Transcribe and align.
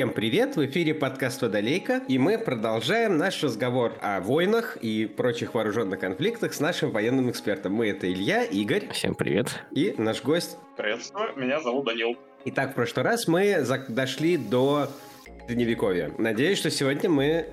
Всем 0.00 0.14
привет! 0.14 0.56
В 0.56 0.64
эфире 0.64 0.94
подкаст 0.94 1.42
«Водолейка», 1.42 2.00
и 2.08 2.16
мы 2.16 2.38
продолжаем 2.38 3.18
наш 3.18 3.42
разговор 3.42 3.92
о 4.00 4.22
войнах 4.22 4.78
и 4.78 5.04
прочих 5.04 5.52
вооруженных 5.52 6.00
конфликтах 6.00 6.54
с 6.54 6.60
нашим 6.60 6.90
военным 6.90 7.30
экспертом. 7.30 7.74
Мы— 7.74 7.88
это 7.90 8.10
Илья, 8.10 8.42
Игорь. 8.44 8.88
Всем 8.94 9.14
привет. 9.14 9.62
И 9.72 9.94
наш 9.98 10.22
гость. 10.22 10.56
Приветствую, 10.78 11.36
меня 11.36 11.60
зовут 11.60 11.84
Данил. 11.84 12.16
Итак, 12.46 12.70
в 12.70 12.76
прошлый 12.76 13.04
раз 13.04 13.28
мы 13.28 13.62
дошли 13.90 14.38
до 14.38 14.88
Средневековья. 15.46 16.10
Надеюсь, 16.16 16.56
что 16.56 16.70
сегодня 16.70 17.10
мы 17.10 17.50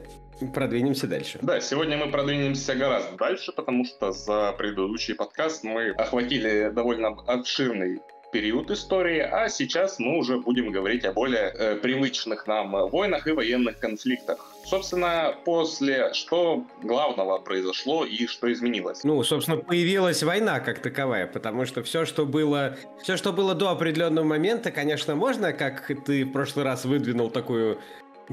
продвинемся 0.53 1.05
дальше. 1.05 1.39
Да, 1.41 1.59
сегодня 1.59 1.97
мы 1.97 2.09
продвинемся 2.09 2.75
гораздо 2.75 3.17
дальше, 3.17 3.51
потому 3.51 3.83
что 3.83 4.13
за 4.13 4.53
предыдущий 4.57 5.15
подкаст 5.15 5.65
мы 5.65 5.89
охватили 5.89 6.71
довольно 6.73 7.09
обширный 7.09 7.99
период 8.31 8.71
истории, 8.71 9.19
а 9.19 9.49
сейчас 9.49 9.99
мы 9.99 10.17
уже 10.17 10.37
будем 10.37 10.71
говорить 10.71 11.05
о 11.05 11.13
более 11.13 11.53
э, 11.53 11.75
привычных 11.75 12.47
нам 12.47 12.71
войнах 12.89 13.27
и 13.27 13.31
военных 13.31 13.79
конфликтах. 13.79 14.53
Собственно, 14.65 15.33
после 15.45 16.13
что 16.13 16.65
главного 16.81 17.39
произошло 17.39 18.05
и 18.05 18.27
что 18.27 18.51
изменилось? 18.51 19.03
Ну, 19.03 19.23
собственно, 19.23 19.57
появилась 19.57 20.23
война 20.23 20.59
как 20.59 20.79
таковая, 20.79 21.27
потому 21.27 21.65
что 21.65 21.83
все, 21.83 22.05
что 22.05 22.25
было, 22.25 22.77
все, 23.01 23.17
что 23.17 23.31
было 23.31 23.55
до 23.55 23.69
определенного 23.69 24.25
момента, 24.25 24.71
конечно, 24.71 25.15
можно, 25.15 25.53
как 25.53 25.89
ты 26.05 26.25
в 26.25 26.31
прошлый 26.31 26.65
раз 26.65 26.85
выдвинул 26.85 27.29
такую 27.29 27.79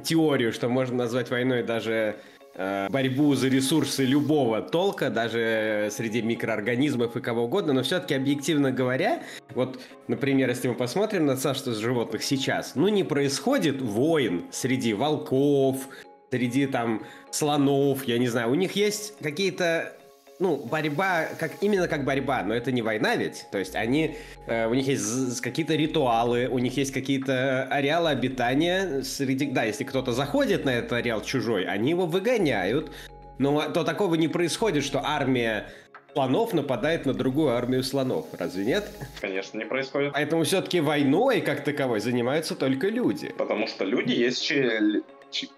теорию, 0.03 0.53
что 0.53 0.69
можно 0.69 0.97
назвать 0.97 1.31
войной 1.31 1.62
даже 1.62 2.17
борьбу 2.57 3.35
за 3.35 3.49
ресурсы 3.49 4.05
любого 4.05 4.62
толка, 4.62 5.11
даже 5.11 5.89
среди 5.91 6.23
микроорганизмов 6.23 7.17
и 7.17 7.21
кого 7.21 7.45
угодно, 7.45 7.73
но 7.73 7.83
все-таки 7.83 8.15
объективно 8.15 8.71
говоря, 8.71 9.23
вот, 9.55 9.81
например, 10.09 10.48
если 10.48 10.69
мы 10.69 10.75
посмотрим 10.75 11.27
на 11.27 11.37
царство 11.37 11.75
животных 11.75 12.23
сейчас, 12.23 12.75
ну 12.75 12.89
не 12.89 13.05
происходит 13.05 13.83
войн 13.83 14.45
среди 14.53 14.95
волков, 14.95 15.89
среди 16.31 16.67
там 16.67 17.03
слонов, 17.31 18.05
я 18.05 18.19
не 18.19 18.28
знаю, 18.28 18.51
у 18.51 18.55
них 18.55 18.73
есть 18.73 19.15
какие-то 19.21 19.97
ну, 20.45 20.56
борьба, 20.56 21.25
как, 21.39 21.53
именно 21.62 21.89
как 21.89 22.05
борьба, 22.05 22.42
но 22.42 22.53
это 22.53 22.70
не 22.70 22.83
война 22.83 23.17
ведь. 23.17 23.47
То 23.50 23.56
есть 23.56 23.75
они, 23.75 24.19
э, 24.47 24.67
у 24.67 24.75
них 24.75 24.87
есть 24.87 25.41
какие-то 25.41 25.75
ритуалы, 25.75 26.48
у 26.48 26.59
них 26.59 26.77
есть 26.77 26.92
какие-то 26.92 27.64
ареалы 27.70 28.11
обитания. 28.11 29.03
Среди, 29.03 29.47
да, 29.47 29.65
если 29.65 29.84
кто-то 29.84 30.12
заходит 30.12 30.67
на 30.67 30.70
этот 30.70 30.92
ареал 30.92 31.22
чужой, 31.22 31.65
они 31.65 31.91
его 31.91 32.05
выгоняют. 32.05 32.92
Но 33.39 33.62
то 33.70 33.84
такого 33.84 34.17
не 34.17 34.28
происходит, 34.28 34.84
что 34.84 35.00
армия 35.03 35.70
слонов 36.12 36.53
нападает 36.53 37.06
на 37.06 37.15
другую 37.15 37.56
армию 37.56 37.83
слонов. 37.83 38.27
Разве 38.39 38.67
нет? 38.67 38.84
Конечно, 39.22 39.56
не 39.56 39.65
происходит. 39.65 40.12
Поэтому 40.12 40.45
все-таки 40.45 40.81
войной 40.81 41.41
как 41.41 41.65
таковой 41.65 42.00
занимаются 42.00 42.55
только 42.55 42.89
люди. 42.89 43.33
Потому 43.39 43.67
что 43.67 43.87
люди 43.87 44.12
есть, 44.12 44.53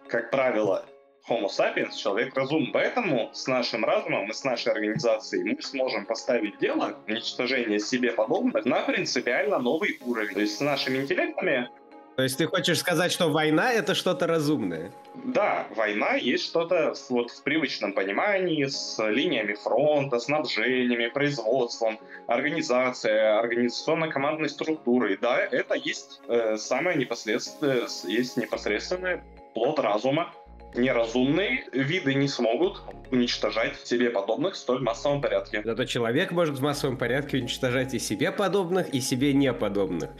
как 0.06 0.30
правило, 0.30 0.86
Homo 1.28 1.48
sapiens, 1.48 1.96
человек 1.96 2.34
разум. 2.36 2.70
Поэтому 2.72 3.30
с 3.32 3.46
нашим 3.46 3.84
разумом 3.84 4.30
и 4.30 4.32
с 4.32 4.44
нашей 4.44 4.72
организацией 4.72 5.44
мы 5.44 5.62
сможем 5.62 6.06
поставить 6.06 6.58
дело 6.58 6.96
уничтожения 7.08 7.78
себе 7.80 8.12
подобных 8.12 8.64
на 8.64 8.82
принципиально 8.82 9.58
новый 9.58 9.98
уровень. 10.04 10.34
То 10.34 10.40
есть 10.40 10.56
с 10.56 10.60
нашими 10.60 10.98
интеллектами 10.98 11.68
то 12.16 12.22
есть 12.22 12.38
ты 12.38 12.46
хочешь 12.46 12.78
сказать, 12.78 13.12
что 13.12 13.28
война 13.28 13.74
это 13.74 13.94
что-то 13.94 14.26
разумное? 14.26 14.90
Да, 15.22 15.66
война 15.76 16.14
есть 16.14 16.46
что-то 16.46 16.94
вот 17.10 17.30
в 17.30 17.42
привычном 17.42 17.92
понимании 17.92 18.64
с 18.64 18.98
линиями 19.06 19.52
фронта, 19.52 20.18
снабжениями, 20.18 21.08
производством, 21.08 21.98
организацией, 22.26 23.18
организационно-командной 23.38 24.48
структурой. 24.48 25.18
Да, 25.18 25.38
это 25.38 25.74
есть 25.74 26.22
э, 26.28 26.56
самое 26.56 26.96
непосредственное, 26.96 27.86
есть 28.04 28.38
непосредственный 28.38 29.20
плод 29.52 29.78
разума, 29.78 30.32
неразумные 30.76 31.64
виды 31.72 32.14
не 32.14 32.28
смогут 32.28 32.82
уничтожать 33.10 33.76
себе 33.84 34.10
подобных 34.10 34.54
в 34.54 34.56
столь 34.56 34.82
массовом 34.82 35.20
порядке. 35.20 35.62
Зато 35.64 35.84
человек 35.84 36.32
может 36.32 36.58
в 36.58 36.62
массовом 36.62 36.96
порядке 36.96 37.38
уничтожать 37.38 37.94
и 37.94 37.98
себе 37.98 38.32
подобных, 38.32 38.88
и 38.90 39.00
себе 39.00 39.32
неподобных. 39.32 40.10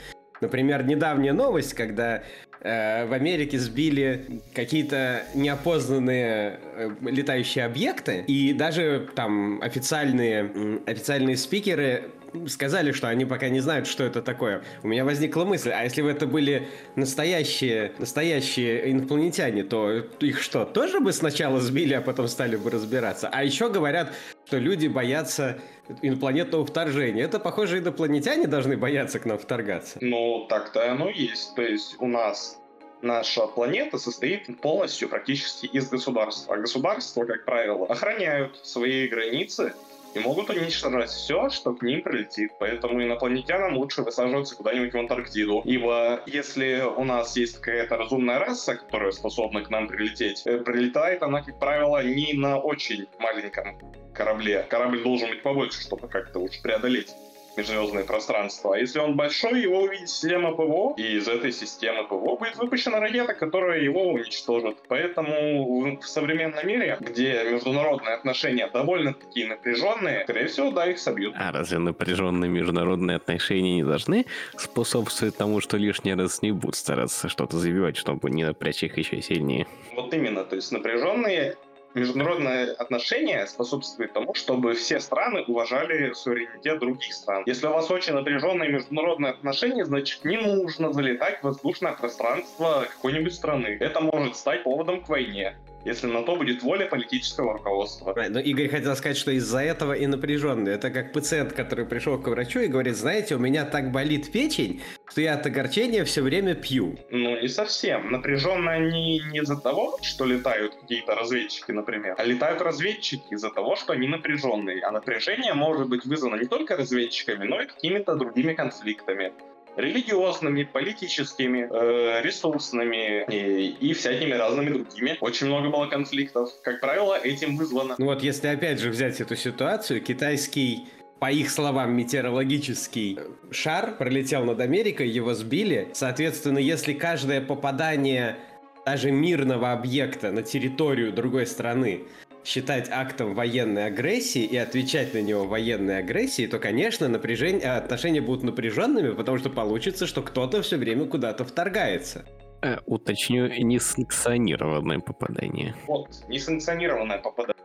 Например, 0.41 0.84
недавняя 0.84 1.33
новость, 1.33 1.75
когда 1.75 2.22
э, 2.61 3.06
в 3.06 3.12
Америке 3.12 3.59
сбили 3.59 4.43
какие-то 4.55 5.22
неопознанные 5.34 6.61
э, 6.62 6.91
летающие 7.03 7.65
объекты, 7.65 8.25
и 8.27 8.53
даже 8.53 9.09
там 9.15 9.62
официальные, 9.62 10.81
официальные 10.87 11.37
спикеры 11.39 12.11
сказали, 12.48 12.92
что 12.92 13.08
они 13.08 13.24
пока 13.24 13.48
не 13.48 13.60
знают, 13.60 13.86
что 13.86 14.04
это 14.04 14.22
такое. 14.22 14.62
У 14.82 14.88
меня 14.88 15.04
возникла 15.04 15.44
мысль, 15.44 15.70
а 15.70 15.84
если 15.84 16.02
бы 16.02 16.10
это 16.10 16.26
были 16.26 16.69
настоящие, 16.94 17.92
настоящие 17.98 18.92
инопланетяне, 18.92 19.64
то 19.64 19.92
их 20.20 20.41
что, 20.41 20.64
тоже 20.64 21.00
бы 21.00 21.12
сначала 21.12 21.60
сбили, 21.60 21.94
а 21.94 22.00
потом 22.00 22.28
стали 22.28 22.56
бы 22.56 22.70
разбираться? 22.70 23.28
А 23.32 23.44
еще 23.44 23.69
говорят, 23.69 24.12
что 24.47 24.58
люди 24.58 24.86
боятся 24.86 25.58
инопланетного 26.02 26.64
вторжения. 26.64 27.24
Это, 27.24 27.38
похоже, 27.38 27.78
инопланетяне 27.78 28.47
должны 28.47 28.76
бояться 28.76 29.18
к 29.18 29.24
нам 29.24 29.38
вторгаться. 29.38 29.98
Ну, 30.00 30.47
так-то 30.48 30.91
оно 30.91 31.08
есть. 31.08 31.54
То 31.54 31.62
есть 31.62 31.97
у 31.98 32.06
нас 32.06 32.58
наша 33.03 33.47
планета 33.47 33.98
состоит 33.98 34.60
полностью 34.60 35.08
практически 35.08 35.66
из 35.66 35.88
государства. 35.88 36.54
А 36.54 36.58
государства, 36.58 37.24
как 37.24 37.44
правило, 37.44 37.86
охраняют 37.86 38.58
свои 38.62 39.08
границы 39.08 39.74
и 40.16 40.19
могут 40.19 40.50
уничтожать 40.50 41.10
все, 41.10 41.50
что 41.50 41.75
к 41.75 41.82
ним 41.82 42.03
прилетит. 42.03 42.53
Поэтому 42.59 43.03
инопланетянам 43.03 43.77
лучше 43.77 44.03
высаживаться 44.03 44.56
куда-нибудь 44.56 44.94
в 44.94 44.99
Антарктиду. 44.99 45.62
Ибо 45.65 46.22
если 46.27 46.82
у 46.97 47.04
нас 47.04 47.37
есть 47.37 47.60
какая-то 47.60 47.97
разумная 47.97 48.38
раса, 48.38 48.77
которая 48.77 49.12
способна 49.12 49.62
к 49.62 49.71
нам 49.71 49.88
прилететь, 49.88 50.43
э, 50.47 50.59
прилетает 50.59 51.22
она, 51.22 51.43
как 51.43 51.59
правило, 51.59 52.03
не 52.03 52.32
на 52.32 52.59
очень 52.59 53.06
маленьком 53.19 53.78
корабле. 54.15 54.66
Корабль 54.69 55.03
должен 55.03 55.28
быть 55.28 55.43
побольше, 55.43 55.82
чтобы 55.82 56.09
как-то 56.09 56.38
уж 56.38 56.60
преодолеть 56.62 57.15
межзвездное 57.56 58.05
пространство. 58.05 58.75
А 58.75 58.78
если 58.78 58.99
он 58.99 59.17
большой, 59.17 59.62
его 59.62 59.83
увидит 59.83 60.09
система 60.09 60.53
ПВО, 60.53 60.94
и 60.97 61.17
из 61.17 61.28
этой 61.28 61.53
системы 61.53 62.05
ПВО 62.05 62.37
будет 62.37 62.56
выпущена 62.56 63.00
ракета, 63.00 63.34
которая 63.34 63.81
его 63.81 64.09
уничтожит. 64.09 64.78
Поэтому 64.89 65.97
в 66.00 66.06
современном 66.06 66.66
мире, 66.66 66.97
где 67.00 67.45
международные 67.50 68.15
отношения 68.15 68.69
довольно-таки 68.69 69.45
напряженные, 69.47 70.25
скорее 70.25 70.47
всего, 70.47 70.71
да, 70.71 70.87
их 70.91 70.99
собьют. 70.99 71.34
А 71.37 71.53
разве 71.53 71.78
напряженные 71.78 72.50
международные 72.50 73.16
отношения 73.16 73.77
не 73.77 73.84
должны 73.84 74.27
способствовать 74.56 75.37
тому, 75.37 75.61
что 75.61 75.77
лишний 75.77 76.15
раз 76.15 76.43
не 76.43 76.53
будут 76.53 76.77
стараться 76.77 77.28
что-то 77.28 77.59
забивать, 77.59 77.97
чтобы 77.97 78.31
не 78.31 78.45
напрячь 78.45 78.83
их 78.83 78.99
еще 78.99 79.22
сильнее? 79.22 79.66
Вот 79.95 80.12
именно, 80.12 80.45
то 80.45 80.56
есть 80.56 80.72
напряженные 80.72 81.56
международные 81.97 82.73
отношения 82.73 83.47
способствуют 83.47 84.12
тому, 84.12 84.34
чтобы 84.34 84.75
все 84.75 85.01
страны 85.01 85.43
уважали 85.49 86.12
суверенитет 86.12 86.79
других 86.79 87.12
стран. 87.15 87.43
Если 87.47 87.67
у 87.67 87.73
вас 87.73 87.91
очень 87.91 88.12
напряженные 88.12 88.71
международные 88.71 89.33
отношения, 89.33 89.84
значит 89.84 90.25
не 90.25 90.37
нужно 90.37 90.93
залетать 90.93 91.41
в 91.41 91.45
воздушное 91.45 91.93
пространство 91.93 92.87
какой-нибудь 92.89 93.34
страны. 93.34 93.79
Это 93.81 94.01
может 94.01 94.37
стать 94.37 94.62
поводом 94.62 95.03
к 95.03 95.09
войне 95.09 95.57
если 95.86 96.08
на 96.08 96.22
то 96.22 96.36
будет 96.36 96.62
воля 96.62 96.86
политического 96.86 97.54
руководства. 97.54 98.14
Но 98.28 98.41
Игорь 98.41 98.69
хотел 98.69 98.97
сказать, 98.97 99.16
что 99.16 99.30
из-за 99.30 99.60
этого 99.60 99.92
и 99.92 100.06
напряженный. 100.06 100.72
Это 100.72 100.91
как 100.91 101.12
пациент, 101.12 101.52
который 101.52 101.86
пришел 101.86 102.20
к 102.20 102.26
врачу 102.26 102.60
и 102.60 102.66
говорит, 102.66 102.97
знаете, 102.97 103.36
у 103.36 103.38
меня 103.38 103.64
так 103.64 103.92
болит 103.92 104.32
печень, 104.32 104.82
что 105.08 105.20
я 105.20 105.34
от 105.34 105.47
огорчения 105.47 106.04
все 106.04 106.22
время 106.22 106.54
пью. 106.54 106.98
Ну, 107.10 107.41
не 107.41 107.48
совсем. 107.48 108.10
Напряженно 108.10 108.72
они 108.72 109.22
не 109.30 109.38
из-за 109.38 109.56
того, 109.56 109.98
что 110.02 110.24
летают 110.24 110.74
какие-то 110.74 111.14
разведчики, 111.14 111.70
например, 111.70 112.14
а 112.18 112.24
летают 112.24 112.60
разведчики 112.60 113.22
из-за 113.30 113.50
того, 113.50 113.76
что 113.76 113.92
они 113.92 114.08
напряженные. 114.08 114.82
А 114.82 114.91
напряжение 114.91 115.54
может 115.54 115.88
быть 115.88 116.04
вызвано 116.04 116.36
не 116.36 116.47
только 116.47 116.77
разведчиками, 116.77 117.47
но 117.47 117.62
и 117.62 117.66
какими-то 117.66 118.16
другими 118.16 118.54
конфликтами 118.54 119.32
религиозными, 119.77 120.65
политическими, 120.65 121.69
э, 121.71 122.23
ресурсными 122.23 123.25
и, 123.31 123.77
и 123.81 123.93
всякими 123.93 124.33
разными 124.33 124.71
другими. 124.71 125.17
Очень 125.21 125.47
много 125.49 125.69
было 125.69 125.87
конфликтов. 125.87 126.51
Как 126.63 126.81
правило, 126.81 127.19
этим 127.19 127.57
вызвано. 127.57 127.95
Ну 127.99 128.07
вот 128.07 128.23
если 128.23 128.49
опять 128.49 128.81
же 128.81 128.91
взять 128.91 129.21
эту 129.21 129.37
ситуацию, 129.37 130.03
китайский 130.03 130.87
по 131.19 131.31
их 131.31 131.51
словам, 131.51 131.97
метеорологический 131.97 133.19
шар 133.51 133.97
пролетел 133.97 134.45
над 134.45 134.61
Америкой, 134.61 135.09
его 135.09 135.34
сбили. 135.34 135.89
Соответственно, 135.95 136.59
если 136.59 136.93
каждое 136.93 137.41
попадание 137.41 138.37
даже 138.84 139.11
мирного 139.11 139.73
объекта 139.73 140.31
на 140.31 140.43
территорию 140.43 141.13
другой 141.13 141.47
страны 141.47 142.05
считать 142.47 142.89
актом 142.91 143.34
военной 143.34 143.87
агрессии 143.87 144.45
и 144.45 144.57
отвечать 144.57 145.15
на 145.15 145.21
него 145.21 145.45
военной 145.45 145.98
агрессией, 145.98 146.48
то, 146.48 146.59
конечно, 146.59 147.09
напряжение, 147.09 147.72
отношения 147.72 148.21
будут 148.21 148.45
напряженными, 148.45 149.13
потому 149.15 149.39
что 149.39 149.51
получится, 149.51 150.07
что 150.07 150.22
кто-то 150.22 150.63
все 150.63 150.77
время 150.77 151.07
куда-то 151.07 151.45
вторгается. 151.45 152.25
Э, 152.63 152.78
уточню, 152.87 153.48
несанкционированное 153.48 155.01
попадание. 155.01 155.75
Вот, 155.87 156.09
несанкционированное 156.28 157.19
попадание. 157.19 157.57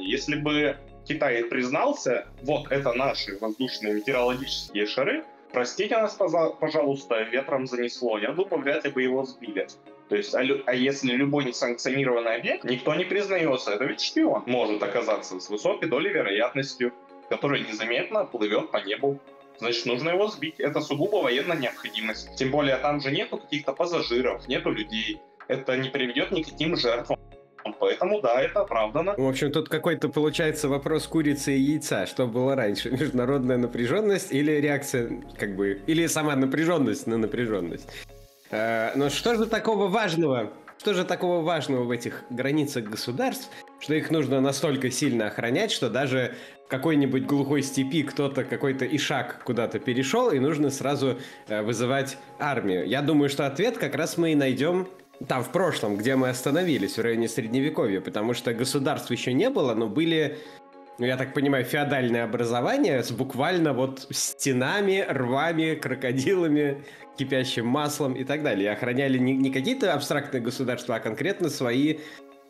Если 0.00 0.34
бы 0.34 0.76
Китай 1.04 1.44
признался, 1.44 2.26
вот 2.42 2.72
это 2.72 2.92
наши 2.94 3.38
воздушные 3.38 3.94
метеорологические 3.94 4.86
шары, 4.86 5.24
простите 5.52 5.96
нас, 5.96 6.18
пожалуйста, 6.60 7.22
ветром 7.22 7.66
занесло. 7.66 8.18
Я 8.18 8.32
думаю, 8.32 8.62
вряд 8.62 8.84
ли 8.84 8.90
бы 8.90 9.02
его 9.02 9.24
сбили. 9.24 9.68
То 10.08 10.16
есть, 10.16 10.34
а, 10.34 10.42
а 10.66 10.74
если 10.74 11.12
любой 11.12 11.44
несанкционированный 11.44 12.36
объект, 12.36 12.64
никто 12.64 12.94
не 12.94 13.04
признается, 13.04 13.72
это 13.72 13.84
ведь 13.84 14.00
шпион 14.00 14.44
может 14.46 14.82
оказаться 14.82 15.40
с 15.40 15.50
высокой 15.50 15.88
долей 15.88 16.10
вероятностью, 16.10 16.92
который 17.28 17.60
незаметно 17.60 18.24
плывет 18.24 18.70
по 18.70 18.78
небу. 18.78 19.18
Значит, 19.58 19.86
нужно 19.86 20.10
его 20.10 20.28
сбить. 20.28 20.60
Это 20.60 20.80
сугубо 20.80 21.16
военная 21.16 21.56
необходимость. 21.56 22.36
Тем 22.36 22.50
более, 22.50 22.76
там 22.76 23.00
же 23.00 23.10
нету 23.10 23.38
каких-то 23.38 23.72
пассажиров, 23.72 24.46
нету 24.48 24.70
людей. 24.70 25.20
Это 25.48 25.76
не 25.76 25.88
приведет 25.88 26.30
ни 26.30 26.42
к 26.42 26.50
каким 26.50 26.76
жертвам. 26.76 27.18
Поэтому, 27.80 28.20
да, 28.20 28.40
это 28.40 28.60
оправдано. 28.60 29.14
В 29.16 29.28
общем, 29.28 29.50
тут 29.50 29.68
какой-то 29.68 30.08
получается 30.08 30.68
вопрос 30.68 31.06
курицы 31.06 31.56
и 31.56 31.60
яйца. 31.60 32.06
Что 32.06 32.26
было 32.26 32.54
раньше? 32.54 32.90
Международная 32.92 33.56
напряженность 33.56 34.32
или 34.32 34.52
реакция, 34.52 35.22
как 35.38 35.56
бы, 35.56 35.82
или 35.86 36.06
сама 36.06 36.36
напряженность 36.36 37.06
на 37.06 37.16
напряженность? 37.16 37.88
Э, 38.50 38.92
но 38.96 39.10
что 39.10 39.34
же 39.34 39.46
такого 39.46 39.88
важного? 39.88 40.52
Что 40.78 40.92
же 40.92 41.04
такого 41.04 41.42
важного 41.42 41.84
в 41.84 41.90
этих 41.90 42.24
границах 42.30 42.84
государств, 42.84 43.50
что 43.80 43.94
их 43.94 44.10
нужно 44.10 44.40
настолько 44.40 44.90
сильно 44.90 45.28
охранять, 45.28 45.70
что 45.72 45.88
даже 45.88 46.34
в 46.66 46.68
какой-нибудь 46.68 47.24
глухой 47.24 47.62
степи 47.62 48.02
кто-то 48.02 48.44
какой-то 48.44 48.84
ишак 48.84 49.42
куда-то 49.44 49.78
перешел, 49.78 50.30
и 50.30 50.38
нужно 50.38 50.70
сразу 50.70 51.18
э, 51.48 51.62
вызывать 51.62 52.18
армию? 52.38 52.86
Я 52.86 53.02
думаю, 53.02 53.30
что 53.30 53.46
ответ 53.46 53.78
как 53.78 53.94
раз 53.94 54.18
мы 54.18 54.32
и 54.32 54.34
найдем 54.34 54.86
там, 55.28 55.42
в 55.42 55.50
прошлом, 55.50 55.96
где 55.96 56.14
мы 56.14 56.28
остановились, 56.28 56.98
в 56.98 57.00
районе 57.00 57.28
Средневековья, 57.28 58.00
потому 58.00 58.34
что 58.34 58.52
государств 58.52 59.10
еще 59.10 59.32
не 59.32 59.48
было, 59.48 59.74
но 59.74 59.88
были, 59.88 60.38
ну, 60.98 61.06
я 61.06 61.16
так 61.16 61.34
понимаю, 61.34 61.64
феодальные 61.64 62.22
образования 62.22 63.02
с 63.02 63.10
буквально 63.10 63.72
вот 63.72 64.06
стенами, 64.10 65.04
рвами, 65.06 65.74
крокодилами, 65.74 66.84
кипящим 67.18 67.66
маслом 67.66 68.14
и 68.14 68.24
так 68.24 68.42
далее. 68.42 68.64
И 68.64 68.72
охраняли 68.72 69.18
не, 69.18 69.34
не 69.34 69.50
какие-то 69.50 69.92
абстрактные 69.92 70.42
государства, 70.42 70.96
а 70.96 71.00
конкретно 71.00 71.50
свои 71.50 71.98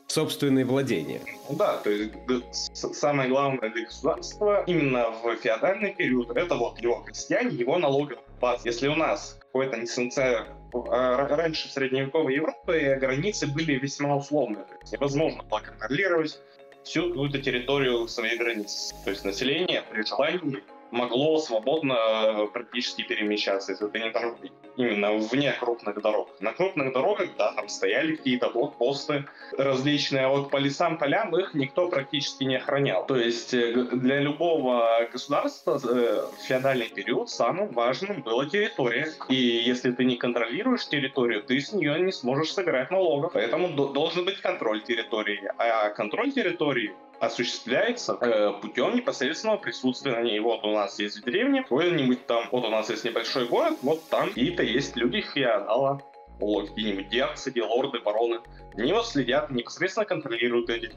собственные 0.06 0.64
владения. 0.64 1.20
Ну 1.48 1.56
да, 1.56 1.78
то 1.78 1.90
есть 1.90 2.76
самое 2.76 3.28
главное 3.28 3.70
для 3.70 3.84
государства 3.84 4.62
именно 4.66 5.10
в 5.10 5.37
феодальный 5.37 5.94
период 5.94 6.37
это 6.37 6.54
вот 6.54 6.78
его 6.81 7.02
крестьяне, 7.04 7.56
его 7.56 7.78
налоговая 7.78 8.22
база. 8.40 8.62
Если 8.64 8.87
у 8.87 8.94
нас 8.94 9.38
какой-то 9.40 9.76
несанкционированный 9.76 10.52
а, 10.90 11.26
раньше 11.37 11.69
в 11.69 11.72
средневековой 11.72 12.34
Европе 12.34 12.96
границы 13.00 13.46
были 13.46 13.72
весьма 13.72 14.16
условны. 14.16 14.56
То 14.56 14.76
есть 14.81 14.93
невозможно 14.93 15.43
было 15.43 15.60
контролировать 15.60 16.38
всю 16.86 17.08
какую-то 17.08 17.42
территорию 17.42 18.06
своей 18.08 18.38
границы. 18.38 18.94
То 19.04 19.10
есть 19.10 19.24
население 19.24 19.82
при 19.90 20.02
желании 20.02 20.62
могло 20.90 21.38
свободно 21.38 21.94
э, 21.94 22.46
практически 22.52 23.02
перемещаться, 23.02 23.72
если 23.72 23.88
это 23.88 23.98
не 23.98 24.10
там 24.10 24.36
именно 24.76 25.12
вне 25.12 25.52
крупных 25.52 26.00
дорог. 26.00 26.28
На 26.40 26.52
крупных 26.52 26.92
дорогах, 26.92 27.30
да, 27.38 27.52
там 27.52 27.68
стояли 27.68 28.16
какие-то 28.16 28.50
блокпосты 28.50 29.24
различные, 29.56 30.26
а 30.26 30.28
вот 30.28 30.50
по 30.50 30.58
лесам, 30.58 30.98
полям 30.98 31.36
их 31.36 31.54
никто 31.54 31.88
практически 31.88 32.44
не 32.44 32.56
охранял. 32.56 33.06
То 33.06 33.16
есть 33.16 33.54
э, 33.54 33.72
для 33.92 34.20
любого 34.20 35.08
государства 35.12 35.80
э, 35.82 36.26
в 36.36 36.42
феодальный 36.42 36.88
период 36.88 37.30
самым 37.30 37.68
важным 37.68 38.22
была 38.22 38.46
территория. 38.46 39.08
И 39.28 39.34
если 39.34 39.92
ты 39.92 40.04
не 40.04 40.16
контролируешь 40.16 40.86
территорию, 40.88 41.42
ты 41.42 41.60
с 41.60 41.72
нее 41.72 41.98
не 42.00 42.12
сможешь 42.12 42.52
собирать 42.52 42.90
налогов. 42.90 43.32
Поэтому 43.32 43.68
должен 43.68 44.24
быть 44.24 44.40
контроль 44.40 44.82
территории. 44.82 45.50
А 45.58 45.90
контроль 45.90 46.32
территории 46.32 46.92
осуществляется 47.20 48.16
э, 48.20 48.52
путем 48.60 48.94
непосредственного 48.96 49.58
присутствия 49.58 50.12
на 50.12 50.22
ней. 50.22 50.40
Вот 50.40 50.64
у 50.64 50.72
нас 50.72 50.98
есть 50.98 51.24
деревня, 51.24 51.62
какой-нибудь 51.62 52.26
там, 52.26 52.48
вот 52.52 52.64
у 52.64 52.70
нас 52.70 52.90
есть 52.90 53.04
небольшой 53.04 53.46
город, 53.46 53.78
вот 53.82 54.08
там 54.08 54.28
какие-то 54.28 54.62
есть 54.62 54.96
люди 54.96 55.22
феодала, 55.22 56.02
какие-нибудь 56.38 57.08
герцоги, 57.08 57.60
лорды, 57.60 58.00
бароны. 58.00 58.40
Они 58.76 58.92
вот 58.92 59.06
следят, 59.06 59.50
непосредственно 59.50 60.06
контролируют 60.06 60.68
эти, 60.70 60.90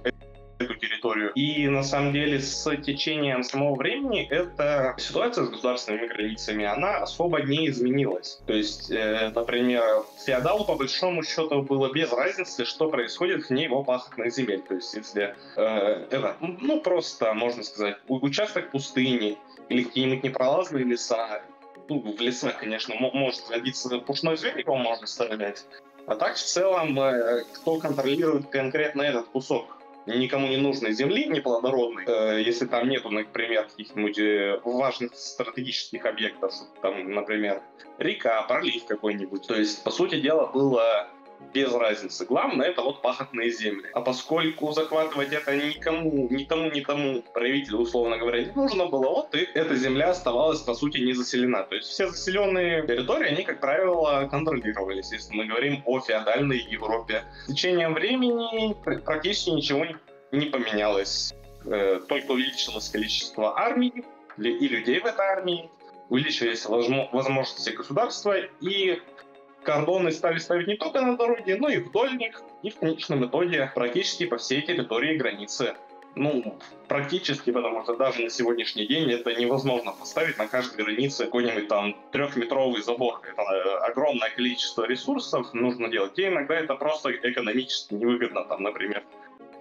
эту 0.59 0.75
территорию. 0.75 1.31
И 1.33 1.67
на 1.67 1.83
самом 1.83 2.13
деле 2.13 2.39
с 2.39 2.75
течением 2.77 3.43
самого 3.43 3.75
времени 3.75 4.27
эта 4.29 4.95
ситуация 4.97 5.45
с 5.45 5.49
государственными 5.49 6.07
границами, 6.07 6.65
она 6.65 6.97
особо 6.97 7.41
не 7.41 7.69
изменилась. 7.69 8.41
То 8.45 8.53
есть, 8.53 8.91
э, 8.91 9.31
например, 9.33 10.03
феодалу 10.25 10.65
по 10.65 10.75
большому 10.75 11.23
счету 11.23 11.63
было 11.63 11.91
без 11.91 12.11
разницы, 12.11 12.65
что 12.65 12.89
происходит 12.89 13.49
вне 13.49 13.63
его 13.63 13.83
пахотных 13.83 14.33
земель. 14.33 14.61
То 14.61 14.75
есть, 14.75 14.93
если 14.93 15.35
э, 15.55 15.61
это, 16.11 16.35
ну, 16.41 16.81
просто, 16.81 17.33
можно 17.33 17.63
сказать, 17.63 17.97
участок 18.07 18.71
пустыни 18.71 19.37
или 19.69 19.83
какие-нибудь 19.83 20.23
непролазные 20.23 20.83
леса, 20.83 21.41
ну, 21.87 22.01
в 22.01 22.21
лесах, 22.21 22.59
конечно, 22.59 22.95
может 22.95 23.49
родиться 23.49 23.97
пушной 23.99 24.37
зверь, 24.37 24.59
его 24.59 24.75
можно 24.75 25.07
стрелять. 25.07 25.65
А 26.05 26.15
так, 26.15 26.35
в 26.35 26.43
целом, 26.43 26.99
э, 26.99 27.43
кто 27.53 27.77
контролирует 27.77 28.47
конкретно 28.47 29.03
этот 29.03 29.27
кусок 29.27 29.78
никому 30.17 30.47
не 30.47 30.57
нужной 30.57 30.93
земли, 30.93 31.25
неплодородной, 31.27 32.05
э, 32.05 32.41
если 32.41 32.65
там 32.65 32.89
нету, 32.89 33.09
например, 33.09 33.65
каких-нибудь 33.65 34.19
э, 34.19 34.59
важных 34.63 35.15
стратегических 35.15 36.05
объектов, 36.05 36.53
там, 36.81 37.11
например, 37.11 37.61
река, 37.97 38.41
пролив 38.43 38.85
какой-нибудь. 38.85 39.47
То 39.47 39.55
есть, 39.55 39.83
по 39.83 39.91
сути 39.91 40.19
дела, 40.19 40.47
было 40.47 41.07
без 41.53 41.73
разницы. 41.73 42.25
Главное 42.25 42.67
это 42.67 42.81
вот 42.81 43.01
пахотные 43.01 43.49
земли. 43.49 43.89
А 43.93 44.01
поскольку 44.01 44.71
захватывать 44.71 45.33
это 45.33 45.55
никому, 45.55 46.27
ни 46.29 46.43
тому, 46.43 46.69
ни 46.69 46.81
тому 46.81 47.21
правителю, 47.33 47.79
условно 47.79 48.17
говоря, 48.17 48.43
не 48.43 48.51
нужно 48.51 48.85
было, 48.85 49.09
вот 49.09 49.35
и 49.35 49.47
эта 49.53 49.75
земля 49.75 50.11
оставалась, 50.11 50.59
по 50.59 50.73
сути, 50.73 50.97
не 50.99 51.13
заселена. 51.13 51.63
То 51.63 51.75
есть 51.75 51.87
все 51.87 52.09
заселенные 52.09 52.85
территории, 52.85 53.29
они, 53.29 53.43
как 53.43 53.59
правило, 53.59 54.27
контролировались, 54.29 55.11
если 55.11 55.35
мы 55.35 55.45
говорим 55.45 55.81
о 55.85 55.99
феодальной 55.99 56.59
Европе. 56.59 57.23
С 57.45 57.53
течением 57.53 57.93
времени 57.93 58.75
практически 58.83 59.49
ничего 59.49 59.85
не 60.31 60.45
поменялось. 60.45 61.33
Э, 61.65 61.99
только 62.07 62.31
увеличилось 62.31 62.89
количество 62.89 63.57
армий 63.59 64.05
и 64.37 64.67
людей 64.67 64.99
в 64.99 65.05
этой 65.05 65.25
армии, 65.25 65.69
увеличились 66.09 66.65
возможности 66.65 67.71
государства, 67.71 68.35
и 68.61 69.01
кордоны 69.63 70.11
стали 70.11 70.39
ставить 70.39 70.67
не 70.67 70.75
только 70.75 71.01
на 71.01 71.17
дороге, 71.17 71.57
но 71.57 71.69
и 71.69 71.77
вдоль 71.77 72.17
них, 72.17 72.41
и 72.63 72.69
в 72.69 72.77
конечном 72.77 73.25
итоге 73.25 73.71
практически 73.75 74.25
по 74.25 74.37
всей 74.37 74.61
территории 74.61 75.17
границы. 75.17 75.75
Ну, 76.15 76.57
практически, 76.87 77.51
потому 77.51 77.83
что 77.83 77.95
даже 77.95 78.23
на 78.23 78.29
сегодняшний 78.29 78.87
день 78.87 79.11
это 79.11 79.33
невозможно 79.35 79.91
поставить 79.91 80.37
на 80.37 80.47
каждой 80.47 80.83
границе 80.83 81.25
какой-нибудь 81.25 81.67
там 81.67 81.95
трехметровый 82.11 82.81
забор. 82.81 83.21
Это 83.31 83.41
э, 83.41 83.77
огромное 83.89 84.29
количество 84.31 84.87
ресурсов 84.87 85.53
нужно 85.53 85.87
делать. 85.87 86.17
И 86.17 86.27
иногда 86.27 86.55
это 86.55 86.73
просто 86.75 87.11
экономически 87.11 87.93
невыгодно. 87.93 88.43
Там, 88.45 88.63
например, 88.63 89.03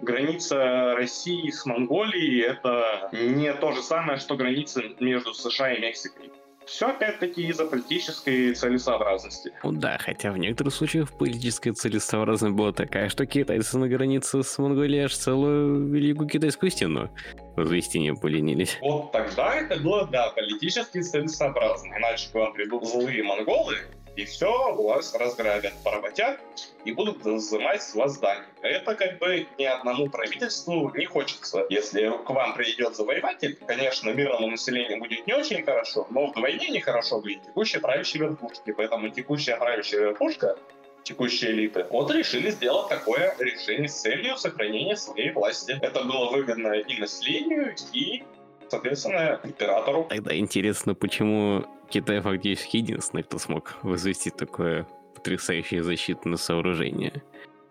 граница 0.01 0.95
России 0.95 1.49
с 1.51 1.65
Монголией 1.65 2.41
это 2.41 3.09
не 3.13 3.53
то 3.53 3.71
же 3.71 3.81
самое, 3.81 4.17
что 4.17 4.35
граница 4.35 4.83
между 4.99 5.33
США 5.33 5.73
и 5.73 5.79
Мексикой. 5.79 6.31
Все 6.69 6.89
опять-таки 6.89 7.47
из-за 7.47 7.65
политической 7.65 8.53
целесообразности. 8.53 9.51
Ну 9.63 9.71
да, 9.71 9.97
хотя 9.97 10.31
в 10.31 10.37
некоторых 10.37 10.73
случаях 10.73 11.11
политическая 11.11 11.73
целесообразность 11.73 12.53
была 12.53 12.71
такая, 12.71 13.09
что 13.09 13.25
китайцы 13.25 13.77
на 13.79 13.87
границе 13.87 14.43
с 14.43 14.57
Монголией 14.59 15.05
аж 15.05 15.15
целую 15.15 15.87
великую 15.87 16.29
китайскую 16.29 16.69
стену 16.69 17.09
возвести 17.55 17.99
не 17.99 18.13
поленились. 18.13 18.77
Вот 18.81 19.11
тогда 19.11 19.55
это 19.55 19.77
было, 19.77 20.07
да, 20.11 20.29
политически 20.29 21.01
целесообразно. 21.01 21.95
Иначе 21.97 22.29
к 22.29 22.35
вам 22.35 22.53
придут 22.53 22.87
злые 22.87 23.23
монголы, 23.23 23.75
и 24.19 24.25
все, 24.25 24.73
вас 24.73 25.15
разграбят, 25.15 25.73
поработят 25.81 26.39
и 26.83 26.91
будут 26.91 27.23
взимать 27.23 27.81
с 27.81 27.95
вас 27.95 28.17
дань. 28.19 28.43
Это 28.61 28.95
как 28.95 29.17
бы 29.17 29.47
ни 29.57 29.63
одному 29.63 30.09
правительству 30.09 30.91
не 30.93 31.05
хочется. 31.05 31.65
Если 31.69 32.11
к 32.25 32.29
вам 32.29 32.53
придет 32.53 32.97
завоеватель, 32.97 33.57
конечно, 33.65 34.09
мирному 34.09 34.47
населению 34.47 34.99
будет 34.99 35.25
не 35.25 35.33
очень 35.33 35.63
хорошо, 35.63 36.05
но 36.09 36.27
вдвойне 36.27 36.67
нехорошо 36.67 37.21
будет 37.21 37.43
текущей 37.43 37.79
правящей 37.79 38.19
верхушке. 38.19 38.73
Поэтому 38.73 39.07
текущая 39.07 39.55
правящая 39.55 40.01
верхушка 40.01 40.57
текущей 41.03 41.47
элиты, 41.47 41.85
вот 41.89 42.11
решили 42.11 42.51
сделать 42.51 42.89
такое 42.89 43.33
решение 43.39 43.87
с 43.87 44.01
целью 44.01 44.35
сохранения 44.37 44.97
своей 44.97 45.31
власти. 45.31 45.77
Это 45.81 46.03
было 46.03 46.29
выгодно 46.29 46.73
и 46.73 46.99
населению, 46.99 47.73
и 47.93 48.23
соответственно, 48.69 49.39
императору. 49.43 50.07
Тогда 50.09 50.37
интересно, 50.37 50.93
почему 50.95 51.65
Китай 51.89 52.21
фактически 52.21 52.77
единственный, 52.77 53.23
кто 53.23 53.39
смог 53.39 53.77
возвести 53.81 54.29
такое 54.29 54.87
потрясающее 55.15 55.83
защитное 55.83 56.37
сооружение. 56.37 57.23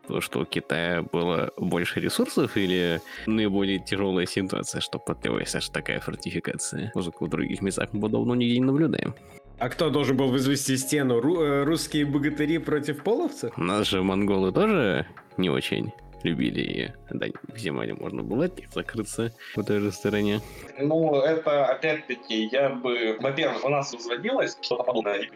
То, 0.07 0.21
что 0.21 0.41
у 0.41 0.45
Китая 0.45 1.03
было 1.03 1.51
больше 1.59 2.01
ресурсов 2.01 2.57
или 2.57 3.01
наиболее 3.27 3.79
тяжелая 3.79 4.27
ситуация, 4.27 4.81
что 4.81 4.99
потребовалась 4.99 5.55
аж 5.55 5.69
такая 5.69 6.01
фортификация. 6.01 6.91
Музыку 6.95 7.27
в 7.27 7.29
других 7.29 7.61
местах 7.61 7.91
мы 7.93 8.01
подобного 8.01 8.37
нигде 8.37 8.59
не 8.59 8.65
наблюдаем. 8.65 9.15
А 9.59 9.69
кто 9.69 9.91
должен 9.91 10.17
был 10.17 10.29
возвести 10.29 10.77
стену? 10.77 11.21
Ру- 11.21 11.43
э, 11.43 11.65
русские 11.65 12.07
богатыри 12.07 12.59
против 12.59 13.03
половцев? 13.03 13.53
У 13.57 13.63
нас 13.63 13.87
же 13.89 14.03
монголы 14.03 14.53
тоже 14.53 15.07
не 15.37 15.51
очень 15.51 15.93
любили 16.23 16.95
да, 17.11 17.27
зимане 17.55 17.95
можно 17.95 18.23
было 18.23 18.47
от 18.47 18.57
них 18.57 18.73
закрыться 18.73 19.33
в 19.57 19.65
той 19.65 19.81
же 19.81 19.93
стороне. 19.93 20.41
Ну, 20.79 21.21
это 21.21 21.67
опять-таки, 21.67 22.49
я 22.53 22.71
бы... 22.71 23.17
Во-первых, 23.21 23.65
у 23.65 23.69
нас 23.69 23.93
возводилось 23.93 24.57
что-то 24.61 24.85
подобное. 24.85 25.29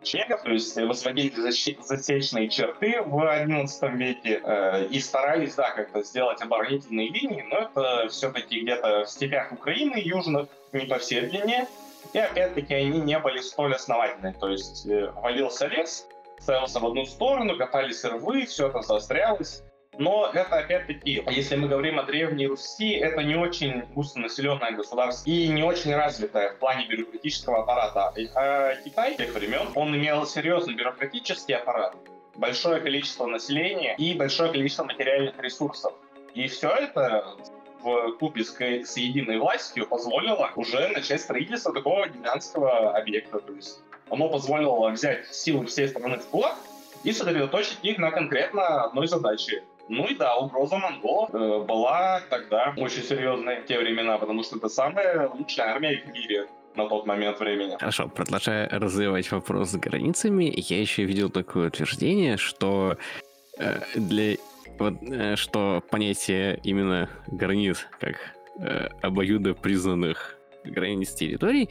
Печенегов, 0.00 0.42
то 0.42 0.50
есть 0.50 0.76
возводили 0.76 1.30
засечные 1.82 2.48
черты 2.48 3.02
в 3.02 3.14
XI 3.16 3.96
веке 3.96 4.40
э, 4.42 4.86
и 4.86 4.98
старались, 4.98 5.54
да, 5.56 5.72
как-то 5.72 6.02
сделать 6.02 6.40
оборонительные 6.40 7.10
линии, 7.10 7.44
но 7.50 7.58
это 7.58 8.08
все-таки 8.08 8.62
где-то 8.62 9.04
в 9.04 9.10
степях 9.10 9.52
Украины 9.52 10.00
южных, 10.02 10.48
не 10.72 10.86
по 10.86 10.98
всей 10.98 11.26
длине, 11.26 11.68
и 12.14 12.18
опять-таки 12.18 12.72
они 12.72 13.00
не 13.00 13.18
были 13.18 13.40
столь 13.40 13.74
основательны, 13.74 14.34
то 14.40 14.48
есть 14.48 14.86
э, 14.86 15.12
валился 15.16 15.66
лес, 15.66 16.06
ставился 16.38 16.80
в 16.80 16.86
одну 16.86 17.04
сторону, 17.04 17.58
копались 17.58 18.02
рвы, 18.02 18.46
все 18.46 18.68
это 18.68 18.80
заострялось, 18.80 19.62
но 20.00 20.30
это, 20.32 20.56
опять-таки, 20.56 21.22
если 21.28 21.56
мы 21.56 21.68
говорим 21.68 21.98
о 21.98 22.04
Древней 22.04 22.46
Руси, 22.46 22.92
это 22.92 23.22
не 23.22 23.34
очень 23.34 23.82
густонаселенное 23.94 24.72
государство 24.72 25.28
и 25.28 25.46
не 25.48 25.62
очень 25.62 25.94
развитое 25.94 26.54
в 26.54 26.56
плане 26.58 26.86
бюрократического 26.86 27.60
аппарата. 27.60 28.10
А 28.34 28.76
Китай 28.76 29.14
тех 29.16 29.34
времен, 29.34 29.68
он 29.74 29.94
имел 29.94 30.24
серьезный 30.24 30.74
бюрократический 30.74 31.54
аппарат, 31.54 31.94
большое 32.34 32.80
количество 32.80 33.26
населения 33.26 33.94
и 33.98 34.14
большое 34.14 34.50
количество 34.50 34.84
материальных 34.84 35.38
ресурсов. 35.38 35.92
И 36.32 36.48
все 36.48 36.70
это 36.70 37.36
в 37.82 38.12
купе 38.12 38.42
с, 38.42 38.56
с 38.58 38.96
единой 38.96 39.38
властью 39.38 39.86
позволило 39.86 40.50
уже 40.56 40.88
начать 40.88 41.20
строительство 41.20 41.74
такого 41.74 42.08
гигантского 42.08 42.96
объекта. 42.96 43.38
То 43.40 43.52
есть 43.52 43.80
оно 44.08 44.30
позволило 44.30 44.88
взять 44.88 45.26
силы 45.26 45.66
всей 45.66 45.88
страны 45.88 46.16
в 46.16 46.26
кулак 46.28 46.56
и 47.04 47.12
сосредоточить 47.12 47.78
их 47.82 47.98
на 47.98 48.10
конкретно 48.10 48.84
одной 48.84 49.06
задаче 49.06 49.62
ну 49.90 50.06
и 50.06 50.14
да, 50.14 50.36
угроза 50.36 50.78
монголов 50.78 51.34
э, 51.34 51.64
была 51.64 52.20
тогда 52.30 52.72
очень 52.76 53.02
серьезной 53.02 53.60
в 53.60 53.66
те 53.66 53.76
времена, 53.76 54.18
потому 54.18 54.44
что 54.44 54.56
это 54.56 54.68
самая 54.68 55.28
лучшая 55.28 55.72
армия 55.72 55.96
в 55.96 56.12
мире 56.12 56.46
на 56.76 56.88
тот 56.88 57.06
момент 57.06 57.40
времени. 57.40 57.76
Хорошо, 57.78 58.08
продолжая 58.08 58.68
развивать 58.68 59.30
вопрос 59.32 59.70
с 59.70 59.76
границами, 59.76 60.52
я 60.56 60.80
еще 60.80 61.04
видел 61.04 61.28
такое 61.28 61.68
утверждение, 61.68 62.36
что 62.36 62.98
э, 63.58 63.80
для 63.96 64.36
вот, 64.78 64.94
э, 65.02 65.34
что 65.34 65.82
понятие 65.90 66.60
именно 66.62 67.10
границ 67.26 67.88
как 67.98 68.14
э, 68.60 68.90
обоюдо 69.02 69.54
признанных 69.54 70.36
границ 70.64 71.14
территорий 71.14 71.68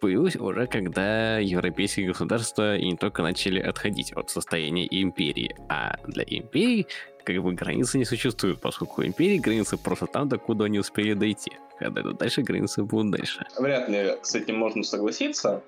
появилось 0.00 0.36
уже 0.36 0.66
когда 0.66 1.38
европейские 1.38 2.08
государства 2.08 2.76
и 2.76 2.84
не 2.84 2.96
только 2.96 3.22
начали 3.22 3.60
отходить 3.60 4.12
от 4.12 4.30
состояния 4.30 4.86
империи, 4.90 5.54
а 5.68 5.96
для 6.06 6.24
империи 6.26 6.86
как 7.24 7.36
бы 7.42 7.52
границы 7.52 7.98
не 7.98 8.04
существуют, 8.04 8.60
поскольку 8.60 9.02
у 9.02 9.04
империи 9.04 9.38
границы 9.38 9.76
просто 9.76 10.06
там, 10.06 10.28
докуда 10.28 10.64
они 10.64 10.78
успели 10.78 11.14
дойти. 11.14 11.52
Когда 11.78 12.00
идут 12.00 12.18
дальше, 12.18 12.42
границы 12.42 12.82
будут 12.82 13.12
дальше. 13.12 13.46
Вряд 13.58 13.88
ли 13.88 14.16
с 14.22 14.34
этим 14.34 14.56
можно 14.56 14.82
согласиться. 14.82 15.62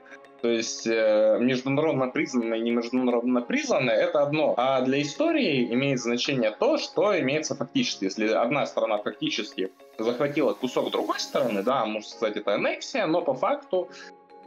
То 0.44 0.50
есть 0.50 0.86
э, 0.86 1.38
международно 1.40 2.08
признанное 2.08 2.58
и 2.58 2.60
не 2.60 2.70
международно 2.70 3.40
признанное 3.40 3.94
это 3.94 4.20
одно. 4.22 4.52
А 4.58 4.82
для 4.82 5.00
истории 5.00 5.72
имеет 5.72 6.00
значение 6.00 6.50
то, 6.50 6.76
что 6.76 7.18
имеется 7.18 7.54
фактически. 7.54 8.04
Если 8.04 8.28
одна 8.28 8.66
страна 8.66 8.98
фактически 8.98 9.72
захватила 9.98 10.52
кусок 10.52 10.90
другой 10.90 11.18
стороны, 11.18 11.62
да, 11.62 11.86
можно 11.86 12.10
сказать, 12.10 12.36
это 12.36 12.54
аннексия, 12.56 13.06
но 13.06 13.22
по 13.22 13.32
факту 13.32 13.88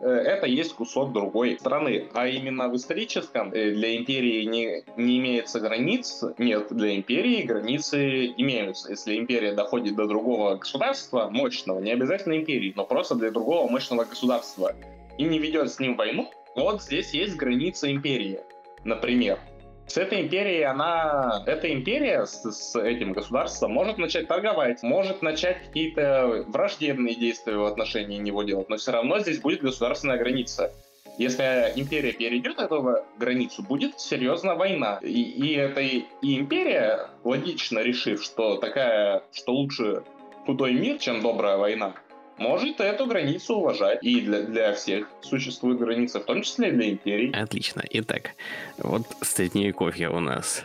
это 0.05 0.47
есть 0.47 0.73
кусок 0.73 1.13
другой 1.13 1.57
страны. 1.59 2.07
А 2.13 2.27
именно 2.27 2.69
в 2.69 2.75
историческом 2.75 3.51
э, 3.51 3.71
для 3.71 3.97
империи 3.97 4.43
не, 4.43 4.83
не 4.95 5.19
имеется 5.19 5.59
границ. 5.59 6.23
Нет, 6.37 6.67
для 6.71 6.95
империи 6.95 7.43
границы 7.43 8.27
имеются. 8.37 8.89
Если 8.91 9.17
империя 9.17 9.53
доходит 9.53 9.95
до 9.95 10.07
другого 10.07 10.55
государства, 10.55 11.29
мощного, 11.29 11.79
не 11.79 11.91
обязательно 11.91 12.37
империи, 12.37 12.73
но 12.75 12.85
просто 12.85 13.15
для 13.15 13.31
другого 13.31 13.69
мощного 13.69 14.03
государства, 14.03 14.73
и 15.17 15.23
не 15.23 15.39
ведет 15.39 15.71
с 15.71 15.79
ним 15.79 15.95
войну, 15.95 16.29
вот 16.55 16.81
здесь 16.81 17.13
есть 17.13 17.35
граница 17.35 17.91
империи, 17.91 18.39
например. 18.83 19.39
С 19.87 19.97
этой 19.97 20.21
империей 20.21 20.63
она, 20.63 21.43
эта 21.45 21.71
империя 21.71 22.25
с, 22.25 22.43
с 22.51 22.75
этим 22.77 23.13
государством 23.13 23.71
может 23.71 23.97
начать 23.97 24.27
торговать, 24.27 24.83
может 24.83 25.21
начать 25.21 25.65
какие-то 25.65 26.45
враждебные 26.49 27.15
действия 27.15 27.55
в 27.55 27.65
отношении 27.65 28.17
него 28.17 28.43
делать, 28.43 28.67
но 28.67 28.75
все 28.75 28.91
равно 28.91 29.19
здесь 29.19 29.39
будет 29.39 29.61
государственная 29.61 30.17
граница. 30.17 30.73
Если 31.17 31.71
империя 31.75 32.11
перейдет 32.11 32.59
эту 32.59 32.97
границу, 33.17 33.63
будет 33.63 33.99
серьезная 33.99 34.55
война. 34.55 34.99
И, 35.01 35.21
и 35.21 35.55
эта 35.55 35.81
и 35.81 36.03
империя, 36.21 37.07
логично 37.23 37.79
решив, 37.79 38.21
что 38.23 38.57
такая, 38.57 39.23
что 39.31 39.53
лучше 39.53 40.03
худой 40.45 40.73
мир, 40.73 40.97
чем 40.99 41.21
добрая 41.21 41.57
война, 41.57 41.95
может 42.37 42.79
эту 42.79 43.05
границу 43.05 43.55
уважать. 43.55 44.03
И 44.03 44.21
для, 44.21 44.41
для 44.41 44.73
всех 44.73 45.07
существует 45.21 45.79
граница, 45.79 46.19
в 46.19 46.25
том 46.25 46.41
числе 46.41 46.69
и 46.69 46.71
для 46.71 46.89
империй. 46.91 47.31
Отлично. 47.31 47.83
Итак, 47.89 48.31
вот 48.77 49.03
средневековье 49.21 50.09
у 50.09 50.19
нас 50.19 50.63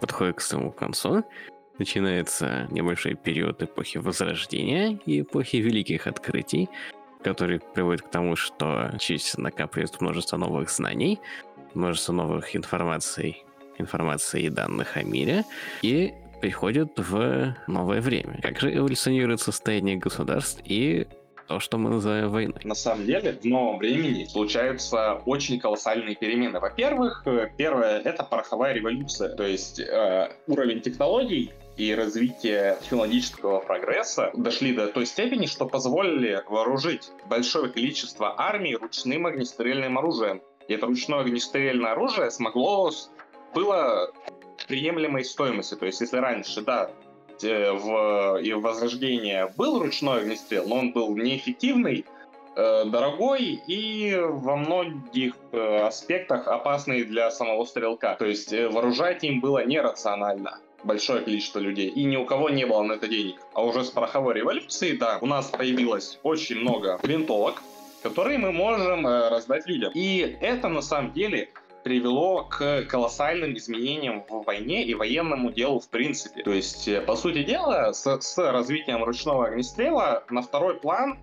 подходит 0.00 0.36
к 0.36 0.40
своему 0.40 0.70
концу. 0.70 1.24
Начинается 1.78 2.68
небольшой 2.70 3.14
период 3.14 3.62
эпохи 3.62 3.98
Возрождения 3.98 4.98
и 5.06 5.22
эпохи 5.22 5.56
Великих 5.56 6.06
Открытий, 6.06 6.68
который 7.22 7.58
приводит 7.58 8.02
к 8.02 8.10
тому, 8.10 8.36
что 8.36 8.92
честь 9.00 9.36
накапливает 9.38 10.00
множество 10.00 10.36
новых 10.36 10.70
знаний, 10.70 11.18
множество 11.74 12.12
новых 12.12 12.54
информаций, 12.54 13.44
информации 13.78 14.44
и 14.44 14.50
данных 14.50 14.96
о 14.96 15.02
мире, 15.02 15.44
и 15.82 16.14
приходят 16.44 16.90
в 16.98 17.56
новое 17.66 18.02
время. 18.02 18.38
Как 18.42 18.60
же 18.60 18.76
эволюционирует 18.76 19.40
состояние 19.40 19.96
государств 19.96 20.60
и 20.66 21.06
то, 21.48 21.58
что 21.58 21.78
мы 21.78 21.88
называем 21.88 22.28
войной. 22.28 22.60
На 22.64 22.74
самом 22.74 23.06
деле, 23.06 23.32
в 23.32 23.46
новом 23.46 23.78
времени 23.78 24.26
случаются 24.26 25.22
очень 25.24 25.58
колоссальные 25.58 26.16
перемены. 26.16 26.60
Во-первых, 26.60 27.22
э, 27.24 27.48
первое— 27.56 27.98
это 28.04 28.24
пороховая 28.24 28.74
революция, 28.74 29.30
то 29.30 29.42
есть 29.42 29.80
э, 29.80 30.28
уровень 30.46 30.82
технологий 30.82 31.50
и 31.78 31.94
развитие 31.94 32.76
технологического 32.82 33.60
прогресса 33.60 34.30
дошли 34.34 34.74
до 34.74 34.88
той 34.88 35.06
степени, 35.06 35.46
что 35.46 35.64
позволили 35.64 36.42
вооружить 36.46 37.10
большое 37.26 37.72
количество 37.72 38.34
армий 38.36 38.76
ручным 38.76 39.24
огнестрельным 39.24 39.96
оружием. 39.96 40.42
И 40.68 40.74
это 40.74 40.84
ручное 40.84 41.20
огнестрельное 41.20 41.92
оружие 41.92 42.30
смогло 42.30 42.90
было 43.54 44.12
приемлемой 44.66 45.24
стоимости. 45.24 45.74
То 45.74 45.86
есть, 45.86 46.00
если 46.00 46.16
раньше, 46.18 46.62
да, 46.62 46.90
в, 47.40 48.40
и 48.42 48.52
в 48.52 48.60
Возрождении 48.60 49.46
был 49.56 49.80
ручной 49.80 50.20
огнестрел, 50.20 50.66
но 50.66 50.76
он 50.76 50.92
был 50.92 51.16
неэффективный, 51.16 52.04
э, 52.56 52.84
дорогой 52.86 53.60
и 53.66 54.16
во 54.18 54.56
многих 54.56 55.34
э, 55.52 55.78
аспектах 55.78 56.46
опасный 56.46 57.04
для 57.04 57.30
самого 57.30 57.64
стрелка. 57.64 58.16
То 58.18 58.26
есть 58.26 58.52
э, 58.52 58.68
вооружать 58.68 59.24
им 59.24 59.40
было 59.40 59.64
нерационально 59.64 60.58
большое 60.84 61.22
количество 61.22 61.60
людей, 61.60 61.88
и 61.88 62.04
ни 62.04 62.16
у 62.16 62.26
кого 62.26 62.50
не 62.50 62.66
было 62.66 62.82
на 62.82 62.92
это 62.94 63.08
денег. 63.08 63.40
А 63.54 63.64
уже 63.64 63.84
с 63.84 63.90
пороховой 63.90 64.34
революцией, 64.34 64.96
да, 64.98 65.18
у 65.20 65.26
нас 65.26 65.46
появилось 65.46 66.18
очень 66.22 66.56
много 66.56 67.00
винтовок, 67.02 67.62
которые 68.02 68.36
мы 68.38 68.52
можем 68.52 69.06
раздать 69.06 69.66
людям. 69.66 69.92
И 69.94 70.36
это 70.42 70.68
на 70.68 70.82
самом 70.82 71.12
деле 71.12 71.48
привело 71.84 72.44
к 72.44 72.82
колоссальным 72.84 73.56
изменениям 73.56 74.24
в 74.28 74.42
войне 74.42 74.82
и 74.84 74.94
военному 74.94 75.52
делу 75.52 75.78
в 75.78 75.88
принципе. 75.88 76.42
То 76.42 76.52
есть, 76.52 76.88
э, 76.88 77.00
по 77.02 77.14
сути 77.14 77.44
дела, 77.44 77.92
с, 77.92 78.20
с 78.20 78.38
развитием 78.38 79.04
ручного 79.04 79.46
огнестрела 79.46 80.24
на 80.30 80.42
второй 80.42 80.80
план 80.80 81.18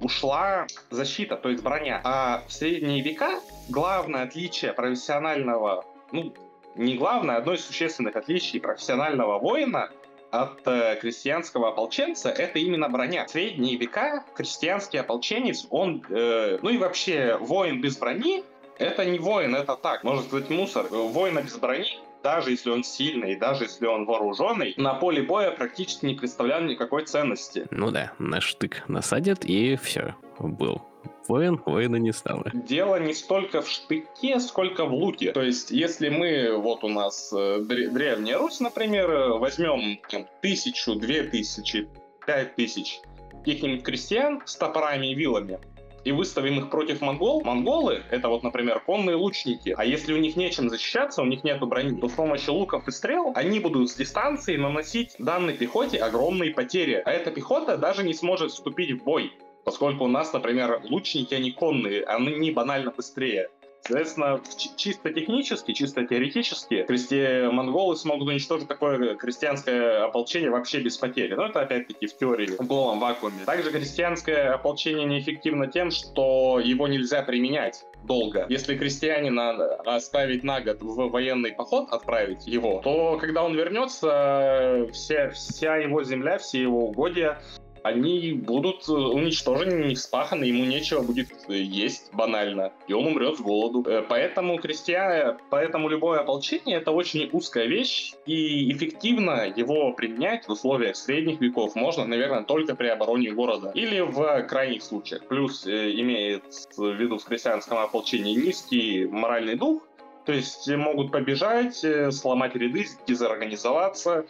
ушла 0.00 0.66
защита, 0.90 1.36
то 1.36 1.50
есть 1.50 1.62
броня. 1.62 2.00
А 2.04 2.44
в 2.46 2.52
средние 2.52 3.02
века 3.02 3.40
главное 3.68 4.22
отличие 4.22 4.72
профессионального, 4.72 5.84
ну, 6.12 6.32
не 6.76 6.96
главное, 6.96 7.36
одно 7.36 7.54
из 7.54 7.64
существенных 7.64 8.16
отличий 8.16 8.60
профессионального 8.60 9.38
воина 9.38 9.90
от 10.30 10.66
э, 10.66 10.96
крестьянского 11.00 11.68
ополченца 11.68 12.28
это 12.28 12.58
именно 12.58 12.88
броня. 12.88 13.26
В 13.26 13.30
средние 13.30 13.76
века 13.76 14.24
крестьянский 14.34 15.00
ополченец, 15.00 15.66
он, 15.70 16.04
э, 16.08 16.58
ну 16.60 16.70
и 16.70 16.78
вообще 16.78 17.36
воин 17.40 17.80
без 17.80 17.96
брони, 17.96 18.44
это 18.78 19.04
не 19.04 19.18
воин, 19.18 19.54
это 19.54 19.76
так, 19.76 20.04
можно 20.04 20.22
сказать, 20.22 20.50
мусор. 20.50 20.86
Воина 20.90 21.42
без 21.42 21.56
брони 21.56 21.98
даже 22.24 22.52
если 22.52 22.70
он 22.70 22.82
сильный, 22.82 23.36
даже 23.36 23.64
если 23.64 23.86
он 23.86 24.06
вооруженный, 24.06 24.72
на 24.78 24.94
поле 24.94 25.22
боя 25.22 25.50
практически 25.50 26.06
не 26.06 26.14
представлял 26.14 26.62
никакой 26.62 27.04
ценности. 27.04 27.66
Ну 27.70 27.90
да, 27.90 28.12
на 28.18 28.40
штык 28.40 28.82
насадят 28.88 29.44
и 29.44 29.76
все, 29.76 30.16
был. 30.38 30.80
Воин, 31.28 31.60
воина 31.64 31.96
не 31.96 32.12
стало. 32.12 32.50
Дело 32.52 32.98
не 32.98 33.14
столько 33.14 33.60
в 33.62 33.68
штыке, 33.68 34.40
сколько 34.40 34.86
в 34.86 34.92
луке. 34.94 35.32
То 35.32 35.42
есть, 35.42 35.70
если 35.70 36.08
мы, 36.08 36.56
вот 36.56 36.82
у 36.84 36.88
нас 36.88 37.32
э, 37.34 37.60
Древняя 37.62 38.38
Русь, 38.38 38.60
например, 38.60 39.38
возьмем 39.38 40.00
там, 40.10 40.26
тысячу, 40.40 40.94
две 40.94 41.24
тысячи, 41.24 41.88
пять 42.26 42.54
тысяч 42.56 43.00
каких-нибудь 43.38 43.84
крестьян 43.84 44.42
с 44.44 44.56
топорами 44.56 45.08
и 45.08 45.14
вилами, 45.14 45.58
и 46.04 46.12
выставим 46.12 46.58
их 46.58 46.70
против 46.70 47.00
монгол, 47.00 47.42
монголы— 47.42 48.02
это 48.10 48.28
вот, 48.28 48.42
например, 48.42 48.80
конные 48.80 49.16
лучники, 49.16 49.74
а 49.76 49.84
если 49.84 50.12
у 50.12 50.18
них 50.18 50.36
нечем 50.36 50.68
защищаться, 50.68 51.22
у 51.22 51.26
них 51.26 51.44
нету 51.44 51.66
брони, 51.66 51.98
то 51.98 52.08
с 52.08 52.12
помощью 52.12 52.54
луков 52.54 52.86
и 52.86 52.90
стрел 52.90 53.32
они 53.34 53.58
будут 53.60 53.90
с 53.90 53.94
дистанции 53.94 54.56
наносить 54.56 55.16
данной 55.18 55.54
пехоте 55.54 55.98
огромные 55.98 56.52
потери, 56.52 57.02
а 57.04 57.10
эта 57.10 57.30
пехота 57.30 57.76
даже 57.76 58.04
не 58.04 58.14
сможет 58.14 58.52
вступить 58.52 58.92
в 58.92 59.04
бой, 59.04 59.32
поскольку 59.64 60.04
у 60.04 60.08
нас, 60.08 60.32
например, 60.32 60.80
лучники, 60.84 61.34
они 61.34 61.50
конные, 61.50 62.04
они 62.04 62.50
банально 62.50 62.90
быстрее. 62.90 63.48
Соответственно, 63.86 64.40
чисто 64.76 65.12
технически, 65.12 65.72
чисто 65.72 66.06
теоретически, 66.06 66.84
кресте 66.84 67.50
монголы 67.50 67.96
смогут 67.96 68.28
уничтожить 68.28 68.66
такое 68.66 69.14
крестьянское 69.14 70.04
ополчение 70.04 70.50
вообще 70.50 70.80
без 70.80 70.96
потери. 70.96 71.34
Но 71.34 71.46
это 71.46 71.60
опять-таки 71.60 72.06
в 72.06 72.16
теории, 72.16 72.46
в 72.46 72.66
голом 72.66 72.98
вакууме. 72.98 73.44
Также 73.44 73.70
крестьянское 73.70 74.54
ополчение 74.54 75.04
неэффективно 75.04 75.66
тем, 75.66 75.90
что 75.90 76.60
его 76.60 76.88
нельзя 76.88 77.22
применять 77.22 77.84
долго. 78.04 78.46
Если 78.48 78.76
крестьянина 78.76 79.50
оставить 79.84 80.44
на 80.44 80.62
год 80.62 80.80
в 80.80 81.10
военный 81.10 81.52
поход, 81.52 81.88
отправить 81.90 82.46
его, 82.46 82.80
то 82.82 83.18
когда 83.18 83.44
он 83.44 83.54
вернется, 83.54 84.88
вся, 84.92 85.30
вся 85.30 85.76
его 85.76 86.02
земля, 86.04 86.38
все 86.38 86.62
его 86.62 86.86
угодья 86.86 87.38
они 87.84 88.32
будут 88.32 88.88
уничтожены, 88.88 89.84
не 89.84 89.94
вспаханы, 89.94 90.44
ему 90.44 90.64
нечего 90.64 91.02
будет 91.02 91.28
есть 91.48 92.12
банально, 92.14 92.72
и 92.88 92.94
он 92.94 93.06
умрет 93.06 93.36
с 93.36 93.40
голоду. 93.40 93.84
Э, 93.86 94.02
поэтому 94.08 94.58
крестьяне, 94.58 95.36
поэтому 95.50 95.88
любое 95.90 96.20
ополчение 96.20 96.78
это 96.78 96.92
очень 96.92 97.28
узкая 97.32 97.66
вещь, 97.66 98.14
и 98.24 98.72
эффективно 98.72 99.52
его 99.54 99.92
применять 99.92 100.48
в 100.48 100.52
условиях 100.52 100.96
средних 100.96 101.40
веков 101.42 101.74
можно, 101.74 102.06
наверное, 102.06 102.42
только 102.42 102.74
при 102.74 102.88
обороне 102.88 103.32
города 103.32 103.70
или 103.74 104.00
в 104.00 104.42
крайних 104.44 104.82
случаях. 104.82 105.26
Плюс 105.26 105.66
э, 105.66 105.92
имеет 105.92 106.44
в 106.76 106.90
виду 106.90 107.18
в 107.18 107.24
крестьянском 107.24 107.78
ополчении 107.78 108.34
низкий 108.34 109.04
моральный 109.04 109.56
дух, 109.56 109.82
то 110.24 110.32
есть 110.32 110.68
могут 110.68 111.12
побежать, 111.12 111.84
э, 111.84 112.10
сломать 112.10 112.54
ряды, 112.56 112.86
дезорганизоваться, 113.06 114.24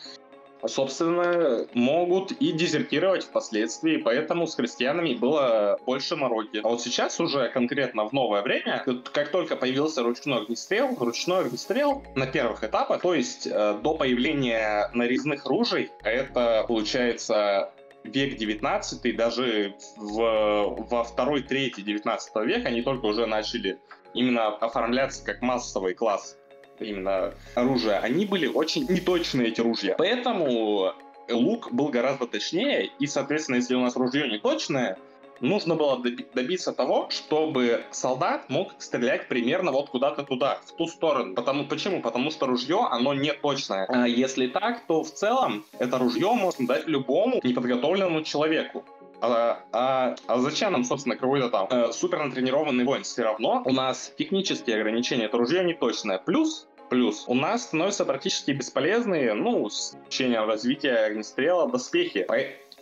собственно, 0.66 1.66
могут 1.74 2.32
и 2.32 2.52
дезертировать 2.52 3.24
впоследствии, 3.24 3.96
поэтому 3.96 4.46
с 4.46 4.54
крестьянами 4.54 5.14
было 5.14 5.78
больше 5.86 6.16
мороки. 6.16 6.60
А 6.62 6.68
вот 6.68 6.80
сейчас 6.80 7.20
уже 7.20 7.48
конкретно 7.48 8.08
в 8.08 8.12
новое 8.12 8.42
время, 8.42 8.84
как 9.12 9.30
только 9.30 9.56
появился 9.56 10.02
ручной 10.02 10.42
огнестрел, 10.42 10.94
ручной 10.98 11.46
огнестрел 11.46 12.02
на 12.14 12.26
первых 12.26 12.64
этапах, 12.64 13.02
то 13.02 13.14
есть 13.14 13.46
э, 13.46 13.78
до 13.82 13.94
появления 13.94 14.90
нарезных 14.94 15.46
ружей, 15.46 15.90
это 16.02 16.64
получается 16.66 17.72
век 18.04 18.36
19, 18.36 19.16
даже 19.16 19.74
в, 19.96 20.86
во 20.88 21.04
второй 21.04 21.42
трети 21.42 21.80
19 21.80 22.36
века 22.46 22.68
они 22.68 22.82
только 22.82 23.06
уже 23.06 23.26
начали 23.26 23.78
именно 24.12 24.48
оформляться 24.48 25.24
как 25.24 25.42
массовый 25.42 25.94
класс 25.94 26.38
именно 26.84 27.34
оружия, 27.54 27.98
они 28.00 28.26
были 28.26 28.46
очень 28.46 28.86
неточные, 28.88 29.48
эти 29.48 29.60
ружья. 29.60 29.94
Поэтому 29.96 30.92
лук 31.28 31.72
был 31.72 31.88
гораздо 31.88 32.26
точнее, 32.26 32.90
и, 32.98 33.06
соответственно, 33.06 33.56
если 33.56 33.74
у 33.74 33.80
нас 33.80 33.96
ружье 33.96 34.28
неточное, 34.28 34.98
нужно 35.40 35.74
было 35.74 36.00
добиться 36.34 36.72
того, 36.72 37.08
чтобы 37.10 37.84
солдат 37.90 38.48
мог 38.48 38.72
стрелять 38.78 39.28
примерно 39.28 39.72
вот 39.72 39.90
куда-то 39.90 40.22
туда, 40.22 40.58
в 40.64 40.72
ту 40.72 40.86
сторону. 40.86 41.34
Потому, 41.34 41.64
почему? 41.64 42.00
Потому 42.00 42.30
что 42.30 42.46
ружье, 42.46 42.86
оно 42.90 43.14
не 43.14 43.32
точное. 43.32 43.86
А 43.88 44.06
если 44.06 44.46
так, 44.46 44.86
то 44.86 45.02
в 45.02 45.10
целом 45.10 45.64
это 45.78 45.98
ружье 45.98 46.32
можно 46.32 46.66
дать 46.66 46.86
любому 46.86 47.40
неподготовленному 47.42 48.22
человеку. 48.22 48.84
А, 49.20 49.60
а, 49.72 50.16
а 50.26 50.38
зачем 50.38 50.72
нам, 50.72 50.84
собственно, 50.84 51.16
какой-то 51.16 51.48
там 51.48 51.66
э, 51.70 51.92
супер 51.92 52.22
натренированный 52.22 52.84
воин? 52.84 53.04
Все 53.04 53.22
равно 53.22 53.62
у 53.64 53.72
нас 53.72 54.12
технические 54.18 54.76
ограничения, 54.76 55.24
это 55.24 55.38
ружье 55.38 55.64
не 55.64 55.72
точное. 55.72 56.18
Плюс 56.18 56.68
Плюс 56.90 57.24
у 57.26 57.34
нас 57.34 57.64
становятся 57.64 58.04
практически 58.04 58.52
бесполезные, 58.52 59.34
ну, 59.34 59.68
с 59.68 59.96
течением 60.08 60.46
развития 60.46 61.06
огнестрела, 61.06 61.68
доспехи. 61.68 62.26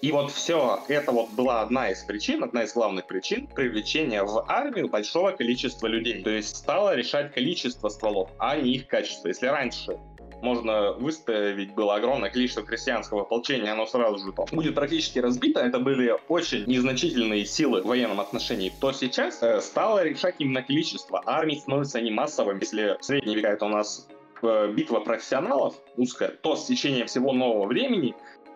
И 0.03 0.11
вот 0.11 0.33
все 0.33 0.81
это 0.89 1.13
вот 1.13 1.31
была 1.31 1.63
одна 1.63 1.91
из 1.91 2.03
причин, 2.03 2.43
одна 2.43 2.65
из 2.65 2.75
главных 2.75 3.07
причин 3.07 3.47
привлечения 3.47 4.25
в 4.25 4.45
армию 4.49 4.89
большого 4.89 5.31
количества 5.31 5.87
людей. 5.87 6.25
То 6.25 6.31
есть 6.31 6.57
стало 6.57 6.97
решать 6.97 7.33
количество 7.33 7.89
стволов, 7.89 8.29
а 8.39 8.57
не 8.57 8.75
их 8.75 8.89
качество. 8.89 9.29
Если 9.29 9.47
раньше 9.47 9.97
можно 10.43 10.93
выставить 10.93 11.75
было 11.75 11.95
огромное 11.95 12.31
количество 12.31 12.63
крестьянского 12.63 13.23
ополчения, 13.23 13.73
оно 13.73 13.87
сразу 13.87 14.19
же 14.19 14.33
там 14.33 14.47
будет 14.53 14.75
практически 14.75 15.19
разбито, 15.19 15.61
это 15.61 15.79
были 15.79 16.15
очень 16.29 16.65
незначительные 16.67 17.47
силы 17.47 17.83
в 17.83 17.87
военном 17.87 18.21
отношении, 18.21 18.73
то 18.81 18.93
сейчас 18.93 19.43
э, 19.43 19.61
стало 19.61 20.05
решать 20.05 20.37
именно 20.39 20.63
количество. 20.63 21.23
Армии 21.25 21.55
становятся 21.55 22.01
не 22.01 22.11
массовыми. 22.11 22.61
Если 22.61 22.97
в 23.01 23.05
средние 23.05 23.37
века 23.37 23.49
это 23.49 23.67
у 23.67 23.69
нас 23.69 24.09
э, 24.43 24.73
битва 24.73 25.01
профессионалов 25.01 25.75
узкая, 25.97 26.31
то 26.31 26.57
с 26.57 26.67
течением 26.67 27.07
всего 27.07 27.33
нового 27.33 27.67
времени 27.67 28.15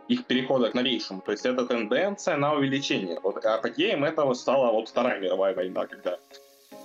их 0.08 0.24
перехода 0.26 0.70
к 0.70 0.74
новейшему. 0.74 1.20
То 1.20 1.32
есть 1.32 1.46
это 1.46 1.66
тенденция 1.66 2.36
на 2.36 2.54
увеличение. 2.54 3.18
Вот 3.22 3.44
апогеем 3.44 4.04
этого 4.04 4.34
стала 4.34 4.72
вот 4.72 4.88
Вторая 4.88 5.20
мировая 5.20 5.54
война, 5.54 5.86
когда 5.86 6.18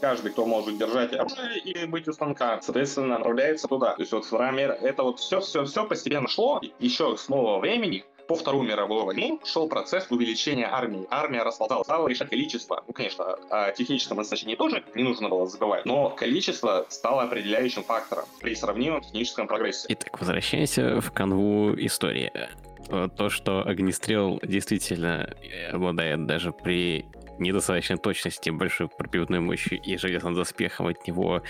каждый, 0.01 0.31
кто 0.31 0.45
может 0.45 0.77
держать 0.77 1.13
оружие 1.13 1.59
и 1.59 1.85
быть 1.85 2.07
у 2.07 2.13
станка, 2.13 2.59
соответственно, 2.61 3.19
направляется 3.19 3.67
туда. 3.67 3.93
То 3.93 4.01
есть 4.01 4.11
вот 4.11 4.29
мира, 4.31 4.73
это 4.73 5.03
вот 5.03 5.19
все, 5.19 5.39
все, 5.39 5.63
все 5.63 5.85
постепенно 5.85 6.27
шло. 6.27 6.59
Еще 6.79 7.15
с 7.15 7.29
нового 7.29 7.59
времени 7.59 8.03
по 8.27 8.35
Вторую 8.35 8.63
мировую 8.63 9.05
войну 9.05 9.39
шел 9.43 9.67
процесс 9.67 10.07
увеличения 10.09 10.65
армии. 10.65 11.05
Армия 11.09 11.43
расползалась, 11.43 11.85
стала 11.85 12.07
решать 12.07 12.29
количество. 12.29 12.83
Ну, 12.87 12.93
конечно, 12.93 13.35
о 13.49 13.71
техническом 13.71 14.23
значении 14.23 14.55
тоже 14.55 14.83
не 14.95 15.03
нужно 15.03 15.29
было 15.29 15.47
забывать, 15.47 15.85
но 15.85 16.09
количество 16.09 16.85
стало 16.89 17.23
определяющим 17.23 17.83
фактором 17.83 18.25
при 18.39 18.55
сравнимом 18.55 19.01
техническом 19.01 19.47
прогрессе. 19.47 19.85
Итак, 19.89 20.19
возвращаемся 20.19 21.01
в 21.01 21.11
канву 21.11 21.73
истории. 21.77 22.31
То, 23.17 23.29
что 23.29 23.61
огнестрел 23.65 24.39
действительно 24.43 25.33
обладает 25.71 26.25
даже 26.25 26.51
при 26.51 27.05
недостаточной 27.41 27.97
точности, 27.97 28.49
большой 28.49 28.87
пропивной 28.87 29.39
мощью 29.39 29.81
и 29.81 29.97
железным 29.97 30.35
доспехом 30.35 30.87
от 30.87 31.07
него 31.07 31.41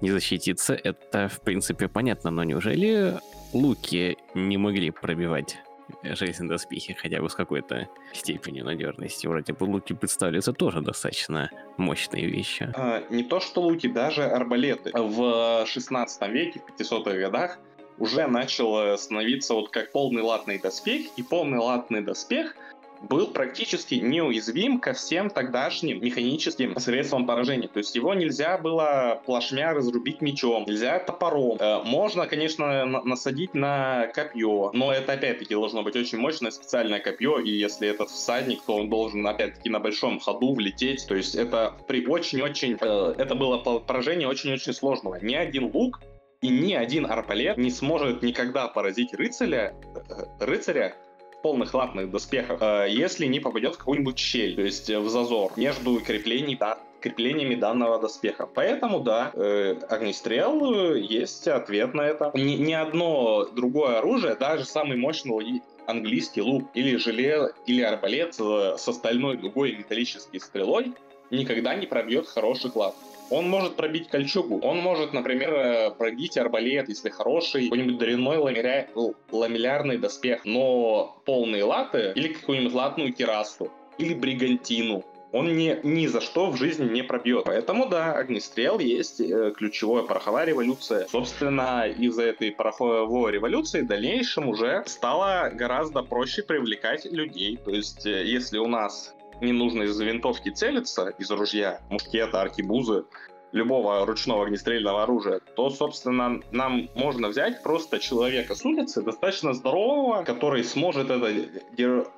не 0.00 0.10
защититься, 0.10 0.74
это 0.74 1.28
в 1.28 1.40
принципе 1.40 1.88
понятно, 1.88 2.30
но 2.30 2.44
неужели 2.44 3.18
луки 3.52 4.16
не 4.34 4.56
могли 4.56 4.90
пробивать 4.90 5.58
железные 6.02 6.48
доспехи 6.48 6.94
хотя 6.94 7.20
бы 7.20 7.28
с 7.28 7.34
какой-то 7.34 7.88
степенью 8.12 8.64
надежности. 8.64 9.26
Вроде 9.26 9.52
бы 9.52 9.64
луки 9.64 9.92
представляются 9.92 10.52
тоже 10.52 10.80
достаточно 10.80 11.50
мощные 11.76 12.26
вещи. 12.26 12.72
А, 12.74 13.02
не 13.10 13.24
то 13.24 13.40
что 13.40 13.60
луки, 13.62 13.88
даже 13.88 14.24
арбалеты. 14.24 14.90
В 14.94 15.66
16 15.66 16.28
веке, 16.28 16.60
в 16.60 16.80
500-х 16.80 17.18
годах, 17.18 17.58
уже 17.98 18.26
начал 18.26 18.96
становиться 18.96 19.54
вот 19.54 19.70
как 19.70 19.92
полный 19.92 20.22
латный 20.22 20.58
доспех, 20.58 21.06
и 21.16 21.22
полный 21.22 21.58
латный 21.58 22.00
доспех 22.00 22.56
был 23.02 23.28
практически 23.28 23.96
неуязвим 23.96 24.78
ко 24.78 24.92
всем 24.92 25.30
тогдашним 25.30 26.02
механическим 26.02 26.78
средствам 26.78 27.26
поражения. 27.26 27.68
То 27.68 27.78
есть 27.78 27.94
его 27.94 28.14
нельзя 28.14 28.58
было 28.58 29.20
плашмя 29.26 29.74
разрубить 29.74 30.20
мечом, 30.20 30.64
нельзя 30.66 30.98
топором. 30.98 31.56
Э, 31.58 31.82
можно, 31.84 32.26
конечно, 32.26 32.84
насадить 32.86 33.54
на 33.54 34.06
копье, 34.14 34.70
но 34.72 34.92
это 34.92 35.12
опять-таки 35.12 35.54
должно 35.54 35.82
быть 35.82 35.96
очень 35.96 36.18
мощное 36.18 36.50
специальное 36.50 37.00
копье, 37.00 37.38
и 37.38 37.50
если 37.50 37.88
этот 37.88 38.10
всадник, 38.10 38.62
то 38.62 38.76
он 38.76 38.88
должен 38.88 39.26
опять-таки 39.26 39.68
на 39.68 39.80
большом 39.80 40.20
ходу 40.20 40.54
влететь. 40.54 41.06
То 41.06 41.14
есть 41.14 41.34
это 41.34 41.74
при 41.88 42.06
очень-очень... 42.06 42.78
Э, 42.80 43.14
это 43.18 43.34
было 43.34 43.58
поражение 43.58 44.28
очень-очень 44.28 44.72
сложного. 44.72 45.18
Ни 45.20 45.34
один 45.34 45.70
лук 45.72 46.00
и 46.40 46.48
ни 46.48 46.74
один 46.74 47.06
арбалет 47.06 47.56
не 47.56 47.70
сможет 47.70 48.22
никогда 48.22 48.68
поразить 48.68 49.14
рыцаря, 49.14 49.74
э, 50.08 50.44
рыцаря 50.44 50.96
полных 51.42 51.74
латных 51.74 52.10
доспехах, 52.10 52.58
э, 52.60 52.86
если 52.90 53.26
не 53.26 53.40
попадет 53.40 53.74
в 53.74 53.78
какую-нибудь 53.78 54.18
щель, 54.18 54.54
то 54.54 54.62
есть 54.62 54.88
в 54.88 55.08
зазор 55.08 55.52
между 55.56 56.00
креплений, 56.00 56.56
да, 56.56 56.78
креплениями 57.02 57.56
данного 57.56 57.98
доспеха. 57.98 58.46
Поэтому, 58.46 59.00
да, 59.00 59.32
э, 59.34 59.74
огнестрел 59.88 60.94
э, 60.94 61.00
есть 61.00 61.48
ответ 61.48 61.94
на 61.94 62.02
это. 62.02 62.30
Ни, 62.34 62.54
ни 62.54 62.72
одно 62.72 63.46
другое 63.46 63.98
оружие, 63.98 64.34
даже 64.36 64.64
самый 64.64 64.96
мощный 64.96 65.62
английский 65.86 66.42
лук 66.42 66.70
или 66.74 66.96
желе, 66.96 67.50
или 67.66 67.82
арбалет 67.82 68.36
э, 68.40 68.76
с 68.78 68.88
остальной 68.88 69.36
другой 69.36 69.76
металлической 69.76 70.38
стрелой 70.38 70.94
никогда 71.30 71.74
не 71.74 71.86
пробьет 71.86 72.28
хороших 72.28 72.76
лат. 72.76 72.94
Он 73.32 73.48
может 73.48 73.76
пробить 73.76 74.08
кольчугу, 74.08 74.60
он 74.60 74.78
может, 74.78 75.14
например, 75.14 75.54
э, 75.54 75.90
пробить 75.90 76.36
арбалет, 76.36 76.90
если 76.90 77.08
хороший, 77.08 77.64
какой-нибудь 77.64 77.98
дрянной 77.98 78.36
ламеля... 78.36 78.88
ламеллярный 79.30 79.96
доспех, 79.96 80.44
но 80.44 81.16
полные 81.24 81.64
латы 81.64 82.12
или 82.14 82.28
какую-нибудь 82.28 82.74
латную 82.74 83.12
кирасу 83.14 83.70
или 83.96 84.12
бригантину 84.12 85.04
он 85.32 85.56
ни, 85.56 85.78
ни 85.82 86.06
за 86.06 86.20
что 86.20 86.50
в 86.50 86.56
жизни 86.56 86.88
не 86.90 87.02
пробьет. 87.02 87.44
Поэтому, 87.46 87.88
да, 87.88 88.12
огнестрел 88.12 88.78
есть 88.78 89.18
э, 89.20 89.52
ключевая 89.56 90.02
пороховая 90.02 90.44
революция. 90.44 91.06
Собственно, 91.08 91.88
из-за 91.88 92.24
этой 92.24 92.52
пороховой 92.52 93.32
революции 93.32 93.80
в 93.80 93.86
дальнейшем 93.86 94.48
уже 94.48 94.82
стало 94.86 95.50
гораздо 95.54 96.02
проще 96.02 96.42
привлекать 96.42 97.06
людей. 97.06 97.56
То 97.56 97.70
есть, 97.70 98.04
э, 98.04 98.24
если 98.24 98.58
у 98.58 98.66
нас 98.66 99.14
не 99.42 99.52
нужно 99.52 99.82
из 99.82 100.00
винтовки 100.00 100.50
целиться, 100.50 101.12
из 101.18 101.30
ружья, 101.30 101.80
мушкета, 101.90 102.40
аркибузы, 102.40 103.04
любого 103.52 104.04
ручного 104.06 104.46
огнестрельного 104.46 105.02
оружия, 105.02 105.40
то, 105.56 105.70
собственно, 105.70 106.40
нам 106.50 106.88
можно 106.94 107.28
взять 107.28 107.62
просто 107.62 107.98
человека 107.98 108.54
с 108.54 108.64
улицы, 108.64 109.02
достаточно 109.02 109.52
здорового, 109.52 110.24
который 110.24 110.64
сможет 110.64 111.10
это, 111.10 111.28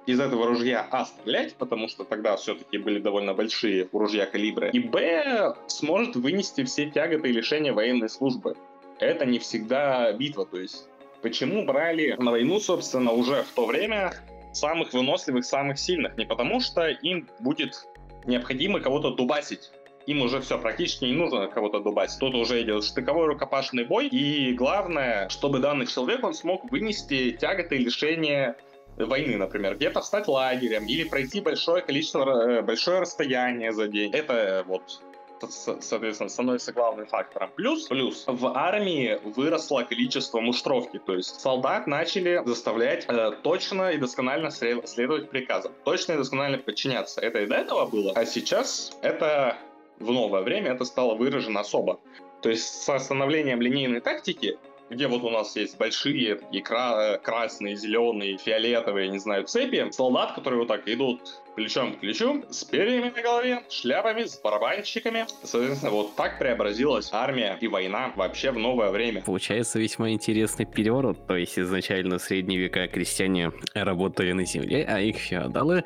из 0.06 0.20
этого 0.20 0.46
ружья 0.46 0.86
А 0.90 1.04
стрелять, 1.04 1.54
потому 1.56 1.88
что 1.88 2.04
тогда 2.04 2.36
все-таки 2.36 2.78
были 2.78 3.00
довольно 3.00 3.34
большие 3.34 3.88
ружья 3.92 4.26
калибра, 4.26 4.68
и 4.68 4.78
Б 4.78 5.56
сможет 5.66 6.14
вынести 6.16 6.62
все 6.64 6.88
тяготы 6.88 7.30
и 7.30 7.32
лишения 7.32 7.72
военной 7.72 8.08
службы. 8.08 8.56
Это 9.00 9.26
не 9.26 9.40
всегда 9.40 10.12
битва, 10.12 10.46
то 10.46 10.58
есть 10.58 10.88
почему 11.20 11.64
брали 11.64 12.14
на 12.18 12.30
войну, 12.30 12.60
собственно, 12.60 13.10
уже 13.10 13.42
в 13.42 13.52
то 13.54 13.66
время 13.66 14.12
самых 14.56 14.92
выносливых, 14.92 15.44
самых 15.44 15.78
сильных? 15.78 16.16
Не 16.16 16.26
потому 16.26 16.60
что 16.60 16.88
им 16.88 17.28
будет 17.40 17.86
необходимо 18.24 18.80
кого-то 18.80 19.10
дубасить 19.10 19.70
им 20.06 20.22
уже 20.22 20.40
все, 20.40 20.58
практически 20.58 21.06
не 21.06 21.12
нужно 21.12 21.48
кого-то 21.48 21.80
дубать. 21.80 22.14
Тут 22.18 22.34
уже 22.34 22.62
идет 22.62 22.84
штыковой 22.84 23.26
рукопашный 23.26 23.84
бой, 23.84 24.08
и 24.08 24.52
главное, 24.52 25.28
чтобы 25.28 25.60
данный 25.60 25.86
человек, 25.86 26.24
он 26.24 26.34
смог 26.34 26.70
вынести 26.70 27.32
тяготы 27.32 27.76
и 27.76 27.84
лишения 27.84 28.56
войны, 28.96 29.36
например, 29.36 29.76
где-то 29.76 30.00
встать 30.00 30.28
лагерем 30.28 30.86
или 30.86 31.04
пройти 31.04 31.40
большое 31.40 31.82
количество, 31.82 32.48
э, 32.48 32.62
большое 32.62 33.00
расстояние 33.00 33.72
за 33.72 33.88
день. 33.88 34.12
Это 34.12 34.64
вот 34.66 35.02
соответственно, 35.50 36.28
становится 36.28 36.72
главным 36.72 37.06
фактором. 37.06 37.50
Плюс, 37.56 37.88
плюс, 37.88 38.24
в 38.26 38.46
армии 38.56 39.18
выросло 39.24 39.82
количество 39.82 40.40
муштровки, 40.40 40.98
то 40.98 41.14
есть 41.14 41.40
солдат 41.40 41.86
начали 41.86 42.42
заставлять 42.44 43.06
э, 43.08 43.32
точно 43.42 43.90
и 43.90 43.98
досконально 43.98 44.50
следовать 44.50 45.30
приказам, 45.30 45.72
точно 45.84 46.12
и 46.12 46.16
досконально 46.16 46.58
подчиняться. 46.58 47.20
Это 47.20 47.40
и 47.40 47.46
до 47.46 47.56
этого 47.56 47.86
было, 47.86 48.12
а 48.14 48.24
сейчас 48.26 48.96
это 49.02 49.58
в 49.98 50.10
новое 50.10 50.42
время 50.42 50.72
это 50.72 50.84
стало 50.84 51.14
выражено 51.14 51.60
особо. 51.60 52.00
То 52.42 52.50
есть 52.50 52.64
с 52.64 52.98
становлением 52.98 53.60
линейной 53.62 54.00
тактики, 54.00 54.58
где 54.90 55.06
вот 55.06 55.22
у 55.22 55.30
нас 55.30 55.56
есть 55.56 55.78
большие 55.78 56.36
такие 56.36 56.62
кра- 56.62 57.18
красные, 57.18 57.76
зеленые, 57.76 58.38
фиолетовые, 58.38 59.08
не 59.08 59.18
знаю, 59.18 59.44
цепи, 59.44 59.90
солдат, 59.90 60.34
которые 60.34 60.60
вот 60.60 60.68
так 60.68 60.88
идут 60.88 61.20
плечом 61.56 61.94
к 61.94 62.00
плечу, 62.00 62.44
с 62.50 62.64
перьями 62.64 63.12
на 63.14 63.22
голове, 63.22 63.62
шляпами, 63.70 64.24
с 64.24 64.40
барабанщиками. 64.40 65.26
Соответственно, 65.42 65.92
вот 65.92 66.16
так 66.16 66.38
преобразилась 66.38 67.10
армия 67.12 67.56
и 67.60 67.68
война 67.68 68.12
вообще 68.16 68.50
в 68.50 68.58
новое 68.58 68.90
время. 68.90 69.22
Получается 69.22 69.78
весьма 69.78 70.10
интересный 70.10 70.66
переворот. 70.66 71.26
То 71.26 71.36
есть 71.36 71.58
изначально 71.58 72.18
в 72.18 72.22
средние 72.22 72.58
века 72.58 72.88
крестьяне 72.88 73.52
работали 73.74 74.32
на 74.32 74.44
земле, 74.44 74.84
а 74.88 75.00
их 75.00 75.16
феодалы 75.16 75.84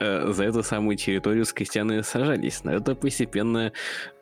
Э, 0.00 0.32
за 0.32 0.44
эту 0.44 0.62
самую 0.62 0.96
территорию 0.96 1.44
с 1.44 1.52
крестьянами 1.52 2.00
сражались. 2.00 2.64
Но 2.64 2.72
это 2.72 2.94
постепенно 2.94 3.72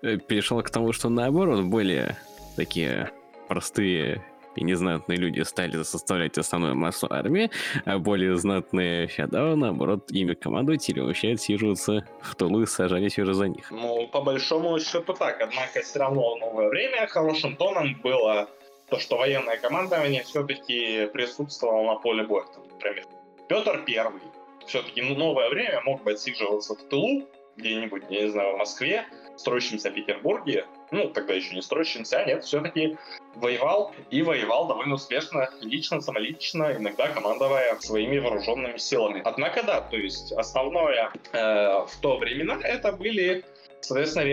э, 0.03 0.17
перешло 0.17 0.61
к 0.63 0.71
тому, 0.71 0.93
что 0.93 1.09
наоборот, 1.09 1.65
более 1.65 2.17
такие 2.57 3.13
простые 3.49 4.25
и 4.57 4.65
незнатные 4.65 5.19
люди 5.19 5.41
стали 5.43 5.83
составлять 5.83 6.37
основную 6.37 6.75
массу 6.75 7.07
армии, 7.11 7.51
а 7.85 7.99
более 7.99 8.37
знатные 8.37 9.07
феодалы, 9.07 9.57
наоборот, 9.57 10.11
ими 10.11 10.35
командовать 10.35 10.89
или 10.89 11.01
вообще 11.01 11.33
отсиживаться 11.33 12.05
в 12.21 12.35
тулу 12.35 12.63
и 12.63 12.67
сажались 12.67 13.19
уже 13.19 13.35
за 13.35 13.49
них. 13.49 13.71
Ну, 13.71 14.09
по 14.09 14.21
большому 14.21 14.79
счету 14.81 15.15
так, 15.15 15.41
однако 15.41 15.81
все 15.83 15.99
равно 16.01 16.35
в 16.35 16.41
новое 16.41 16.69
время 16.69 17.07
хорошим 17.07 17.57
тоном 17.57 18.01
было 18.03 18.49
то, 18.89 18.99
что 18.99 19.17
военное 19.17 19.59
командование 19.59 20.25
все-таки 20.25 21.07
присутствовало 21.13 21.95
на 21.95 22.01
поле 22.01 22.25
боя. 22.25 22.47
Например, 22.73 23.05
Петр 23.49 23.83
Первый 23.87 24.23
все-таки 24.67 25.03
ну, 25.03 25.15
новое 25.15 25.49
время 25.49 25.81
мог 25.85 26.03
бы 26.03 26.13
отсиживаться 26.13 26.75
в 26.75 26.83
тылу, 26.89 27.27
где-нибудь, 27.57 28.05
я 28.11 28.23
не 28.23 28.31
знаю, 28.31 28.55
в 28.55 28.59
Москве, 28.59 29.07
строящемся 29.37 29.91
Петербурге, 29.91 30.67
ну, 30.91 31.09
тогда 31.11 31.35
еще 31.35 31.55
не 31.55 31.63
строящемся, 31.63 32.19
а 32.19 32.25
нет, 32.25 32.45
все-таки 32.45 32.97
воевал 33.35 33.95
и 34.11 34.23
воевал 34.23 34.67
довольно 34.67 34.95
успешно, 34.95 35.51
лично, 35.61 36.01
самолично, 36.01 36.75
иногда 36.77 37.09
командуя 37.09 37.77
своими 37.81 38.19
вооруженными 38.19 38.79
силами. 38.79 39.23
Однако, 39.25 39.63
да, 39.63 39.81
то 39.81 39.97
есть 39.97 40.33
основное 40.33 41.11
э, 41.33 41.39
в 41.87 42.01
то 42.01 42.19
времена 42.19 42.59
это 42.63 42.93
были 42.93 43.45
Соответственно, 43.81 44.25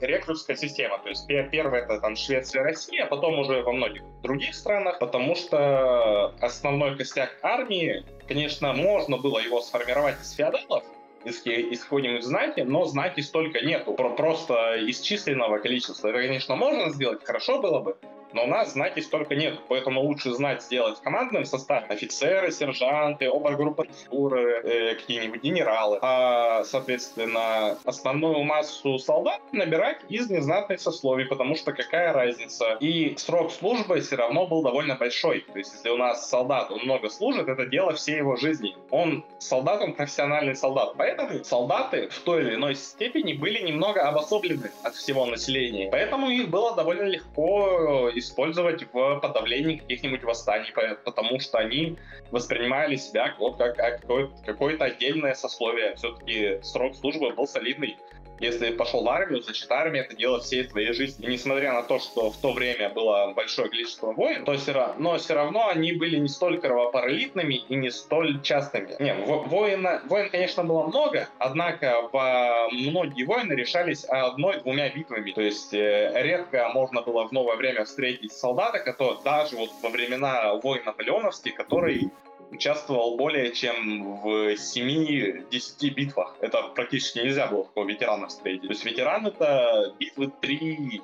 рекрутская 0.00 0.56
система. 0.56 0.98
То 0.98 1.10
есть 1.10 1.26
первое 1.26 1.82
это 1.82 2.00
там 2.00 2.16
Швеция, 2.16 2.62
Россия, 2.62 3.04
а 3.04 3.06
потом 3.06 3.38
уже 3.38 3.60
во 3.62 3.72
многих 3.72 4.02
других 4.22 4.54
странах, 4.54 4.98
потому 4.98 5.34
что 5.34 6.34
основной 6.40 6.96
костяк 6.96 7.36
армии 7.42 8.02
Конечно, 8.28 8.74
можно 8.74 9.16
было 9.16 9.38
его 9.38 9.62
сформировать 9.62 10.20
из 10.20 10.32
феодалов, 10.32 10.84
из, 11.24 11.44
из 11.46 11.84
знаки, 12.24 12.60
но 12.60 12.84
знаки 12.84 13.20
столько 13.20 13.60
нету. 13.60 13.92
Про, 13.94 14.10
просто 14.10 14.76
из 14.76 15.00
численного 15.00 15.58
количества. 15.58 16.08
Это, 16.08 16.18
конечно, 16.18 16.56
можно 16.56 16.90
сделать, 16.90 17.24
хорошо 17.24 17.60
было 17.60 17.80
бы, 17.80 17.96
но 18.32 18.44
у 18.44 18.46
нас 18.46 18.72
знаки 18.72 19.00
столько 19.00 19.34
нет, 19.34 19.58
поэтому 19.68 20.00
лучше 20.02 20.32
знать 20.32 20.62
сделать 20.62 20.98
в 20.98 21.02
командном 21.02 21.44
составе 21.44 21.86
офицеры, 21.88 22.50
сержанты, 22.52 23.26
обергруппатуры, 23.26 24.60
э, 24.64 24.94
какие-нибудь 24.96 25.42
генералы, 25.42 25.98
а, 26.02 26.64
соответственно, 26.64 27.78
основную 27.84 28.42
массу 28.42 28.98
солдат 28.98 29.40
набирать 29.52 29.98
из 30.08 30.30
незнатных 30.30 30.80
сословий, 30.80 31.26
потому 31.26 31.56
что 31.56 31.72
какая 31.72 32.12
разница. 32.12 32.76
И 32.80 33.16
срок 33.16 33.52
службы 33.52 34.00
все 34.00 34.16
равно 34.16 34.46
был 34.46 34.62
довольно 34.62 34.94
большой. 34.94 35.40
То 35.52 35.58
есть, 35.58 35.72
если 35.74 35.90
у 35.90 35.96
нас 35.96 36.28
солдат, 36.28 36.70
он 36.70 36.80
много 36.80 37.08
служит, 37.08 37.48
это 37.48 37.66
дело 37.66 37.92
всей 37.94 38.16
его 38.16 38.36
жизни. 38.36 38.76
Он 38.90 39.24
солдат, 39.38 39.80
он 39.82 39.94
профессиональный 39.94 40.54
солдат. 40.54 40.94
Поэтому 40.96 41.44
солдаты 41.44 42.08
в 42.08 42.18
той 42.20 42.42
или 42.42 42.54
иной 42.54 42.74
степени 42.74 43.32
были 43.32 43.62
немного 43.62 44.02
обособлены 44.02 44.70
от 44.82 44.94
всего 44.94 45.26
населения. 45.26 45.88
Поэтому 45.90 46.28
их 46.28 46.48
было 46.48 46.74
довольно 46.74 47.02
легко 47.02 48.10
использовать 48.18 48.84
в 48.92 49.20
подавлении 49.20 49.76
каких-нибудь 49.76 50.22
восстаний, 50.24 50.72
потому 51.04 51.40
что 51.40 51.58
они 51.58 51.96
воспринимали 52.30 52.96
себя 52.96 53.34
вот 53.38 53.56
как, 53.56 53.76
как 53.76 54.06
какое-то 54.44 54.84
отдельное 54.84 55.34
сословие. 55.34 55.94
Все-таки 55.96 56.60
срок 56.62 56.94
службы 56.96 57.30
был 57.32 57.46
солидный. 57.46 57.96
Если 58.40 58.70
пошел 58.70 59.02
в 59.04 59.08
армию, 59.08 59.42
значит 59.42 59.70
армия 59.70 60.00
это 60.00 60.16
дело 60.16 60.40
всей 60.40 60.64
твоей 60.64 60.92
жизни. 60.92 61.26
И 61.26 61.30
несмотря 61.30 61.72
на 61.72 61.82
то, 61.82 61.98
что 61.98 62.30
в 62.30 62.36
то 62.36 62.52
время 62.52 62.88
было 62.90 63.32
большое 63.34 63.68
количество 63.68 64.12
войн, 64.12 64.44
то 64.44 64.56
все 64.56 64.72
равно, 64.72 64.94
но 64.98 65.18
все 65.18 65.34
равно 65.34 65.68
они 65.68 65.92
были 65.92 66.18
не 66.18 66.28
столь 66.28 66.60
кровопролитными 66.60 67.54
и 67.54 67.74
не 67.74 67.90
столь 67.90 68.40
частыми. 68.42 68.94
Не, 69.00 69.14
воина, 69.14 70.02
войн, 70.06 70.30
конечно, 70.30 70.64
было 70.64 70.84
много, 70.84 71.28
однако 71.38 72.08
в 72.12 72.68
многие 72.72 73.24
войны 73.24 73.52
решались 73.54 74.04
одной-двумя 74.04 74.90
битвами. 74.90 75.32
То 75.32 75.42
есть 75.42 75.74
э, 75.74 76.12
редко 76.14 76.68
можно 76.72 77.02
было 77.02 77.26
в 77.28 77.32
новое 77.32 77.56
время 77.56 77.84
встретить 77.84 78.32
солдата, 78.32 78.78
который 78.78 79.18
даже 79.24 79.56
вот 79.56 79.70
во 79.82 79.88
времена 79.88 80.54
войн 80.54 80.82
наполеоновских, 80.84 81.54
который 81.54 82.10
участвовал 82.50 83.16
более 83.16 83.52
чем 83.52 84.20
в 84.20 84.54
7-10 84.54 85.90
битвах. 85.90 86.36
Это 86.40 86.62
практически 86.74 87.18
нельзя 87.18 87.46
было 87.46 87.64
такого 87.64 87.86
ветерана 87.86 88.28
встретить. 88.28 88.62
То 88.62 88.68
есть 88.68 88.84
ветеран 88.84 89.26
это 89.26 89.94
битвы 89.98 90.30
3 90.40 90.56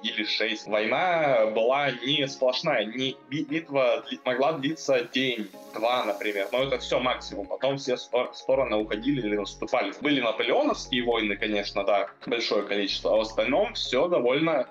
или 0.02 0.24
6. 0.24 0.66
Война 0.66 1.46
была 1.54 1.90
не 1.90 2.26
сплошная, 2.28 2.84
не 2.84 3.16
битва 3.28 4.04
могла 4.24 4.52
длиться 4.54 5.04
день, 5.12 5.50
два, 5.74 6.04
например, 6.04 6.48
но 6.52 6.62
это 6.62 6.78
все 6.78 6.98
максимум. 6.98 7.46
Потом 7.46 7.76
все 7.76 7.96
стороны 7.96 8.76
уходили 8.76 9.20
или 9.20 9.36
наступали. 9.36 9.92
Были 10.00 10.20
наполеоновские 10.20 11.04
войны, 11.04 11.36
конечно, 11.36 11.84
да, 11.84 12.08
большое 12.26 12.62
количество, 12.64 13.12
а 13.12 13.16
в 13.16 13.20
остальном 13.20 13.74
все 13.74 14.08
довольно 14.08 14.66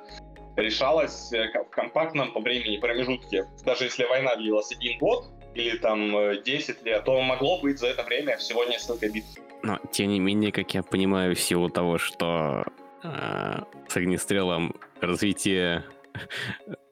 решалось 0.55 1.33
э, 1.33 1.47
в 1.63 1.69
компактном 1.69 2.31
по 2.31 2.39
времени 2.39 2.77
промежутке. 2.77 3.45
Даже 3.65 3.85
если 3.85 4.05
война 4.05 4.35
длилась 4.35 4.71
один 4.71 4.97
год, 4.99 5.25
или 5.55 5.77
там 5.77 6.11
10 6.43 6.69
э, 6.69 6.85
лет, 6.85 7.03
то 7.03 7.21
могло 7.21 7.59
быть 7.59 7.79
за 7.79 7.87
это 7.87 8.03
время 8.03 8.37
всего 8.37 8.63
несколько 8.65 9.09
битв. 9.09 9.39
Но, 9.63 9.79
тем 9.91 10.09
не 10.09 10.19
менее, 10.19 10.51
как 10.51 10.73
я 10.73 10.83
понимаю, 10.83 11.35
в 11.35 11.39
силу 11.39 11.69
того, 11.69 11.97
что 11.97 12.65
э, 13.03 13.63
с 13.87 13.97
огнестрелом 13.97 14.75
развитие 14.99 15.83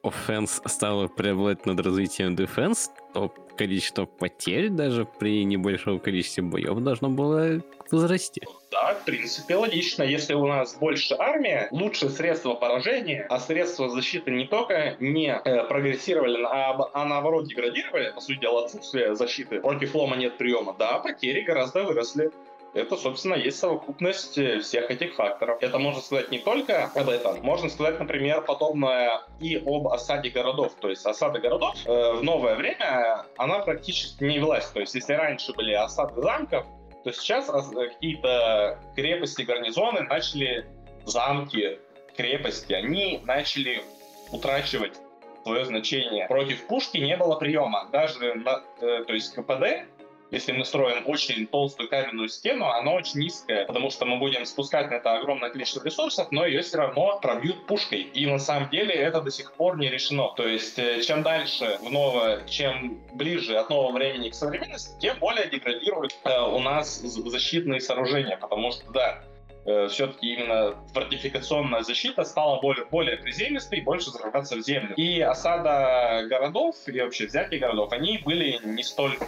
offense 0.02 0.60
стало 0.66 1.08
преобладать 1.08 1.66
над 1.66 1.80
развитием 1.80 2.36
defense, 2.36 2.90
то 3.14 3.32
количество 3.56 4.06
потерь 4.06 4.70
даже 4.70 5.04
при 5.04 5.44
небольшом 5.44 6.00
количестве 6.00 6.42
боев 6.42 6.78
должно 6.80 7.08
было 7.10 7.62
возрасти. 7.90 8.42
Да, 8.70 8.94
в 8.94 9.04
принципе, 9.04 9.56
логично. 9.56 10.02
Если 10.02 10.32
у 10.34 10.46
нас 10.46 10.76
больше 10.76 11.14
армия, 11.18 11.68
лучше 11.70 12.08
средства 12.08 12.54
поражения, 12.54 13.26
а 13.28 13.38
средства 13.38 13.90
защиты 13.90 14.30
не 14.30 14.46
только 14.46 14.96
не 14.98 15.28
э, 15.28 15.64
прогрессировали, 15.64 16.42
а, 16.42 16.90
а 16.94 17.04
наоборот 17.04 17.46
деградировали, 17.46 18.12
по 18.14 18.20
сути 18.20 18.40
дела, 18.40 18.64
отсутствие 18.64 19.14
защиты. 19.14 19.60
Против 19.60 19.94
лома 19.94 20.16
нет 20.16 20.38
приема. 20.38 20.74
Да, 20.78 20.98
потери 20.98 21.42
гораздо 21.42 21.84
выросли. 21.84 22.30
Это, 22.74 22.96
собственно, 22.96 23.34
есть 23.34 23.58
совокупность 23.58 24.38
э, 24.38 24.60
всех 24.60 24.90
этих 24.90 25.14
факторов. 25.14 25.58
Это 25.60 25.78
можно 25.78 26.00
сказать 26.00 26.30
не 26.30 26.38
только 26.38 26.86
об 26.94 27.08
этом. 27.10 27.42
Можно 27.42 27.68
сказать, 27.68 27.98
например, 27.98 28.42
подобное 28.42 29.22
и 29.40 29.56
об 29.56 29.88
осаде 29.88 30.30
городов. 30.30 30.72
То 30.80 30.88
есть 30.88 31.04
осада 31.04 31.38
городов 31.38 31.74
э, 31.84 32.12
в 32.12 32.22
новое 32.22 32.54
время, 32.54 33.26
она 33.36 33.58
практически 33.58 34.24
не 34.24 34.38
велась. 34.38 34.66
То 34.66 34.80
есть 34.80 34.94
если 34.94 35.12
раньше 35.12 35.52
были 35.52 35.74
осады 35.74 36.22
замков, 36.22 36.64
то 37.04 37.12
сейчас 37.12 37.50
какие-то 37.50 38.78
крепости, 38.94 39.42
гарнизоны 39.42 40.02
начали 40.02 40.66
замки 41.04 41.78
крепости, 42.16 42.72
они 42.72 43.20
начали 43.24 43.82
утрачивать 44.30 44.94
свое 45.42 45.64
значение. 45.64 46.26
Против 46.26 46.66
пушки 46.66 46.98
не 46.98 47.16
было 47.16 47.36
приема. 47.36 47.88
Даже, 47.92 48.34
на, 48.34 48.62
э, 48.80 49.04
то 49.04 49.12
есть 49.12 49.34
КПД 49.34 49.86
если 50.32 50.52
мы 50.52 50.64
строим 50.64 51.04
очень 51.06 51.46
толстую 51.46 51.90
каменную 51.90 52.28
стену, 52.28 52.66
она 52.66 52.92
очень 52.92 53.20
низкая, 53.20 53.66
потому 53.66 53.90
что 53.90 54.06
мы 54.06 54.16
будем 54.16 54.46
спускать 54.46 54.90
на 54.90 54.94
это 54.94 55.14
огромное 55.14 55.50
количество 55.50 55.84
ресурсов, 55.84 56.28
но 56.30 56.46
ее 56.46 56.62
все 56.62 56.78
равно 56.78 57.18
пробьют 57.20 57.66
пушкой. 57.66 58.00
И 58.00 58.26
на 58.26 58.38
самом 58.38 58.70
деле 58.70 58.94
это 58.94 59.20
до 59.20 59.30
сих 59.30 59.52
пор 59.52 59.76
не 59.76 59.90
решено. 59.90 60.32
То 60.34 60.48
есть 60.48 60.78
э, 60.78 61.02
чем 61.02 61.22
дальше 61.22 61.78
в 61.82 61.90
новое, 61.90 62.46
чем 62.48 62.98
ближе 63.12 63.58
от 63.58 63.68
нового 63.68 63.92
времени 63.92 64.30
к 64.30 64.34
современности, 64.34 64.98
тем 65.00 65.18
более 65.18 65.48
деградируют 65.48 66.16
э, 66.24 66.40
у 66.40 66.58
нас 66.60 66.98
защитные 67.00 67.82
сооружения, 67.82 68.38
потому 68.38 68.72
что, 68.72 68.90
да, 68.90 69.22
э, 69.66 69.88
все-таки 69.88 70.32
именно 70.32 70.74
фортификационная 70.94 71.82
защита 71.82 72.24
стала 72.24 72.58
более, 72.62 72.86
более 72.86 73.18
приземистой 73.18 73.80
и 73.80 73.82
больше 73.82 74.10
закрываться 74.10 74.56
в 74.56 74.62
землю. 74.62 74.94
И 74.96 75.20
осада 75.20 76.24
городов 76.26 76.76
и 76.86 76.98
вообще 77.02 77.26
взятие 77.26 77.60
городов, 77.60 77.92
они 77.92 78.16
были 78.16 78.58
не 78.64 78.82
столь 78.82 79.18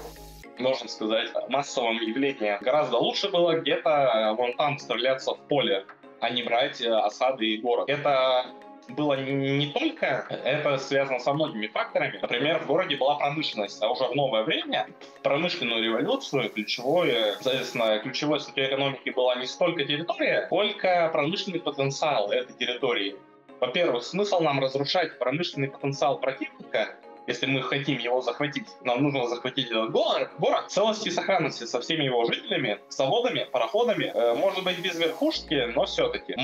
можно 0.58 0.88
сказать, 0.88 1.30
массовым 1.48 2.00
явлением. 2.00 2.58
Гораздо 2.60 2.98
лучше 2.98 3.28
было 3.28 3.58
где-то 3.58 3.90
э, 3.90 4.32
вон 4.34 4.54
там 4.54 4.78
стреляться 4.78 5.34
в 5.34 5.38
поле, 5.48 5.84
а 6.20 6.30
не 6.30 6.42
брать 6.42 6.80
э, 6.80 6.90
осады 6.90 7.46
и 7.46 7.58
город. 7.58 7.88
Это 7.88 8.46
было 8.88 9.14
не 9.18 9.68
только, 9.68 10.26
это 10.44 10.76
связано 10.78 11.18
со 11.18 11.32
многими 11.32 11.68
факторами. 11.68 12.18
Например, 12.20 12.58
в 12.58 12.66
городе 12.66 12.96
была 12.96 13.16
промышленность, 13.16 13.82
а 13.82 13.88
уже 13.90 14.04
в 14.04 14.14
новое 14.14 14.42
время 14.42 14.88
промышленную 15.22 15.82
революцию 15.82 16.50
ключевой, 16.50 17.14
соответственно, 17.40 17.98
ключевой 18.00 18.40
статьей 18.40 18.68
экономики 18.68 19.10
была 19.10 19.36
не 19.36 19.46
столько 19.46 19.84
территория, 19.84 20.46
сколько 20.46 21.08
промышленный 21.12 21.60
потенциал 21.60 22.30
этой 22.30 22.54
территории. 22.56 23.16
Во-первых, 23.60 24.04
смысл 24.04 24.40
нам 24.40 24.60
разрушать 24.60 25.18
промышленный 25.18 25.68
потенциал 25.68 26.18
противника, 26.18 26.96
если 27.26 27.46
мы 27.46 27.62
хотим 27.62 27.98
его 27.98 28.20
захватить, 28.20 28.66
нам 28.82 29.02
нужно 29.02 29.26
захватить 29.28 29.70
этот 29.70 29.90
город, 29.90 30.30
город 30.38 30.70
целости 30.70 31.08
и 31.08 31.10
сохранности 31.10 31.64
со 31.64 31.80
всеми 31.80 32.04
его 32.04 32.24
жителями, 32.24 32.78
заводами, 32.88 33.46
пароходами, 33.50 34.12
э, 34.14 34.34
может 34.34 34.62
быть 34.64 34.78
без 34.80 34.98
верхушки, 34.98 35.72
но 35.74 35.84
все-таки 35.86 36.34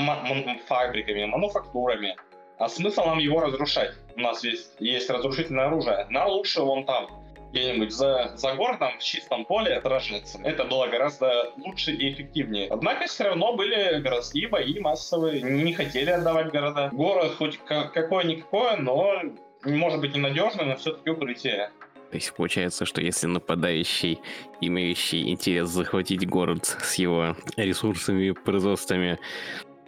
фабриками, 0.66 1.24
мануфактурами. 1.26 2.16
А 2.58 2.68
смысл 2.68 3.04
нам 3.06 3.18
его 3.18 3.40
разрушать? 3.40 3.94
У 4.16 4.20
нас 4.20 4.44
есть, 4.44 4.72
есть 4.78 5.08
разрушительное 5.08 5.66
оружие. 5.66 6.06
На 6.10 6.26
лучше 6.26 6.60
вон 6.60 6.84
там, 6.84 7.08
где-нибудь 7.52 7.92
за, 7.92 8.32
за 8.36 8.54
городом, 8.54 8.92
в 8.98 9.02
чистом 9.02 9.44
поле 9.44 9.80
сражаться. 9.80 10.38
Это 10.44 10.64
было 10.64 10.86
гораздо 10.86 11.52
лучше 11.56 11.92
и 11.92 12.12
эффективнее. 12.12 12.68
Однако 12.70 13.06
все 13.06 13.24
равно 13.24 13.54
были 13.56 14.00
городские 14.00 14.48
бои 14.48 14.78
массовые, 14.78 15.42
не 15.42 15.72
хотели 15.72 16.10
отдавать 16.10 16.52
города. 16.52 16.90
Город 16.92 17.34
хоть 17.38 17.58
какое-никакое, 17.66 18.76
но 18.76 19.22
может 19.64 20.00
быть 20.00 20.14
ненадежно, 20.14 20.64
но 20.64 20.76
все-таки 20.76 21.10
укрытие. 21.10 21.70
То 22.10 22.16
есть 22.16 22.34
получается, 22.34 22.84
что 22.86 23.00
если 23.00 23.28
нападающий, 23.28 24.18
имеющий 24.60 25.30
интерес 25.30 25.68
захватить 25.68 26.28
город 26.28 26.64
с 26.82 26.94
его 26.94 27.36
ресурсами 27.56 28.28
и 28.28 28.32
производствами, 28.32 29.18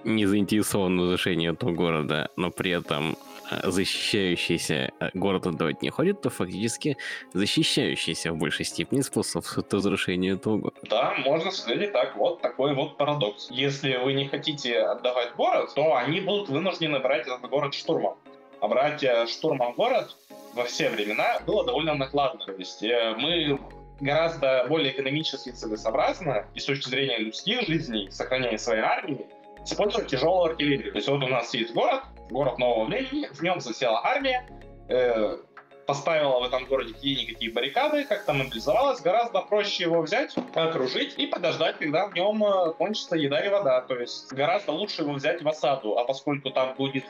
не 0.04 0.26
заинтересован 0.26 0.98
в 0.98 1.02
разрушении 1.02 1.50
этого 1.50 1.72
города, 1.72 2.28
но 2.36 2.50
при 2.50 2.72
этом 2.72 3.16
э, 3.50 3.70
защищающийся 3.70 4.92
э, 4.98 5.10
город 5.14 5.46
отдавать 5.46 5.82
не 5.82 5.90
ходит, 5.90 6.20
то 6.20 6.30
фактически 6.30 6.96
защищающийся 7.32 8.32
в 8.32 8.36
большей 8.36 8.64
степени 8.64 9.00
способствует 9.00 9.72
разрушению 9.72 10.36
этого 10.36 10.58
города. 10.58 10.80
Да, 10.88 11.14
можно 11.24 11.50
сказать 11.50 11.92
так. 11.92 12.16
Вот 12.16 12.40
такой 12.40 12.74
вот 12.74 12.96
парадокс. 12.96 13.48
Если 13.50 13.96
вы 13.96 14.14
не 14.14 14.26
хотите 14.26 14.80
отдавать 14.80 15.34
город, 15.36 15.70
то 15.74 15.94
они 15.94 16.20
будут 16.20 16.48
вынуждены 16.48 16.98
брать 16.98 17.26
этот 17.26 17.48
город 17.48 17.74
штурмом 17.74 18.16
а 18.62 18.68
брать 18.68 19.02
э, 19.02 19.26
штурмом 19.26 19.74
город 19.74 20.16
во 20.54 20.64
все 20.64 20.88
времена 20.88 21.40
было 21.46 21.66
довольно 21.66 21.94
накладно. 21.94 22.46
То 22.46 22.52
есть 22.52 22.82
э, 22.84 23.14
мы 23.18 23.60
гораздо 24.00 24.66
более 24.68 24.92
экономически 24.92 25.50
целесообразно 25.50 26.46
и 26.54 26.60
с 26.60 26.64
точки 26.64 26.88
зрения 26.88 27.18
людских 27.18 27.62
жизней, 27.62 28.08
сохранения 28.12 28.58
своей 28.58 28.82
армии, 28.82 29.26
использовать 29.64 30.06
тяжелую 30.06 30.52
артиллерию. 30.52 30.92
То 30.92 30.98
есть 30.98 31.08
вот 31.08 31.24
у 31.24 31.26
нас 31.26 31.52
есть 31.54 31.74
город, 31.74 32.02
город 32.30 32.58
нового 32.58 32.84
времени, 32.84 33.28
в 33.32 33.42
нем 33.42 33.60
засела 33.60 34.00
армия, 34.04 34.46
э, 34.88 35.38
поставила 35.92 36.40
в 36.40 36.44
этом 36.44 36.64
городе 36.64 36.94
какие-никакие 36.94 37.52
баррикады, 37.52 38.04
как-то 38.04 38.32
мобилизовалась, 38.32 39.02
гораздо 39.02 39.42
проще 39.42 39.84
его 39.84 40.00
взять, 40.00 40.34
окружить 40.54 41.18
и 41.18 41.26
подождать, 41.26 41.76
когда 41.78 42.06
в 42.06 42.14
нем 42.14 42.42
э, 42.42 42.72
кончится 42.78 43.14
еда 43.14 43.44
и 43.44 43.50
вода. 43.50 43.82
То 43.82 43.96
есть 43.96 44.32
гораздо 44.32 44.72
лучше 44.72 45.02
его 45.02 45.12
взять 45.12 45.42
в 45.42 45.48
осаду, 45.48 45.98
а 45.98 46.04
поскольку 46.04 46.50
там 46.50 46.74
будет 46.76 47.04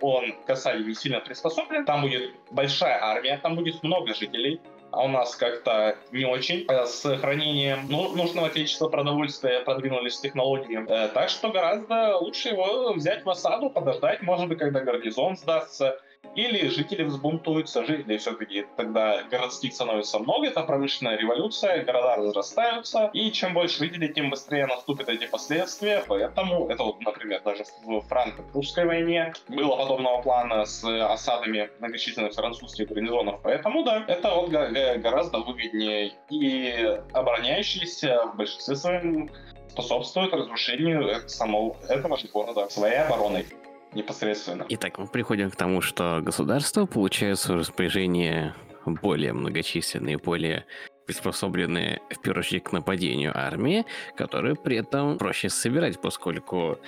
он 0.00 0.34
к 0.46 0.52
не 0.52 0.94
сильно 0.94 1.18
приспособлен, 1.18 1.84
там 1.84 2.02
будет 2.02 2.30
большая 2.52 3.02
армия, 3.02 3.40
там 3.42 3.56
будет 3.56 3.82
много 3.82 4.14
жителей, 4.14 4.60
а 4.92 5.04
у 5.04 5.08
нас 5.08 5.34
как-то 5.34 5.96
не 6.12 6.24
очень. 6.24 6.64
Э, 6.68 6.86
с 6.86 7.02
хранением 7.18 7.86
ну, 7.88 8.14
нужного 8.14 8.50
количества 8.50 8.88
продовольствия 8.88 9.60
продвинулись 9.64 10.20
технологии. 10.20 10.84
Э, 10.88 11.08
так 11.08 11.28
что 11.28 11.50
гораздо 11.50 12.18
лучше 12.18 12.50
его 12.50 12.92
взять 12.92 13.24
в 13.24 13.30
осаду, 13.30 13.68
подождать, 13.68 14.22
может 14.22 14.48
быть, 14.48 14.58
когда 14.58 14.80
гарнизон 14.80 15.36
сдастся, 15.36 16.00
или 16.34 16.68
жители 16.68 17.02
взбунтуются, 17.02 17.84
жители 17.84 18.16
все-таки 18.16 18.66
тогда 18.76 19.22
городских 19.24 19.74
становится 19.74 20.18
много, 20.18 20.46
это 20.46 20.62
промышленная 20.62 21.16
революция, 21.16 21.84
города 21.84 22.16
разрастаются, 22.16 23.10
и 23.12 23.30
чем 23.32 23.54
больше 23.54 23.78
жителей, 23.78 24.12
тем 24.12 24.30
быстрее 24.30 24.66
наступят 24.66 25.08
эти 25.08 25.26
последствия, 25.26 26.02
поэтому 26.06 26.68
это 26.68 26.84
вот, 26.84 27.00
например, 27.00 27.42
даже 27.44 27.64
в 27.84 28.00
франко-прусской 28.02 28.86
войне 28.86 29.34
было 29.48 29.76
подобного 29.76 30.22
плана 30.22 30.64
с 30.64 30.84
осадами 30.84 31.70
многочисленных 31.80 32.32
французских 32.32 32.88
гарнизонов, 32.88 33.40
поэтому 33.42 33.84
да, 33.84 34.04
это 34.08 34.34
вот 34.34 34.50
гораздо 34.50 35.38
выгоднее, 35.38 36.12
и 36.30 37.00
обороняющиеся 37.12 38.26
в 38.32 38.36
большинстве 38.36 38.76
своем 38.76 39.30
способствуют 39.70 40.32
разрушению 40.34 41.28
самого 41.28 41.76
этого 41.88 42.16
же 42.16 42.28
города 42.28 42.68
своей 42.68 42.96
обороной 42.96 43.46
непосредственно. 43.94 44.66
Итак, 44.68 44.98
мы 44.98 45.06
приходим 45.06 45.50
к 45.50 45.56
тому, 45.56 45.80
что 45.80 46.20
государство 46.22 46.86
получает 46.86 47.38
в 47.38 47.50
распоряжение 47.50 48.54
более 48.84 49.32
многочисленные, 49.32 50.18
более 50.18 50.64
приспособленные, 51.06 52.00
в 52.10 52.20
первую 52.20 52.40
очередь, 52.40 52.64
к 52.64 52.72
нападению 52.72 53.32
армии, 53.36 53.84
которые 54.16 54.54
при 54.54 54.76
этом 54.76 55.18
проще 55.18 55.48
собирать, 55.48 56.00
поскольку 56.00 56.78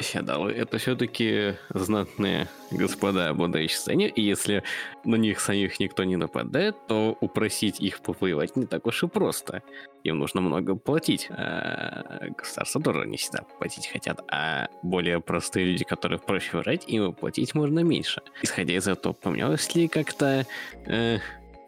Феодалы— 0.00 0.52
это 0.52 0.78
все-таки 0.78 1.54
знатные 1.70 2.48
господа, 2.70 3.28
обладающие 3.28 3.78
стране, 3.78 4.08
и 4.08 4.20
если 4.20 4.62
на 5.04 5.16
них 5.16 5.40
самих 5.40 5.78
никто 5.80 6.04
не 6.04 6.16
нападает, 6.16 6.76
то 6.88 7.16
упросить 7.20 7.80
их 7.80 8.00
повоевать 8.00 8.56
не 8.56 8.66
так 8.66 8.86
уж 8.86 9.02
и 9.02 9.08
просто. 9.08 9.62
Им 10.04 10.18
нужно 10.18 10.40
много 10.40 10.74
платить. 10.74 11.28
А 11.30 12.28
государства 12.36 12.82
тоже 12.82 13.06
не 13.06 13.16
всегда 13.16 13.44
платить 13.58 13.86
хотят, 13.86 14.20
а 14.30 14.68
более 14.82 15.20
простые 15.20 15.66
люди, 15.66 15.84
которых 15.84 16.24
проще 16.24 16.58
врать, 16.58 16.84
им 16.88 17.12
платить 17.12 17.54
можно 17.54 17.80
меньше. 17.80 18.22
Исходя 18.42 18.74
из 18.74 18.88
этого, 18.88 19.12
поменялось 19.12 19.74
ли 19.74 19.88
как-то 19.88 20.46
э, 20.86 21.18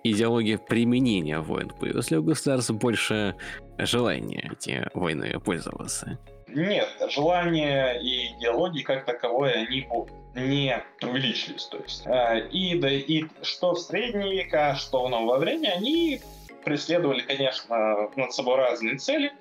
идеология 0.02 0.58
применения 0.58 1.40
войн? 1.40 1.70
Появилось 1.78 2.10
ли 2.10 2.18
у 2.18 2.22
государств 2.22 2.70
больше 2.72 3.36
желания 3.78 4.50
эти 4.52 4.88
войны 4.94 5.38
пользоваться? 5.40 6.18
Нет, 6.54 6.88
желания 7.08 7.92
и 7.94 8.32
идеологии 8.34 8.82
как 8.82 9.04
таковой, 9.04 9.52
они 9.52 9.88
не 10.34 10.82
увеличились. 11.02 11.66
То 11.66 11.78
есть, 11.78 12.06
э, 12.06 12.48
и, 12.48 12.78
да, 12.78 12.90
и 12.90 13.24
что 13.42 13.74
в 13.74 13.80
средние 13.80 14.32
века, 14.32 14.74
что 14.76 15.04
в 15.04 15.10
новое 15.10 15.38
время, 15.38 15.74
они 15.76 16.20
преследовали, 16.64 17.20
конечно, 17.20 18.08
над 18.16 18.32
собой 18.32 18.56
разные 18.56 18.96
цели, 18.96 19.32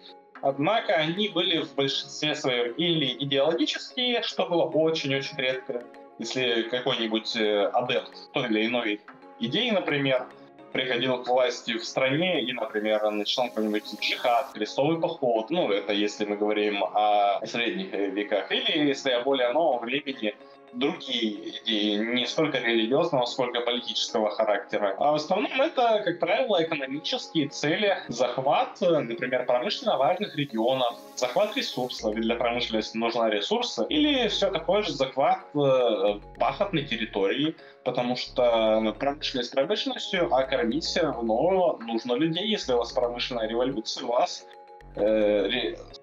однако 0.41 0.93
они 0.93 1.29
были 1.29 1.61
в 1.61 1.73
большинстве 1.75 2.35
своем 2.35 2.73
или 2.73 3.15
идеологические, 3.23 4.23
что 4.23 4.45
было 4.47 4.63
очень-очень 4.63 5.37
редко, 5.37 5.83
если 6.19 6.63
какой-нибудь 6.63 7.35
э, 7.35 7.65
адепт 7.67 8.31
той 8.33 8.45
или 8.47 8.67
иной 8.67 9.01
идеи, 9.39 9.69
например, 9.69 10.27
приходил 10.73 11.23
к 11.23 11.27
власти 11.27 11.77
в 11.77 11.85
стране 11.85 12.41
и, 12.41 12.51
например, 12.51 13.09
начинал 13.11 13.49
какой-нибудь 13.49 13.83
джихад, 14.01 14.51
крестовый 14.53 14.99
поход, 14.99 15.49
ну, 15.49 15.71
это 15.71 15.93
если 15.93 16.25
мы 16.25 16.35
говорим 16.35 16.83
о 16.83 17.39
средних 17.45 17.93
веках, 17.93 18.51
или 18.51 18.87
если 18.87 19.11
о 19.11 19.21
более 19.21 19.53
новом 19.53 19.79
времени, 19.85 20.35
другие 20.73 21.49
идеи, 21.49 21.97
не 21.97 22.25
столько 22.25 22.59
религиозного, 22.59 23.25
сколько 23.25 23.61
политического 23.61 24.29
характера. 24.31 24.95
А 24.97 25.11
в 25.11 25.15
основном 25.15 25.61
это, 25.61 26.01
как 26.03 26.19
правило, 26.19 26.63
экономические 26.63 27.49
цели, 27.49 27.97
захват, 28.07 28.79
например, 28.81 29.45
промышленно 29.45 29.97
важных 29.97 30.35
регионов, 30.35 30.97
захват 31.15 31.55
ресурсов, 31.55 32.15
ведь 32.15 32.23
для 32.23 32.35
промышленности 32.35 32.97
нужны 32.97 33.29
ресурсы, 33.29 33.85
или 33.89 34.27
все 34.27 34.49
такой 34.51 34.83
же 34.83 34.93
захват 34.93 35.39
э, 35.55 36.19
пахотной 36.39 36.85
территории, 36.85 37.55
потому 37.83 38.15
что 38.15 38.95
промышленность 38.99 39.51
промышленностью, 39.51 40.33
а 40.33 40.43
кормить 40.43 40.83
все 40.83 41.01
равно 41.01 41.77
нужно 41.81 42.13
людей. 42.13 42.47
Если 42.47 42.73
у 42.73 42.77
вас 42.77 42.91
промышленная 42.91 43.47
революция, 43.47 44.05
у 44.05 44.11
вас 44.11 44.45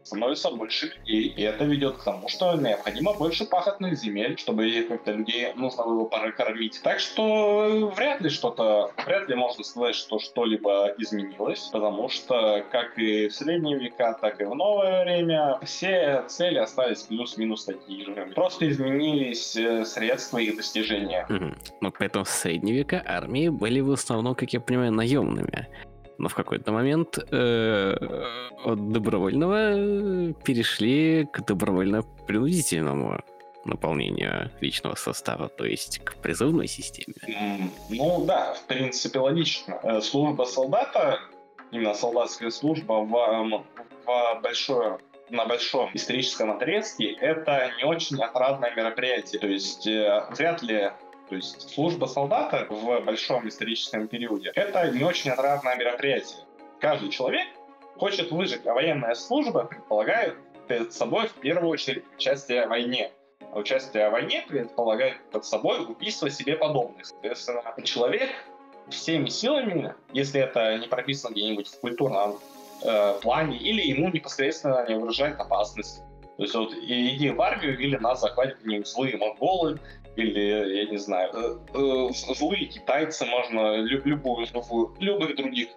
становится 0.03 0.50
больше 0.50 0.87
людей, 0.87 1.29
и 1.37 1.42
это 1.42 1.64
ведет 1.64 1.98
к 1.98 2.05
тому, 2.05 2.29
что 2.29 2.57
необходимо 2.57 3.12
больше 3.14 3.44
пахотных 3.44 3.96
земель, 3.96 4.37
чтобы 4.38 4.87
как-то 4.88 5.12
людей 5.12 5.53
нужно 5.55 5.85
было 5.85 6.05
прокормить. 6.05 6.81
Так 6.83 7.00
что 7.00 7.92
вряд 7.96 8.20
ли 8.20 8.29
что-то, 8.29 8.90
вряд 9.07 9.29
ли 9.29 9.35
можно 9.35 9.62
сказать, 9.62 9.94
что 9.94 10.18
что-либо 10.18 10.94
изменилось, 10.98 11.70
потому 11.72 12.09
что 12.09 12.64
как 12.72 12.98
и 12.98 13.29
в 13.29 13.35
средние 13.35 13.79
века, 13.79 14.18
так 14.20 14.40
и 14.40 14.44
в 14.44 14.55
новое 14.55 15.05
время 15.05 15.59
все 15.62 16.24
цели 16.29 16.59
остались 16.59 17.03
плюс-минус 17.03 17.64
такие 17.64 18.05
же. 18.05 18.33
Просто 18.35 18.68
изменились 18.68 19.55
э, 19.57 19.85
средства 19.85 20.38
их 20.38 20.57
достижения. 20.57 21.26
Угу. 21.29 21.55
Но 21.83 21.90
поэтому 21.96 22.24
в 22.24 22.29
средние 22.29 22.76
века 22.76 23.03
армии 23.07 23.48
были 23.48 23.81
в 23.81 23.92
основном, 23.92 24.35
как 24.35 24.53
я 24.53 24.61
понимаю, 24.61 24.92
наемными 24.92 25.68
но 26.20 26.28
в 26.28 26.35
какой-то 26.35 26.70
момент 26.70 27.18
э, 27.18 27.94
от 28.64 28.92
добровольного 28.92 30.33
перешли 30.44 31.26
к 31.33 31.40
добровольно-принудительному 31.46 33.24
наполнению 33.64 34.50
личного 34.61 34.96
состава, 34.96 35.48
то 35.48 35.64
есть 35.64 35.98
к 36.04 36.16
призывной 36.16 36.66
системе. 36.66 37.14
Ну 37.88 38.24
да, 38.26 38.52
в 38.54 38.66
принципе, 38.66 39.18
логично. 39.18 39.80
Э, 39.83 40.00
служба 40.02 40.44
солдата, 40.44 41.20
именно 41.72 41.94
солдатская 41.94 42.50
служба 42.50 42.92
в, 42.92 43.64
в 44.06 44.40
большое 44.42 44.98
на 45.30 45.46
большом 45.46 45.90
историческом 45.94 46.50
отрезке 46.50 47.12
это 47.12 47.70
не 47.78 47.85
очень 47.85 48.20
отрадное 48.20 48.74
мероприятие. 48.74 49.40
То 49.40 49.46
есть 49.46 49.87
э, 49.87 50.24
вряд 50.30 50.61
ли 50.62 50.90
то 51.31 51.37
есть 51.37 51.71
служба 51.71 52.07
солдата 52.07 52.66
в 52.69 53.01
большом 53.05 53.49
историческом 53.49 54.09
периоде— 54.09 54.51
это 54.57 54.90
не 54.90 55.05
очень 55.05 55.31
отрадное 55.31 55.77
мероприятие. 55.77 56.40
Каждый 56.81 57.11
человек 57.11 57.47
хочет 57.97 58.33
выжить, 58.33 58.66
а 58.66 58.75
военная 58.75 59.14
служба 59.14 59.64
предполагает 59.64 60.35
перед 60.66 60.93
собой 60.93 61.29
в 61.29 61.35
первую 61.35 61.71
очередь 61.71 62.05
участие 62.16 62.66
в 62.66 62.71
войне. 62.71 63.12
А 63.53 63.59
участие 63.61 64.09
в 64.09 64.12
войне 64.12 64.45
предполагает 64.49 65.19
под 65.31 65.45
собой 65.45 65.85
убийство 65.85 66.29
себе 66.31 66.57
подобных. 66.57 67.07
Соответственно, 67.07 67.62
человек 67.85 68.31
всеми 68.88 69.29
силами, 69.29 69.95
если 70.12 70.40
это 70.40 70.79
не 70.79 70.88
прописано 70.88 71.33
где-нибудь 71.33 71.69
в 71.69 71.79
культурном 71.79 72.40
э, 72.83 73.21
плане, 73.23 73.57
или 73.57 73.83
ему 73.83 74.11
непосредственно 74.11 74.85
не 74.88 74.97
угрожает 74.97 75.38
опасность. 75.38 76.03
То 76.37 76.43
есть 76.43 76.55
вот 76.55 76.73
иди 76.73 77.31
в 77.31 77.40
армию, 77.40 77.79
или 77.79 77.97
нас 77.97 78.21
захватят 78.21 78.57
какие-нибудь 78.57 78.88
злые 78.88 79.16
монголы, 79.16 79.79
или, 80.16 80.77
я 80.79 80.85
не 80.87 80.99
знаю, 80.99 81.31
э, 81.33 81.59
э, 81.75 82.35
злые 82.35 82.66
китайцы, 82.66 83.25
можно 83.27 83.77
любую, 83.77 84.46
любую, 84.53 84.94
любых 84.99 85.37
других 85.37 85.68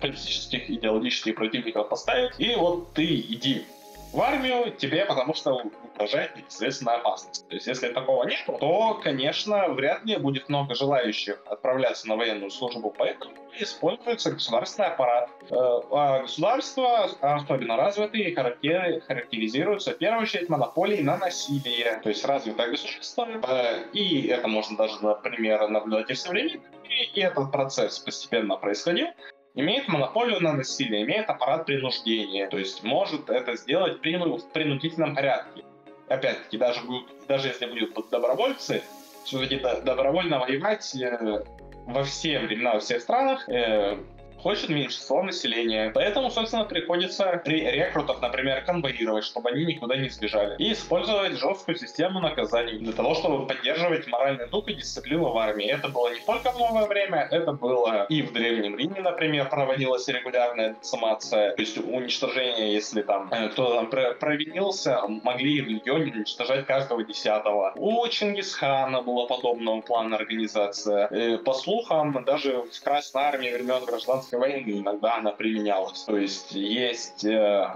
политических, 0.00 0.68
идеологических 0.70 1.34
противников 1.34 1.88
поставить, 1.88 2.32
и 2.38 2.54
вот 2.56 2.92
ты 2.94 3.04
иди 3.04 3.64
в 4.12 4.20
армию 4.20 4.72
тебе, 4.72 5.04
потому 5.06 5.34
что 5.34 5.62
угрожает 5.94 6.36
непосредственная 6.36 6.96
опасность. 6.96 7.48
То 7.48 7.54
есть, 7.54 7.66
если 7.66 7.88
такого 7.88 8.24
нет, 8.24 8.40
то, 8.46 9.00
конечно, 9.02 9.68
вряд 9.68 10.04
ли 10.04 10.16
будет 10.16 10.48
много 10.48 10.74
желающих 10.74 11.42
отправляться 11.46 12.08
на 12.08 12.16
военную 12.16 12.50
службу, 12.50 12.94
поэтому 12.96 13.32
используется 13.58 14.32
государственный 14.32 14.88
аппарат. 14.88 15.30
Э, 15.50 15.54
а 15.90 16.20
государства, 16.22 17.08
особенно 17.20 17.76
развитые, 17.76 18.34
характеризуются 18.34 19.92
в 19.92 19.98
первую 19.98 20.22
очередь 20.22 20.48
монополией 20.48 21.02
на 21.02 21.16
насилие. 21.16 22.00
То 22.02 22.10
есть 22.10 22.24
развитое 22.24 22.70
государство, 22.70 23.26
э, 23.48 23.84
и 23.92 24.26
это 24.26 24.46
можно 24.48 24.76
даже, 24.76 25.02
например, 25.02 25.68
наблюдать 25.68 26.10
и 26.10 26.14
в 26.14 26.18
современном 26.18 26.62
мире, 26.84 27.04
и 27.14 27.20
этот 27.20 27.50
процесс 27.50 27.98
постепенно 27.98 28.56
происходил, 28.56 29.08
имеет 29.54 29.88
монополию 29.88 30.40
на 30.40 30.52
насилие, 30.52 31.02
имеет 31.02 31.28
аппарат 31.28 31.66
принуждения, 31.66 32.48
то 32.48 32.58
есть 32.58 32.82
может 32.82 33.28
это 33.30 33.56
сделать 33.56 33.98
в 33.98 34.52
принудительном 34.52 35.14
порядке. 35.14 35.64
Опять-таки, 36.08 36.58
даже, 36.58 36.80
даже 37.28 37.48
если 37.48 37.66
будут 37.66 38.10
добровольцы, 38.10 38.82
все-таки 39.24 39.56
добровольно 39.56 40.40
воевать 40.40 40.94
э, 40.96 41.44
во 41.86 42.04
все 42.04 42.40
времена, 42.40 42.74
во 42.74 42.80
всех 42.80 43.00
странах 43.00 43.48
э, 43.48 43.98
хочет 44.42 44.68
меньшинство 44.68 45.22
населения. 45.22 45.90
Поэтому, 45.94 46.30
собственно, 46.30 46.64
приходится 46.64 47.40
при 47.44 47.60
рекрутах, 47.60 48.20
например, 48.20 48.64
конвоировать, 48.64 49.24
чтобы 49.24 49.50
они 49.50 49.64
никуда 49.64 49.96
не 49.96 50.08
сбежали. 50.08 50.56
И 50.58 50.72
использовать 50.72 51.38
жесткую 51.38 51.76
систему 51.76 52.20
наказаний 52.20 52.78
для 52.78 52.92
того, 52.92 53.14
чтобы 53.14 53.46
поддерживать 53.46 54.06
моральный 54.06 54.48
дух 54.48 54.68
и 54.68 54.74
дисциплину 54.74 55.30
в 55.30 55.38
армии. 55.38 55.66
Это 55.66 55.88
было 55.88 56.12
не 56.12 56.20
только 56.20 56.50
в 56.50 56.58
новое 56.58 56.86
время, 56.86 57.28
это 57.30 57.52
было 57.52 58.06
и 58.08 58.22
в 58.22 58.32
Древнем 58.32 58.76
Риме, 58.76 59.00
например, 59.00 59.48
проводилась 59.48 60.08
регулярная 60.08 60.74
децимация, 60.74 61.54
то 61.54 61.62
есть 61.62 61.78
уничтожение, 61.78 62.72
если 62.72 63.02
там 63.02 63.28
э, 63.30 63.48
кто-то 63.50 63.74
там 63.74 64.18
провинился, 64.18 65.00
могли 65.06 65.60
в 65.60 65.68
легионе 65.68 66.12
уничтожать 66.12 66.66
каждого 66.66 67.02
десятого. 67.04 67.72
У 67.76 68.06
Чингисхана 68.08 69.02
была 69.02 69.26
подобного 69.26 69.80
плана 69.80 70.16
организация. 70.16 71.06
И, 71.06 71.36
по 71.38 71.52
слухам, 71.52 72.24
даже 72.24 72.62
в 72.62 72.82
Красной 72.82 73.22
армии 73.22 73.50
времен 73.50 73.84
гражданской 73.84 74.31
гражданской 74.32 74.38
войны 74.38 74.80
иногда 74.80 75.16
она 75.16 75.32
применялась. 75.32 76.02
То 76.02 76.16
есть 76.16 76.52
есть 76.52 77.24
э, 77.24 77.66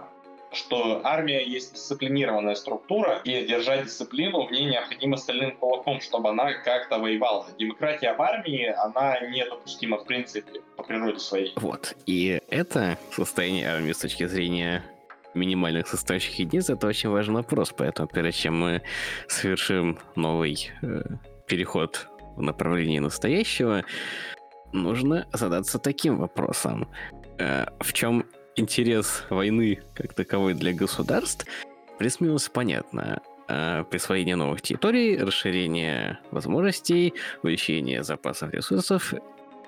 что 0.52 1.00
армия 1.04 1.44
есть 1.44 1.74
дисциплинированная 1.74 2.54
структура, 2.54 3.20
и 3.24 3.46
держать 3.46 3.84
дисциплину 3.84 4.46
в 4.46 4.50
ней 4.50 4.64
необходимо 4.64 5.16
стальным 5.16 5.56
кулаком, 5.56 6.00
чтобы 6.00 6.30
она 6.30 6.52
как-то 6.54 6.98
воевала. 6.98 7.46
Демократия 7.58 8.14
в 8.14 8.22
армии, 8.22 8.66
она 8.66 9.20
недопустима 9.20 9.98
в 9.98 10.04
принципе 10.04 10.60
по 10.76 10.82
природе 10.82 11.18
своей. 11.18 11.52
Вот. 11.56 11.94
И 12.06 12.40
это 12.48 12.98
состояние 13.12 13.68
армии 13.68 13.92
с 13.92 13.98
точки 13.98 14.26
зрения 14.26 14.82
минимальных 15.34 15.86
составляющих 15.86 16.38
единиц, 16.38 16.70
это 16.70 16.86
очень 16.86 17.10
важный 17.10 17.34
вопрос. 17.34 17.74
Поэтому 17.76 18.08
перед 18.08 18.34
чем 18.34 18.58
мы 18.58 18.82
совершим 19.28 19.98
новый 20.14 20.70
э, 20.80 21.02
переход 21.46 22.08
в 22.36 22.42
направлении 22.42 22.98
настоящего, 23.00 23.84
нужно 24.72 25.26
задаться 25.32 25.78
таким 25.78 26.18
вопросом. 26.18 26.88
Э, 27.38 27.66
в 27.80 27.92
чем 27.92 28.24
интерес 28.56 29.24
войны 29.30 29.82
как 29.94 30.14
таковой 30.14 30.54
для 30.54 30.72
государств? 30.72 31.46
Плюс-минус 31.98 32.48
понятно. 32.48 33.20
Э, 33.48 33.84
присвоение 33.90 34.36
новых 34.36 34.60
территорий, 34.62 35.16
расширение 35.18 36.18
возможностей, 36.30 37.14
увеличение 37.42 38.02
запасов 38.02 38.52
ресурсов 38.52 39.14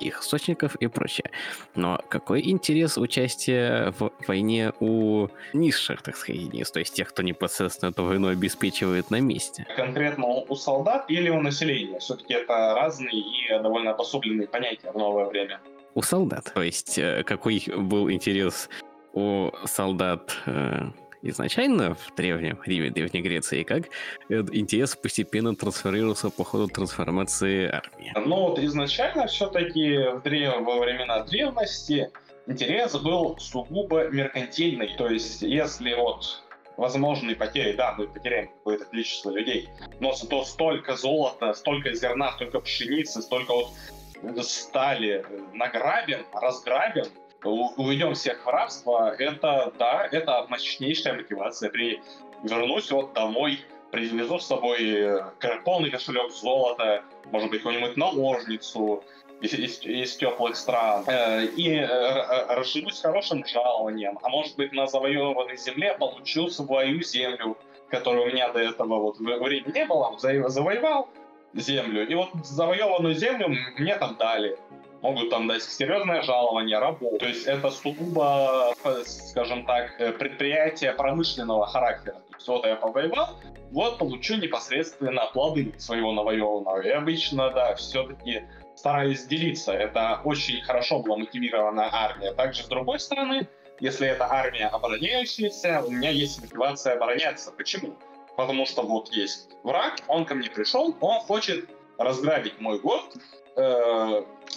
их 0.01 0.21
источников 0.21 0.75
и 0.77 0.87
прочее. 0.87 1.31
Но 1.75 2.01
какой 2.09 2.49
интерес 2.49 2.99
участия 2.99 3.93
в 3.99 4.11
войне 4.27 4.73
у 4.81 5.29
низших, 5.53 6.03
так 6.03 6.17
сказать, 6.17 6.43
единиц, 6.43 6.71
то 6.71 6.79
есть 6.79 6.95
тех, 6.95 7.09
кто 7.09 7.23
непосредственно 7.23 7.91
эту 7.91 8.05
войну 8.05 8.29
обеспечивает 8.29 9.11
на 9.11 9.21
месте? 9.21 9.67
Конкретно 9.77 10.27
у 10.27 10.55
солдат 10.55 11.07
или 11.09 11.31
у 11.31 11.41
населения? 11.41 11.99
Все-таки 11.99 12.35
это 12.35 12.75
разные 12.75 13.21
и 13.21 13.63
довольно 13.63 13.93
обособленные 13.93 14.49
понятия 14.49 14.91
в 14.93 14.97
новое 14.97 15.27
время. 15.27 15.61
У 15.95 16.03
солдат. 16.03 16.53
То 16.55 16.63
есть 16.63 16.99
э, 16.99 17.25
какой 17.25 17.63
был 17.77 18.11
интерес 18.11 18.69
у 19.13 19.51
солдат 19.65 20.37
э, 20.47 20.91
изначально 21.23 21.95
в 21.95 22.15
Древнем 22.17 22.61
Риме, 22.65 22.91
Древней 22.91 23.23
Греции, 23.23 23.63
как 23.63 23.85
интерес 24.29 24.97
постепенно 24.97 25.55
трансформировался 25.55 26.31
по 26.31 26.45
ходу 26.45 26.69
трансформации 26.69 27.67
армии? 27.67 28.13
Ну 28.15 28.49
вот 28.49 28.59
изначально 28.59 29.27
все-таки 29.27 29.99
в 29.99 30.23
древ... 30.23 30.61
во 30.61 30.79
времена 30.79 31.25
древности 31.25 32.11
интерес 32.47 32.97
был 32.97 33.37
сугубо 33.39 34.09
меркантильный. 34.09 34.95
То 34.97 35.09
есть 35.09 35.43
если 35.43 35.95
вот 35.95 36.43
возможные 36.77 37.35
потери, 37.35 37.73
да, 37.73 37.95
мы 37.99 38.07
потеряем 38.07 38.49
какое-то 38.49 38.85
количество 38.85 39.31
людей, 39.31 39.69
но 40.01 40.13
зато 40.13 40.45
столько 40.45 40.97
золота, 40.97 41.53
столько 41.53 41.93
зерна, 41.93 42.33
столько 42.33 42.61
пшеницы, 42.61 43.21
столько 43.21 43.53
вот 43.53 44.45
стали 44.45 45.25
награбим, 45.53 46.25
разграбим, 46.33 47.07
уведем 47.45 48.15
всех 48.15 48.45
в 48.45 48.49
рабство, 48.49 49.15
это, 49.19 49.73
да, 49.79 50.09
это 50.11 50.47
мощнейшая 50.49 51.15
мотивация. 51.15 51.71
При 51.71 52.01
вернусь 52.43 52.91
вот 52.91 53.13
домой, 53.13 53.61
привезу 53.91 54.39
с 54.39 54.47
собой 54.47 54.91
э, 54.91 55.21
полный 55.65 55.91
кошелек 55.91 56.31
золота, 56.31 57.03
может 57.31 57.51
быть, 57.51 57.63
какую-нибудь 57.63 57.97
наложницу 57.97 59.03
из, 59.41 59.55
из, 59.55 59.83
из 59.83 60.17
теплых 60.17 60.57
стран, 60.57 61.05
э, 61.07 61.47
и 61.47 61.77
э, 61.77 62.55
расширюсь 62.55 63.01
хорошим 63.01 63.45
жалованием, 63.47 64.19
а 64.23 64.29
может 64.29 64.57
быть, 64.57 64.73
на 64.73 64.87
завоеванной 64.87 65.57
земле 65.57 65.95
получу 65.95 66.49
свою 66.49 67.03
землю, 67.03 67.57
которую 67.89 68.25
у 68.25 68.27
меня 68.29 68.53
до 68.53 68.61
этого 68.61 69.01
вот 69.01 69.19
времени 69.19 69.73
не 69.73 69.85
было, 69.87 70.17
завоевал 70.19 71.09
землю, 71.55 72.07
и 72.07 72.15
вот 72.15 72.31
завоеванную 72.45 73.15
землю 73.15 73.49
мне 73.79 73.97
там 73.97 74.17
дали 74.17 74.59
могут 75.03 75.31
там 75.31 75.47
дать 75.49 75.63
серьезное 75.63 76.23
жалование, 76.23 76.79
работу. 76.79 77.19
То 77.19 77.27
есть 77.27 77.47
это 77.47 77.71
сугубо, 77.71 78.75
скажем 79.05 79.65
так, 79.67 80.01
э, 80.01 80.13
предприятие 80.13 80.93
промышленного 80.93 81.67
характера. 81.67 82.15
То 82.31 82.37
есть 82.37 82.49
вот 82.49 82.67
я 82.67 82.77
повоевал, 82.77 83.39
вот 83.71 83.99
получу 83.99 84.37
непосредственно 84.37 85.27
плоды 85.33 85.75
своего 85.79 86.13
навоеванного. 86.13 86.81
И 86.81 86.89
обычно, 86.91 87.51
да, 87.51 87.75
все-таки 87.75 88.45
старались 88.77 89.27
делиться. 89.27 89.73
Это 89.73 90.21
очень 90.25 90.63
хорошо 90.63 91.01
была 91.01 91.17
мотивирована 91.17 91.89
армия. 91.93 92.33
Также, 92.33 92.63
с 92.63 92.67
другой 92.67 93.01
стороны, 93.01 93.49
Если 93.81 94.09
это 94.09 94.27
армия 94.29 94.67
обороняющаяся, 94.67 95.83
у 95.87 95.91
меня 95.91 96.11
есть 96.11 96.41
мотивация 96.41 96.95
обороняться. 96.95 97.53
Почему? 97.53 97.95
Потому 98.37 98.67
что 98.67 98.83
вот 98.83 99.09
есть 99.11 99.51
враг, 99.63 99.99
он 100.09 100.25
ко 100.25 100.35
мне 100.35 100.51
пришел, 100.51 100.97
он 101.01 101.21
хочет 101.21 101.69
разграбить 101.97 102.61
мой 102.61 102.81
город, 102.81 103.17
э, 103.17 103.48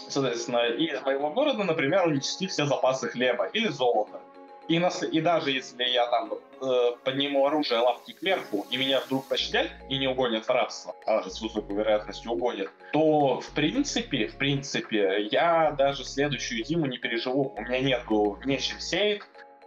соответственно, 0.08 0.68
и 0.68 0.86
из 0.86 1.02
моего 1.02 1.32
города, 1.32 1.64
например, 1.64 2.08
унести 2.08 2.47
все 2.47 2.66
запасы 2.66 3.10
хлеба 3.10 3.45
или 3.47 3.68
золота. 3.68 4.20
И, 4.68 4.80
нас, 4.80 5.04
и 5.04 5.20
даже 5.20 5.52
если 5.52 5.84
я 5.84 6.08
там 6.08 6.32
э, 6.34 6.91
подниму 7.04 7.45
оружие 7.45 7.80
лапки 7.80 8.14
кверху, 8.14 8.66
и 8.70 8.78
меня 8.78 9.02
вдруг 9.02 9.28
пощадят 9.28 9.70
и 9.89 9.97
не 9.97 10.08
угонят 10.08 10.45
в 10.45 10.49
рабство, 10.49 10.95
а 11.06 11.30
с 11.30 11.41
высокой 11.41 11.76
вероятностью 11.76 12.32
угонят, 12.32 12.70
то 12.93 13.41
в 13.41 13.49
принципе, 13.49 14.28
в 14.28 14.38
принципе, 14.38 15.28
я 15.30 15.72
даже 15.72 16.06
следующую 16.06 16.64
зиму 16.64 16.86
не 16.86 16.99
переживу. 16.99 17.54
У 17.58 17.62
меня 17.62 17.80
нету 17.82 18.39
нечем 18.45 18.80
сеять 18.80 19.24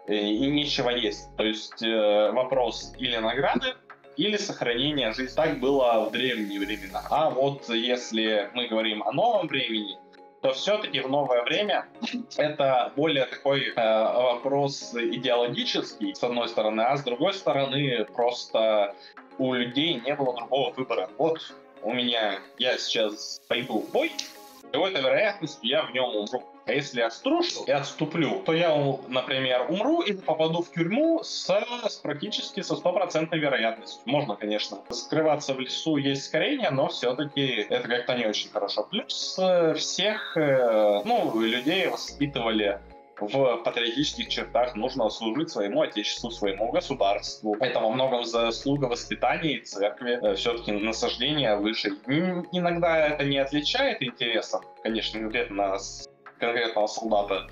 э, 0.06 0.14
и 0.14 0.46
нечего 0.46 0.90
есть. 0.90 1.28
То 1.36 1.42
есть 1.42 1.82
э, 1.82 2.30
вопрос 2.30 2.94
или 2.96 3.16
награды, 3.16 3.74
или 4.16 4.36
сохранение 4.36 5.12
жизни. 5.12 5.34
Так 5.34 5.60
было 5.60 6.06
в 6.08 6.12
древние 6.12 6.60
времена. 6.60 7.02
А 7.10 7.30
вот 7.30 7.68
если 7.68 8.50
мы 8.54 8.66
говорим 8.68 9.02
о 9.02 9.12
новом 9.12 9.48
времени, 9.48 9.98
то 10.40 10.52
все-таки 10.52 11.00
в 11.00 11.08
новое 11.08 11.42
время 11.42 11.86
это 12.36 12.92
более 12.96 13.24
такой 13.24 13.72
э, 13.74 13.74
вопрос 13.74 14.94
идеологический, 14.94 16.14
с 16.14 16.22
одной 16.22 16.48
стороны, 16.48 16.82
а 16.82 16.96
с 16.96 17.02
другой 17.02 17.32
стороны, 17.32 18.04
просто 18.14 18.94
у 19.38 19.54
людей 19.54 19.94
не 20.04 20.14
было 20.14 20.36
другого 20.36 20.72
выбора. 20.72 21.08
Вот 21.18 21.40
у 21.82 21.92
меня, 21.92 22.38
я 22.58 22.78
сейчас 22.78 23.40
пойду 23.48 23.80
в 23.80 23.90
бой, 23.90 24.12
с 24.18 24.70
какой-то 24.70 25.00
вероятностью 25.00 25.68
я 25.68 25.82
в 25.82 25.92
нем 25.92 26.14
умру. 26.14 26.42
А 26.66 26.72
если 26.72 27.00
я 27.00 27.10
струшу 27.10 27.64
и 27.66 27.70
отступлю, 27.70 28.42
то 28.44 28.54
я, 28.54 28.74
например, 29.08 29.66
умру 29.68 30.00
и 30.00 30.14
попаду 30.14 30.62
в 30.62 30.72
тюрьму 30.72 31.22
с, 31.22 31.46
с 31.46 31.96
практически 31.96 32.62
со 32.62 32.76
стопроцентной 32.76 33.38
вероятностью. 33.38 34.00
Можно, 34.06 34.36
конечно, 34.36 34.78
скрываться 34.90 35.52
в 35.52 35.60
лесу 35.60 35.96
есть 35.96 36.22
ускорение, 36.22 36.70
но 36.70 36.88
все-таки 36.88 37.66
это 37.68 37.86
как-то 37.86 38.14
не 38.16 38.26
очень 38.26 38.50
хорошо. 38.50 38.84
Плюс 38.90 39.38
э, 39.38 39.74
всех, 39.74 40.36
э, 40.36 41.02
ну, 41.04 41.38
людей 41.40 41.88
воспитывали 41.88 42.80
в 43.20 43.58
патриотических 43.58 44.28
чертах 44.28 44.74
нужно 44.74 45.08
служить 45.10 45.50
своему 45.50 45.82
отечеству, 45.82 46.30
своему 46.30 46.70
государству. 46.72 47.56
Это 47.60 47.80
во 47.80 48.24
заслуга 48.24 48.86
воспитания 48.86 49.58
и 49.58 49.60
церкви, 49.60 50.18
э, 50.20 50.34
все-таки 50.34 50.72
насаждение 50.72 51.56
выше. 51.56 51.90
Иногда 52.52 53.08
это 53.08 53.24
не 53.24 53.38
отличает 53.38 54.02
интересов, 54.02 54.64
конечно, 54.82 55.20
конкретно 55.20 55.78
конкретного 56.44 56.86
солдата. 56.86 57.46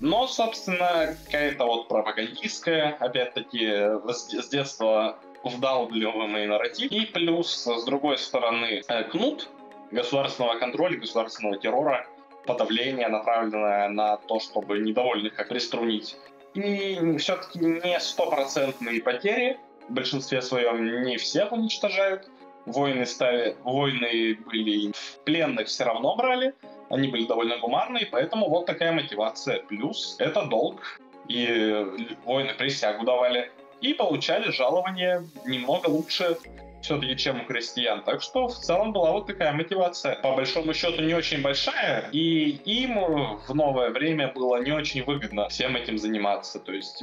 Но, 0.00 0.26
собственно, 0.26 1.16
какая-то 1.26 1.64
вот 1.64 1.88
пропагандистская, 1.88 2.96
опять-таки, 3.00 3.66
с 4.12 4.48
детства 4.48 5.18
вдалбливаемый 5.44 6.46
нарратив. 6.46 6.90
И 6.90 7.06
плюс, 7.06 7.66
с 7.66 7.84
другой 7.84 8.18
стороны, 8.18 8.82
э, 8.86 9.04
кнут 9.04 9.48
государственного 9.90 10.58
контроля, 10.58 10.98
государственного 10.98 11.58
террора, 11.58 12.06
подавление, 12.46 13.08
направленное 13.08 13.88
на 13.88 14.16
то, 14.16 14.40
чтобы 14.40 14.78
недовольных 14.78 15.34
как 15.34 15.48
приструнить. 15.48 16.16
И 16.54 17.16
все-таки 17.18 17.58
не 17.58 17.98
стопроцентные 18.00 19.02
потери, 19.02 19.58
в 19.88 19.92
большинстве 19.92 20.40
своем 20.40 21.02
не 21.02 21.16
всех 21.16 21.52
уничтожают. 21.52 22.28
Войны, 22.66 23.04
стали, 23.04 23.56
войны 23.62 24.38
были 24.46 24.92
пленных 25.24 25.68
все 25.68 25.84
равно 25.84 26.16
брали, 26.16 26.54
они 26.90 27.08
были 27.08 27.26
довольно 27.26 27.58
гуманные, 27.58 28.06
поэтому 28.06 28.48
вот 28.48 28.66
такая 28.66 28.92
мотивация. 28.92 29.60
Плюс 29.60 30.16
это 30.18 30.46
долг, 30.46 31.00
и 31.28 31.86
воины 32.24 32.54
присягу 32.54 33.04
давали, 33.04 33.50
и 33.80 33.94
получали 33.94 34.50
жалование 34.50 35.24
немного 35.46 35.88
лучше 35.88 36.36
все-таки, 36.84 37.16
чем 37.16 37.40
у 37.40 37.44
крестьян. 37.44 38.02
Так 38.04 38.22
что 38.22 38.48
в 38.48 38.54
целом 38.54 38.92
была 38.92 39.12
вот 39.12 39.26
такая 39.26 39.52
мотивация. 39.52 40.16
По 40.16 40.34
большому 40.34 40.74
счету 40.74 41.02
не 41.02 41.14
очень 41.14 41.42
большая, 41.42 42.08
и 42.12 42.50
им 42.64 43.38
в 43.46 43.54
новое 43.54 43.90
время 43.90 44.32
было 44.32 44.62
не 44.62 44.72
очень 44.72 45.02
выгодно 45.02 45.48
всем 45.48 45.76
этим 45.76 45.98
заниматься. 45.98 46.60
То 46.60 46.72
есть 46.72 47.02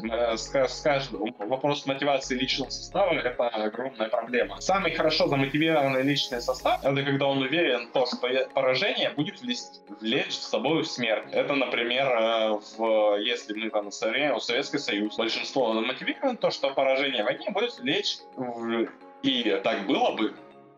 скажем, 0.67 1.35
вопрос 1.39 1.85
мотивации 1.85 2.37
личного 2.37 2.69
состава— 2.69 3.13
это 3.13 3.47
огромная 3.47 4.09
проблема. 4.09 4.61
Самый 4.61 4.93
хорошо 4.93 5.27
замотивированный 5.27 6.03
личный 6.03 6.41
состав— 6.41 6.79
это 6.83 7.03
когда 7.03 7.25
он 7.25 7.41
уверен, 7.41 7.89
то, 7.91 8.05
что 8.05 8.17
поражение 8.53 9.09
будет 9.09 9.41
влечь 9.41 10.33
с 10.33 10.49
собой 10.49 10.85
смерть. 10.85 11.25
Это, 11.31 11.55
например, 11.55 12.07
э, 12.07 12.59
в, 12.77 13.15
если 13.17 13.53
мы 13.53 13.69
там 13.69 13.89
в 13.89 14.39
Советский 14.39 14.77
Союз, 14.77 15.17
большинство 15.17 15.73
мотивировано 15.73 16.37
то, 16.37 16.51
что 16.51 16.69
поражение 16.69 17.23
в 17.23 17.25
войне 17.25 17.49
будет 17.49 17.77
влечь 17.79 18.17
в 18.35 18.87
и 19.23 19.59
так 19.63 19.85
было 19.85 20.11
бы, 20.11 20.33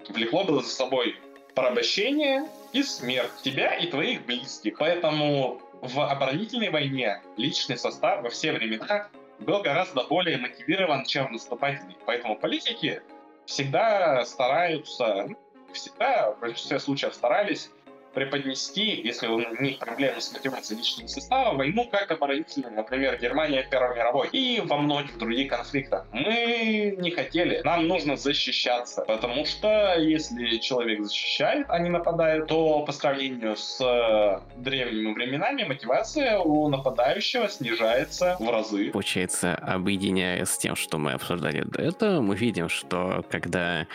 влекло 0.10 0.44
бы 0.44 0.62
за 0.62 0.70
собой 0.70 1.16
порабощение 1.56 2.46
и 2.74 2.84
смерть 2.84 3.32
тебя 3.44 3.76
и 3.76 3.88
твоих 3.88 4.26
близких. 4.26 4.78
Поэтому 4.78 5.62
в 5.82 6.00
оборонительной 6.00 6.70
войне 6.70 7.22
личный 7.38 7.78
состав 7.78 8.24
во 8.24 8.30
все 8.30 8.52
времена 8.52 9.08
был 9.39 9.62
гораздо 9.62 10.04
более 10.04 10.38
мотивирован, 10.38 11.06
чем 11.06 11.32
наступательный. 11.32 11.96
Поэтому 12.06 12.38
политики 12.38 13.02
всегда 13.46 14.24
стараются, 14.26 15.28
всегда 15.74 16.32
в 16.32 16.39
большинстве 16.39 16.80
случаев 16.80 17.14
старались 17.14 17.70
преподнести, 18.14 19.01
если 19.01 19.28
у 19.28 19.39
них 19.61 19.80
проблемы 19.80 20.22
с 20.22 20.32
мотивацией 20.32 20.80
личного 20.80 21.07
состава, 21.07 21.57
войну 21.57 21.88
как 21.89 22.11
оборонительную, 22.11 22.74
например, 22.74 23.20
Германия 23.20 23.68
Первой 23.70 23.95
мировой 23.95 24.30
и 24.30 24.61
во 24.61 24.78
многих 24.78 25.18
других 25.18 25.49
конфликтах. 25.49 26.05
Мы 26.11 26.95
не 26.97 27.11
хотели, 27.11 27.61
нам 27.64 27.88
нужно 27.88 28.16
защищаться, 28.16 29.01
потому 29.01 29.45
что 29.45 29.95
если 29.97 30.57
человек 30.57 31.03
защищает, 31.03 31.66
а 31.70 31.80
не 31.80 31.89
нападает, 31.89 32.47
то 32.47 32.82
по 32.86 32.91
сравнению 32.91 33.55
с 33.55 33.82
э, 33.82 34.39
древними 34.57 35.14
временами 35.14 35.64
мотивация 35.64 36.39
у 36.39 36.68
нападающего 36.70 37.49
снижается 37.49 38.36
в 38.39 38.49
разы. 38.49 38.91
Получается, 38.91 39.55
объединяя 39.55 40.45
с 40.45 40.57
тем, 40.57 40.76
что 40.76 40.97
мы 40.97 41.14
обсуждали 41.14 41.64
до 41.64 41.82
этого, 41.82 42.22
мы 42.22 42.36
видим, 42.36 42.70
что 42.70 43.24
когда 43.30 43.88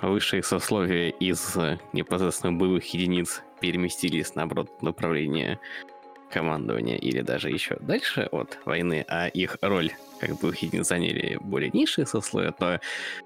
высшие 0.00 0.42
сословия 0.42 1.10
из 1.10 1.56
непосредственно 1.92 2.52
боевых 2.52 2.84
единиц 2.92 3.42
переместились, 3.60 4.34
наоборот, 4.34 4.70
в 4.80 4.82
направление 4.82 5.58
командования 6.30 6.96
или 6.96 7.20
даже 7.20 7.50
еще 7.50 7.76
дальше 7.80 8.28
от 8.32 8.58
войны, 8.64 9.04
а 9.06 9.28
их 9.28 9.58
роль 9.60 9.92
как 10.18 10.40
бы 10.40 10.54
единиц 10.58 10.88
заняли 10.88 11.38
более 11.40 11.70
низшие 11.70 12.06
сословия, 12.06 12.52
то, 12.52 12.80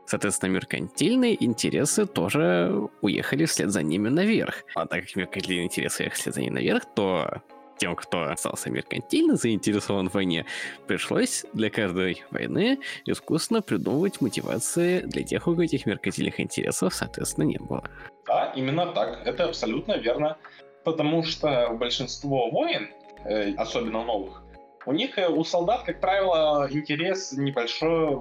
соответственно, 0.07 0.51
меркантильные 0.51 1.43
интересы 1.45 2.07
тоже 2.07 2.89
уехали 3.01 3.45
вслед 3.45 3.71
за 3.71 3.83
ними 3.83 4.09
наверх. 4.09 4.65
А 4.75 4.87
так 4.87 5.03
как 5.03 5.15
меркантильные 5.15 5.67
интересы 5.67 6.03
уехали 6.03 6.19
вслед 6.19 6.35
за 6.35 6.41
ними 6.41 6.55
наверх, 6.55 6.85
то 6.95 7.43
тем, 7.79 7.95
кто 7.97 8.23
остался 8.25 8.71
меркантильно 8.71 9.37
заинтересован 9.37 10.09
в 10.09 10.15
войне, 10.15 10.47
пришлось 10.87 11.45
для 11.53 11.71
каждой 11.71 12.25
войны 12.31 12.79
искусственно 13.05 13.63
придумывать 13.63 14.21
мотивации 14.21 15.01
для 15.01 15.23
тех, 15.23 15.47
у 15.47 15.53
кого 15.53 15.63
этих 15.63 15.87
меркантильных 15.87 16.41
интересов, 16.41 16.95
соответственно, 16.95 17.45
не 17.45 17.59
было. 17.59 17.85
Да, 18.27 18.53
именно 18.57 18.87
так. 18.87 19.27
Это 19.27 19.45
абсолютно 19.45 19.97
верно. 19.97 20.37
Потому 20.85 21.25
что 21.25 21.71
большинство 21.73 22.49
войн, 22.49 22.91
э, 23.25 23.55
особенно 23.55 24.05
новых, 24.05 24.45
у 24.87 24.93
них, 24.93 25.19
э, 25.19 25.29
у 25.29 25.43
солдат, 25.43 25.83
как 25.83 26.01
правило, 26.01 26.69
интерес 26.71 27.33
небольшой, 27.33 28.21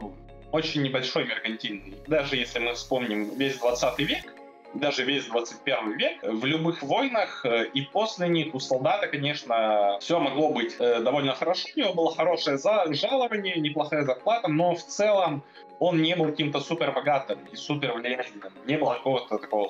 очень 0.52 0.82
небольшой 0.82 1.26
меркантильный. 1.26 1.96
Даже 2.08 2.36
если 2.38 2.58
мы 2.58 2.74
вспомним 2.74 3.30
весь 3.38 3.60
20 3.60 4.00
век, 4.00 4.34
даже 4.76 5.04
весь 5.04 5.26
21 5.26 5.98
век, 5.98 6.18
в 6.24 6.46
любых 6.46 6.84
войнах 6.84 7.46
э, 7.46 7.66
и 7.74 7.82
после 7.82 8.28
них 8.28 8.54
у 8.54 8.60
солдата, 8.60 9.08
конечно, 9.08 9.98
все 10.00 10.20
могло 10.20 10.50
быть 10.50 10.76
э, 10.80 11.02
довольно 11.02 11.34
хорошо. 11.34 11.68
У 11.76 11.80
него 11.80 11.94
было 11.94 12.16
хорошее 12.16 12.58
жалование, 12.58 13.56
неплохая 13.56 14.04
зарплата, 14.04 14.48
но 14.48 14.76
в 14.76 14.84
целом 14.84 15.44
он 15.80 16.02
не 16.02 16.16
был 16.16 16.26
каким-то 16.26 16.60
супер 16.60 16.92
богатым 16.92 17.40
и 17.52 17.56
супер 17.56 17.94
влиятельным. 17.94 18.52
Не 18.66 18.78
было 18.78 18.96
какого-то 18.96 19.38
такого 19.38 19.70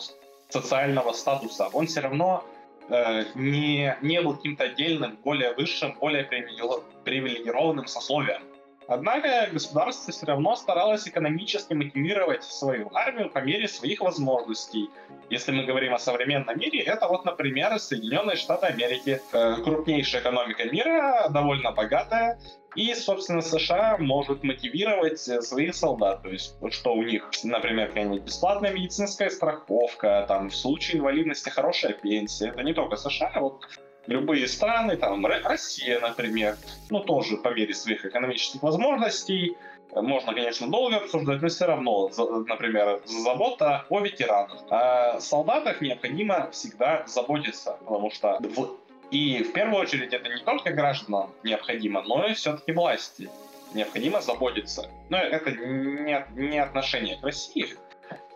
социального 0.49 1.14
статуса. 1.14 1.70
Он 1.74 1.88
все 1.88 2.01
равно 2.01 2.43
э, 2.89 3.26
не, 3.36 3.95
не 4.01 4.22
был 4.22 4.36
каким-то 4.36 4.66
отдельным, 4.66 5.18
более 5.24 5.53
высшим, 5.53 5.95
более 5.99 6.24
привилегированным 6.24 7.88
сословием. 7.88 8.41
Однако 8.88 9.49
государство 9.51 10.13
все 10.13 10.25
равно 10.25 10.55
старалось 10.55 11.07
экономически 11.07 11.73
мотивировать 11.73 12.43
свою 12.43 12.89
армию 12.93 13.29
по 13.29 13.39
мере 13.39 13.67
своих 13.67 14.01
возможностей. 14.01 14.89
Если 15.29 15.51
мы 15.51 15.63
говорим 15.63 15.93
о 15.93 15.99
современном 15.99 16.59
мире, 16.59 16.81
это 16.81 17.07
вот, 17.07 17.25
например, 17.25 17.79
Соединенные 17.79 18.36
Штаты 18.36 18.67
Америки. 18.67 19.21
Э, 19.33 19.55
крупнейшая 19.63 20.21
экономика 20.21 20.65
мира, 20.65 21.27
довольно 21.29 21.71
богатая, 21.71 22.39
и, 22.75 22.93
собственно, 22.93 23.41
США 23.41 23.97
может 23.97 24.43
мотивировать 24.43 25.19
своих 25.19 25.73
солдат. 25.73 26.21
То 26.21 26.29
есть, 26.29 26.55
что 26.71 26.93
у 26.93 27.03
них, 27.03 27.29
например, 27.43 27.88
какая-нибудь 27.88 28.21
бесплатная 28.21 28.71
медицинская 28.71 29.29
страховка, 29.29 30.25
там, 30.27 30.49
в 30.49 30.55
случае 30.55 30.99
инвалидности 30.99 31.49
хорошая 31.49 31.93
пенсия. 31.93 32.49
Это 32.49 32.61
не 32.63 32.73
только 32.73 32.97
США, 32.97 33.31
а 33.33 33.39
вот 33.39 33.65
любые 34.08 34.47
страны, 34.47 34.97
там 34.97 35.26
Россия, 35.26 35.99
например, 35.99 36.58
ну 36.89 36.99
тоже 36.99 37.38
по 37.38 37.49
мере 37.49 37.74
своих 37.74 38.06
экономических 38.06 38.62
возможностей, 38.64 39.56
можно, 39.93 40.34
конечно, 40.34 40.68
долго 40.68 40.97
обсуждать, 40.97 41.41
но 41.41 41.47
все 41.47 41.66
равно, 41.66 42.10
например, 42.47 43.01
забота 43.06 43.86
о 43.89 43.99
ветеранах. 43.99 44.64
О 44.70 45.20
солдатах 45.20 45.82
необходимо 45.82 46.49
всегда 46.51 47.03
заботиться, 47.08 47.78
потому 47.80 48.12
что 48.12 48.39
в... 48.41 48.78
и 49.12 49.43
в 49.43 49.53
первую 49.53 49.82
очередь 49.82 50.14
это 50.14 50.30
не 50.30 50.43
только 50.43 50.72
гражданам 50.72 51.32
необходимо, 51.43 52.01
но 52.03 52.28
и 52.28 52.34
все-таки 52.34 52.74
власти 52.74 53.30
необходимо 53.74 54.22
заботиться. 54.22 54.89
Но 55.10 55.18
это 55.18 55.51
не, 55.51 56.26
не 56.36 56.60
отношение 56.60 57.18
к 57.18 57.24
России, 57.24 57.76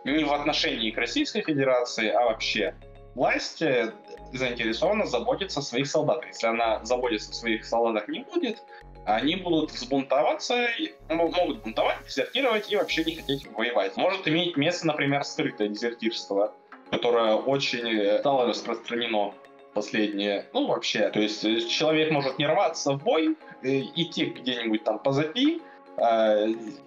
не 0.04 0.24
в 0.24 0.32
отношении 0.32 0.90
к 0.90 0.98
Российской 0.98 1.42
Федерации, 1.42 2.08
а 2.08 2.24
вообще. 2.24 2.74
Власть 3.14 3.60
э, 3.60 3.92
заинтересована 4.32 5.06
заботиться 5.06 5.60
о 5.60 5.62
своих 5.62 5.86
солдатах. 5.86 6.28
Если 6.28 6.46
она 6.46 6.84
заботиться 6.84 7.30
о 7.30 7.34
своих 7.34 7.64
солдатах 7.64 8.08
не 8.08 8.20
будет, 8.20 8.62
они 9.04 9.36
будут 9.36 9.72
взбунтоваться, 9.72 10.68
могут 11.08 11.62
бунтовать, 11.62 11.96
дезертировать 12.06 12.70
и 12.70 12.76
вообще 12.76 13.04
не 13.04 13.16
хотеть 13.16 13.46
воевать. 13.52 13.96
Может 13.96 14.28
иметь 14.28 14.56
место, 14.56 14.86
например, 14.86 15.24
скрытое 15.24 15.68
дезертирство, 15.68 16.54
которое 16.90 17.34
очень 17.34 17.88
э, 17.88 18.18
стало 18.20 18.46
распространено 18.46 19.34
последнее, 19.72 20.46
ну 20.52 20.66
вообще, 20.66 21.08
то 21.10 21.20
есть 21.20 21.44
э, 21.44 21.60
человек 21.60 22.10
может 22.10 22.38
не 22.38 22.46
рваться 22.46 22.92
в 22.92 23.02
бой, 23.02 23.36
э, 23.62 23.80
идти 23.94 24.26
где-нибудь 24.26 24.84
там 24.84 24.98
позади, 24.98 25.62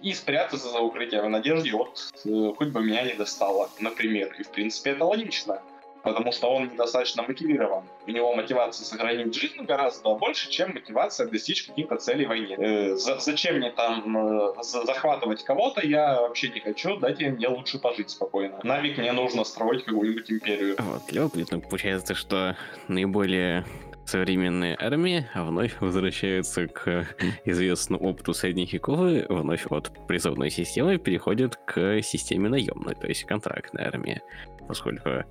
и 0.02 0.12
спрятаться 0.12 0.70
за 0.70 0.80
укрытием 0.80 1.26
в 1.26 1.28
надежде, 1.28 1.70
вот 1.70 2.12
хоть 2.56 2.68
бы 2.68 2.82
меня 2.82 3.02
не 3.02 3.12
достало, 3.12 3.70
например. 3.78 4.34
И 4.40 4.42
в 4.42 4.50
принципе 4.50 4.90
это 4.90 5.04
логично 5.04 5.62
потому 6.04 6.32
что 6.32 6.48
он 6.48 6.68
недостаточно 6.68 7.22
мотивирован. 7.22 7.84
У 8.06 8.10
него 8.10 8.34
мотивация 8.34 8.84
сохранить 8.84 9.34
жизнь 9.34 9.64
гораздо 9.64 10.14
больше, 10.14 10.50
чем 10.50 10.74
мотивация 10.74 11.26
достичь 11.26 11.64
каких-то 11.66 11.96
целей 11.96 12.26
в 12.26 12.28
войне. 12.28 12.56
Э, 12.58 12.94
за, 12.94 13.18
зачем 13.18 13.56
мне 13.56 13.70
там 13.70 14.16
э, 14.16 14.62
захватывать 14.62 15.42
кого-то, 15.44 15.84
я 15.84 16.20
вообще 16.20 16.50
не 16.50 16.60
хочу, 16.60 16.96
дайте 16.98 17.30
мне 17.30 17.48
лучше 17.48 17.78
пожить 17.78 18.10
спокойно. 18.10 18.60
Навик 18.62 18.98
мне 18.98 19.12
нужно 19.12 19.44
строить 19.44 19.84
какую-нибудь 19.84 20.30
империю. 20.30 20.76
Вот, 20.78 21.10
любопытно 21.10 21.60
получается, 21.60 22.14
что 22.14 22.56
наиболее 22.88 23.64
современные 24.06 24.76
армии 24.78 25.26
вновь 25.34 25.80
возвращаются 25.80 26.68
к 26.68 27.08
известному 27.46 28.10
опыту 28.10 28.34
средних 28.34 28.72
веков 28.74 29.00
и 29.10 29.24
вновь 29.28 29.66
от 29.70 29.90
призывной 30.06 30.50
системы 30.50 30.98
переходят 30.98 31.56
к 31.64 32.02
системе 32.02 32.50
наемной, 32.50 32.94
то 32.94 33.06
есть 33.06 33.24
контрактной 33.24 33.84
армии. 33.84 34.20
Поскольку 34.68 35.24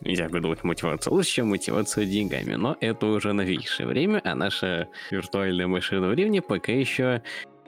нельзя 0.00 0.28
придумать 0.28 0.64
мотивацию 0.64 1.12
лучше, 1.12 1.30
чем 1.30 1.48
мотивация 1.48 2.04
деньгами. 2.04 2.54
Но 2.54 2.76
это 2.80 3.06
уже 3.06 3.32
новейшее 3.32 3.86
время, 3.86 4.20
а 4.24 4.34
наша 4.34 4.88
виртуальная 5.10 5.66
машина 5.66 6.08
времени 6.08 6.40
пока 6.40 6.72
еще 6.72 7.22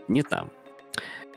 не 0.08 0.22
там. 0.22 0.50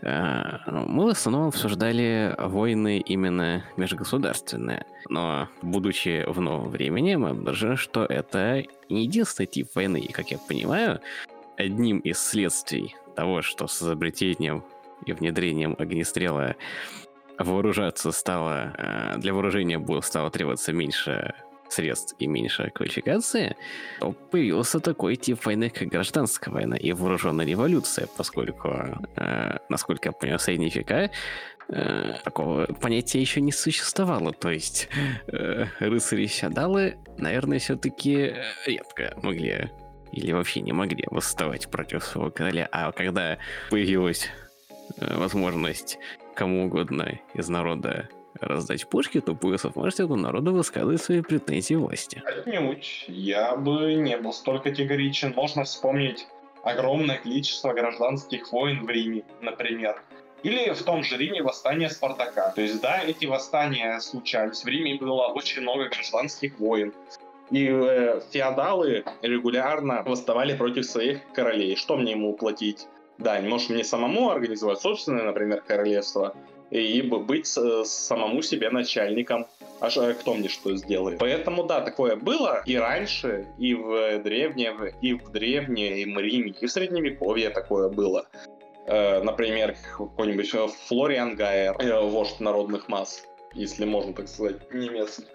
Э, 0.01 0.57
ну, 0.67 0.85
мы 0.87 1.05
в 1.05 1.09
основном 1.09 1.49
обсуждали 1.49 2.35
войны 2.37 2.99
именно 2.99 3.63
межгосударственные, 3.77 4.85
но 5.09 5.47
будучи 5.61 6.23
в 6.27 6.41
новом 6.41 6.69
времени, 6.69 7.15
мы 7.15 7.29
обнаружили, 7.29 7.75
что 7.75 8.05
это 8.05 8.63
не 8.89 9.03
единственный 9.03 9.45
тип 9.45 9.69
войны. 9.75 9.99
И, 9.99 10.11
как 10.11 10.31
я 10.31 10.37
понимаю, 10.39 10.99
одним 11.57 11.99
из 11.99 12.19
следствий 12.19 12.95
того, 13.15 13.41
что 13.41 13.67
с 13.67 13.81
изобретением 13.81 14.63
и 15.05 15.13
внедрением 15.13 15.75
огнестрела 15.77 16.55
вооружаться 17.43 18.11
стало, 18.11 18.73
э, 18.77 19.17
для 19.17 19.33
вооружения 19.33 19.81
стало 20.01 20.29
требоваться 20.31 20.73
меньше 20.73 21.33
средств 21.71 22.15
и 22.19 22.27
меньше 22.27 22.69
квалификации, 22.73 23.55
то 23.99 24.11
появился 24.11 24.79
такой 24.79 25.15
тип 25.15 25.43
войны, 25.45 25.69
как 25.69 25.87
гражданская 25.87 26.53
война 26.53 26.75
и 26.75 26.91
вооруженная 26.91 27.45
революция, 27.45 28.07
поскольку, 28.17 28.69
э, 29.15 29.57
насколько 29.69 30.09
я 30.09 30.11
понял, 30.11 30.37
в 30.37 30.41
средние 30.41 30.69
века 30.69 31.09
э, 31.69 32.13
такого 32.23 32.65
понятия 32.65 33.21
еще 33.21 33.41
не 33.41 33.51
существовало. 33.51 34.33
То 34.33 34.49
есть 34.49 34.89
э, 35.27 35.65
рыцари-феодалы, 35.79 36.97
наверное, 37.17 37.59
все-таки 37.59 38.35
редко 38.65 39.13
могли 39.21 39.69
или 40.11 40.33
вообще 40.33 40.59
не 40.59 40.73
могли 40.73 41.05
восставать 41.09 41.69
против 41.69 42.03
своего 42.03 42.31
короля. 42.31 42.67
А 42.71 42.91
когда 42.91 43.37
появилась 43.69 44.27
возможность 44.97 45.97
кому 46.41 46.65
угодно 46.65 47.19
из 47.35 47.49
народа 47.49 48.09
раздать 48.39 48.87
пушки, 48.87 49.21
то 49.21 49.35
Пугасов 49.35 49.75
может 49.75 49.99
этому 49.99 50.15
народу 50.15 50.51
высказывать 50.53 50.99
свои 50.99 51.21
претензии 51.21 51.75
власти. 51.75 52.23
Отнюдь. 52.25 53.05
Я 53.07 53.55
бы 53.55 53.93
не 53.93 54.17
был 54.17 54.33
столь 54.33 54.59
категоричен. 54.59 55.33
Можно 55.35 55.65
вспомнить 55.65 56.25
огромное 56.63 57.19
количество 57.19 57.73
гражданских 57.73 58.51
войн 58.51 58.83
в 58.83 58.89
Риме, 58.89 59.21
например. 59.41 60.01
Или 60.41 60.73
в 60.73 60.81
том 60.81 61.03
же 61.03 61.15
Риме 61.17 61.43
восстание 61.43 61.91
Спартака. 61.91 62.49
То 62.55 62.61
есть, 62.61 62.81
да, 62.81 63.03
эти 63.03 63.27
восстания 63.27 63.99
случались. 63.99 64.63
В 64.63 64.67
Риме 64.67 64.95
было 64.95 65.27
очень 65.27 65.61
много 65.61 65.89
гражданских 65.89 66.59
войн. 66.59 66.91
И 67.51 67.67
э, 67.69 68.19
феодалы 68.31 69.03
регулярно 69.21 70.01
восставали 70.07 70.57
против 70.57 70.85
своих 70.85 71.19
королей. 71.33 71.75
Что 71.75 71.97
мне 71.97 72.13
ему 72.13 72.33
платить? 72.33 72.87
Да, 73.23 73.39
можешь 73.41 73.69
мне 73.69 73.83
самому 73.83 74.29
организовать 74.29 74.81
собственное, 74.81 75.23
например, 75.23 75.61
королевство, 75.61 76.35
и 76.71 77.01
быть 77.01 77.47
самому 77.47 78.41
себе 78.41 78.69
начальником. 78.69 79.45
А 79.79 79.89
кто 80.13 80.35
мне 80.35 80.47
что 80.47 80.75
сделает? 80.75 81.19
Поэтому, 81.19 81.63
да, 81.63 81.81
такое 81.81 82.15
было 82.15 82.61
и 82.65 82.75
раньше, 82.75 83.47
и 83.57 83.73
в 83.73 84.19
древнем, 84.19 84.85
и 85.01 85.13
в 85.13 85.31
древнем 85.31 86.19
Риме, 86.19 86.53
и 86.59 86.65
в 86.65 86.71
Средневековье 86.71 87.49
такое 87.49 87.89
было. 87.89 88.27
Э, 88.85 89.21
например, 89.21 89.75
какой-нибудь 89.97 90.49
Флориан 90.87 91.35
Гайер, 91.35 91.75
э, 91.79 91.99
вождь 91.99 92.39
народных 92.39 92.87
масс, 92.89 93.23
если 93.53 93.85
можно 93.85 94.13
так 94.13 94.27
сказать, 94.27 94.71
немецкий. 94.71 95.25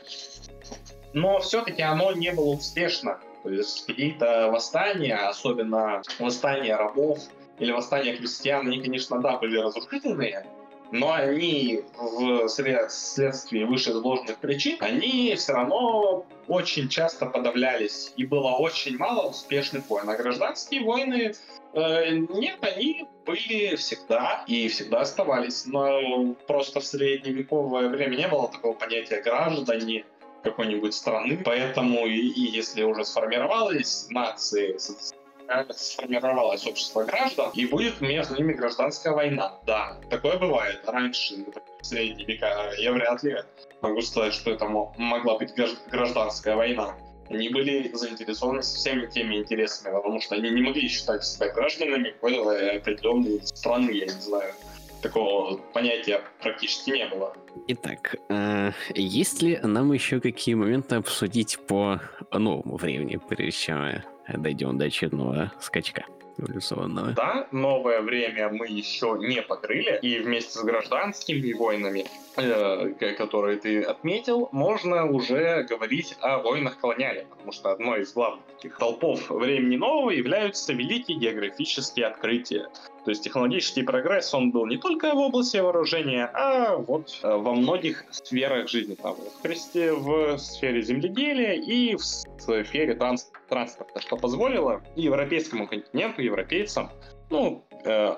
Но 1.13 1.41
все-таки 1.41 1.83
оно 1.83 2.13
не 2.13 2.33
было 2.33 2.55
успешно. 2.55 3.19
То 3.43 3.51
есть 3.51 3.87
какие-то 3.87 4.51
восстания, 4.51 5.17
особенно 5.17 6.03
восстания 6.19 6.77
рабов, 6.77 7.19
или 7.59 7.73
восстание 7.73 8.17
крестьян, 8.17 8.67
они, 8.67 8.81
конечно, 8.81 9.21
да, 9.21 9.39
были 9.39 9.59
разрушительные, 9.59 10.47
но 10.93 11.13
они 11.13 11.83
в 11.97 12.49
следствии 12.49 13.65
вышеизложенных 13.65 14.39
причин, 14.39 14.77
они 14.81 15.35
все 15.37 15.53
равно 15.53 16.25
очень 16.47 16.89
часто 16.89 17.27
подавлялись, 17.27 18.13
и 18.17 18.25
было 18.25 18.51
очень 18.53 18.97
мало 18.97 19.29
успешных 19.29 19.89
войн. 19.89 20.09
А 20.09 20.17
гражданские 20.17 20.85
войны, 20.85 21.35
э, 21.73 22.11
нет, 22.11 22.59
они 22.61 23.09
были 23.25 23.75
всегда 23.77 24.45
и 24.47 24.69
всегда 24.69 25.01
оставались. 25.01 25.67
Но 25.67 26.35
просто 26.47 26.81
в 26.81 26.85
средневековое 26.85 27.89
время 27.89 28.17
не 28.17 28.29
было 28.29 28.49
такого 28.49 28.75
понятия 28.75 29.21
граждане 29.21 30.05
какой-нибудь 30.45 30.95
страны, 30.95 31.43
поэтому 31.45 32.07
и, 32.07 32.29
и 32.29 32.43
если 32.43 32.85
уже 32.85 33.05
сформировались 33.05 34.07
нации, 34.11 34.79
сформировалось 35.71 36.67
общество 36.67 37.05
граждан, 37.05 37.51
и 37.55 37.67
будет 37.67 38.01
между 38.01 38.37
ними 38.37 38.53
гражданская 38.53 39.13
война. 39.13 39.59
Да, 39.67 39.99
такое 40.11 40.39
бывает. 40.39 40.81
Раньше, 40.87 41.45
в 41.81 41.85
средние 41.85 42.27
века, 42.27 42.73
я 42.79 42.93
вряд 42.93 43.23
ли 43.23 43.37
могу 43.81 44.01
сказать, 44.03 44.35
что 44.35 44.51
это 44.51 44.67
могла 44.67 45.39
быть 45.39 45.53
гражданская 45.91 46.57
война. 46.57 46.97
Они 47.29 47.49
были 47.49 47.91
заинтересованы 47.93 48.63
всеми 48.63 49.07
теми 49.07 49.37
интересами, 49.37 49.97
потому 49.97 50.21
что 50.21 50.37
они 50.37 50.51
не 50.51 50.63
могли 50.63 50.89
считать 50.89 51.25
себя 51.25 51.53
гражданами 51.53 52.11
какой-то 52.11 52.77
определенной 52.77 53.45
страны, 53.45 53.91
я 53.91 54.05
не 54.05 54.21
знаю 54.21 54.55
такого 55.03 55.57
понятия 55.73 56.21
практически 56.43 56.91
не 56.91 57.07
было. 57.07 57.33
Итак, 57.69 58.17
э, 58.29 58.73
есть 58.95 59.43
ли 59.43 59.59
нам 59.63 59.93
еще 59.93 60.21
какие 60.21 60.55
моменты 60.55 60.97
обсудить 60.97 61.59
по 61.67 62.01
новому 62.33 62.77
времени, 62.77 63.21
прежде 63.29 63.59
чем 63.59 63.83
дойдем 64.29 64.79
до 64.79 64.87
очередного 64.87 65.53
скачка 65.61 66.05
эволюционного. 66.39 67.13
Да, 67.13 67.47
новое 67.51 68.01
время 68.03 68.51
мы 68.51 68.67
еще 68.67 69.17
не 69.19 69.43
покрыли, 69.43 69.99
и 70.03 70.19
вместе 70.19 70.59
с 70.59 70.63
гражданскими 70.63 71.53
войнами, 71.53 72.07
э, 72.37 73.15
которые 73.17 73.59
ты 73.59 73.83
отметил, 73.83 74.49
можно 74.53 75.07
уже 75.07 75.65
говорить 75.69 76.17
о 76.21 76.39
войнах 76.39 76.79
колониальных, 76.79 77.29
потому 77.29 77.53
что 77.53 77.73
одной 77.73 78.03
из 78.03 78.13
главных 78.13 78.45
таких 78.47 78.77
толпов 78.77 79.31
времени 79.31 79.77
нового 79.77 80.11
являются 80.11 80.73
великие 80.73 81.19
географические 81.19 82.07
открытия. 82.07 82.69
То 83.07 83.11
есть 83.11 83.23
технологический 83.23 83.85
прогресс, 83.85 84.35
он 84.35 84.51
был 84.51 84.67
не 84.67 84.79
только 84.79 85.15
в 85.15 85.19
области 85.19 85.59
вооружения, 85.59 86.29
а 86.35 86.75
вот 86.75 87.17
э, 87.23 87.37
во 87.37 87.55
многих 87.55 88.05
сферах 88.11 88.69
жизни. 88.69 88.97
Там, 88.97 89.15
в, 89.15 89.43
христе, 89.43 89.93
в 89.93 90.37
сфере 90.39 90.83
земледелия 90.83 91.53
и 91.53 91.95
в 91.95 92.03
сфере 92.03 92.95
транс 92.97 93.31
транспорта, 93.49 94.01
что 94.01 94.17
позволило 94.17 94.83
европейскому 94.97 95.69
континенту, 95.69 96.21
европейцам, 96.21 96.91
ну, 97.31 97.65
э, 97.85 98.17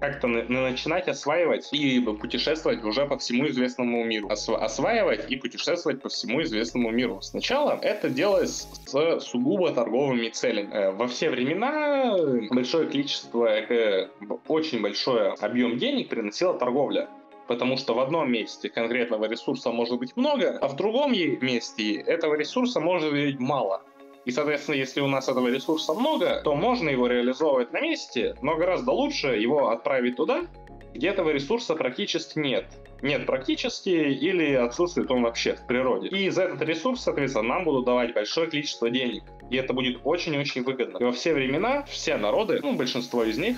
как-то 0.00 0.26
начинать 0.28 1.08
осваивать 1.08 1.68
и 1.72 2.00
путешествовать 2.00 2.82
уже 2.82 3.06
по 3.06 3.18
всему 3.18 3.46
известному 3.48 4.02
миру. 4.04 4.28
Осва- 4.28 4.56
осваивать 4.56 5.30
и 5.30 5.36
путешествовать 5.36 6.02
по 6.02 6.08
всему 6.08 6.42
известному 6.42 6.90
миру. 6.90 7.20
Сначала 7.20 7.78
это 7.82 8.08
делалось 8.08 8.66
с 8.86 9.20
сугубо 9.20 9.72
торговыми 9.72 10.28
целями. 10.30 10.70
Э, 10.72 10.90
во 10.92 11.06
все 11.06 11.30
времена 11.30 12.16
большое 12.50 12.88
количество, 12.88 13.46
э, 13.46 14.08
очень 14.48 14.80
большой 14.80 15.34
объем 15.34 15.78
денег 15.78 16.08
приносила 16.08 16.54
торговля 16.54 17.08
потому 17.46 17.76
что 17.76 17.94
в 17.94 17.98
одном 17.98 18.30
месте 18.30 18.68
конкретного 18.68 19.24
ресурса 19.24 19.72
может 19.72 19.98
быть 19.98 20.16
много, 20.16 20.56
а 20.60 20.68
в 20.68 20.76
другом 20.76 21.10
месте 21.10 21.94
этого 21.94 22.34
ресурса 22.34 22.78
может 22.78 23.10
быть 23.10 23.40
мало. 23.40 23.82
И, 24.24 24.30
соответственно, 24.30 24.76
если 24.76 25.00
у 25.00 25.06
нас 25.06 25.28
этого 25.28 25.48
ресурса 25.48 25.94
много, 25.94 26.42
то 26.44 26.54
можно 26.54 26.90
его 26.90 27.06
реализовывать 27.06 27.72
на 27.72 27.80
месте, 27.80 28.36
но 28.42 28.56
гораздо 28.56 28.92
лучше 28.92 29.28
его 29.28 29.70
отправить 29.70 30.16
туда, 30.16 30.46
где 30.94 31.08
этого 31.08 31.30
ресурса 31.30 31.74
практически 31.74 32.38
нет. 32.38 32.66
Нет 33.02 33.24
практически 33.24 33.88
или 33.88 34.52
отсутствует 34.54 35.10
он 35.10 35.22
вообще 35.22 35.54
в 35.54 35.66
природе. 35.66 36.08
И 36.08 36.28
за 36.28 36.44
этот 36.44 36.60
ресурс, 36.62 37.02
соответственно, 37.02 37.48
нам 37.48 37.64
будут 37.64 37.86
давать 37.86 38.12
большое 38.12 38.50
количество 38.50 38.90
денег. 38.90 39.22
И 39.50 39.56
это 39.56 39.72
будет 39.72 40.00
очень-очень 40.04 40.62
выгодно. 40.62 40.98
И 40.98 41.04
во 41.04 41.12
все 41.12 41.32
времена 41.32 41.84
все 41.84 42.16
народы, 42.16 42.60
ну, 42.62 42.74
большинство 42.74 43.24
из 43.24 43.38
них, 43.38 43.56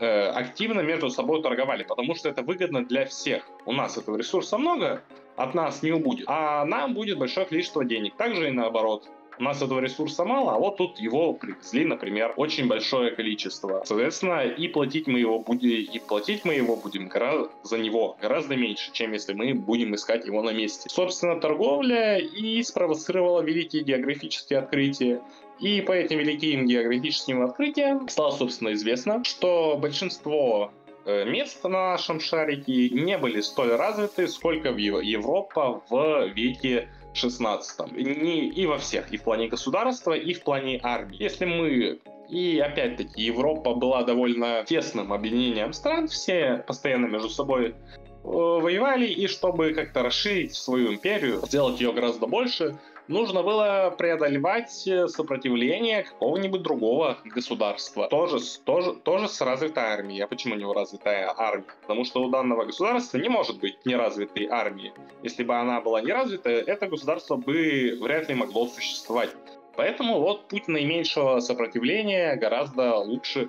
э, 0.00 0.28
активно 0.28 0.80
между 0.80 1.08
собой 1.08 1.40
торговали, 1.42 1.84
потому 1.84 2.16
что 2.16 2.28
это 2.28 2.42
выгодно 2.42 2.84
для 2.84 3.06
всех. 3.06 3.48
У 3.64 3.72
нас 3.72 3.96
этого 3.96 4.16
ресурса 4.16 4.58
много, 4.58 5.02
от 5.36 5.54
нас 5.54 5.82
не 5.82 5.92
убудет, 5.92 6.24
а 6.28 6.64
нам 6.64 6.94
будет 6.94 7.18
большое 7.18 7.46
количество 7.46 7.84
денег. 7.84 8.16
Также 8.16 8.48
и 8.48 8.50
наоборот 8.50 9.08
у 9.38 9.42
нас 9.42 9.62
этого 9.62 9.80
ресурса 9.80 10.24
мало, 10.24 10.54
а 10.54 10.58
вот 10.58 10.76
тут 10.76 10.98
его 10.98 11.32
привезли, 11.32 11.84
например, 11.84 12.32
очень 12.36 12.66
большое 12.66 13.10
количество. 13.10 13.82
Соответственно, 13.84 14.42
и 14.42 14.68
платить 14.68 15.06
мы 15.06 15.18
его 15.18 15.38
будем, 15.38 15.68
и 15.68 15.98
платить 15.98 16.44
мы 16.44 16.54
его 16.54 16.76
будем 16.76 17.08
гораздо, 17.08 17.50
за 17.62 17.78
него 17.78 18.16
гораздо 18.20 18.56
меньше, 18.56 18.92
чем 18.92 19.12
если 19.12 19.32
мы 19.32 19.54
будем 19.54 19.94
искать 19.94 20.26
его 20.26 20.42
на 20.42 20.52
месте. 20.52 20.88
Собственно, 20.90 21.40
торговля 21.40 22.18
и 22.18 22.62
спровоцировала 22.62 23.42
великие 23.42 23.82
географические 23.82 24.60
открытия. 24.60 25.20
И 25.60 25.80
по 25.80 25.92
этим 25.92 26.18
великим 26.18 26.66
географическим 26.66 27.42
открытиям 27.42 28.08
стало, 28.08 28.32
собственно, 28.32 28.72
известно, 28.72 29.22
что 29.22 29.78
большинство 29.80 30.72
э, 31.04 31.24
мест 31.24 31.62
на 31.62 31.92
нашем 31.92 32.18
шарике 32.20 32.90
не 32.90 33.16
были 33.18 33.40
столь 33.40 33.72
развиты, 33.72 34.26
сколько 34.26 34.72
в 34.72 34.76
Европа 34.76 35.82
в 35.88 36.26
веке 36.34 36.88
16 37.14 37.92
не, 37.92 38.48
и 38.48 38.66
во 38.66 38.78
всех, 38.78 39.12
и 39.12 39.16
в 39.16 39.22
плане 39.22 39.48
государства, 39.48 40.12
и 40.12 40.34
в 40.34 40.42
плане 40.42 40.80
армии. 40.82 41.22
Если 41.22 41.44
мы 41.44 42.00
и 42.28 42.58
опять-таки 42.58 43.22
Европа 43.22 43.74
была 43.74 44.02
довольно 44.02 44.64
тесным 44.64 45.12
объединением 45.12 45.72
стран, 45.72 46.08
все 46.08 46.64
постоянно 46.66 47.06
между 47.06 47.28
собой 47.28 47.68
э, 47.68 47.74
воевали, 48.22 49.06
и 49.06 49.26
чтобы 49.28 49.72
как-то 49.72 50.02
расширить 50.02 50.54
свою 50.54 50.92
империю, 50.92 51.40
сделать 51.44 51.80
ее 51.80 51.92
гораздо 51.92 52.26
больше, 52.26 52.78
нужно 53.08 53.42
было 53.42 53.94
преодолевать 53.96 54.86
э, 54.86 55.08
сопротивление 55.08 56.04
какого-нибудь 56.04 56.62
другого 56.62 57.18
государства. 57.24 58.08
Тоже, 58.08 58.38
тоже, 58.64 58.94
тоже 58.94 59.28
с 59.28 59.40
развитой 59.40 59.82
армией. 59.82 60.20
А 60.22 60.26
почему 60.26 60.54
не 60.54 60.64
развитая 60.64 61.32
армия? 61.36 61.66
Потому 61.82 62.04
что 62.04 62.22
у 62.22 62.30
данного 62.30 62.64
государства 62.64 63.18
не 63.18 63.28
может 63.28 63.58
быть 63.60 63.84
неразвитой 63.84 64.46
армии. 64.46 64.92
Если 65.22 65.44
бы 65.44 65.54
она 65.54 65.80
была 65.80 66.00
неразвитая, 66.00 66.60
это 66.60 66.86
государство 66.86 67.36
бы 67.36 67.98
вряд 68.00 68.28
ли 68.28 68.34
могло 68.34 68.66
существовать. 68.66 69.30
Поэтому 69.76 70.20
вот 70.20 70.48
путь 70.48 70.68
наименьшего 70.68 71.40
сопротивления 71.40 72.36
гораздо 72.36 72.96
лучше 72.96 73.48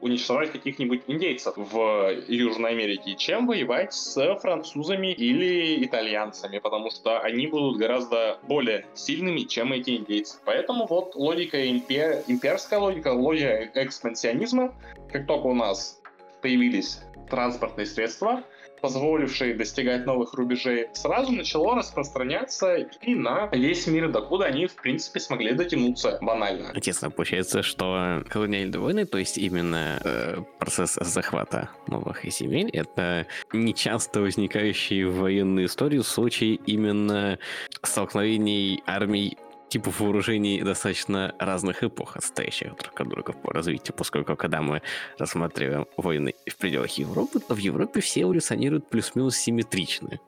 уничтожать 0.00 0.52
каких-нибудь 0.52 1.04
индейцев 1.06 1.54
в 1.56 2.14
Южной 2.28 2.72
Америке, 2.72 3.14
чем 3.16 3.46
воевать 3.46 3.94
с 3.94 4.36
французами 4.36 5.12
или 5.12 5.82
итальянцами, 5.82 6.58
потому 6.58 6.90
что 6.90 7.20
они 7.20 7.46
будут 7.46 7.78
гораздо 7.78 8.38
более 8.42 8.86
сильными, 8.92 9.40
чем 9.40 9.72
эти 9.72 9.96
индейцы. 9.96 10.38
Поэтому 10.44 10.86
вот 10.86 11.14
логика 11.14 11.70
импер... 11.70 12.22
имперская 12.26 12.78
логика, 12.80 13.08
логика 13.14 13.82
экспансионизма, 13.82 14.74
как 15.10 15.26
только 15.26 15.46
у 15.46 15.54
нас 15.54 16.02
появились 16.42 17.00
транспортные 17.30 17.86
средства, 17.86 18.44
позволившие 18.84 19.54
достигать 19.54 20.04
новых 20.04 20.34
рубежей, 20.34 20.88
сразу 20.92 21.32
начало 21.32 21.74
распространяться 21.74 22.76
и 23.00 23.14
на 23.14 23.48
весь 23.50 23.86
мир, 23.86 24.12
докуда 24.12 24.44
они, 24.44 24.66
в 24.66 24.74
принципе, 24.74 25.20
смогли 25.20 25.54
дотянуться 25.54 26.18
банально. 26.20 26.70
Интересно, 26.74 27.10
получается, 27.10 27.62
что 27.62 28.22
колониальные 28.28 28.78
войны, 28.78 29.06
то 29.06 29.16
есть 29.16 29.38
именно 29.38 29.98
э, 30.04 30.36
процесс 30.58 30.98
захвата 31.00 31.70
новых 31.86 32.26
земель, 32.26 32.68
это 32.74 33.26
нечасто 33.54 34.20
возникающие 34.20 35.08
в 35.08 35.20
военной 35.20 35.64
истории 35.64 36.00
случаи 36.00 36.60
именно 36.66 37.38
столкновений 37.82 38.82
армий 38.84 39.38
типов 39.74 39.98
вооружений 39.98 40.62
достаточно 40.62 41.34
разных 41.40 41.82
эпох, 41.82 42.16
отстоящих 42.16 42.76
друг 42.76 43.00
от 43.00 43.08
друга 43.08 43.32
по 43.32 43.52
развитию, 43.52 43.92
поскольку 43.96 44.36
когда 44.36 44.62
мы 44.62 44.82
рассматриваем 45.18 45.86
войны 45.96 46.34
в 46.46 46.56
пределах 46.56 46.92
Европы, 46.92 47.40
то 47.40 47.54
в 47.54 47.58
Европе 47.58 48.00
все 48.00 48.22
эволюционируют 48.22 48.88
плюс-минус 48.88 49.36
симметрично. 49.36 50.20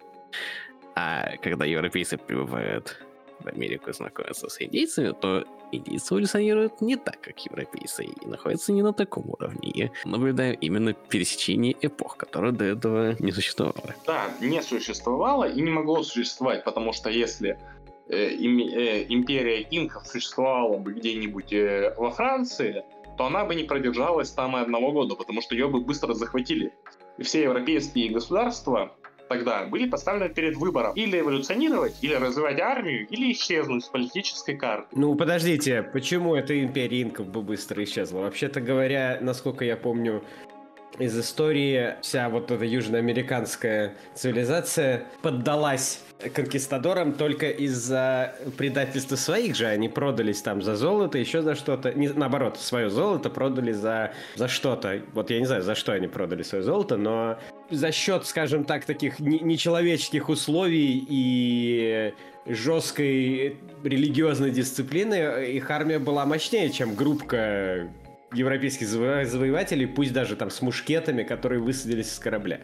А 0.96 1.36
когда 1.36 1.64
европейцы 1.64 2.16
прибывают 2.16 2.98
в 3.38 3.46
Америку 3.46 3.90
и 3.90 3.92
знакомятся 3.92 4.48
с 4.48 4.60
индейцами, 4.60 5.12
то 5.12 5.44
индейцы 5.70 6.14
эволюционируют 6.14 6.80
не 6.80 6.96
так, 6.96 7.20
как 7.20 7.38
европейцы, 7.46 8.04
и 8.04 8.26
находятся 8.26 8.72
не 8.72 8.82
на 8.82 8.92
таком 8.92 9.30
уровне. 9.30 9.70
И 9.70 9.90
наблюдаем 10.04 10.56
именно 10.60 10.92
пересечение 10.92 11.76
эпох, 11.82 12.16
которые 12.16 12.52
до 12.52 12.64
этого 12.64 13.14
не 13.20 13.30
существовало. 13.30 13.94
Да, 14.06 14.24
не 14.40 14.60
существовало 14.60 15.48
и 15.48 15.60
не 15.60 15.70
могло 15.70 16.02
существовать, 16.02 16.64
потому 16.64 16.92
что 16.92 17.10
если 17.10 17.56
империя 18.08 19.66
инков 19.70 20.06
существовала 20.06 20.78
бы 20.78 20.92
где-нибудь 20.94 21.52
э, 21.52 21.94
во 21.96 22.10
Франции, 22.10 22.84
то 23.16 23.26
она 23.26 23.44
бы 23.44 23.54
не 23.54 23.64
продержалась 23.64 24.30
там 24.30 24.56
и 24.56 24.60
одного 24.60 24.92
года, 24.92 25.14
потому 25.14 25.40
что 25.40 25.54
ее 25.54 25.68
бы 25.68 25.80
быстро 25.80 26.14
захватили. 26.14 26.72
И 27.18 27.22
все 27.22 27.42
европейские 27.42 28.10
государства 28.10 28.94
тогда 29.28 29.64
были 29.64 29.88
поставлены 29.88 30.32
перед 30.32 30.56
выбором 30.56 30.92
или 30.94 31.18
эволюционировать, 31.20 31.96
или 32.02 32.14
развивать 32.14 32.60
армию, 32.60 33.06
или 33.08 33.32
исчезнуть 33.32 33.84
с 33.84 33.88
политической 33.88 34.56
карты. 34.56 34.88
Ну, 34.92 35.14
подождите, 35.14 35.82
почему 35.82 36.34
эта 36.34 36.62
империя 36.62 37.02
инков 37.02 37.28
бы 37.28 37.42
быстро 37.42 37.82
исчезла? 37.82 38.20
Вообще-то 38.20 38.60
говоря, 38.60 39.18
насколько 39.20 39.64
я 39.64 39.76
помню, 39.76 40.22
из 40.98 41.18
истории 41.18 41.94
вся 42.02 42.28
вот 42.28 42.50
эта 42.50 42.64
южноамериканская 42.64 43.94
цивилизация 44.14 45.04
поддалась 45.22 46.00
конкистадорам 46.32 47.12
только 47.12 47.50
из-за 47.50 48.34
предательства 48.56 49.16
своих 49.16 49.54
же. 49.54 49.66
Они 49.66 49.88
продались 49.88 50.40
там 50.40 50.62
за 50.62 50.76
золото, 50.76 51.18
еще 51.18 51.42
за 51.42 51.54
что-то. 51.54 51.92
Не, 51.92 52.08
наоборот, 52.08 52.58
свое 52.58 52.88
золото 52.88 53.28
продали 53.28 53.72
за, 53.72 54.12
за 54.34 54.48
что-то. 54.48 55.02
Вот 55.12 55.30
я 55.30 55.38
не 55.38 55.46
знаю, 55.46 55.62
за 55.62 55.74
что 55.74 55.92
они 55.92 56.06
продали 56.06 56.42
свое 56.42 56.64
золото, 56.64 56.96
но 56.96 57.38
за 57.70 57.92
счет, 57.92 58.26
скажем 58.26 58.64
так, 58.64 58.84
таких 58.84 59.20
нечеловеческих 59.20 60.28
условий 60.28 61.04
и 61.08 62.14
жесткой 62.46 63.56
религиозной 63.82 64.50
дисциплины 64.50 65.46
их 65.50 65.70
армия 65.70 65.98
была 65.98 66.24
мощнее, 66.24 66.70
чем 66.70 66.94
группка 66.94 67.88
европейских 68.32 68.88
завоевателей, 68.88 69.86
пусть 69.86 70.12
даже 70.12 70.36
там 70.36 70.50
с 70.50 70.62
мушкетами, 70.62 71.22
которые 71.22 71.60
высадились 71.60 72.12
с 72.12 72.18
корабля. 72.18 72.60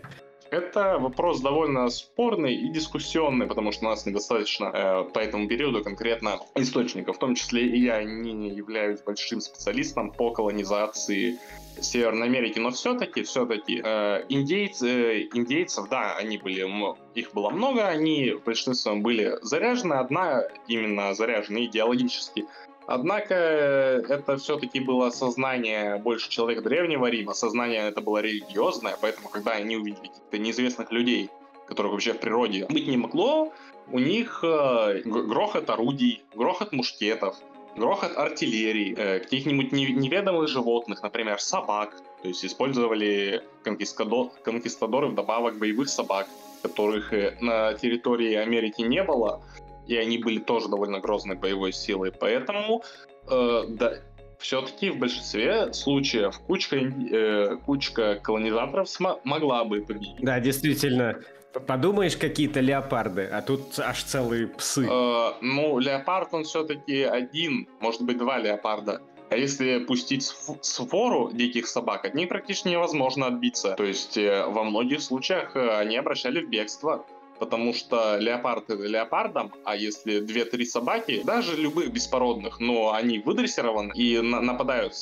Это 0.53 0.99
вопрос 0.99 1.41
довольно 1.41 1.89
спорный 1.89 2.55
и 2.55 2.69
дискуссионный, 2.69 3.47
потому 3.47 3.73
что 3.73 3.87
у 3.87 3.89
нас 3.89 4.05
недостаточно 4.05 4.67
э, 4.67 5.05
по 5.11 5.19
этому 5.19 5.49
периоду 5.49 5.83
конкретно 5.83 6.41
источников. 6.55 7.17
В 7.17 7.19
том 7.19 7.35
числе 7.35 7.67
и 7.67 7.81
я 7.81 8.05
не, 8.05 8.35
не 8.35 8.51
являюсь 8.51 9.01
большим 9.01 9.41
специалистом 9.41 10.13
по 10.13 10.31
колонизации 10.31 11.39
Северной 11.81 12.27
Америки, 12.27 12.59
но 12.59 12.71
все-таки, 12.71 13.23
все-таки 13.23 13.81
э, 13.83 14.27
индейцы, 14.29 14.89
э, 14.89 15.29
индейцев, 15.33 15.89
да, 15.89 16.19
они 16.19 16.37
были, 16.37 16.67
их 17.15 17.33
было 17.33 17.49
много, 17.49 17.89
они 17.89 18.33
в 18.33 18.45
большинстве 18.45 18.93
были 18.93 19.39
заряжены, 19.41 19.95
одна 19.95 20.43
именно 20.69 21.15
заряжена 21.15 21.65
идеологически, 21.65 22.45
Однако 22.87 23.35
это 23.35 24.37
все-таки 24.37 24.81
было 24.81 25.11
сознание 25.11 25.97
больше 25.97 26.31
человека 26.31 26.63
древнего 26.63 27.07
Рима, 27.07 27.35
сознание 27.35 27.89
это 27.89 28.01
было 28.01 28.19
религиозное, 28.19 28.97
поэтому 29.01 29.29
когда 29.29 29.53
они 29.53 29.77
увидели 29.77 30.09
каких-то 30.09 30.39
неизвестных 30.39 30.91
людей, 30.91 31.31
которых 31.67 31.93
вообще 31.93 32.13
в 32.13 32.19
природе 32.19 32.67
быть 32.69 32.89
не 32.89 32.97
могло, 32.97 33.53
у 33.91 33.99
них 33.99 34.41
э, 34.43 35.03
грохот 35.05 35.71
орудий, 35.71 36.25
грохот 36.35 36.73
мушкетов, 36.73 37.37
грохот 37.77 38.17
артиллерии, 38.17 38.95
э, 38.97 39.21
каких-нибудь 39.21 39.73
неведомых 39.73 40.49
животных, 40.49 41.03
например, 41.03 41.41
собак. 41.41 41.97
То 42.23 42.29
есть 42.29 42.45
использовали 42.45 43.43
конкистадор, 43.65 44.31
конкистадоры 44.45 45.09
вдобавок 45.09 45.59
боевых 45.59 45.89
собак, 45.89 46.29
которых 46.63 47.13
э, 47.13 47.37
на 47.41 47.75
территории 47.75 48.35
Америки 48.35 48.83
не 48.83 49.03
было, 49.03 49.43
и 49.87 49.97
они 49.97 50.19
были 50.19 50.39
тоже 50.39 50.69
довольно 50.69 51.01
грозной 51.01 51.37
боевой 51.37 51.73
силой. 51.73 52.13
Поэтому 52.13 52.83
э, 53.29 53.63
да, 53.69 53.95
все-таки 54.39 54.91
в 54.91 54.99
большинстве 54.99 55.73
случаев 55.73 56.39
кучка, 56.41 56.77
э, 56.77 57.57
кучка 57.65 58.21
колонизаторов 58.23 58.89
могла 59.25 59.65
бы 59.65 59.81
победить. 59.83 60.17
Да, 60.21 60.41
действительно. 60.41 61.19
Подумаешь, 61.67 62.17
какие-то 62.17 62.61
леопарды, 62.61 63.29
а 63.31 63.43
тут 63.43 63.79
аж 63.79 64.03
целые 64.05 64.47
псы. 64.47 64.89
Э, 64.91 65.33
ну, 65.43 65.79
леопард, 65.79 66.33
он 66.33 66.45
все-таки 66.45 67.03
один, 67.03 67.69
может 67.81 68.03
быть, 68.03 68.19
два 68.19 68.39
леопарда. 68.39 69.03
А 69.33 69.37
если 69.37 69.79
пустить 69.79 70.25
свору 70.61 71.31
диких 71.33 71.67
собак, 71.67 72.05
от 72.05 72.15
них 72.15 72.29
практически 72.29 72.69
невозможно 72.69 73.27
отбиться. 73.27 73.75
То 73.77 73.85
есть 73.85 74.19
э, 74.19 74.45
во 74.47 74.65
многих 74.65 75.01
случаях 75.01 75.57
э, 75.57 75.79
они 75.79 75.97
обращали 75.97 76.45
в 76.45 76.51
бегство 76.51 77.07
потому 77.43 77.75
что 77.75 78.19
леопард 78.19 78.69
леопардом, 78.69 79.53
а 79.65 79.75
если 79.75 80.21
две-три 80.21 80.65
собаки, 80.65 81.23
даже 81.25 81.57
любых 81.57 81.93
беспородных, 81.93 82.61
но 82.61 82.93
они 82.93 83.19
выдрессированы 83.19 83.93
и 83.97 84.21
на 84.21 84.41
нападают 84.41 84.95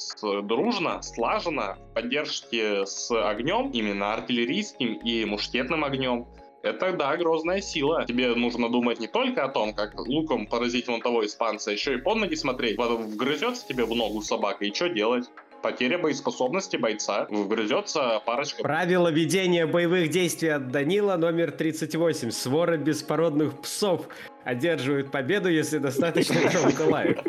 дружно, 0.44 1.02
слаженно, 1.02 1.76
в 1.90 1.94
поддержке 1.94 2.86
с 2.86 3.10
огнем, 3.10 3.70
именно 3.72 4.14
артиллерийским 4.14 4.94
и 4.94 5.26
мушкетным 5.26 5.84
огнем, 5.84 6.28
это, 6.62 6.92
да, 6.94 7.14
грозная 7.18 7.60
сила. 7.60 8.06
Тебе 8.06 8.34
нужно 8.34 8.70
думать 8.70 9.00
не 9.00 9.06
только 9.06 9.44
о 9.44 9.48
том, 9.48 9.74
как 9.74 9.98
луком 9.98 10.46
поразить 10.46 10.88
вон 10.88 11.02
того 11.02 11.26
испанца, 11.26 11.70
еще 11.70 11.92
и 11.94 11.98
под 11.98 12.18
ноги 12.20 12.36
смотреть. 12.36 12.78
Вгрызется 12.78 13.66
тебе 13.68 13.84
в 13.84 13.94
ногу 13.94 14.22
собака, 14.22 14.64
и 14.64 14.72
что 14.72 14.88
делать? 14.88 15.26
Потеря 15.62 15.98
боеспособности 15.98 16.76
бойца. 16.76 17.26
Вгрызется 17.30 18.22
парочка. 18.24 18.62
Правило 18.62 19.08
ведения 19.08 19.66
боевых 19.66 20.10
действий 20.10 20.48
от 20.48 20.70
Данила 20.70 21.16
номер 21.16 21.50
38. 21.52 22.30
Свора 22.30 22.76
беспородных 22.76 23.60
псов 23.60 24.06
одерживают 24.44 25.10
победу, 25.10 25.48
если 25.48 25.78
достаточно 25.78 26.36
громко 26.50 26.82
лают. 26.82 27.20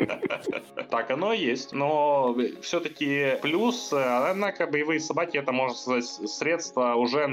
Так 0.90 1.10
оно 1.10 1.32
и 1.32 1.38
есть. 1.38 1.72
Но 1.72 2.36
все-таки 2.60 3.38
плюс, 3.42 3.92
однако, 3.92 4.66
боевые 4.66 5.00
собаки, 5.00 5.36
это, 5.36 5.52
можно 5.52 5.76
сказать, 5.76 6.04
средство 6.04 6.94
уже 6.94 7.30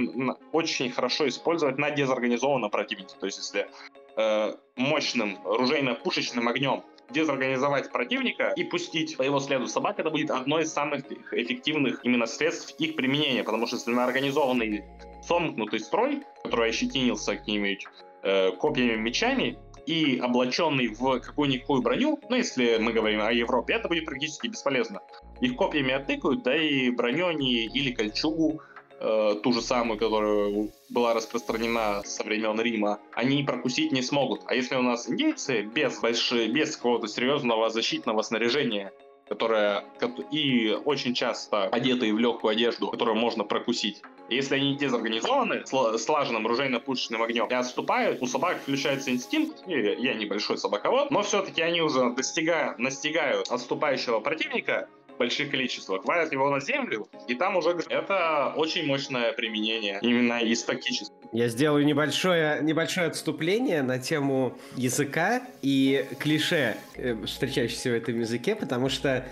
очень 0.52 0.92
хорошо 0.92 1.28
использовать 1.28 1.78
на 1.78 1.92
дезорганизованном 1.92 2.70
противнике. 2.70 3.16
То 3.20 3.26
есть, 3.26 3.38
если 3.40 3.68
э, 4.16 4.56
мощным 4.76 5.38
ружейно-пушечным 5.44 6.48
огнем 6.48 6.84
дезорганизовать 7.12 7.92
противника 7.92 8.54
и 8.56 8.64
пустить 8.64 9.18
по 9.18 9.24
его 9.24 9.40
следу 9.40 9.68
собак, 9.68 10.00
это 10.00 10.10
будет 10.10 10.32
одно 10.32 10.60
из 10.60 10.72
самых 10.72 11.04
эффективных 11.32 12.00
именно 12.04 12.26
средств 12.26 12.76
их 12.80 12.96
применения, 12.96 13.44
потому 13.44 13.68
что 13.68 13.76
если 13.78 13.92
на 13.92 14.06
организованный 14.06 14.84
сомкнутый 15.22 15.80
строй, 15.80 16.24
который 16.44 16.70
ощетинился 16.70 17.36
какими-нибудь 17.36 17.86
э, 18.24 18.52
копьями, 18.52 18.96
мечами, 18.96 19.58
и 19.90 20.20
облаченный 20.20 20.90
в 20.90 21.20
какую-никакую 21.20 21.82
броню, 21.82 22.20
ну, 22.30 22.36
если 22.36 22.78
мы 22.78 22.94
говорим 22.94 23.22
о 23.22 23.32
Европе, 23.32 23.74
это 23.74 23.88
будет 23.88 24.06
практически 24.06 24.48
бесполезно. 24.48 25.02
Их 25.42 25.56
копьями 25.56 25.94
оттыкают, 25.94 26.44
да 26.44 26.56
и 26.56 26.92
броню 26.92 27.26
они 27.26 27.66
или 27.66 27.92
кольчугу 27.92 28.62
э, 29.00 29.36
ту 29.42 29.54
же 29.54 29.62
самую, 29.62 29.98
которая 30.00 30.70
была 30.90 31.14
распространена 31.14 32.04
со 32.04 32.24
времен 32.24 32.60
Рима, 32.60 33.00
они 33.14 33.44
прокусить 33.44 33.92
не 33.92 34.02
смогут. 34.02 34.42
А 34.46 34.56
если 34.56 34.76
у 34.76 34.82
нас 34.82 35.10
индейцы 35.10 35.62
без, 35.62 36.00
большой, 36.00 36.48
без 36.48 36.76
какого-то 36.76 37.08
серьезного 37.08 37.70
защитного 37.70 38.22
снаряжения, 38.22 38.92
которое 39.30 39.86
и 40.32 40.76
очень 40.86 41.14
часто 41.14 41.66
одетые 41.66 42.14
в 42.14 42.20
легкую 42.20 42.52
одежду, 42.52 42.90
которую 42.90 43.16
можно 43.16 43.44
прокусить. 43.44 44.02
Если 44.28 44.56
они 44.56 44.76
дезорганизованы, 44.76 45.66
слаженным 45.98 46.46
ружейно-пушечным 46.48 47.22
огнем, 47.22 47.48
и 47.48 47.54
отступают, 47.54 48.22
у 48.22 48.26
собак 48.26 48.60
включается 48.62 49.12
инстинкт, 49.12 49.68
и 49.68 49.74
я 49.74 50.16
небольшой 50.16 50.58
собаковод, 50.58 51.12
но 51.12 51.22
все-таки 51.22 51.62
они 51.62 51.82
уже 51.82 52.12
достигают, 52.12 52.80
настигают 52.80 53.50
отступающего 53.50 54.20
противника, 54.20 54.90
больших 55.20 55.52
количествах, 55.52 56.06
валят 56.06 56.32
его 56.32 56.50
на 56.50 56.60
землю, 56.60 57.08
и 57.28 57.36
там 57.36 57.58
уже 57.58 57.78
это 57.90 58.54
очень 58.56 58.86
мощное 58.86 59.34
применение 59.34 60.00
именно 60.02 60.40
из 60.40 60.64
тактического. 60.64 61.20
Я 61.32 61.48
сделаю 61.48 61.86
небольшое, 61.86 62.60
небольшое 62.64 63.08
отступление 63.08 63.84
на 63.84 64.00
тему 64.00 64.58
языка 64.76 65.44
и 65.62 66.06
клише, 66.20 66.78
э, 66.96 67.16
встречающихся 67.26 67.92
в 67.92 67.94
этом 67.94 68.20
языке, 68.20 68.56
потому 68.56 68.90
что 68.90 69.28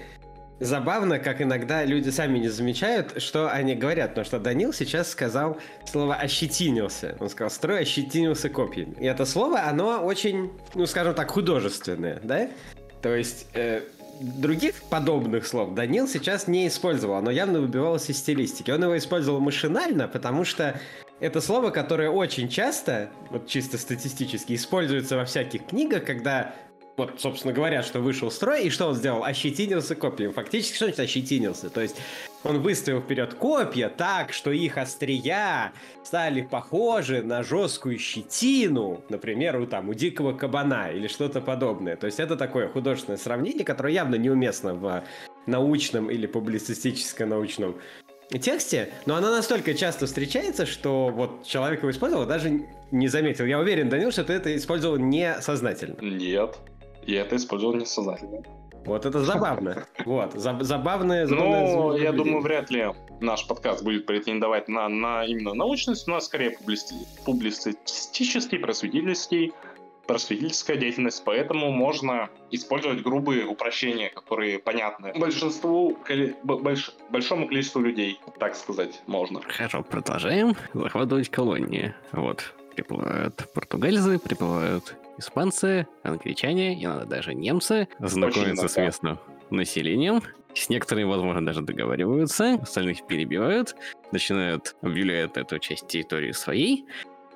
забавно, 0.60 1.20
как 1.20 1.42
иногда 1.42 1.84
люди 1.86 2.10
сами 2.10 2.40
не 2.40 2.50
замечают, 2.50 3.22
что 3.22 3.50
они 3.50 3.76
говорят, 3.76 4.10
потому 4.10 4.26
что 4.26 4.40
Данил 4.40 4.74
сейчас 4.74 5.10
сказал 5.10 5.58
слово 5.86 6.16
«ощетинился». 6.16 7.16
Он 7.20 7.30
сказал 7.30 7.50
«строй 7.50 7.80
ощетинился 7.80 8.50
копьями». 8.50 8.96
И 9.00 9.06
это 9.06 9.26
слово, 9.26 9.64
оно 9.64 10.04
очень, 10.04 10.52
ну, 10.76 10.86
скажем 10.86 11.16
так, 11.16 11.32
художественное, 11.32 12.20
да? 12.24 12.50
То 13.02 13.16
есть 13.16 13.48
э, 13.54 13.82
других 14.20 14.82
подобных 14.84 15.46
слов 15.46 15.74
Данил 15.74 16.08
сейчас 16.08 16.48
не 16.48 16.68
использовал, 16.68 17.16
оно 17.16 17.32
явно 17.32 17.62
выбивалось 17.62 18.10
из 18.10 18.18
стилистики. 18.18 18.72
Он 18.72 18.84
его 18.84 18.98
использовал 18.98 19.40
машинально, 19.40 20.08
потому 20.08 20.46
что 20.46 20.80
это 21.20 21.42
слово, 21.42 21.72
которое 21.72 22.10
очень 22.10 22.48
часто, 22.48 23.10
вот 23.32 23.48
чисто 23.48 23.78
статистически, 23.78 24.54
используется 24.54 25.16
во 25.16 25.26
всяких 25.26 25.66
книгах, 25.66 26.06
когда 26.06 26.54
вот, 26.98 27.22
собственно, 27.22 27.54
говорят, 27.54 27.86
что 27.86 28.00
вышел 28.00 28.32
строй, 28.32 28.64
и 28.64 28.70
что 28.72 28.88
он 28.88 28.96
сделал? 28.96 29.24
Ощетинился 29.24 29.94
копьем. 29.94 30.34
Фактически, 30.34 30.76
что 30.76 30.86
значит 30.86 31.00
ощетинился? 31.00 31.70
То 31.70 31.82
есть 31.82 31.96
он 32.44 32.60
выставил 32.60 33.02
вперед 33.02 33.36
копья 33.36 33.90
так, 33.90 34.34
что 34.34 34.52
их 34.52 34.78
острия 34.78 35.74
стали 36.04 36.42
похожи 36.42 37.22
на 37.22 37.44
жесткую 37.44 38.00
щетину, 38.00 39.04
например, 39.10 39.60
у, 39.60 39.68
там, 39.68 39.90
у 39.90 39.94
дикого 39.94 40.34
кабана 40.34 40.90
или 40.92 41.08
что-то 41.08 41.40
подобное. 41.40 41.96
То 41.98 42.08
есть 42.08 42.20
это 42.20 42.36
такое 42.36 42.68
художественное 42.68 43.20
сравнение, 43.20 43.64
которое 43.64 43.94
явно 43.94 44.16
неуместно 44.16 44.74
в 44.74 45.04
научном 45.46 46.10
или 46.10 46.26
публицистическо-научном 46.26 47.76
тексте, 48.42 48.90
но 49.06 49.16
она 49.16 49.30
настолько 49.30 49.76
часто 49.76 50.08
встречается, 50.08 50.66
что 50.66 51.10
вот 51.10 51.46
человек 51.46 51.82
его 51.82 51.92
использовал, 51.92 52.26
даже 52.26 52.66
не 52.90 53.08
заметил. 53.08 53.46
Я 53.46 53.60
уверен, 53.60 53.88
Данил, 53.88 54.12
что 54.12 54.24
ты 54.24 54.34
это 54.34 54.56
использовал 54.56 54.98
несознательно. 54.98 55.98
Нет. 56.02 56.58
Я 57.08 57.22
это 57.22 57.38
использовал 57.38 57.74
несознательно. 57.74 58.44
Вот 58.86 59.06
это 59.06 59.22
забавно. 59.22 59.86
Вот, 60.06 60.34
забавное, 60.34 61.26
забавное 61.26 61.28
Ну, 61.28 61.98
я 61.98 62.12
думаю, 62.12 62.42
вряд 62.42 62.70
ли 62.70 62.86
наш 63.20 63.48
подкаст 63.48 63.84
будет 63.84 64.06
претендовать 64.06 64.68
на, 64.68 64.88
на 64.88 65.26
именно 65.26 65.54
научность, 65.54 66.08
у 66.08 66.12
нас 66.12 66.26
скорее 66.26 66.52
публисти, 66.52 66.96
публицистический, 67.26 68.60
просветительский, 68.60 69.54
просветительская 70.06 70.78
деятельность, 70.78 71.22
поэтому 71.26 71.72
можно 71.72 72.30
использовать 72.52 73.02
грубые 73.04 73.46
упрощения, 73.46 74.10
которые 74.10 74.60
понятны 74.60 75.14
большинству, 75.16 75.98
больш, 76.44 76.94
большому 77.10 77.48
количеству 77.48 77.82
людей, 77.82 78.20
так 78.40 78.56
сказать, 78.56 79.02
можно. 79.08 79.42
Хорошо, 79.42 79.84
продолжаем 79.84 80.56
захватывать 80.74 81.30
колонии. 81.30 81.94
Вот, 82.14 82.54
приплывают 82.76 83.50
португальцы, 83.54 84.20
приплывают 84.20 84.96
испанцы, 85.18 85.88
англичане, 86.04 86.84
иногда 86.84 87.06
даже 87.06 87.34
немцы 87.34 87.88
знакомятся 88.00 88.68
с 88.68 88.78
местным 88.78 89.20
населением. 89.50 90.22
С 90.54 90.70
некоторыми, 90.70 91.06
возможно, 91.06 91.46
даже 91.46 91.62
договариваются, 91.62 92.56
остальных 92.56 93.06
перебивают, 93.06 93.76
начинают 94.12 94.76
объявлять 94.82 95.38
эту 95.38 95.60
часть 95.60 95.88
территории 95.88 96.32
своей, 96.32 96.86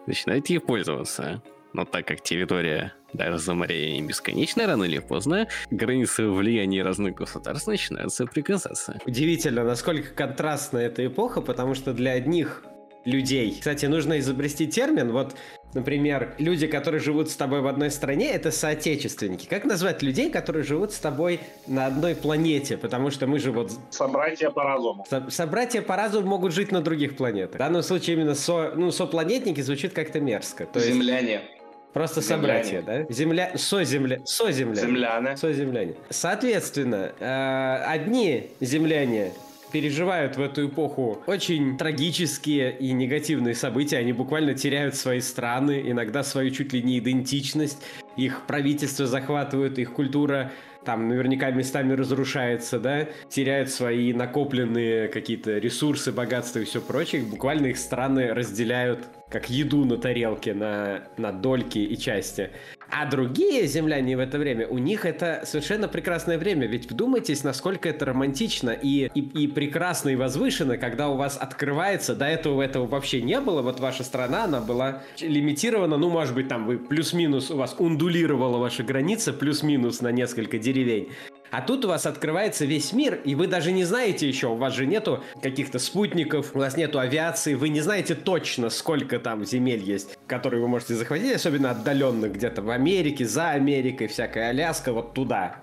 начинают 0.07 0.49
ей 0.49 0.59
пользоваться. 0.59 1.41
Но 1.73 1.85
так 1.85 2.07
как 2.07 2.21
территория 2.21 2.93
даже 3.13 3.37
за 3.37 3.53
моря 3.53 3.91
не 3.91 4.01
бесконечна, 4.01 4.65
рано 4.65 4.83
или 4.83 4.99
поздно 4.99 5.47
границы 5.69 6.27
влияния 6.27 6.83
разных 6.83 7.15
государств 7.15 7.67
начинают 7.67 8.13
соприкасаться. 8.13 8.99
Удивительно, 9.05 9.63
насколько 9.63 10.13
контрастна 10.13 10.79
эта 10.79 11.05
эпоха, 11.05 11.41
потому 11.41 11.75
что 11.75 11.93
для 11.93 12.13
одних 12.13 12.63
людей. 13.05 13.55
Кстати, 13.57 13.85
нужно 13.85 14.19
изобрести 14.19 14.67
термин. 14.67 15.11
Вот, 15.11 15.35
например, 15.73 16.35
люди, 16.37 16.67
которые 16.67 16.99
живут 16.99 17.29
с 17.29 17.35
тобой 17.35 17.61
в 17.61 17.67
одной 17.67 17.91
стране, 17.91 18.31
это 18.31 18.51
соотечественники. 18.51 19.47
Как 19.47 19.65
назвать 19.65 20.01
людей, 20.01 20.29
которые 20.29 20.63
живут 20.63 20.93
с 20.93 20.99
тобой 20.99 21.39
на 21.67 21.87
одной 21.87 22.15
планете? 22.15 22.77
Потому 22.77 23.11
что 23.11 23.27
мы 23.27 23.39
же 23.39 23.51
вот... 23.51 23.71
Собратья 23.89 24.49
по 24.49 24.63
разуму. 24.63 25.05
Со- 25.09 25.29
собратья 25.29 25.81
по 25.81 25.95
разуму 25.95 26.27
могут 26.27 26.53
жить 26.53 26.71
на 26.71 26.81
других 26.81 27.15
планетах. 27.15 27.55
В 27.55 27.59
данном 27.59 27.83
случае 27.83 28.15
именно 28.15 28.35
со... 28.35 28.71
ну, 28.75 28.91
сопланетники 28.91 29.61
звучит 29.61 29.93
как-то 29.93 30.19
мерзко. 30.19 30.65
То 30.65 30.79
Земляне. 30.79 31.33
Есть... 31.33 31.45
Просто 31.93 32.21
Земляне. 32.21 32.63
собратья, 32.63 32.81
да? 32.81 33.13
Земля... 33.13 33.51
Соземля... 33.55 34.21
Соземляне. 34.25 34.81
Земляне. 34.81 35.37
Соземляне. 35.37 35.95
Соответственно, 36.09 37.11
э, 37.19 37.83
одни 37.85 38.51
земляне 38.61 39.33
переживают 39.71 40.37
в 40.37 40.41
эту 40.41 40.67
эпоху 40.67 41.21
очень 41.25 41.77
трагические 41.77 42.77
и 42.77 42.91
негативные 42.91 43.55
события. 43.55 43.97
Они 43.97 44.13
буквально 44.13 44.53
теряют 44.53 44.95
свои 44.95 45.19
страны, 45.19 45.81
иногда 45.85 46.23
свою 46.23 46.51
чуть 46.51 46.73
ли 46.73 46.81
не 46.81 46.99
идентичность. 46.99 47.81
Их 48.17 48.45
правительство 48.45 49.05
захватывают, 49.07 49.79
их 49.79 49.93
культура 49.93 50.51
там 50.83 51.07
наверняка 51.07 51.51
местами 51.51 51.93
разрушается, 51.93 52.79
да, 52.79 53.07
теряют 53.29 53.69
свои 53.69 54.13
накопленные 54.13 55.07
какие-то 55.07 55.57
ресурсы, 55.57 56.11
богатства 56.11 56.59
и 56.59 56.65
все 56.65 56.81
прочее. 56.81 57.23
Буквально 57.23 57.67
их 57.67 57.77
страны 57.77 58.33
разделяют 58.33 59.07
как 59.29 59.49
еду 59.49 59.85
на 59.85 59.97
тарелке, 59.97 60.53
на, 60.53 61.03
на 61.17 61.31
дольки 61.31 61.79
и 61.79 61.97
части. 61.97 62.49
А 62.93 63.05
другие 63.05 63.67
земляне 63.67 64.17
в 64.17 64.19
это 64.19 64.37
время, 64.37 64.67
у 64.67 64.77
них 64.77 65.05
это 65.05 65.43
совершенно 65.45 65.87
прекрасное 65.87 66.37
время. 66.37 66.67
Ведь 66.67 66.91
вдумайтесь, 66.91 67.43
насколько 67.43 67.87
это 67.87 68.03
романтично 68.03 68.71
и, 68.71 69.09
и, 69.15 69.21
и 69.21 69.47
прекрасно 69.47 70.09
и 70.09 70.15
возвышенно, 70.15 70.77
когда 70.77 71.07
у 71.07 71.15
вас 71.15 71.37
открывается, 71.37 72.15
до 72.15 72.25
этого 72.25 72.61
этого 72.61 72.85
вообще 72.85 73.21
не 73.21 73.39
было. 73.39 73.61
Вот 73.61 73.79
ваша 73.79 74.03
страна, 74.03 74.43
она 74.43 74.59
была 74.59 75.03
лимитирована, 75.21 75.95
ну, 75.95 76.09
может 76.09 76.35
быть, 76.35 76.49
там 76.49 76.65
вы 76.65 76.77
плюс-минус, 76.77 77.49
у 77.49 77.55
вас 77.55 77.75
ундулировала 77.79 78.57
ваша 78.57 78.83
граница 78.83 79.31
плюс-минус 79.31 80.01
на 80.01 80.11
несколько 80.11 80.59
деревень. 80.59 81.09
А 81.51 81.61
тут 81.61 81.83
у 81.83 81.89
вас 81.89 82.05
открывается 82.05 82.63
весь 82.63 82.93
мир, 82.93 83.19
и 83.25 83.35
вы 83.35 83.45
даже 83.45 83.73
не 83.73 83.83
знаете 83.83 84.25
еще, 84.25 84.47
у 84.47 84.55
вас 84.55 84.73
же 84.73 84.85
нету 84.85 85.21
каких-то 85.41 85.79
спутников, 85.79 86.55
у 86.55 86.59
вас 86.59 86.77
нету 86.77 86.97
авиации, 86.97 87.55
вы 87.55 87.67
не 87.67 87.81
знаете 87.81 88.15
точно, 88.15 88.69
сколько 88.69 89.19
там 89.19 89.43
земель 89.43 89.83
есть, 89.83 90.17
которые 90.27 90.61
вы 90.61 90.69
можете 90.69 90.95
захватить, 90.95 91.35
особенно 91.35 91.71
отдаленных 91.71 92.31
где-то 92.31 92.61
в 92.61 92.69
Америке, 92.69 93.25
за 93.25 93.49
Америкой, 93.49 94.07
всякая 94.07 94.49
Аляска, 94.51 94.93
вот 94.93 95.13
туда. 95.13 95.57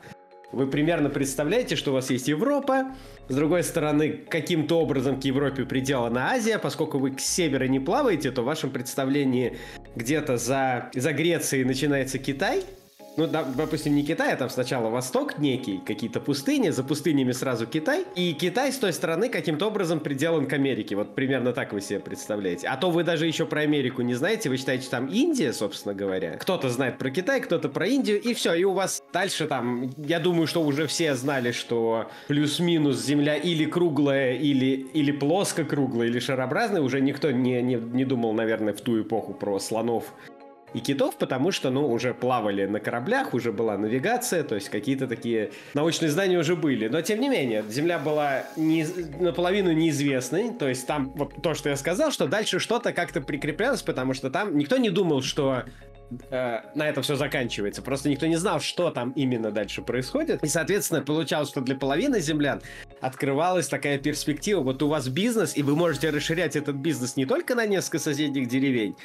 Вы 0.53 0.67
примерно 0.67 1.09
представляете, 1.09 1.75
что 1.75 1.91
у 1.91 1.95
вас 1.95 2.11
есть 2.11 2.29
Европа, 2.29 2.89
с 3.29 3.35
другой 3.35 3.63
стороны, 3.63 4.11
каким-то 4.29 4.81
образом 4.81 5.19
к 5.19 5.25
Европе 5.25 5.65
приделана 5.65 6.33
Азия, 6.33 6.59
поскольку 6.59 6.99
вы 6.99 7.13
к 7.13 7.21
северу 7.21 7.67
не 7.67 7.81
плаваете, 7.81 8.31
то 8.31 8.43
в 8.43 8.45
вашем 8.45 8.71
представлении 8.71 9.57
где-то 9.97 10.37
за, 10.37 10.91
за 10.95 11.15
Грецией 11.15 11.65
начинается 11.65 12.19
Китай– 12.19 12.63
ну, 13.19 13.27
допустим, 13.27 13.97
не 13.97 14.05
Китай, 14.05 14.33
а 14.33 14.37
там 14.37 14.49
сначала 14.49 14.89
Восток 14.89 15.39
некий, 15.39 15.79
какие-то 15.79 16.21
пустыни, 16.21 16.71
за 16.71 16.85
пустынями 16.85 17.33
сразу 17.33 17.67
Китай, 17.67 18.05
и 18.15 18.33
Китай 18.33 18.73
с 18.73 18.79
той 18.79 18.93
стороны 18.93 19.29
каким-то 19.29 19.67
образом 19.67 19.99
приделан 19.99 20.47
к 20.47 20.53
Америке. 20.53 20.95
Вот 20.95 21.17
примерно 21.17 21.53
так 21.53 21.73
вы 21.73 21.81
себе 21.81 21.99
представляете. 21.99 22.69
А 22.69 22.77
то 22.77 22.91
вы 22.91 23.03
даже 23.03 23.27
еще 23.27 23.45
про 23.45 23.63
Америку 23.63 24.03
не 24.03 24.15
знаете, 24.15 24.49
вы 24.49 24.57
считаете, 24.57 24.89
там 24.89 25.07
Индия, 25.07 25.53
собственно 25.53 25.97
говоря. 25.97 26.37
Кто-то 26.37 26.69
знает 26.69 26.99
про 26.99 27.11
Китай, 27.11 27.41
кто-то 27.41 27.69
про 27.69 27.89
Индию, 27.89 28.21
и 28.21 28.35
все, 28.35 28.55
и 28.55 28.63
у 28.63 28.73
вас 28.73 29.03
дальше 29.13 29.49
там, 29.49 29.91
я 29.97 30.21
думаю, 30.21 30.47
что 30.47 30.63
уже 30.63 30.87
все 30.87 31.17
знали, 31.17 31.51
что 31.51 32.09
плюс-минус 32.29 33.05
Земля 33.05 33.35
или 33.35 33.65
круглая, 33.65 34.35
или, 34.35 34.87
или 34.95 35.11
плоско-круглая, 35.11 36.07
или 36.07 36.21
шарообразная, 36.21 36.83
уже 36.83 37.01
никто 37.01 37.33
не, 37.33 37.61
не, 37.63 37.75
не 37.75 38.05
думал, 38.05 38.33
наверное, 38.33 38.73
в 38.73 38.81
ту 38.81 39.03
эпоху 39.03 39.35
про 39.35 39.59
слонов 39.59 40.15
и 40.75 40.81
китов, 40.81 41.17
потому 41.17 41.51
что, 41.51 41.71
ну, 41.71 41.91
уже 41.91 42.15
плавали 42.15 42.67
на 42.67 42.81
кораблях, 42.81 43.35
уже 43.35 43.53
была 43.53 43.77
навигация, 43.79 44.43
то 44.43 44.55
есть 44.55 44.69
какие-то 44.69 45.07
такие 45.07 45.53
научные 45.75 46.11
знания 46.11 46.39
уже 46.39 46.57
были. 46.57 46.89
Но, 46.89 47.01
тем 47.03 47.21
не 47.21 47.29
менее, 47.29 47.65
Земля 47.69 47.99
была 47.99 48.45
не, 48.57 48.87
наполовину 49.19 49.73
неизвестной, 49.73 50.53
то 50.53 50.69
есть 50.69 50.87
там 50.87 51.13
вот 51.15 51.35
то, 51.43 51.55
что 51.55 51.69
я 51.69 51.77
сказал, 51.77 52.11
что 52.11 52.27
дальше 52.27 52.59
что-то 52.59 52.93
как-то 52.93 53.21
прикреплялось, 53.21 53.83
потому 53.83 54.15
что 54.15 54.31
там 54.31 54.57
никто 54.57 54.77
не 54.77 54.91
думал, 54.91 55.23
что 55.23 55.65
э, 56.31 56.61
на 56.75 56.89
этом 56.89 57.03
все 57.03 57.17
заканчивается. 57.17 57.83
Просто 57.83 58.09
никто 58.09 58.27
не 58.27 58.37
знал, 58.37 58.61
что 58.61 58.91
там 58.91 59.13
именно 59.13 59.51
дальше 59.51 59.83
происходит. 59.83 60.43
И, 60.43 60.49
соответственно, 60.49 61.03
получалось, 61.03 61.49
что 61.49 61.61
для 61.61 61.77
половины 61.77 62.21
землян 62.21 62.61
открывалась 63.01 63.69
такая 63.69 63.99
перспектива. 63.99 64.61
Вот 64.61 64.83
у 64.83 64.89
вас 64.89 65.09
бизнес, 65.09 65.57
и 65.57 65.63
вы 65.63 65.77
можете 65.77 66.11
расширять 66.11 66.57
этот 66.57 66.77
бизнес 66.77 67.17
не 67.17 67.27
только 67.27 67.55
на 67.55 67.67
несколько 67.67 67.99
соседних 67.99 68.49
деревень, 68.49 68.97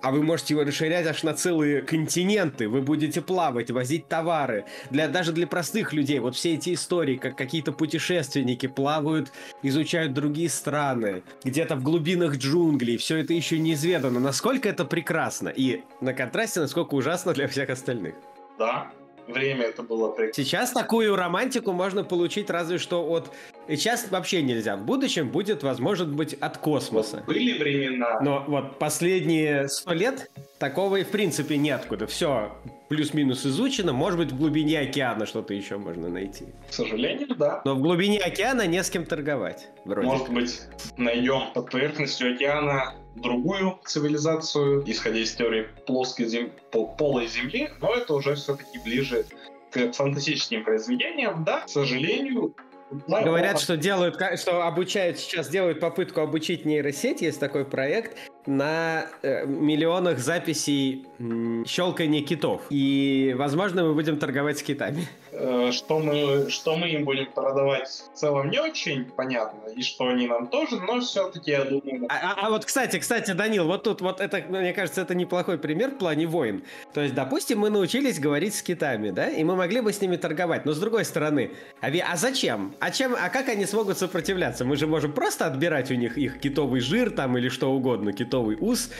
а 0.00 0.10
вы 0.10 0.22
можете 0.22 0.54
его 0.54 0.64
расширять 0.64 1.06
аж 1.06 1.22
на 1.22 1.34
целые 1.34 1.82
континенты. 1.82 2.68
Вы 2.68 2.82
будете 2.82 3.20
плавать, 3.20 3.70
возить 3.70 4.06
товары. 4.08 4.64
Для, 4.90 5.08
даже 5.08 5.32
для 5.32 5.46
простых 5.46 5.92
людей. 5.92 6.20
Вот 6.20 6.36
все 6.36 6.54
эти 6.54 6.74
истории, 6.74 7.16
как 7.16 7.36
какие-то 7.36 7.72
путешественники 7.72 8.66
плавают, 8.66 9.32
изучают 9.62 10.12
другие 10.14 10.48
страны. 10.48 11.22
Где-то 11.44 11.76
в 11.76 11.82
глубинах 11.82 12.36
джунглей. 12.36 12.96
Все 12.96 13.16
это 13.18 13.34
еще 13.34 13.58
неизведано. 13.58 14.20
Насколько 14.20 14.68
это 14.68 14.84
прекрасно. 14.84 15.48
И 15.48 15.82
на 16.00 16.14
контрасте, 16.14 16.60
насколько 16.60 16.94
ужасно 16.94 17.32
для 17.32 17.48
всех 17.48 17.70
остальных. 17.70 18.14
Да, 18.58 18.90
время 19.26 19.64
это 19.64 19.82
было 19.82 20.10
прекрасно. 20.10 20.44
Сейчас 20.44 20.70
такую 20.70 21.16
романтику 21.16 21.72
можно 21.72 22.04
получить 22.04 22.50
разве 22.50 22.78
что 22.78 23.04
от... 23.04 23.30
Сейчас 23.68 24.10
вообще 24.10 24.42
нельзя. 24.42 24.76
В 24.76 24.84
будущем 24.84 25.30
будет, 25.30 25.62
возможно 25.62 26.06
быть, 26.06 26.34
от 26.34 26.58
космоса. 26.58 27.22
Были 27.26 27.58
времена. 27.58 28.20
Но 28.20 28.44
вот 28.46 28.78
последние 28.78 29.68
сто 29.68 29.92
лет 29.92 30.30
такого 30.58 30.96
и 30.96 31.04
в 31.04 31.08
принципе 31.08 31.56
неоткуда. 31.56 32.06
Все 32.06 32.56
плюс-минус 32.88 33.44
изучено. 33.44 33.92
Может 33.92 34.18
быть, 34.18 34.32
в 34.32 34.38
глубине 34.38 34.80
океана 34.80 35.26
что-то 35.26 35.54
еще 35.54 35.76
можно 35.76 36.08
найти. 36.08 36.46
К 36.70 36.72
сожалению, 36.72 37.34
да. 37.36 37.60
Но 37.64 37.74
в 37.74 37.80
глубине 37.80 38.18
океана 38.18 38.66
не 38.66 38.82
с 38.82 38.90
кем 38.90 39.04
торговать. 39.04 39.68
Вроде. 39.84 40.06
Может 40.06 40.30
быть, 40.30 40.60
найдем 40.96 41.52
под 41.54 41.70
поверхностью 41.70 42.34
океана 42.34 42.94
другую 43.16 43.78
цивилизацию, 43.84 44.82
исходя 44.86 45.18
из 45.18 45.32
теории 45.34 45.66
плоской 45.86 46.26
зем... 46.26 46.50
полой 46.70 47.26
Земли, 47.26 47.68
но 47.80 47.94
это 47.94 48.14
уже 48.14 48.34
все-таки 48.34 48.78
ближе 48.84 49.26
к 49.70 49.92
фантастическим 49.92 50.64
произведениям. 50.64 51.44
Да, 51.44 51.60
к 51.60 51.68
сожалению, 51.68 52.54
Говорят, 52.90 53.60
что 53.60 53.76
делают, 53.76 54.16
что 54.38 54.66
обучают 54.66 55.18
сейчас 55.18 55.48
делают 55.48 55.80
попытку 55.80 56.20
обучить 56.20 56.64
нейросеть, 56.64 57.20
есть 57.22 57.38
такой 57.40 57.64
проект 57.64 58.16
на 58.46 59.06
э, 59.22 59.44
миллионах 59.46 60.18
записей 60.18 61.06
м, 61.18 61.64
щелкания 61.66 62.22
китов. 62.22 62.62
И, 62.70 63.34
возможно, 63.36 63.84
мы 63.84 63.94
будем 63.94 64.16
торговать 64.18 64.58
с 64.58 64.62
китами. 64.62 65.06
Э, 65.40 65.70
что 65.70 66.00
мы, 66.00 66.50
что 66.50 66.76
мы 66.76 66.88
им 66.88 67.04
будем 67.04 67.30
продавать 67.30 67.88
в 67.88 68.18
целом 68.18 68.50
не 68.50 68.58
очень 68.58 69.04
понятно, 69.04 69.68
и 69.68 69.82
что 69.82 70.08
они 70.08 70.26
нам 70.26 70.48
тоже, 70.48 70.80
но 70.80 71.00
все-таки 71.00 71.52
я 71.52 71.64
думаю... 71.64 72.06
А, 72.08 72.32
а, 72.32 72.46
а 72.46 72.50
вот, 72.50 72.64
кстати, 72.64 72.98
кстати, 72.98 73.30
Данил, 73.30 73.66
вот 73.66 73.84
тут 73.84 74.00
вот 74.00 74.20
это, 74.20 74.42
мне 74.48 74.72
кажется, 74.72 75.00
это 75.00 75.14
неплохой 75.14 75.56
пример 75.58 75.92
в 75.92 75.98
плане 75.98 76.26
войн. 76.26 76.64
То 76.92 77.02
есть, 77.02 77.14
допустим, 77.14 77.60
мы 77.60 77.70
научились 77.70 78.18
говорить 78.18 78.54
с 78.54 78.62
китами, 78.62 79.10
да, 79.10 79.28
и 79.28 79.44
мы 79.44 79.54
могли 79.54 79.80
бы 79.80 79.92
с 79.92 80.00
ними 80.00 80.16
торговать, 80.16 80.64
но 80.66 80.72
с 80.72 80.80
другой 80.80 81.04
стороны, 81.04 81.52
а, 81.80 81.86
а 81.86 82.16
зачем? 82.16 82.74
А 82.80 82.90
чем, 82.90 83.14
а 83.14 83.28
как 83.28 83.48
они 83.48 83.64
смогут 83.64 83.96
сопротивляться? 83.96 84.64
Мы 84.64 84.76
же 84.76 84.88
можем 84.88 85.12
просто 85.12 85.46
отбирать 85.46 85.92
у 85.92 85.94
них 85.94 86.18
их 86.18 86.40
китовый 86.40 86.80
жир 86.80 87.10
там 87.10 87.38
или 87.38 87.48
что 87.48 87.70
угодно, 87.70 88.12
китовый 88.12 88.56
ус, 88.58 88.90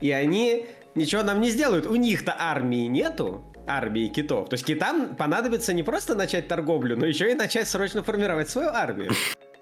и 0.00 0.12
они 0.12 0.66
ничего 0.94 1.24
нам 1.24 1.40
не 1.40 1.50
сделают. 1.50 1.86
У 1.86 1.96
них-то 1.96 2.36
армии 2.38 2.86
нету, 2.86 3.42
армии 3.68 4.08
китов. 4.08 4.48
То 4.48 4.54
есть 4.54 4.64
китам 4.64 5.14
понадобится 5.16 5.72
не 5.72 5.82
просто 5.82 6.14
начать 6.14 6.48
торговлю, 6.48 6.96
но 6.96 7.06
еще 7.06 7.30
и 7.30 7.34
начать 7.34 7.68
срочно 7.68 8.02
формировать 8.02 8.48
свою 8.48 8.68
армию. 8.68 9.10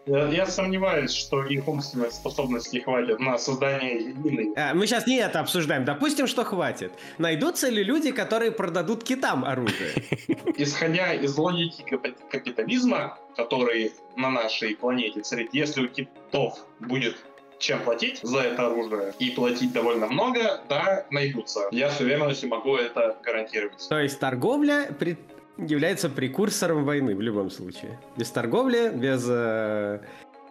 Я, 0.07 0.29
я 0.29 0.47
сомневаюсь, 0.47 1.13
что 1.13 1.45
их 1.45 1.67
умственной 1.67 2.13
способности 2.13 2.79
хватит 2.79 3.19
на 3.19 3.39
создание 3.39 4.11
единой. 4.11 4.53
А, 4.57 4.73
мы 4.73 4.87
сейчас 4.87 5.07
не 5.09 5.17
это 5.19 5.41
обсуждаем. 5.41 5.85
Допустим, 5.85 6.29
что 6.29 6.45
хватит. 6.45 6.93
Найдутся 7.19 7.69
ли 7.69 7.83
люди, 7.83 8.13
которые 8.13 8.53
продадут 8.53 9.03
китам 9.03 9.45
оружие? 9.45 9.91
Исходя 10.57 11.13
из 11.13 11.37
логики 11.37 11.85
капитализма, 12.31 13.19
который 13.37 13.93
на 14.17 14.31
нашей 14.31 14.77
планете 14.77 15.23
царит, 15.23 15.51
если 15.53 15.83
у 15.83 15.89
китов 15.89 16.65
будет 16.79 17.17
чем 17.59 17.83
платить 17.83 18.21
за 18.23 18.41
это 18.41 18.67
оружие 18.67 19.15
и 19.19 19.31
платить 19.31 19.73
довольно 19.73 20.07
много, 20.07 20.61
да, 20.69 21.07
найдутся. 21.11 21.69
Я 21.71 21.91
с 21.91 22.01
уверенностью 22.01 22.49
могу 22.49 22.77
это 22.77 23.17
гарантировать. 23.23 23.89
То 23.89 24.01
есть 24.01 24.19
торговля 24.19 24.89
при... 24.99 25.17
является 25.57 26.09
прекурсором 26.09 26.85
войны 26.85 27.15
в 27.15 27.21
любом 27.21 27.51
случае. 27.51 27.99
Без 28.17 28.31
торговли, 28.31 28.91
без 28.95 29.27
э, 29.29 30.01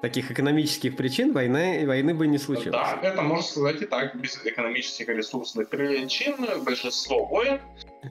таких 0.02 0.32
экономических 0.32 0.96
причин 0.96 1.34
войны, 1.34 1.86
войны 1.86 2.14
бы 2.14 2.28
не 2.28 2.38
случилось. 2.38 2.72
Да, 2.72 3.00
это 3.02 3.22
можно 3.22 3.44
сказать 3.44 3.82
и 3.82 3.86
так. 3.86 4.16
Без 4.16 4.44
экономических 4.44 5.08
ресурсных 5.10 5.70
причин 5.70 6.36
большинство 6.64 7.26
войн 7.26 7.60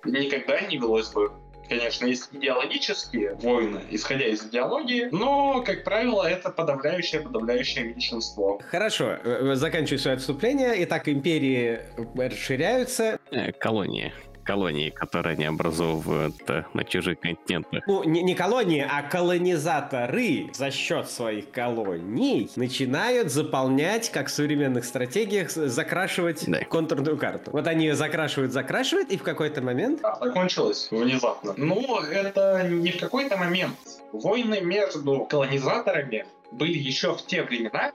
никогда 0.05 0.61
не 0.61 0.79
велось 0.79 1.09
бы 1.09 1.33
конечно, 1.69 2.07
есть 2.07 2.29
идеологические 2.33 3.35
войны, 3.35 3.81
исходя 3.91 4.27
из 4.27 4.45
идеологии, 4.45 5.09
но, 5.13 5.63
как 5.63 5.85
правило, 5.85 6.25
это 6.25 6.51
подавляющее-подавляющее 6.51 7.85
меньшинство. 7.85 8.61
Хорошо, 8.71 9.13
э, 9.13 9.53
э, 9.53 9.55
заканчиваю 9.55 9.99
свое 9.99 10.17
отступление. 10.17 10.75
Итак, 10.85 11.09
империи 11.09 11.81
расширяются. 12.17 13.19
Э, 13.31 13.53
колонии 13.53 14.13
колонии, 14.45 14.91
которые 14.91 15.35
они 15.35 15.45
образовывают 15.47 16.37
на 16.75 16.85
чужих 16.85 17.21
континентах. 17.21 17.85
Ну, 17.87 18.05
не, 18.05 18.23
не 18.23 18.35
колонии, 18.35 18.87
а 18.89 19.03
колонизаторы 19.03 20.51
за 20.53 20.71
счет 20.71 21.11
своих 21.11 21.51
колоний 21.51 22.51
начинают 22.57 23.31
заполнять, 23.31 24.11
как 24.11 24.29
в 24.29 24.31
современных 24.31 24.85
стратегиях, 24.85 25.51
закрашивать 25.51 26.45
да. 26.47 26.61
контурную 26.65 27.17
карту. 27.17 27.51
Вот 27.51 27.67
они 27.67 27.87
ее 27.87 27.95
закрашивают, 27.95 28.53
закрашивают, 28.53 29.11
и 29.11 29.17
в 29.17 29.23
какой-то 29.23 29.63
момент... 29.63 30.01
А, 30.03 30.17
закончилось 30.25 30.89
внезапно. 30.91 31.55
Ну, 31.57 31.99
это 32.01 32.69
не 32.69 32.91
в 32.91 33.01
какой-то 33.01 33.37
момент. 33.37 33.77
Войны 34.13 34.61
между 34.61 35.27
колонизаторами 35.31 36.27
были 36.53 36.79
еще 36.79 37.15
в 37.15 37.27
те 37.27 37.43
времена, 37.43 37.93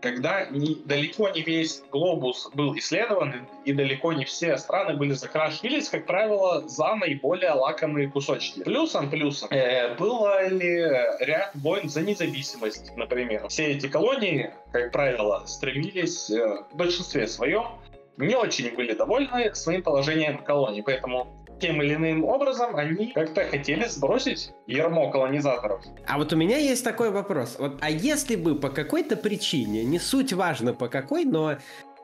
когда 0.00 0.46
не, 0.46 0.76
далеко 0.84 1.28
не 1.30 1.42
весь 1.42 1.82
глобус 1.90 2.50
был 2.54 2.76
исследован, 2.76 3.48
и 3.64 3.72
далеко 3.72 4.12
не 4.12 4.24
все 4.24 4.56
страны 4.58 4.94
были 4.94 5.12
закрашивались, 5.12 5.88
как 5.88 6.06
правило, 6.06 6.66
за 6.68 6.94
наиболее 6.94 7.52
лакомые 7.52 8.08
кусочки. 8.08 8.62
Плюсом, 8.62 9.10
плюсом, 9.10 9.48
э, 9.50 9.94
было 9.96 10.48
ли 10.48 10.78
ряд 11.20 11.50
войн 11.54 11.88
за 11.88 12.02
независимость, 12.02 12.96
например. 12.96 13.48
Все 13.48 13.72
эти 13.72 13.88
колонии, 13.88 14.52
как 14.72 14.92
правило, 14.92 15.42
стремились 15.46 16.30
э, 16.30 16.64
в 16.70 16.76
большинстве 16.76 17.26
своем 17.26 17.64
не 18.18 18.34
очень 18.34 18.74
были 18.74 18.94
довольны 18.94 19.54
своим 19.54 19.82
положением 19.82 20.38
колонии, 20.38 20.80
поэтому 20.80 21.28
тем 21.60 21.82
или 21.82 21.94
иным 21.94 22.24
образом 22.24 22.76
они 22.76 23.12
как-то 23.12 23.44
хотели 23.44 23.84
сбросить 23.86 24.52
ермо 24.66 25.10
колонизаторов. 25.10 25.82
А 26.06 26.18
вот 26.18 26.32
у 26.32 26.36
меня 26.36 26.58
есть 26.58 26.84
такой 26.84 27.10
вопрос. 27.10 27.56
Вот, 27.58 27.78
а 27.80 27.90
если 27.90 28.36
бы 28.36 28.54
по 28.54 28.70
какой-то 28.70 29.16
причине, 29.16 29.84
не 29.84 29.98
суть 29.98 30.32
важно 30.32 30.74
по 30.74 30.88
какой, 30.88 31.24
но 31.24 31.56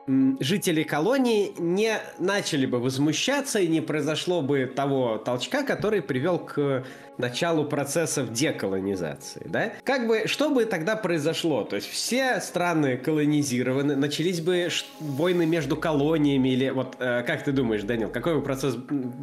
жители 0.07 0.83
колонии 0.83 1.53
не 1.57 1.99
начали 2.19 2.65
бы 2.65 2.79
возмущаться 2.79 3.59
и 3.59 3.67
не 3.67 3.81
произошло 3.81 4.41
бы 4.41 4.65
того 4.65 5.17
толчка, 5.17 5.63
который 5.63 6.01
привел 6.01 6.39
к 6.39 6.85
началу 7.17 7.65
процессов 7.65 8.31
деколонизации, 8.31 9.43
да? 9.45 9.73
Как 9.83 10.07
бы, 10.07 10.23
что 10.27 10.49
бы 10.49 10.65
тогда 10.65 10.95
произошло? 10.95 11.63
То 11.63 11.77
есть 11.77 11.89
все 11.89 12.39
страны 12.41 12.97
колонизированы, 12.97 13.95
начались 13.95 14.41
бы 14.41 14.67
войны 14.99 15.45
между 15.45 15.77
колониями 15.77 16.49
или 16.49 16.69
вот 16.69 16.97
э, 16.99 17.23
как 17.23 17.43
ты 17.43 17.51
думаешь, 17.51 17.83
Данил, 17.83 18.09
какой 18.09 18.35
бы 18.35 18.41
процесс 18.41 18.75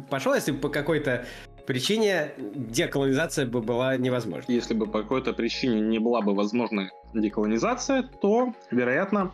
пошел, 0.09 0.33
если 0.33 0.51
бы 0.51 0.59
по 0.59 0.69
какой-то 0.69 1.25
причине 1.67 2.31
деколонизация 2.37 3.45
бы 3.45 3.61
была 3.61 3.95
невозможна? 3.97 4.51
Если 4.51 4.73
бы 4.73 4.87
по 4.87 5.01
какой-то 5.01 5.33
причине 5.33 5.79
не 5.79 5.99
была 5.99 6.21
бы 6.21 6.33
возможна 6.33 6.89
деколонизация, 7.13 8.03
то, 8.21 8.53
вероятно, 8.71 9.31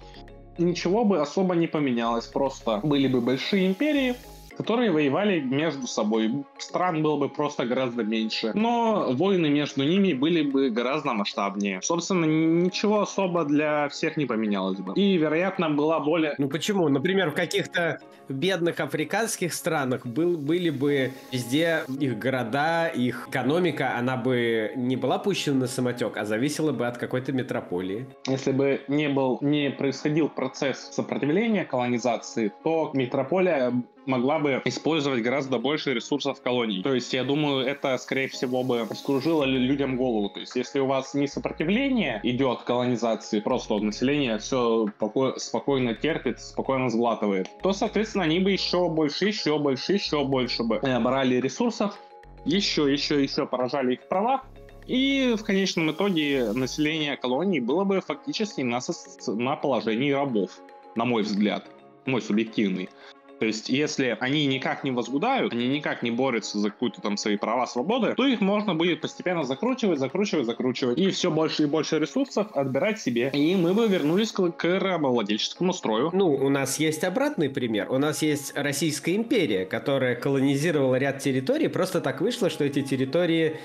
ничего 0.60 1.06
бы 1.06 1.22
особо 1.22 1.56
не 1.56 1.68
поменялось. 1.68 2.26
Просто 2.26 2.80
были 2.84 3.08
бы 3.08 3.22
большие 3.22 3.68
империи, 3.68 4.16
которые 4.60 4.92
воевали 4.92 5.40
между 5.40 5.88
собой. 5.88 6.44
Стран 6.58 7.02
было 7.02 7.16
бы 7.16 7.30
просто 7.30 7.66
гораздо 7.66 8.04
меньше. 8.04 8.52
Но 8.54 9.14
войны 9.14 9.50
между 9.50 9.86
ними 9.86 10.12
были 10.12 10.42
бы 10.42 10.70
гораздо 10.70 11.14
масштабнее. 11.14 11.80
Собственно, 11.82 12.26
ничего 12.26 13.00
особо 13.00 13.46
для 13.46 13.88
всех 13.88 14.18
не 14.18 14.26
поменялось 14.26 14.80
бы. 14.80 14.92
И, 14.96 15.16
вероятно, 15.16 15.70
была 15.70 16.02
более... 16.02 16.36
Ну 16.38 16.50
почему? 16.50 16.90
Например, 16.90 17.32
в 17.32 17.36
каких-то 17.36 18.02
бедных 18.28 18.82
африканских 18.82 19.54
странах 19.54 20.06
был, 20.06 20.36
были 20.38 20.70
бы 20.70 21.14
везде 21.32 21.84
их 21.98 22.20
города, 22.20 22.88
их 22.88 23.30
экономика, 23.30 23.96
она 23.98 24.18
бы 24.18 24.74
не 24.76 24.98
была 24.98 25.20
пущена 25.20 25.62
на 25.62 25.68
самотек, 25.68 26.18
а 26.18 26.26
зависела 26.26 26.74
бы 26.74 26.86
от 26.86 26.98
какой-то 26.98 27.32
метрополии. 27.32 28.08
Если 28.28 28.52
бы 28.52 28.82
не 28.90 29.08
был, 29.08 29.40
не 29.42 29.72
происходил 29.72 30.28
процесс 30.28 30.90
сопротивления 30.92 31.64
колонизации, 31.64 32.52
то 32.64 32.92
метрополия 32.94 33.74
могла 34.10 34.40
бы 34.40 34.62
использовать 34.66 35.22
гораздо 35.22 35.60
больше 35.60 35.94
ресурсов 35.94 36.42
колоний. 36.42 36.82
То 36.84 36.94
есть, 36.94 37.14
я 37.14 37.24
думаю, 37.24 37.66
это, 37.66 37.98
скорее 37.98 38.28
всего, 38.28 38.64
бы 38.64 38.86
скружило 38.96 39.46
людям 39.46 39.96
голову. 39.96 40.30
То 40.30 40.42
есть, 40.42 40.56
если 40.56 40.80
у 40.80 40.88
вас 40.88 41.14
не 41.14 41.28
сопротивление 41.28 42.20
идет 42.24 42.64
колонизации, 42.64 43.40
просто 43.40 43.78
население 43.78 44.38
все 44.40 44.88
спокойно 45.38 45.94
терпит, 45.94 46.42
спокойно 46.42 46.90
сглатывает, 46.90 47.48
то, 47.62 47.72
соответственно, 47.72 48.26
они 48.26 48.40
бы 48.40 48.52
еще 48.52 48.90
больше, 48.90 49.28
еще 49.28 49.58
больше, 49.60 49.94
еще 49.94 50.26
больше 50.26 50.64
бы 50.64 50.78
э, 50.82 51.00
брали 51.00 51.36
ресурсов, 51.36 51.98
еще, 52.46 52.92
еще, 52.92 53.22
еще 53.22 53.46
поражали 53.46 53.94
их 53.94 54.08
права, 54.08 54.44
и 54.88 55.36
в 55.38 55.44
конечном 55.44 55.92
итоге 55.92 56.52
население 56.54 57.16
колонии 57.16 57.60
было 57.60 57.84
бы 57.84 58.02
фактически 58.02 58.62
на, 58.62 58.80
на 59.28 59.56
положении 59.56 60.12
рабов, 60.12 60.50
на 60.96 61.06
мой 61.06 61.22
взгляд, 61.22 61.68
мой 62.08 62.24
субъективный. 62.24 62.90
То 63.40 63.46
есть, 63.46 63.70
если 63.70 64.18
они 64.20 64.46
никак 64.48 64.84
не 64.84 64.92
возгудают, 64.92 65.54
они 65.54 65.68
никак 65.68 66.04
не 66.04 66.12
борются 66.12 66.60
за 66.60 66.70
какую-то 66.72 67.02
там 67.02 67.18
свои 67.18 67.38
права, 67.38 67.66
свободы, 67.66 68.14
то 68.16 68.26
их 68.26 68.42
можно 68.42 68.76
будет 68.76 69.02
постепенно 69.02 69.44
закручивать, 69.44 70.00
закручивать, 70.00 70.46
закручивать. 70.46 70.98
И 70.98 71.10
все 71.10 71.32
больше 71.32 71.64
и 71.64 71.66
больше 71.66 72.00
ресурсов 72.00 72.48
отбирать 72.54 73.00
себе. 73.00 73.32
И 73.34 73.56
мы 73.56 73.74
бы 73.74 73.88
вернулись 73.88 74.32
к, 74.32 74.52
к 74.52 74.80
рабовладельческому 74.80 75.74
строю. 75.74 76.10
Ну, 76.14 76.34
у 76.34 76.50
нас 76.50 76.80
есть 76.80 77.04
обратный 77.04 77.50
пример. 77.50 77.92
У 77.92 77.98
нас 77.98 78.22
есть 78.22 78.52
Российская 78.56 79.16
империя, 79.16 79.66
которая 79.66 80.16
колонизировала 80.16 80.96
ряд 80.96 81.20
территорий. 81.20 81.70
Просто 81.70 82.02
так 82.02 82.22
вышло, 82.22 82.50
что 82.50 82.66
эти 82.66 82.82
территории 82.82 83.58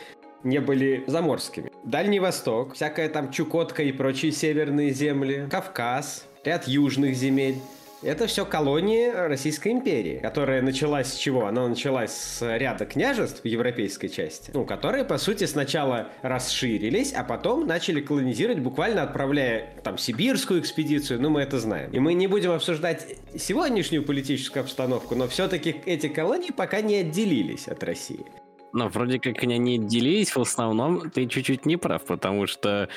не 0.45 0.61
были 0.61 1.03
заморскими. 1.07 1.71
Дальний 1.85 2.21
Восток, 2.21 2.75
всякая 2.75 3.09
там 3.09 3.31
Чукотка 3.33 3.83
и 3.83 3.93
прочие 3.93 4.31
северные 4.31 4.91
земли, 4.91 5.49
Кавказ, 5.51 6.27
ряд 6.45 6.69
южных 6.69 7.15
земель. 7.15 7.57
Это 8.05 8.27
все 8.27 8.45
колонии 8.45 9.09
Российской 9.09 9.69
империи, 9.69 10.19
которая 10.19 10.61
началась 10.61 11.15
с 11.15 11.17
чего? 11.17 11.47
Она 11.47 11.67
началась 11.67 12.13
с 12.13 12.57
ряда 12.59 12.85
княжеств 12.85 13.43
в 13.43 13.47
европейской 13.47 14.09
части, 14.09 14.51
ну, 14.53 14.67
которые, 14.67 15.05
по 15.05 15.17
сути, 15.17 15.45
сначала 15.45 16.09
расширились, 16.21 17.15
а 17.15 17.25
потом 17.25 17.67
начали 17.67 18.03
колонизировать, 18.03 18.59
буквально 18.59 19.03
отправляя 19.05 19.71
там 19.83 19.97
сибирскую 19.97 20.61
экспедицию, 20.61 21.23
ну, 21.23 21.31
мы 21.31 21.41
это 21.41 21.59
знаем. 21.59 21.91
И 21.93 21.99
мы 21.99 22.13
не 22.13 22.27
будем 22.27 22.51
обсуждать 22.51 23.17
сегодняшнюю 23.39 24.05
политическую 24.05 24.63
обстановку, 24.63 25.15
но 25.15 25.27
все-таки 25.27 25.75
эти 25.87 26.09
колонии 26.09 26.51
пока 26.51 26.83
не 26.83 26.97
отделились 26.97 27.69
от 27.69 27.83
России. 27.83 28.27
Но 28.75 28.89
вроде 28.89 29.21
как 29.21 29.41
они 29.45 29.79
делились, 29.79 30.35
в 30.35 30.41
основном 30.41 31.09
ты 31.09 31.27
чуть-чуть 31.27 31.65
не 31.65 31.77
прав, 31.77 32.05
потому 32.05 32.49
что 32.49 32.89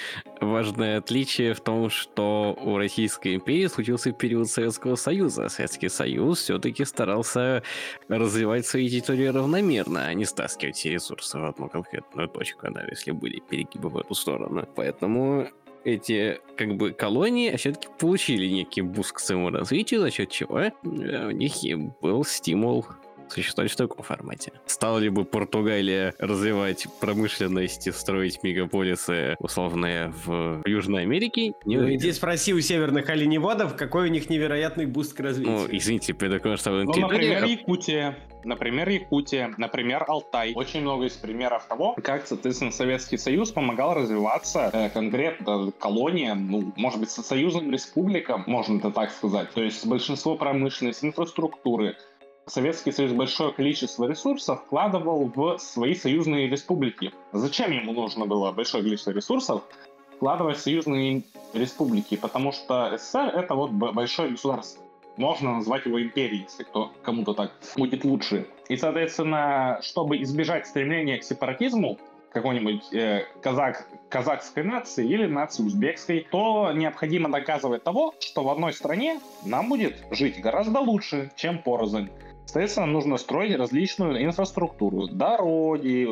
важное 0.41 0.97
отличие 0.97 1.53
в 1.53 1.59
том, 1.59 1.91
что 1.91 2.57
у 2.59 2.77
Российской 2.77 3.35
империи 3.35 3.67
случился 3.67 4.11
период 4.11 4.49
Советского 4.49 4.95
Союза. 4.95 5.49
Советский 5.49 5.89
Союз 5.89 6.41
все-таки 6.41 6.83
старался 6.83 7.61
развивать 8.07 8.65
свои 8.65 8.89
территории 8.89 9.27
равномерно, 9.27 10.07
а 10.07 10.13
не 10.15 10.25
стаскивать 10.25 10.77
все 10.77 10.89
ресурсы 10.89 11.37
в 11.37 11.45
одну 11.45 11.69
конкретную 11.69 12.27
точку, 12.27 12.71
да, 12.71 12.83
если 12.89 13.11
были 13.11 13.39
перегибы 13.47 13.89
в 13.89 13.97
эту 13.99 14.15
сторону. 14.15 14.67
Поэтому 14.75 15.47
эти 15.83 16.39
как 16.57 16.75
бы 16.75 16.91
колонии 16.91 17.55
все-таки 17.55 17.87
получили 17.99 18.47
некий 18.47 18.81
буст 18.81 19.11
к 19.11 19.19
своему 19.19 19.51
развитию, 19.51 20.01
за 20.01 20.09
счет 20.09 20.31
чего 20.31 20.59
э, 20.59 20.71
у 20.83 21.31
них 21.31 21.53
был 22.01 22.25
стимул 22.25 22.87
существовать 23.29 23.71
в 23.71 23.75
таком 23.75 24.03
формате. 24.03 24.51
Стала 24.65 24.99
ли 24.99 25.09
бы 25.09 25.25
Португалия 25.25 26.13
развивать 26.19 26.87
промышленность 26.99 27.87
и 27.87 27.91
строить 27.91 28.43
мегаполисы 28.43 29.35
условные 29.39 30.13
в 30.25 30.61
Южной 30.65 31.03
Америке? 31.03 31.53
Не 31.65 31.77
ну, 31.77 31.93
иди 31.93 32.11
спроси 32.11 32.53
у 32.53 32.61
северных 32.61 33.09
оленеводов, 33.09 33.75
какой 33.75 34.09
у 34.09 34.11
них 34.11 34.29
невероятный 34.29 34.85
буст 34.85 35.13
к 35.13 35.19
развитию. 35.19 35.57
Ну, 35.57 35.67
извините, 35.69 36.13
предокажу, 36.13 36.57
что... 36.57 36.71
Ну, 36.71 36.93
например, 36.93 37.45
Якутия. 37.45 38.17
Например, 38.43 38.87
Якутия, 38.87 39.53
например, 39.57 40.05
Алтай. 40.07 40.53
Очень 40.55 40.81
много 40.81 41.05
из 41.05 41.13
примеров 41.13 41.65
того, 41.67 41.95
как, 42.01 42.27
соответственно, 42.27 42.71
Советский 42.71 43.17
Союз 43.17 43.51
помогал 43.51 43.93
развиваться 43.93 44.69
э, 44.71 44.89
конкретно 44.89 45.71
колониям, 45.77 46.49
ну, 46.49 46.73
может 46.75 46.99
быть, 46.99 47.09
союзным 47.09 47.71
республикам, 47.71 48.43
можно 48.47 48.77
это 48.77 48.91
так 48.91 49.11
сказать. 49.11 49.51
То 49.51 49.61
есть 49.61 49.85
большинство 49.85 50.35
промышленности, 50.35 51.05
инфраструктуры, 51.05 51.97
Советский 52.47 52.93
Союз 52.93 53.11
большое 53.11 53.51
количество 53.51 54.05
ресурсов 54.05 54.61
вкладывал 54.61 55.29
в 55.35 55.57
свои 55.57 55.93
союзные 55.93 56.47
республики. 56.47 57.11
Зачем 57.33 57.71
ему 57.71 57.91
нужно 57.91 58.25
было 58.25 58.53
большое 58.53 58.83
количество 58.83 59.11
ресурсов 59.11 59.63
вкладывать 60.15 60.57
в 60.57 60.61
союзные 60.61 61.23
республики? 61.53 62.15
Потому 62.15 62.53
что 62.53 62.97
СССР— 62.97 63.33
это 63.35 63.53
вот 63.53 63.71
большое 63.71 64.29
государство. 64.29 64.81
Можно 65.17 65.55
назвать 65.55 65.85
его 65.85 66.01
империей, 66.01 66.43
если 66.43 66.63
кто, 66.63 66.93
кому-то 67.01 67.33
так 67.33 67.51
будет 67.75 68.05
лучше. 68.05 68.47
И, 68.69 68.77
соответственно, 68.77 69.79
чтобы 69.81 70.21
избежать 70.21 70.67
стремления 70.67 71.17
к 71.17 71.23
сепаратизму, 71.23 71.97
какой-нибудь 72.31 72.93
э, 72.93 73.25
казак, 73.41 73.87
казахской 74.09 74.63
нации 74.63 75.07
или 75.07 75.25
нации 75.25 75.63
узбекской, 75.63 76.27
то 76.29 76.71
необходимо 76.71 77.29
доказывать 77.29 77.83
того, 77.83 78.13
что 78.19 78.43
в 78.43 78.49
одной 78.49 78.73
стране 78.73 79.19
нам 79.43 79.69
будет 79.69 79.97
жить 80.11 80.39
гораздо 80.39 80.79
лучше, 80.79 81.31
чем 81.35 81.57
порознь. 81.57 82.09
Соответственно, 82.47 82.87
нужно 82.87 83.17
строить 83.17 83.57
различную 83.57 84.23
инфраструктуру. 84.23 85.07
Дороги, 85.07 86.07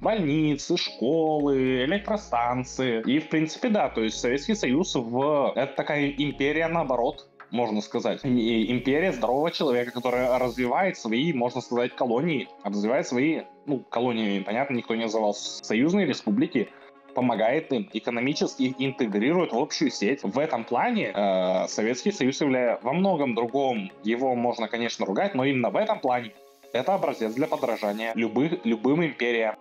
больницы, 0.00 0.76
школы, 0.76 1.84
электростанции. 1.84 3.02
И, 3.06 3.18
в 3.18 3.30
принципе, 3.30 3.70
да, 3.70 3.88
то 3.88 4.02
есть 4.02 4.20
Советский 4.20 4.54
Союз 4.54 4.94
в... 4.94 5.52
это 5.56 5.74
такая 5.74 6.10
империя 6.10 6.68
наоборот, 6.68 7.28
можно 7.50 7.80
сказать. 7.80 8.20
И 8.24 8.70
империя 8.70 9.12
здорового 9.12 9.50
человека, 9.50 9.92
которая 9.92 10.38
развивает 10.38 10.98
свои, 10.98 11.32
можно 11.32 11.62
сказать, 11.62 11.96
колонии, 11.96 12.48
развивает 12.62 13.06
свои, 13.06 13.42
ну, 13.64 13.80
колонии, 13.80 14.40
понятно, 14.40 14.74
никто 14.74 14.94
не 14.94 15.04
называл, 15.04 15.34
союзные 15.34 16.04
республики, 16.06 16.68
помогает 17.14 17.72
им, 17.72 17.88
экономически 17.92 18.74
интегрирует 18.78 19.52
в 19.52 19.58
общую 19.58 19.90
сеть. 19.90 20.22
В 20.22 20.38
этом 20.38 20.64
плане 20.64 21.12
э, 21.14 21.68
Советский 21.68 22.12
Союз 22.12 22.40
является 22.40 22.84
во 22.84 22.92
многом 22.92 23.34
другом. 23.34 23.90
Его 24.04 24.34
можно, 24.34 24.68
конечно, 24.68 25.06
ругать, 25.06 25.34
но 25.34 25.44
именно 25.44 25.70
в 25.70 25.76
этом 25.76 26.00
плане 26.00 26.32
это 26.72 26.94
образец 26.94 27.34
для 27.34 27.46
подражания 27.46 28.12
любых, 28.14 28.64
любым 28.64 29.04
империям. 29.04 29.56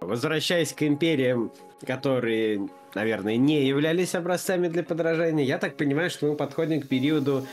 Возвращаясь 0.00 0.72
к 0.72 0.82
империям, 0.84 1.52
которые, 1.86 2.68
наверное, 2.94 3.36
не 3.36 3.66
являлись 3.66 4.14
образцами 4.14 4.68
для 4.68 4.82
подражания, 4.82 5.44
я 5.44 5.58
так 5.58 5.76
понимаю, 5.76 6.08
что 6.08 6.26
мы 6.26 6.34
подходим 6.34 6.80
к 6.80 6.88
периоду 6.88 7.46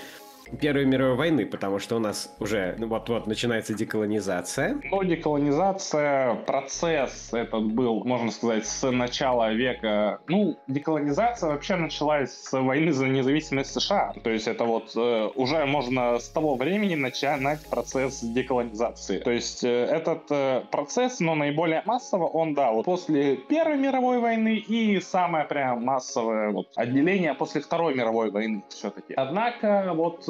Первой 0.59 0.85
мировой 0.85 1.15
войны, 1.15 1.45
потому 1.45 1.79
что 1.79 1.95
у 1.95 1.99
нас 1.99 2.33
уже 2.39 2.75
ну, 2.77 2.87
вот-вот 2.87 3.27
начинается 3.27 3.73
деколонизация. 3.73 4.79
Ну, 4.83 5.03
деколонизация, 5.03 6.35
процесс 6.35 7.29
этот 7.33 7.65
был, 7.65 8.03
можно 8.03 8.31
сказать, 8.31 8.65
с 8.67 8.89
начала 8.91 9.51
века. 9.53 10.19
Ну, 10.27 10.57
деколонизация 10.67 11.49
вообще 11.49 11.75
началась 11.75 12.31
с 12.31 12.51
войны 12.51 12.91
за 12.91 13.07
независимость 13.07 13.71
США. 13.71 14.13
То 14.23 14.29
есть 14.29 14.47
это 14.47 14.65
вот 14.65 14.91
э, 14.95 15.29
уже 15.35 15.65
можно 15.65 16.19
с 16.19 16.29
того 16.29 16.55
времени 16.55 16.95
начинать 16.95 17.65
процесс 17.67 18.21
деколонизации. 18.21 19.19
То 19.19 19.31
есть 19.31 19.63
э, 19.63 19.85
этот 19.85 20.23
э, 20.29 20.63
процесс, 20.71 21.19
но 21.19 21.35
наиболее 21.35 21.81
массово, 21.85 22.25
он, 22.25 22.53
да, 22.53 22.71
вот 22.71 22.85
после 22.85 23.35
Первой 23.35 23.77
мировой 23.77 24.19
войны 24.19 24.55
и 24.55 24.99
самое 24.99 25.45
прям 25.45 25.83
массовое 25.83 26.51
вот, 26.51 26.67
отделение 26.75 27.33
после 27.33 27.61
Второй 27.61 27.95
мировой 27.95 28.31
войны 28.31 28.63
все-таки. 28.69 29.13
Однако, 29.15 29.91
вот 29.93 30.27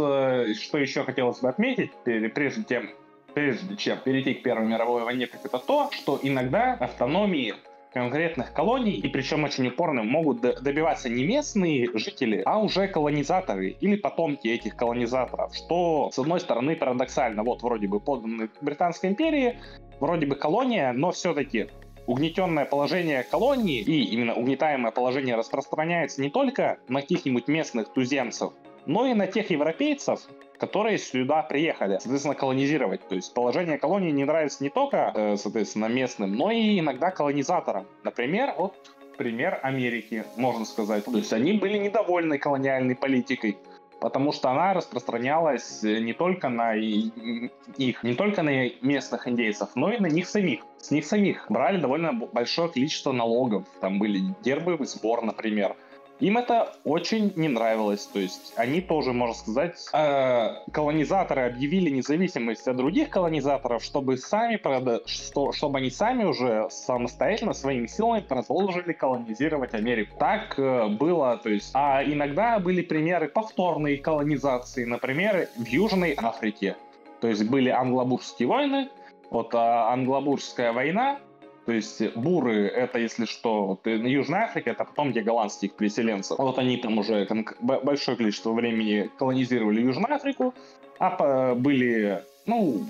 что 0.55 0.77
еще 0.77 1.03
хотелось 1.03 1.39
бы 1.39 1.49
отметить, 1.49 1.91
прежде 2.03 2.63
тем, 2.63 2.89
прежде 3.33 3.75
чем 3.75 3.99
перейти 3.99 4.33
к 4.35 4.43
Первой 4.43 4.65
мировой 4.67 5.03
войне, 5.03 5.27
так 5.27 5.45
это 5.45 5.59
то, 5.59 5.89
что 5.91 6.19
иногда 6.21 6.73
автономии 6.73 7.55
конкретных 7.93 8.51
колоний, 8.51 8.95
и 8.95 9.07
причем 9.07 9.45
очень 9.45 9.67
упорно, 9.67 10.03
могут 10.03 10.41
добиваться 10.41 11.07
не 11.07 11.25
местные 11.25 11.89
жители, 11.97 12.41
а 12.45 12.59
уже 12.59 12.89
колонизаторы 12.89 13.69
или 13.69 13.95
потомки 13.95 14.49
этих 14.49 14.75
колонизаторов, 14.75 15.55
что, 15.55 16.09
с 16.11 16.19
одной 16.19 16.41
стороны, 16.41 16.75
парадоксально. 16.75 17.43
Вот 17.43 17.63
вроде 17.63 17.87
бы 17.87 18.01
подданные 18.01 18.49
Британской 18.59 19.09
империи, 19.09 19.57
вроде 20.01 20.25
бы 20.25 20.35
колония, 20.35 20.91
но 20.91 21.11
все-таки 21.11 21.69
угнетенное 22.05 22.65
положение 22.65 23.23
колонии 23.23 23.79
и 23.79 24.03
именно 24.03 24.35
угнетаемое 24.35 24.91
положение 24.91 25.37
распространяется 25.37 26.21
не 26.21 26.29
только 26.29 26.79
на 26.89 26.99
каких-нибудь 26.99 27.47
местных 27.47 27.93
туземцев, 27.93 28.51
но 28.85 29.07
и 29.07 29.13
на 29.13 29.27
тех 29.27 29.49
европейцев, 29.49 30.21
которые 30.57 30.97
сюда 30.97 31.41
приехали, 31.43 31.97
соответственно, 31.99 32.35
колонизировать. 32.35 33.07
То 33.07 33.15
есть 33.15 33.33
положение 33.33 33.77
колонии 33.77 34.11
не 34.11 34.25
нравится 34.25 34.63
не 34.63 34.69
только, 34.69 35.11
э, 35.13 35.37
соответственно, 35.37 35.85
местным, 35.87 36.33
но 36.33 36.51
и 36.51 36.79
иногда 36.79 37.11
колонизаторам. 37.11 37.85
Например, 38.03 38.53
вот 38.57 38.75
пример 39.17 39.59
Америки, 39.63 40.25
можно 40.37 40.65
сказать. 40.65 41.05
То 41.05 41.17
есть 41.17 41.33
они 41.33 41.53
были 41.53 41.77
недовольны 41.77 42.37
колониальной 42.37 42.95
политикой, 42.95 43.57
потому 43.99 44.31
что 44.31 44.49
она 44.49 44.73
распространялась 44.73 45.81
не 45.83 46.13
только 46.13 46.49
на 46.49 46.75
их, 46.75 48.03
не 48.03 48.13
только 48.13 48.43
на 48.43 48.69
местных 48.81 49.27
индейцев, 49.27 49.69
но 49.75 49.91
и 49.91 49.99
на 49.99 50.07
них 50.07 50.27
самих. 50.27 50.61
С 50.77 50.91
них 50.91 51.05
самих 51.05 51.45
брали 51.49 51.79
довольно 51.79 52.13
большое 52.13 52.69
количество 52.69 53.11
налогов. 53.11 53.63
Там 53.81 53.99
были 53.99 54.21
гербовый 54.43 54.87
сбор, 54.87 55.23
например. 55.23 55.75
Им 56.19 56.37
это 56.37 56.73
очень 56.85 57.33
не 57.35 57.49
нравилось. 57.49 58.05
То 58.05 58.19
есть 58.19 58.53
они 58.55 58.81
тоже, 58.81 59.11
можно 59.11 59.35
сказать, 59.35 59.85
э, 59.93 60.69
колонизаторы 60.71 61.41
объявили 61.41 61.89
независимость 61.89 62.67
от 62.67 62.77
других 62.77 63.09
колонизаторов, 63.09 63.83
чтобы 63.83 64.17
сами, 64.17 64.59
что, 65.07 65.51
чтобы 65.51 65.79
они 65.79 65.89
сами 65.89 66.23
уже 66.23 66.67
самостоятельно 66.69 67.53
своими 67.53 67.87
силами 67.87 68.21
продолжили 68.21 68.93
колонизировать 68.93 69.73
Америку. 69.73 70.15
Так 70.17 70.57
э, 70.57 70.87
было, 70.87 71.37
то 71.37 71.49
есть. 71.49 71.71
А 71.73 72.03
иногда 72.03 72.59
были 72.59 72.81
примеры 72.81 73.27
повторной 73.27 73.97
колонизации, 73.97 74.85
например, 74.85 75.49
в 75.57 75.65
Южной 75.65 76.15
Африке. 76.17 76.77
То 77.19 77.27
есть 77.27 77.49
были 77.49 77.69
англобурские 77.69 78.47
войны, 78.47 78.89
вот 79.31 79.53
а, 79.55 79.91
англобурская 79.91 80.71
война, 80.73 81.19
то 81.65 81.71
есть 81.71 82.15
буры— 82.15 82.67
это, 82.75 82.99
если 82.99 83.25
что, 83.25 83.65
вот, 83.65 83.85
на 83.85 84.07
Южной 84.07 84.41
Африке, 84.41 84.71
это 84.71 84.85
потом 84.85 85.11
где 85.11 85.21
голландских 85.21 85.73
переселенцев. 85.73 86.37
Вот 86.37 86.59
они 86.59 86.77
там 86.77 86.97
уже 86.99 87.27
большое 87.61 88.15
количество 88.17 88.51
времени 88.51 89.09
колонизировали 89.17 89.81
Южную 89.81 90.13
Африку, 90.13 90.53
а 90.99 91.55
были, 91.55 92.23
ну, 92.45 92.85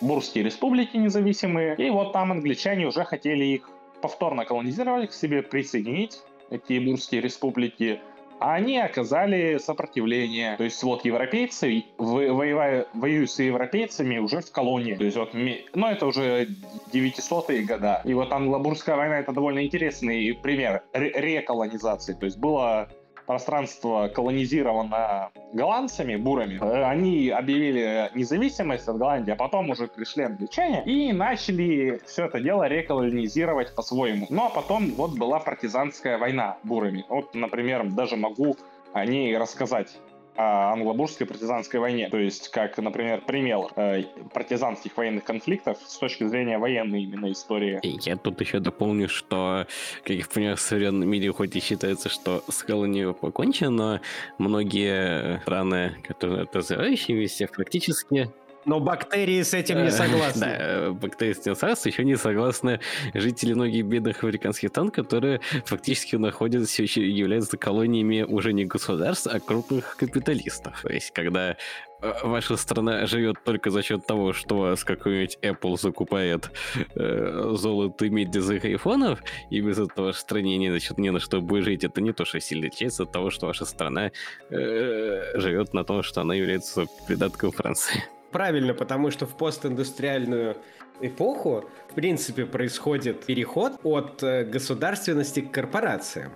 бурские 0.00 0.44
республики 0.44 0.96
независимые, 0.96 1.74
и 1.76 1.90
вот 1.90 2.12
там 2.12 2.30
англичане 2.32 2.86
уже 2.86 3.04
хотели 3.04 3.44
их 3.44 3.68
повторно 4.00 4.44
колонизировать, 4.44 5.10
к 5.10 5.14
себе 5.14 5.42
присоединить, 5.42 6.20
эти 6.50 6.78
бурские 6.78 7.20
республики, 7.20 8.00
они 8.44 8.78
оказали 8.78 9.58
сопротивление. 9.58 10.56
То 10.56 10.64
есть 10.64 10.82
вот 10.82 11.04
европейцы 11.04 11.84
воевая, 11.98 12.86
воюют 12.94 13.30
с 13.30 13.38
европейцами 13.38 14.18
уже 14.18 14.40
в 14.40 14.50
колонии. 14.50 14.94
То 14.94 15.04
есть 15.04 15.16
вот, 15.16 15.34
ну 15.34 15.86
это 15.86 16.06
уже 16.06 16.48
900-е 16.92 17.64
года. 17.64 18.02
И 18.04 18.14
вот 18.14 18.32
англобурская 18.32 18.96
война 18.96 19.18
это 19.20 19.32
довольно 19.32 19.64
интересный 19.64 20.34
пример 20.34 20.82
реколонизации. 20.92 22.14
То 22.14 22.26
есть 22.26 22.38
было 22.38 22.88
пространство 23.32 24.08
колонизировано 24.08 25.30
голландцами, 25.54 26.16
бурами, 26.16 26.58
э, 26.60 26.84
они 26.84 27.30
объявили 27.30 28.10
независимость 28.14 28.86
от 28.88 28.98
Голландии, 28.98 29.32
а 29.32 29.36
потом 29.36 29.70
уже 29.70 29.86
пришли 29.86 30.24
англичане 30.24 30.82
и 30.84 31.12
начали 31.12 32.00
все 32.06 32.26
это 32.26 32.40
дело 32.40 32.68
реколонизировать 32.68 33.74
по-своему. 33.74 34.26
Ну 34.28 34.44
а 34.44 34.50
потом 34.50 34.90
вот 34.96 35.18
была 35.18 35.38
партизанская 35.40 36.18
война 36.18 36.58
бурами. 36.62 37.06
Вот, 37.08 37.34
например, 37.34 37.88
даже 37.90 38.16
могу 38.16 38.54
о 38.92 39.06
ней 39.06 39.38
рассказать 39.38 39.96
о 40.36 40.72
англобургской 40.72 41.26
партизанской 41.26 41.80
войне. 41.80 42.08
То 42.08 42.18
есть, 42.18 42.48
как, 42.48 42.78
например, 42.78 43.22
пример 43.22 43.66
э, 43.76 44.04
партизанских 44.32 44.96
военных 44.96 45.24
конфликтов 45.24 45.78
с 45.86 45.98
точки 45.98 46.24
зрения 46.26 46.58
военной 46.58 47.02
именно 47.02 47.30
истории. 47.30 47.80
Я 47.82 48.16
тут 48.16 48.40
еще 48.40 48.58
дополню, 48.60 49.08
что, 49.08 49.66
как 50.04 50.16
я 50.16 50.24
понимаю, 50.32 50.56
в 50.56 50.60
современном 50.60 51.08
мире 51.08 51.32
хоть 51.32 51.54
и 51.56 51.60
считается, 51.60 52.08
что 52.08 52.42
с 52.48 52.62
колонией 52.62 53.12
покончено, 53.12 53.72
но 53.72 54.00
многие 54.38 55.40
страны, 55.40 55.96
которые 56.06 56.46
развивающиеся, 56.52 57.48
фактически 57.52 58.30
но 58.64 58.80
бактерии 58.80 59.42
с 59.42 59.54
этим 59.54 59.82
не 59.82 59.88
э, 59.88 59.90
согласны. 59.90 60.40
Да, 60.40 60.90
бактерии 60.92 61.32
с 61.32 61.38
этим 61.38 61.56
согласны. 61.56 61.88
Еще 61.88 62.04
не 62.04 62.16
согласны 62.16 62.80
жители 63.14 63.54
многих 63.54 63.84
бедных 63.86 64.22
африканских 64.22 64.68
стран, 64.70 64.90
которые 64.90 65.40
фактически 65.64 66.16
находятся, 66.16 66.82
еще 66.82 67.08
являются 67.08 67.56
колониями 67.56 68.22
уже 68.22 68.52
не 68.52 68.64
государств, 68.64 69.28
а 69.32 69.40
крупных 69.40 69.96
капиталистов. 69.96 70.80
То 70.82 70.92
есть, 70.92 71.10
когда 71.12 71.56
э, 72.00 72.12
ваша 72.22 72.56
страна 72.56 73.06
живет 73.06 73.42
только 73.44 73.70
за 73.70 73.82
счет 73.82 74.06
того, 74.06 74.32
что 74.32 74.58
вас 74.58 74.84
какой-нибудь 74.84 75.38
Apple 75.42 75.78
закупает 75.78 76.50
э, 76.94 77.52
золото 77.54 78.04
и 78.04 78.10
медь 78.10 78.34
из 78.36 78.50
их 78.50 78.64
айфонов, 78.64 79.22
и 79.50 79.60
без 79.60 79.78
этого 79.78 80.06
вашей 80.06 80.20
стране 80.20 80.56
не, 80.58 80.70
значит, 80.70 80.98
не 80.98 81.10
на 81.10 81.20
что 81.20 81.40
будет 81.40 81.64
жить, 81.64 81.84
это 81.84 82.00
не 82.00 82.12
то, 82.12 82.24
что 82.24 82.40
сильно 82.40 82.68
отличается 82.68 83.02
от 83.02 83.12
того, 83.12 83.30
что 83.30 83.46
ваша 83.46 83.64
страна 83.64 84.12
э, 84.50 85.38
живет 85.38 85.74
на 85.74 85.84
том, 85.84 86.02
что 86.02 86.20
она 86.20 86.34
является 86.34 86.86
придатком 87.06 87.50
Франции 87.50 88.04
правильно, 88.32 88.74
потому 88.74 89.10
что 89.10 89.26
в 89.26 89.36
постиндустриальную 89.36 90.56
эпоху, 91.00 91.64
в 91.90 91.94
принципе, 91.94 92.46
происходит 92.46 93.24
переход 93.24 93.74
от 93.84 94.22
э, 94.22 94.44
государственности 94.44 95.40
к 95.40 95.50
корпорациям. 95.52 96.32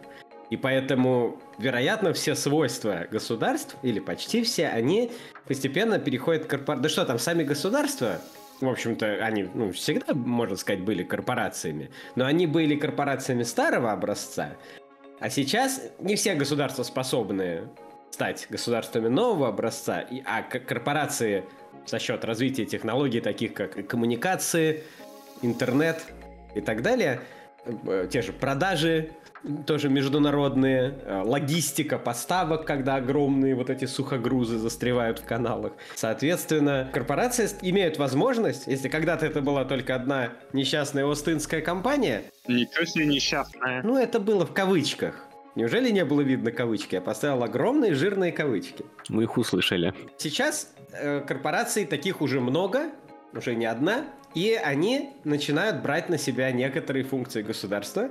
И 0.50 0.56
поэтому, 0.56 1.40
вероятно, 1.58 2.12
все 2.12 2.34
свойства 2.36 3.06
государств, 3.10 3.76
или 3.82 3.98
почти 3.98 4.42
все, 4.42 4.68
они 4.68 5.10
постепенно 5.46 5.98
переходят 5.98 6.46
к 6.46 6.50
корпорациям. 6.50 6.82
Да 6.82 6.88
что 6.88 7.04
там, 7.04 7.18
сами 7.18 7.42
государства, 7.42 8.20
в 8.60 8.68
общем-то, 8.68 9.06
они 9.24 9.48
ну, 9.54 9.72
всегда, 9.72 10.14
можно 10.14 10.56
сказать, 10.56 10.82
были 10.82 11.02
корпорациями. 11.02 11.90
Но 12.14 12.26
они 12.26 12.46
были 12.46 12.76
корпорациями 12.76 13.42
старого 13.42 13.90
образца. 13.90 14.56
А 15.18 15.30
сейчас 15.30 15.82
не 15.98 16.14
все 16.14 16.34
государства 16.34 16.82
способны 16.82 17.68
стать 18.10 18.46
государствами 18.48 19.08
нового 19.08 19.48
образца, 19.48 20.04
а 20.24 20.42
корпорации 20.42 21.44
за 21.86 21.98
счет 21.98 22.24
развития 22.24 22.64
технологий, 22.64 23.20
таких 23.20 23.54
как 23.54 23.86
коммуникации, 23.86 24.82
интернет 25.42 26.02
и 26.54 26.60
так 26.60 26.82
далее, 26.82 27.20
те 28.10 28.22
же 28.22 28.32
продажи, 28.32 29.10
тоже 29.66 29.88
международные, 29.88 30.94
э, 31.04 31.22
логистика 31.24 31.98
поставок, 31.98 32.64
когда 32.64 32.96
огромные 32.96 33.54
вот 33.54 33.70
эти 33.70 33.84
сухогрузы 33.84 34.58
застревают 34.58 35.20
в 35.20 35.24
каналах. 35.24 35.72
Соответственно, 35.94 36.88
корпорации 36.92 37.48
имеют 37.62 37.98
возможность, 37.98 38.66
если 38.66 38.88
когда-то 38.88 39.26
это 39.26 39.40
была 39.40 39.64
только 39.64 39.94
одна 39.94 40.32
несчастная 40.52 41.06
остинская 41.06 41.60
компания... 41.60 42.24
Ничего 42.48 42.84
себе 42.84 43.06
несчастная. 43.06 43.82
Ну, 43.82 43.98
это 43.98 44.20
было 44.20 44.46
в 44.46 44.52
кавычках. 44.52 45.25
Неужели 45.56 45.90
не 45.90 46.04
было 46.04 46.20
видно 46.20 46.52
кавычки? 46.52 46.96
Я 46.96 47.00
поставил 47.00 47.42
огромные 47.42 47.94
жирные 47.94 48.30
кавычки. 48.30 48.84
Мы 49.08 49.22
их 49.22 49.38
услышали. 49.38 49.94
Сейчас 50.18 50.70
э, 50.92 51.20
корпораций 51.20 51.86
таких 51.86 52.20
уже 52.20 52.40
много, 52.42 52.90
уже 53.32 53.54
не 53.54 53.64
одна, 53.64 54.04
и 54.34 54.52
они 54.52 55.10
начинают 55.24 55.82
брать 55.82 56.10
на 56.10 56.18
себя 56.18 56.52
некоторые 56.52 57.04
функции 57.06 57.40
государства. 57.40 58.10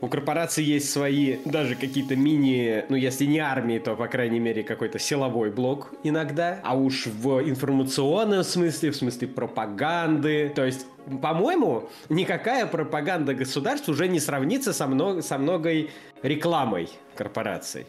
У 0.00 0.08
корпораций 0.08 0.64
есть 0.64 0.90
свои 0.90 1.36
даже 1.44 1.76
какие-то 1.76 2.16
мини, 2.16 2.84
ну 2.88 2.96
если 2.96 3.24
не 3.26 3.38
армии, 3.38 3.78
то 3.78 3.94
по 3.94 4.08
крайней 4.08 4.40
мере 4.40 4.64
какой-то 4.64 4.98
силовой 4.98 5.52
блок 5.52 5.94
иногда. 6.02 6.58
А 6.64 6.76
уж 6.76 7.06
в 7.06 7.48
информационном 7.48 8.42
смысле, 8.42 8.90
в 8.90 8.96
смысле 8.96 9.28
пропаганды. 9.28 10.52
То 10.56 10.64
есть, 10.64 10.86
по-моему, 11.20 11.88
никакая 12.08 12.66
пропаганда 12.66 13.34
государств 13.34 13.88
уже 13.88 14.08
не 14.08 14.20
сравнится 14.20 14.72
со, 14.72 14.86
много, 14.86 15.22
со 15.22 15.38
многой 15.38 15.90
рекламой 16.22 16.88
корпораций. 17.16 17.86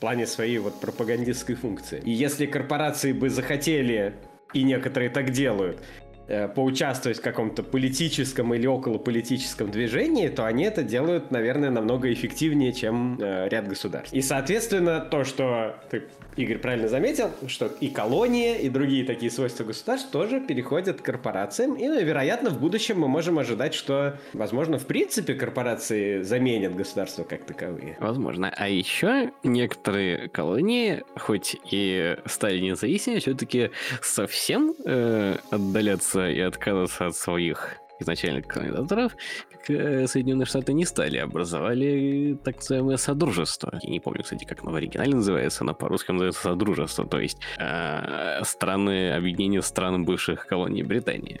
плане 0.00 0.26
своей 0.26 0.58
вот 0.58 0.80
пропагандистской 0.80 1.54
функции. 1.54 2.00
И 2.04 2.10
если 2.10 2.46
корпорации 2.46 3.12
бы 3.12 3.30
захотели, 3.30 4.14
и 4.52 4.62
некоторые 4.62 5.10
так 5.10 5.30
делают, 5.30 5.80
поучаствовать 6.54 7.18
в 7.18 7.20
каком-то 7.20 7.62
политическом 7.62 8.54
или 8.54 8.66
околополитическом 8.66 9.70
движении, 9.70 10.28
то 10.28 10.46
они 10.46 10.64
это 10.64 10.82
делают, 10.82 11.30
наверное, 11.30 11.70
намного 11.70 12.12
эффективнее, 12.12 12.72
чем 12.72 13.18
э, 13.20 13.48
ряд 13.48 13.68
государств. 13.68 14.12
И, 14.14 14.22
соответственно, 14.22 15.00
то, 15.00 15.24
что 15.24 15.76
ты, 15.90 16.04
Игорь, 16.36 16.58
правильно 16.58 16.88
заметил, 16.88 17.30
что 17.46 17.66
и 17.66 17.88
колонии, 17.88 18.58
и 18.58 18.68
другие 18.68 19.04
такие 19.04 19.30
свойства 19.30 19.64
государств 19.64 20.10
тоже 20.10 20.40
переходят 20.40 21.00
к 21.00 21.04
корпорациям. 21.04 21.74
И, 21.74 21.86
ну, 21.86 22.00
вероятно, 22.00 22.50
в 22.50 22.58
будущем 22.58 23.00
мы 23.00 23.08
можем 23.08 23.38
ожидать, 23.38 23.74
что, 23.74 24.18
возможно, 24.32 24.78
в 24.78 24.86
принципе, 24.86 25.34
корпорации 25.34 26.22
заменят 26.22 26.74
государства 26.74 27.24
как 27.24 27.44
таковые. 27.44 27.96
Возможно. 28.00 28.52
А 28.56 28.68
еще 28.68 29.32
некоторые 29.42 30.28
колонии, 30.28 31.02
хоть 31.16 31.56
и 31.70 32.16
стали 32.26 32.60
независимыми, 32.60 33.20
все-таки 33.20 33.70
совсем 34.00 34.74
э, 34.84 35.36
отдаляться 35.50 36.13
отказаться 36.14 36.28
и 36.28 36.40
отказываться 36.40 37.06
от 37.06 37.16
своих 37.16 37.76
изначальных 38.00 38.46
кандидатуров, 38.46 39.16
как 39.50 39.70
э, 39.70 40.06
Соединенные 40.06 40.46
Штаты 40.46 40.72
не 40.72 40.84
стали, 40.84 41.18
образовали 41.18 42.36
так 42.42 42.56
называемое 42.56 42.96
Содружество. 42.96 43.78
Я 43.82 43.90
не 43.90 44.00
помню, 44.00 44.22
кстати, 44.22 44.44
как 44.44 44.62
оно 44.62 44.72
в 44.72 44.74
оригинале 44.74 45.14
называется, 45.14 45.64
но 45.64 45.74
по-русски 45.74 46.10
называется 46.12 46.42
Содружество, 46.42 47.06
то 47.06 47.20
есть 47.20 47.38
э, 47.58 48.42
страны, 48.44 49.12
объединение 49.12 49.62
стран 49.62 50.04
бывших 50.04 50.46
колоний 50.46 50.82
Британии 50.82 51.40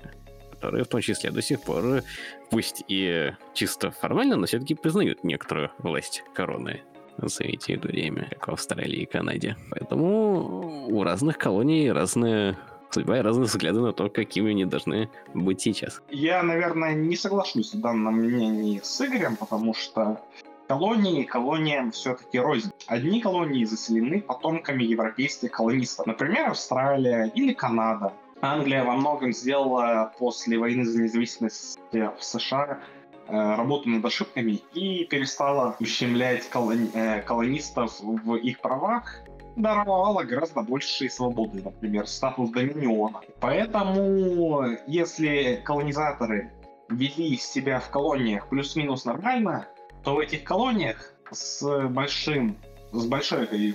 которые 0.52 0.84
в 0.84 0.88
том 0.88 1.02
числе 1.02 1.30
до 1.30 1.42
сих 1.42 1.60
пор, 1.60 2.02
пусть 2.50 2.84
и 2.88 3.32
чисто 3.52 3.90
формально, 3.90 4.36
но 4.36 4.46
все-таки 4.46 4.74
признают 4.74 5.22
некоторую 5.22 5.70
власть 5.76 6.24
короны 6.32 6.80
за 7.18 7.44
эти 7.44 7.72
время, 7.72 8.28
как 8.30 8.48
в 8.48 8.52
Австралии 8.52 9.02
и 9.02 9.04
Канаде. 9.04 9.56
Поэтому 9.70 10.86
у 10.88 11.02
разных 11.02 11.36
колоний 11.36 11.92
разные 11.92 12.56
судьба 12.90 13.18
и 13.18 13.22
разные 13.22 13.46
взгляды 13.46 13.80
на 13.80 13.92
то, 13.92 14.08
какими 14.08 14.50
они 14.50 14.64
должны 14.64 15.10
быть 15.34 15.60
сейчас. 15.60 16.00
Я, 16.10 16.42
наверное, 16.42 16.94
не 16.94 17.16
соглашусь 17.16 17.74
в 17.74 17.80
данном 17.80 18.14
мнении 18.14 18.80
с 18.82 19.00
Игорем, 19.00 19.36
потому 19.36 19.74
что 19.74 20.20
колонии 20.68 21.24
колониям 21.24 21.90
все-таки 21.90 22.38
рознь. 22.38 22.70
Одни 22.86 23.20
колонии 23.20 23.64
заселены 23.64 24.20
потомками 24.20 24.82
европейских 24.84 25.50
колонистов, 25.50 26.06
например, 26.06 26.50
Австралия 26.50 27.30
или 27.34 27.52
Канада. 27.52 28.12
Англия 28.40 28.84
во 28.84 28.94
многом 28.94 29.32
сделала 29.32 30.12
после 30.18 30.58
войны 30.58 30.84
за 30.84 31.02
независимость 31.02 31.78
в 31.92 32.16
США 32.20 32.80
э, 33.26 33.54
работу 33.56 33.88
над 33.88 34.04
ошибками 34.04 34.60
и 34.74 35.04
перестала 35.04 35.76
ущемлять 35.80 36.48
колони- 36.52 36.90
э, 36.94 37.22
колонистов 37.22 37.98
в 38.00 38.34
их 38.34 38.60
правах 38.60 39.20
даровала 39.56 40.22
гораздо 40.22 40.62
большей 40.62 41.10
свободы, 41.10 41.62
например, 41.62 42.06
статус 42.06 42.50
доминиона. 42.50 43.20
Поэтому, 43.40 44.66
если 44.86 45.60
колонизаторы 45.64 46.52
вели 46.88 47.36
себя 47.36 47.80
в 47.80 47.90
колониях 47.90 48.48
плюс-минус 48.48 49.04
нормально, 49.04 49.68
то 50.02 50.16
в 50.16 50.18
этих 50.18 50.44
колониях 50.44 51.14
с 51.30 51.88
большим, 51.88 52.56
с 52.92 53.06
большой, 53.06 53.74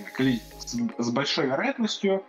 с 0.98 1.10
большой 1.12 1.48
вероятностью 1.48 2.24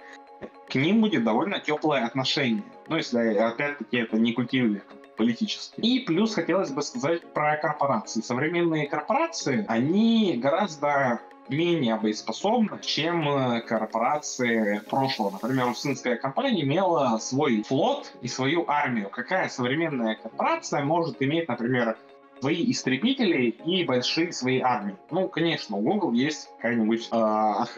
к 0.69 0.75
ним 0.75 1.03
будет 1.03 1.25
довольно 1.25 1.61
теплое 1.61 2.05
отношение. 2.05 2.63
Ну, 2.89 2.97
если, 2.97 3.37
опять-таки, 3.37 3.99
это 3.99 4.17
не 4.17 4.33
культивили 4.33 4.83
политически. 5.17 5.81
И 5.81 6.01
плюс 6.01 6.35
хотелось 6.35 6.71
бы 6.71 6.81
сказать 6.81 7.21
про 7.35 7.57
корпорации. 7.59 8.23
Современные 8.23 8.89
корпорации, 8.89 9.67
они 9.69 10.39
гораздо 10.39 11.21
менее 11.51 11.97
боеспособна, 11.97 12.79
чем 12.79 13.29
э, 13.29 13.61
корпорации 13.61 14.81
прошлого. 14.89 15.31
Например, 15.31 15.69
Устинская 15.69 16.17
компания 16.17 16.63
имела 16.63 17.19
свой 17.19 17.63
флот 17.63 18.13
и 18.23 18.29
свою 18.29 18.65
армию. 18.69 19.11
Какая 19.11 19.49
современная 19.49 20.15
корпорация 20.15 20.83
может 20.83 21.21
иметь, 21.23 21.49
например, 21.49 21.97
свои 22.41 22.71
истребители 22.71 23.51
и 23.65 23.85
большие 23.85 24.33
свои 24.33 24.61
армии. 24.61 24.97
Ну, 25.11 25.29
конечно, 25.29 25.77
у 25.77 25.83
Google 25.83 26.13
есть 26.13 26.51
какая-нибудь 26.57 27.09
э, 27.13 27.17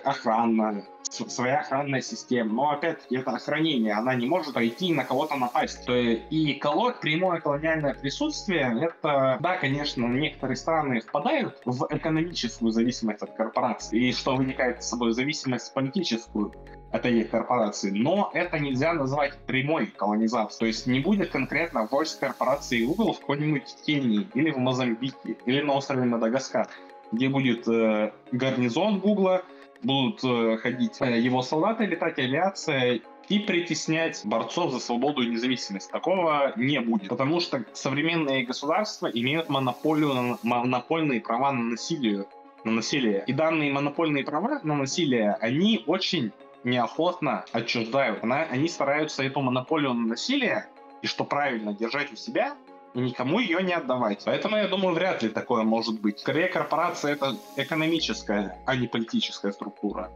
охрана, 0.05 0.85
своя 1.03 1.61
охранная 1.61 2.01
система, 2.01 2.53
но 2.53 2.71
опять-таки 2.71 3.17
это 3.17 3.33
охранение, 3.33 3.95
она 3.95 4.15
не 4.15 4.27
может 4.27 4.55
пойти 4.55 4.93
на 4.93 5.05
кого-то 5.05 5.37
напасть. 5.37 5.85
То 5.85 5.95
есть, 5.95 6.23
и 6.31 6.55
колор, 6.55 6.99
прямое 7.01 7.41
колониальное 7.41 7.95
присутствие, 7.95 8.77
это, 8.81 9.39
да, 9.41 9.57
конечно, 9.57 10.07
некоторые 10.07 10.57
страны 10.57 11.01
впадают 11.01 11.61
в 11.65 11.87
экономическую 11.91 12.73
зависимость 12.73 13.23
от 13.23 13.35
корпорации, 13.35 14.09
и 14.09 14.13
что 14.13 14.37
вытекает 14.37 14.83
с 14.83 14.89
собой 14.89 15.13
зависимость 15.13 15.75
политическую 15.75 16.53
от 16.93 17.07
этих 17.07 17.31
корпораций, 17.31 17.91
но 17.91 18.31
это 18.35 18.59
нельзя 18.59 18.93
назвать 18.93 19.37
прямой 19.47 19.87
колонизацией. 19.87 20.59
То 20.59 20.67
есть 20.67 20.87
не 20.87 21.01
будет 21.01 21.31
конкретно 21.31 21.89
войск 21.91 22.21
корпорации 22.21 22.85
Google 22.85 23.15
в 23.15 23.21
какой-нибудь 23.21 23.77
Кении 23.87 24.29
или 24.35 24.51
в 24.51 24.59
Мозамбике 24.59 25.37
или 25.47 25.63
на 25.63 25.75
острове 25.75 26.05
Мадагаскар, 26.05 26.69
где 27.11 27.29
будет 27.29 27.67
э, 27.67 28.13
гарнизон 28.31 29.01
Гугла, 29.01 29.43
будут 29.83 30.23
э, 30.23 30.59
ходить 30.59 31.01
э, 31.01 31.19
его 31.19 31.43
солдаты, 31.43 31.87
летать 31.87 32.19
авиация 32.19 33.01
и 33.29 33.39
притеснять 33.39 34.21
борцов 34.25 34.73
за 34.73 34.79
свободу 34.79 35.23
и 35.23 35.29
независимость. 35.29 35.91
Такого 35.91 36.53
не 36.57 36.79
будет, 36.81 37.09
потому 37.09 37.41
что 37.41 37.65
современные 37.73 38.45
государства 38.45 39.07
имеют 39.07 39.49
монополию 39.49 40.13
на, 40.13 40.39
монопольные 40.43 41.23
права 41.23 41.53
на 41.53 41.63
насилие, 41.63 42.27
на 42.65 42.73
насилие. 42.73 43.25
И 43.27 43.33
данные 43.33 43.73
монопольные 43.73 44.25
права 44.25 44.61
на 44.63 44.75
насилие, 44.75 45.37
они 45.41 45.83
очень 45.87 46.33
неохотно 46.65 47.45
отчуждают. 47.53 48.23
Она, 48.23 48.43
они 48.43 48.69
стараются 48.69 49.23
эту 49.23 49.41
монополию 49.41 49.95
на 49.95 50.09
насилие, 50.09 50.67
и 51.03 51.07
что 51.07 51.25
правильно, 51.25 51.75
держать 51.75 52.13
у 52.13 52.17
себя, 52.17 52.55
и 52.95 53.01
никому 53.01 53.39
ее 53.41 53.63
не 53.63 53.73
отдавать. 53.73 54.23
Поэтому, 54.25 54.57
я 54.57 54.69
думаю, 54.69 54.95
вряд 54.95 55.23
ли 55.23 55.29
такое 55.29 55.63
может 55.63 56.01
быть. 56.01 56.19
Скорее, 56.21 56.49
корпорация— 56.49 57.13
это 57.15 57.37
экономическая, 57.57 58.59
а 58.67 58.77
не 58.77 58.87
политическая 58.87 59.53
структура. 59.53 60.11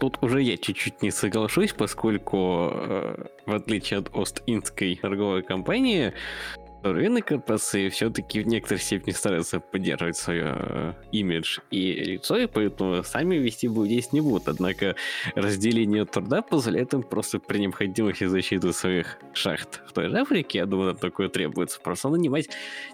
Тут 0.00 0.18
уже 0.20 0.42
я 0.42 0.56
чуть-чуть 0.56 1.02
не 1.02 1.12
соглашусь, 1.12 1.72
поскольку, 1.72 2.70
э, 2.72 3.26
в 3.46 3.54
отличие 3.54 4.00
от 4.00 4.10
Ост-Индской 4.12 4.96
торговой 4.96 5.42
компании, 5.42 6.12
рынок 6.82 7.26
корпорации 7.26 7.88
все-таки 7.88 8.42
в 8.42 8.46
некоторой 8.46 8.80
степени 8.80 9.12
старается 9.12 9.60
поддерживать 9.60 10.16
свое 10.16 10.54
э, 10.56 10.92
имидж 11.12 11.60
и 11.70 11.92
лицо, 11.92 12.36
и 12.36 12.46
поэтому 12.46 13.02
сами 13.02 13.36
вести 13.36 13.68
здесь 13.68 14.12
не 14.12 14.20
будут. 14.20 14.48
Однако 14.48 14.96
разделение 15.34 16.04
труда 16.04 16.42
позволяет 16.42 16.94
им 16.94 17.02
просто 17.02 17.38
при 17.38 17.58
необходимости 17.58 18.24
защиты 18.24 18.72
своих 18.72 19.18
шахт 19.32 19.82
в 19.86 19.92
той 19.92 20.08
же 20.08 20.18
Африке, 20.18 20.58
я 20.58 20.66
думаю, 20.66 20.94
такое 20.94 21.28
требуется, 21.28 21.80
просто 21.80 22.08
нанимать 22.08 22.48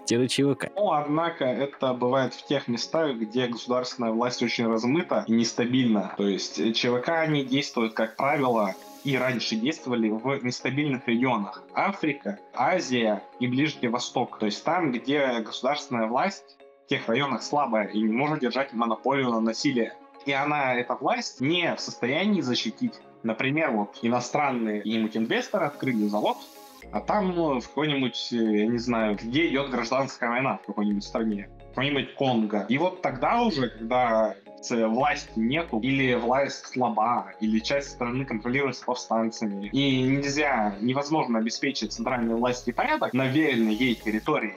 те 0.05 0.17
же 0.17 0.27
ЧВК. 0.27 0.69
Ну, 0.75 0.91
однако 0.91 1.45
это 1.45 1.93
бывает 1.93 2.33
в 2.33 2.45
тех 2.47 2.67
местах, 2.67 3.15
где 3.15 3.47
государственная 3.47 4.11
власть 4.11 4.41
очень 4.43 4.67
размыта 4.67 5.23
и 5.27 5.31
нестабильна. 5.31 6.13
То 6.17 6.27
есть 6.27 6.75
ЧВК, 6.75 7.09
они 7.09 7.43
действуют, 7.43 7.93
как 7.93 8.15
правило, 8.15 8.75
и 9.03 9.17
раньше 9.17 9.55
действовали 9.55 10.09
в 10.09 10.43
нестабильных 10.43 11.07
регионах. 11.07 11.63
Африка, 11.73 12.39
Азия 12.53 13.23
и 13.39 13.47
Ближний 13.47 13.87
Восток. 13.87 14.39
То 14.39 14.45
есть 14.45 14.63
там, 14.63 14.91
где 14.91 15.39
государственная 15.39 16.07
власть 16.07 16.57
в 16.85 16.89
тех 16.89 17.07
районах 17.07 17.43
слабая 17.43 17.87
и 17.87 18.01
не 18.01 18.11
может 18.11 18.39
держать 18.39 18.73
монополию 18.73 19.29
на 19.29 19.39
насилие. 19.39 19.93
И 20.25 20.31
она, 20.31 20.75
эта 20.75 20.95
власть, 20.95 21.41
не 21.41 21.75
в 21.75 21.79
состоянии 21.79 22.41
защитить. 22.41 22.99
Например, 23.23 23.71
вот 23.71 23.99
иностранные 24.01 24.79
какие-нибудь 24.79 25.17
инвесторы 25.17 25.65
открыли 25.65 26.07
завод, 26.07 26.37
а 26.91 27.01
там 27.01 27.35
ну, 27.35 27.59
в 27.59 27.67
какой-нибудь, 27.67 28.29
э, 28.31 28.35
я 28.35 28.67
не 28.67 28.77
знаю, 28.77 29.17
где 29.21 29.47
идет 29.47 29.69
гражданская 29.69 30.29
война 30.29 30.57
в 30.57 30.65
какой-нибудь 30.65 31.03
стране, 31.03 31.49
какой-нибудь 31.69 32.15
Конго. 32.15 32.65
И 32.69 32.77
вот 32.77 33.01
тогда 33.01 33.41
уже, 33.41 33.69
когда 33.69 34.35
власти 34.69 35.31
нету, 35.35 35.79
или 35.79 36.15
власть 36.15 36.67
слаба, 36.67 37.31
или 37.39 37.59
часть 37.59 37.91
страны 37.91 38.25
контролируется 38.25 38.85
повстанцами, 38.85 39.67
и 39.67 40.01
нельзя, 40.01 40.75
невозможно 40.81 41.39
обеспечить 41.39 41.93
центральной 41.93 42.35
власти 42.35 42.71
порядок 42.71 43.13
на 43.13 43.27
веренной 43.27 43.73
ей 43.73 43.95
территории, 43.95 44.55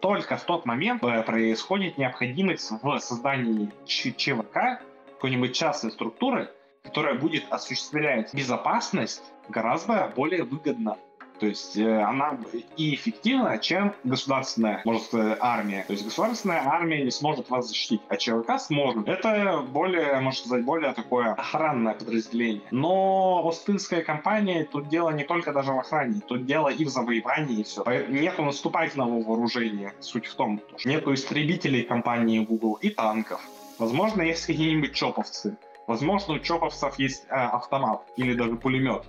только 0.00 0.36
в 0.36 0.44
тот 0.44 0.66
момент 0.66 1.02
э, 1.04 1.22
происходит 1.22 1.96
необходимость 1.96 2.70
в 2.70 2.98
создании 2.98 3.70
ЧВК, 3.86 4.82
какой-нибудь 5.14 5.54
частной 5.54 5.92
структуры, 5.92 6.50
которая 6.82 7.14
будет 7.14 7.44
осуществлять 7.50 8.34
безопасность 8.34 9.22
гораздо 9.48 10.12
более 10.16 10.42
выгодно 10.42 10.98
то 11.42 11.48
есть 11.48 11.76
э, 11.76 12.00
она 12.00 12.38
и 12.76 12.94
эффективна, 12.94 13.58
чем 13.58 13.92
государственная, 14.04 14.80
может, 14.84 15.12
э, 15.12 15.36
армия. 15.40 15.82
То 15.88 15.92
есть 15.92 16.04
государственная 16.04 16.62
армия 16.64 17.02
не 17.02 17.10
сможет 17.10 17.50
вас 17.50 17.66
защитить, 17.66 18.00
а 18.08 18.16
ЧВК 18.16 18.60
сможет. 18.60 19.08
Это 19.08 19.58
более, 19.58 20.20
можно 20.20 20.46
сказать, 20.46 20.64
более 20.64 20.92
такое 20.92 21.32
охранное 21.32 21.94
подразделение. 21.94 22.62
Но 22.70 23.44
Остинская 23.44 24.04
компания, 24.04 24.68
тут 24.70 24.88
дело 24.88 25.10
не 25.10 25.24
только 25.24 25.52
даже 25.52 25.72
в 25.72 25.80
охране, 25.80 26.20
тут 26.20 26.46
дело 26.46 26.68
и 26.68 26.84
в 26.84 26.88
завоевании, 26.88 27.58
и 27.58 27.64
все. 27.64 27.82
Нету 28.08 28.44
наступательного 28.44 29.20
вооружения, 29.20 29.94
суть 29.98 30.26
в 30.26 30.36
том, 30.36 30.60
что 30.76 30.88
нету 30.88 31.12
истребителей 31.12 31.82
компании 31.82 32.38
Google 32.38 32.74
и 32.74 32.88
танков. 32.88 33.40
Возможно, 33.80 34.22
есть 34.22 34.46
какие-нибудь 34.46 34.94
чоповцы, 34.94 35.56
Возможно, 35.86 36.34
у 36.34 36.38
чоповцев 36.38 36.98
есть 36.98 37.24
э, 37.28 37.34
автомат 37.34 38.02
или 38.16 38.34
даже 38.34 38.54
пулемет 38.54 39.04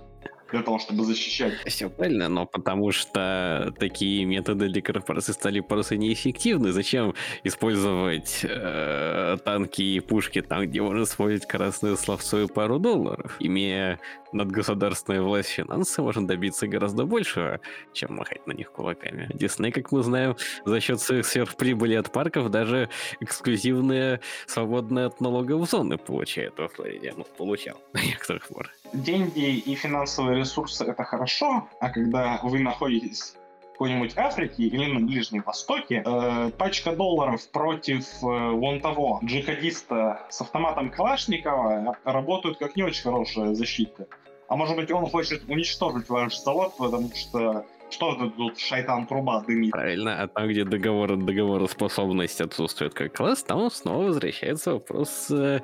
для 0.50 0.62
того, 0.62 0.78
чтобы 0.78 1.04
защищать. 1.04 1.54
Все 1.66 1.88
правильно, 1.90 2.28
но 2.28 2.46
потому 2.46 2.92
что 2.92 3.72
такие 3.78 4.24
методы 4.24 4.68
для 4.68 4.82
корпорации 4.82 5.32
стали 5.32 5.60
просто 5.60 5.96
неэффективны. 5.96 6.72
Зачем 6.72 7.14
использовать 7.44 8.40
э, 8.42 9.36
танки 9.44 9.82
и 9.82 10.00
пушки 10.00 10.42
там, 10.42 10.64
где 10.64 10.82
можно 10.82 11.04
использовать 11.04 11.46
красное 11.46 11.96
словцо 11.96 12.42
и 12.42 12.46
пару 12.46 12.78
долларов? 12.78 13.36
Имея 13.40 13.98
надгосударственная 14.32 15.22
власть 15.22 15.48
финансы, 15.48 16.02
можно 16.02 16.26
добиться 16.26 16.66
гораздо 16.66 17.04
большего, 17.04 17.60
чем 17.92 18.14
махать 18.14 18.46
на 18.46 18.52
них 18.52 18.72
кулаками. 18.72 19.30
Дисней, 19.32 19.72
как 19.72 19.92
мы 19.92 20.02
знаем, 20.02 20.36
за 20.64 20.80
счет 20.80 21.00
своих 21.00 21.26
сверхприбыли 21.26 21.94
от 21.94 22.12
парков 22.12 22.50
даже 22.50 22.90
эксклюзивные 23.20 24.20
свободные 24.46 25.06
от 25.06 25.20
налогов 25.20 25.68
зоны 25.70 25.98
получает 25.98 26.58
во 26.58 26.68
Флориде. 26.68 27.14
Ну, 27.16 27.24
получал 27.36 27.80
на 27.92 28.02
некоторых 28.04 28.48
пор. 28.48 28.70
Деньги 28.94 29.56
и 29.56 29.74
финансовые 29.74 30.38
ресурсы— 30.38 30.84
это 30.86 31.02
хорошо, 31.02 31.68
а 31.80 31.90
когда 31.90 32.38
вы 32.44 32.60
находитесь 32.60 33.34
какой-нибудь 33.72 34.16
Африке 34.16 34.62
или 34.62 34.86
на 34.86 35.00
Ближнем 35.04 35.42
Востоке, 35.42 36.04
э, 36.06 36.50
пачка 36.56 36.94
долларов 36.94 37.40
против 37.50 38.04
э, 38.22 38.26
вон 38.26 38.80
того 38.80 39.18
джихадиста 39.24 40.22
с 40.30 40.40
автоматом 40.40 40.90
Калашникова 40.90 41.96
работают 42.04 42.58
как 42.58 42.76
не 42.76 42.84
очень 42.84 43.02
хорошая 43.02 43.52
защита. 43.54 44.06
А 44.46 44.54
может 44.54 44.76
быть, 44.76 44.92
он 44.92 45.06
хочет 45.06 45.42
уничтожить 45.48 46.08
ваш 46.08 46.38
завод, 46.38 46.74
потому 46.78 47.10
что 47.16 47.66
что 47.90 48.14
это 48.14 48.30
тут 48.30 48.58
шайтан 48.58 49.06
труба 49.06 49.40
дымит? 49.40 49.72
Правильно, 49.72 50.22
а 50.22 50.28
там, 50.28 50.48
где 50.48 50.64
договор, 50.64 51.16
договороспособность 51.16 52.40
отсутствует 52.40 52.94
как 52.94 53.14
класс, 53.14 53.42
там 53.42 53.70
снова 53.70 54.04
возвращается 54.04 54.72
вопрос 54.72 55.30
э, 55.30 55.60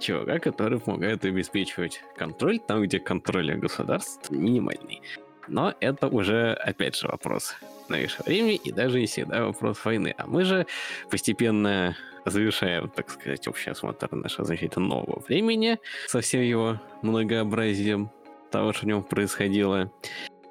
чувака, 0.00 0.38
который 0.38 0.80
помогает 0.80 1.24
обеспечивать 1.24 2.02
контроль 2.16 2.58
там, 2.58 2.82
где 2.82 2.98
контроль 2.98 3.54
государств 3.54 4.30
минимальный. 4.30 5.02
Но 5.48 5.74
это 5.80 6.06
уже, 6.08 6.52
опять 6.52 6.96
же, 6.96 7.08
вопрос 7.08 7.54
новейшего 7.88 8.24
времени 8.24 8.54
и 8.56 8.72
даже 8.72 9.00
не 9.00 9.06
всегда 9.06 9.44
вопрос 9.44 9.84
войны. 9.84 10.14
А 10.16 10.26
мы 10.26 10.44
же 10.44 10.66
постепенно 11.10 11.96
завершаем, 12.24 12.88
так 12.88 13.10
сказать, 13.10 13.48
общий 13.48 13.70
осмотр 13.70 14.14
нашего 14.14 14.44
значительно 14.44 14.86
нового 14.86 15.20
времени 15.20 15.78
со 16.06 16.20
всем 16.20 16.42
его 16.42 16.80
многообразием 17.02 18.10
того, 18.50 18.72
что 18.72 18.84
в 18.84 18.88
нем 18.88 19.02
происходило, 19.02 19.90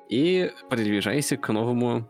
и 0.10 0.52
приближайся 0.70 1.38
к 1.38 1.50
новому 1.50 2.08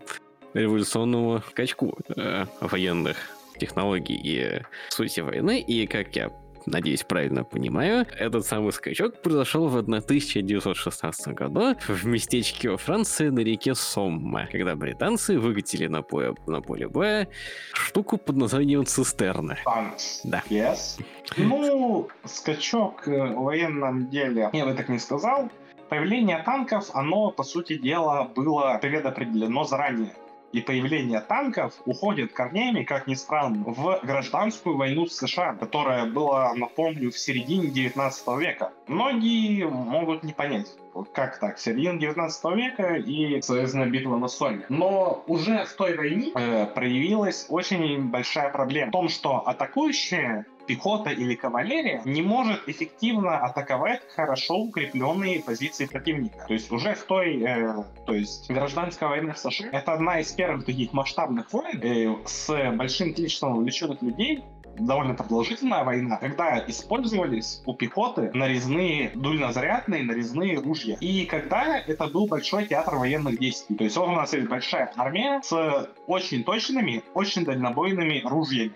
революционному 0.54 1.42
скачку 1.50 1.98
э, 2.16 2.46
военных 2.62 3.18
технологий 3.60 4.20
и 4.24 4.62
сути 4.90 5.20
войны. 5.20 5.60
И, 5.60 5.86
как 5.86 6.16
я 6.16 6.32
надеюсь, 6.66 7.04
правильно 7.04 7.44
понимаю, 7.44 8.06
этот 8.18 8.46
самый 8.46 8.72
скачок 8.72 9.22
произошел 9.22 9.68
в 9.68 9.78
1916 9.78 11.34
году 11.34 11.76
в 11.88 12.06
местечке 12.06 12.70
во 12.70 12.78
Франции 12.78 13.30
на 13.30 13.40
реке 13.40 13.76
Сомма, 13.76 14.48
когда 14.52 14.76
британцы 14.76 15.40
выкатили 15.40 15.88
на 15.88 16.02
поле, 16.02 16.36
на 16.48 16.62
поле 16.62 16.88
боя 16.88 17.28
штуку 17.74 18.18
под 18.18 18.38
названием 18.38 18.86
цистерна. 18.86 19.58
Танкс. 19.64 20.22
Да. 20.24 20.44
Yes. 20.50 21.02
Ну, 21.38 22.08
скачок 22.26 23.08
э, 23.08 23.34
в 23.34 23.44
военном 23.44 24.10
деле, 24.10 24.50
я 24.54 24.66
бы 24.66 24.74
так 24.74 24.90
не 24.90 25.00
сказал. 25.00 25.50
Появление 25.90 26.42
танков, 26.44 26.90
оно, 26.94 27.32
по 27.32 27.44
сути 27.44 27.78
дела, 27.78 28.32
было 28.36 28.78
предопределено 28.82 29.64
заранее 29.64 30.14
и 30.52 30.62
появление 30.62 31.22
танков 31.22 31.74
уходит 31.86 32.34
корнями, 32.34 32.84
как 32.84 33.08
ни 33.08 33.14
странно, 33.14 33.64
в 33.66 34.00
гражданскую 34.04 34.78
войну 34.78 35.06
в 35.06 35.12
США, 35.12 35.54
которая 35.56 36.06
была, 36.06 36.54
напомню, 36.56 37.12
в 37.12 37.18
середине 37.18 37.68
19 37.68 38.28
века. 38.40 38.72
Многие 38.88 39.68
могут 39.68 40.24
не 40.24 40.34
понять, 40.34 40.68
как 41.14 41.40
так, 41.40 41.60
середина 41.60 42.00
19 42.00 42.56
века 42.56 42.96
и, 42.96 43.42
соответственно, 43.42 43.86
битва 43.86 44.18
на 44.18 44.28
Соме. 44.28 44.66
Но 44.70 45.24
уже 45.28 45.66
в 45.66 45.74
той 45.74 45.96
войне 45.96 46.32
э, 46.34 46.66
проявилась 46.68 47.46
очень 47.50 48.10
большая 48.10 48.50
проблема 48.50 48.90
в 48.90 48.92
том, 48.92 49.10
что 49.10 49.48
атакующие 49.48 50.46
пехота 50.70 51.10
или 51.10 51.34
кавалерия 51.34 52.04
не 52.06 52.22
может 52.22 52.70
эффективно 52.70 53.40
атаковать 53.40 54.02
хорошо 54.16 54.56
укрепленные 54.60 55.42
позиции 55.42 55.86
противника. 55.86 56.46
То 56.48 56.54
есть 56.54 56.72
уже 56.72 56.94
в 56.94 57.04
той, 57.06 57.42
э, 57.42 57.84
то 58.06 58.14
есть 58.14 58.52
гражданская 58.52 59.10
война 59.10 59.34
в 59.34 59.40
США, 59.40 59.70
это 59.72 59.94
одна 59.94 60.20
из 60.20 60.32
первых 60.32 60.66
таких 60.66 60.94
масштабных 60.94 61.52
войн 61.52 61.82
э, 61.82 62.16
с 62.28 62.72
большим 62.76 63.16
количеством 63.16 63.58
увлеченных 63.58 64.00
людей, 64.04 64.44
довольно 64.78 65.16
продолжительная 65.16 65.84
война, 65.84 66.18
когда 66.18 66.64
использовались 66.68 67.64
у 67.66 67.74
пехоты 67.74 68.30
нарезные 68.36 69.10
дульнозарядные 69.16 70.04
нарезные 70.04 70.60
ружья. 70.60 70.98
И 71.00 71.26
когда 71.26 71.80
это 71.80 72.08
был 72.08 72.28
большой 72.28 72.68
театр 72.68 72.96
военных 72.96 73.40
действий. 73.40 73.76
То 73.76 73.84
есть 73.86 73.98
у 73.98 74.06
нас 74.06 74.34
есть 74.34 74.48
большая 74.48 74.94
армия 74.96 75.42
с 75.44 75.90
очень 76.06 76.44
точными, 76.44 77.04
очень 77.16 77.44
дальнобойными 77.44 78.22
ружьями. 78.24 78.76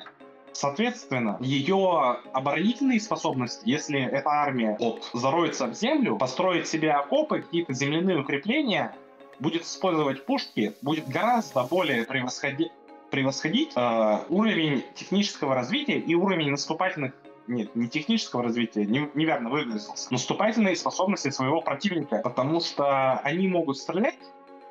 Соответственно, 0.53 1.37
ее 1.41 2.17
оборонительные 2.31 2.99
способности, 2.99 3.63
если 3.65 3.99
эта 3.99 4.29
армия 4.29 4.77
вот, 4.79 5.09
зароется 5.13 5.67
в 5.67 5.73
землю, 5.73 6.17
построит 6.17 6.67
себе 6.67 6.91
окопы, 6.91 7.41
какие-то 7.41 7.73
земляные 7.73 8.19
укрепления, 8.19 8.95
будет 9.39 9.63
использовать 9.63 10.25
пушки, 10.25 10.75
будет 10.81 11.07
гораздо 11.07 11.63
более 11.63 12.05
превосходить, 12.05 12.71
превосходить 13.09 13.71
э, 13.75 14.19
уровень 14.29 14.83
технического 14.95 15.55
развития 15.55 15.97
и 15.97 16.15
уровень 16.15 16.51
наступательных 16.51 17.13
нет, 17.47 17.75
не 17.75 17.89
технического 17.89 18.43
развития, 18.43 18.85
не, 18.85 19.09
неверно 19.15 19.49
выразился, 19.49 20.11
наступательные 20.11 20.75
способности 20.75 21.29
своего 21.29 21.61
противника, 21.61 22.19
потому 22.23 22.61
что 22.61 23.19
они 23.19 23.47
могут 23.47 23.77
стрелять 23.77 24.15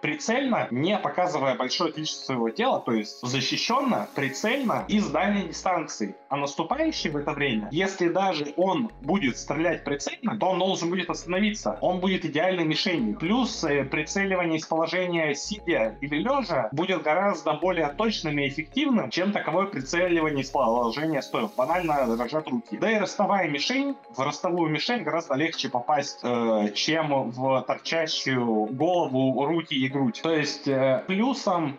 прицельно, 0.02 0.66
не 0.70 0.98
показывая 0.98 1.54
большое 1.54 1.92
количество 1.92 2.24
своего 2.24 2.50
тела, 2.50 2.80
то 2.80 2.92
есть 2.92 3.20
защищенно, 3.22 4.08
прицельно 4.14 4.84
и 4.88 4.98
с 4.98 5.06
дальней 5.06 5.48
дистанции. 5.48 6.16
А 6.28 6.36
наступающий 6.36 7.10
в 7.10 7.16
это 7.16 7.32
время, 7.32 7.68
если 7.70 8.08
даже 8.08 8.52
он 8.56 8.90
будет 9.00 9.38
стрелять 9.38 9.84
прицельно, 9.84 10.36
то 10.36 10.46
он 10.46 10.58
должен 10.58 10.90
будет 10.90 11.08
остановиться. 11.08 11.78
Он 11.80 12.00
будет 12.00 12.24
идеальной 12.24 12.64
мишенью. 12.64 13.16
Плюс 13.16 13.62
э, 13.64 13.84
прицеливание 13.84 14.58
из 14.58 14.66
положения 14.66 15.34
сидя 15.34 15.96
или 16.00 16.16
лежа 16.16 16.68
будет 16.72 17.02
гораздо 17.02 17.54
более 17.54 17.88
точным 17.88 18.38
и 18.38 18.48
эффективным, 18.48 19.10
чем 19.10 19.32
таковое 19.32 19.66
прицеливание 19.66 20.42
из 20.42 20.50
положения 20.50 21.22
стоя. 21.22 21.48
Банально 21.56 22.16
дрожат 22.16 22.48
руки. 22.48 22.76
Да 22.76 22.90
и 22.90 22.98
ростовая 22.98 23.48
мишень, 23.48 23.94
в 24.16 24.18
ростовую 24.18 24.70
мишень 24.70 25.04
гораздо 25.04 25.34
легче 25.34 25.68
попасть, 25.68 26.18
э, 26.24 26.70
чем 26.74 27.30
в 27.30 27.62
торчащую 27.62 28.66
голову, 28.66 29.46
руки 29.46 29.74
и 29.74 29.91
грудь. 29.92 30.20
То 30.22 30.34
есть 30.34 30.66
э, 30.66 31.04
плюсом 31.06 31.78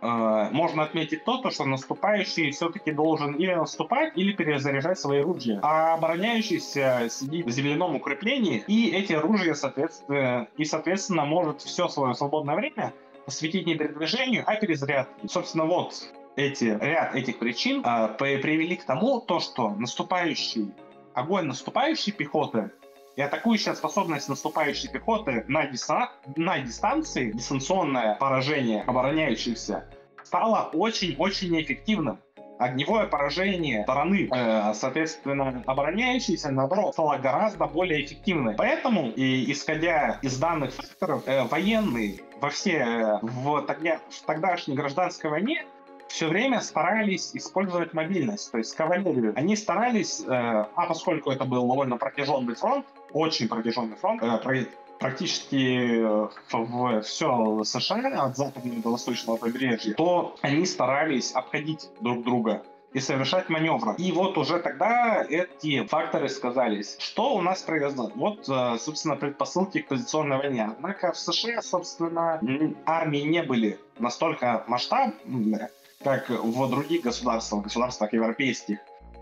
э, 0.00 0.48
можно 0.50 0.82
отметить 0.82 1.24
то, 1.24 1.38
то, 1.38 1.50
что 1.50 1.64
наступающий 1.64 2.50
все-таки 2.50 2.92
должен 2.92 3.34
или 3.34 3.54
наступать, 3.54 4.12
или 4.16 4.32
перезаряжать 4.32 4.98
свои 4.98 5.20
ружья. 5.20 5.60
А 5.62 5.94
обороняющийся 5.94 7.08
сидит 7.10 7.46
в 7.46 7.50
земляном 7.50 7.96
укреплении, 7.96 8.64
и 8.66 8.90
эти 8.90 9.14
ружья, 9.14 9.54
соответственно, 9.54 10.48
и, 10.56 10.64
соответственно, 10.64 11.24
может 11.24 11.62
все 11.62 11.88
свое 11.88 12.14
свободное 12.14 12.56
время 12.56 12.92
посвятить 13.24 13.66
не 13.66 13.74
передвижению, 13.74 14.44
а 14.46 14.56
перезарядке. 14.56 15.28
Собственно, 15.28 15.64
вот 15.64 15.94
эти, 16.36 16.64
ряд 16.80 17.14
этих 17.14 17.38
причин 17.38 17.82
э, 17.84 18.08
привели 18.18 18.76
к 18.76 18.84
тому, 18.84 19.20
то, 19.20 19.40
что 19.40 19.70
наступающий 19.70 20.72
огонь 21.18 21.46
наступающей 21.46 22.12
пехоты 22.12 22.70
и 23.18 23.20
атакующая 23.20 23.74
способность 23.74 24.28
наступающей 24.28 24.88
пехоты 24.88 25.44
на, 25.48 25.66
диса... 25.66 26.12
на 26.36 26.60
дистанции, 26.60 27.32
дистанционное 27.32 28.14
поражение 28.14 28.82
обороняющихся, 28.82 29.86
стало 30.22 30.70
очень-очень 30.72 31.50
неэффективным. 31.50 32.20
Огневое 32.60 33.08
поражение 33.08 33.82
стороны, 33.82 34.28
э, 34.30 34.72
соответственно, 34.74 35.64
обороняющейся, 35.66 36.52
наоборот, 36.52 36.92
стало 36.92 37.18
гораздо 37.18 37.66
более 37.66 38.04
эффективным. 38.04 38.54
Поэтому, 38.56 39.10
и, 39.10 39.50
исходя 39.50 40.20
из 40.22 40.38
данных 40.38 40.74
факторов, 40.74 41.24
э, 41.26 41.42
военные 41.42 42.20
во 42.40 42.50
все, 42.50 42.76
э, 42.78 43.18
в, 43.22 43.62
тогда, 43.62 43.98
в 44.10 44.22
тогдашней 44.26 44.76
гражданской 44.76 45.28
войне 45.28 45.64
все 46.06 46.28
время 46.28 46.60
старались 46.60 47.34
использовать 47.34 47.94
мобильность, 47.94 48.50
то 48.50 48.58
есть 48.58 48.74
кавалерию. 48.76 49.32
Они 49.36 49.56
старались, 49.56 50.20
э, 50.20 50.26
а 50.28 50.86
поскольку 50.86 51.30
это 51.30 51.44
был 51.44 51.66
довольно 51.66 51.96
протяженный 51.96 52.54
фронт, 52.54 52.86
очень 53.12 53.48
протяженный 53.48 53.96
фронт, 53.96 54.22
э, 54.22 54.66
практически 54.98 56.00
э, 56.00 56.28
в 56.52 57.02
все 57.02 57.64
США, 57.64 58.24
от 58.24 58.36
западного 58.36 58.82
до 58.82 58.90
восточного 58.90 59.36
побережья, 59.36 59.94
то 59.94 60.36
они 60.42 60.66
старались 60.66 61.32
обходить 61.32 61.88
друг 62.00 62.24
друга 62.24 62.62
и 62.92 63.00
совершать 63.00 63.48
маневры. 63.48 63.94
И 63.98 64.12
вот 64.12 64.38
уже 64.38 64.58
тогда 64.60 65.24
эти 65.28 65.84
факторы 65.86 66.28
сказались. 66.28 66.96
Что 66.98 67.34
у 67.34 67.42
нас 67.42 67.62
произошло? 67.62 68.10
Вот, 68.14 68.48
э, 68.48 68.78
собственно, 68.78 69.16
предпосылки 69.16 69.80
к 69.80 69.88
позиционной 69.88 70.38
войне. 70.38 70.70
Однако 70.76 71.12
в 71.12 71.18
США, 71.18 71.62
собственно, 71.62 72.40
армии 72.86 73.20
не 73.20 73.42
были 73.42 73.78
настолько 73.98 74.64
масштабные, 74.66 75.70
как 76.02 76.30
в 76.30 76.70
других 76.70 77.02
государствах, 77.02 77.64
государствах 77.64 78.12
европейских, 78.12 78.78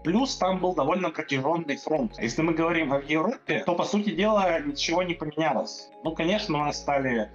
Плюс 0.07 0.37
там 0.37 0.61
был 0.61 0.73
довольно 0.73 1.11
протяженный 1.11 1.77
фронт. 1.79 2.13
Если 2.21 2.41
мы 2.41 2.55
говорим 2.55 2.93
о 2.93 3.01
Европе, 3.01 3.65
то, 3.67 3.75
по 3.75 3.83
сути 3.83 4.11
дела, 4.11 4.61
ничего 4.61 5.03
не 5.03 5.15
поменялось. 5.15 5.91
Ну, 6.05 6.15
конечно, 6.15 6.55
у 6.55 6.65
нас 6.65 6.81
стали 6.81 7.29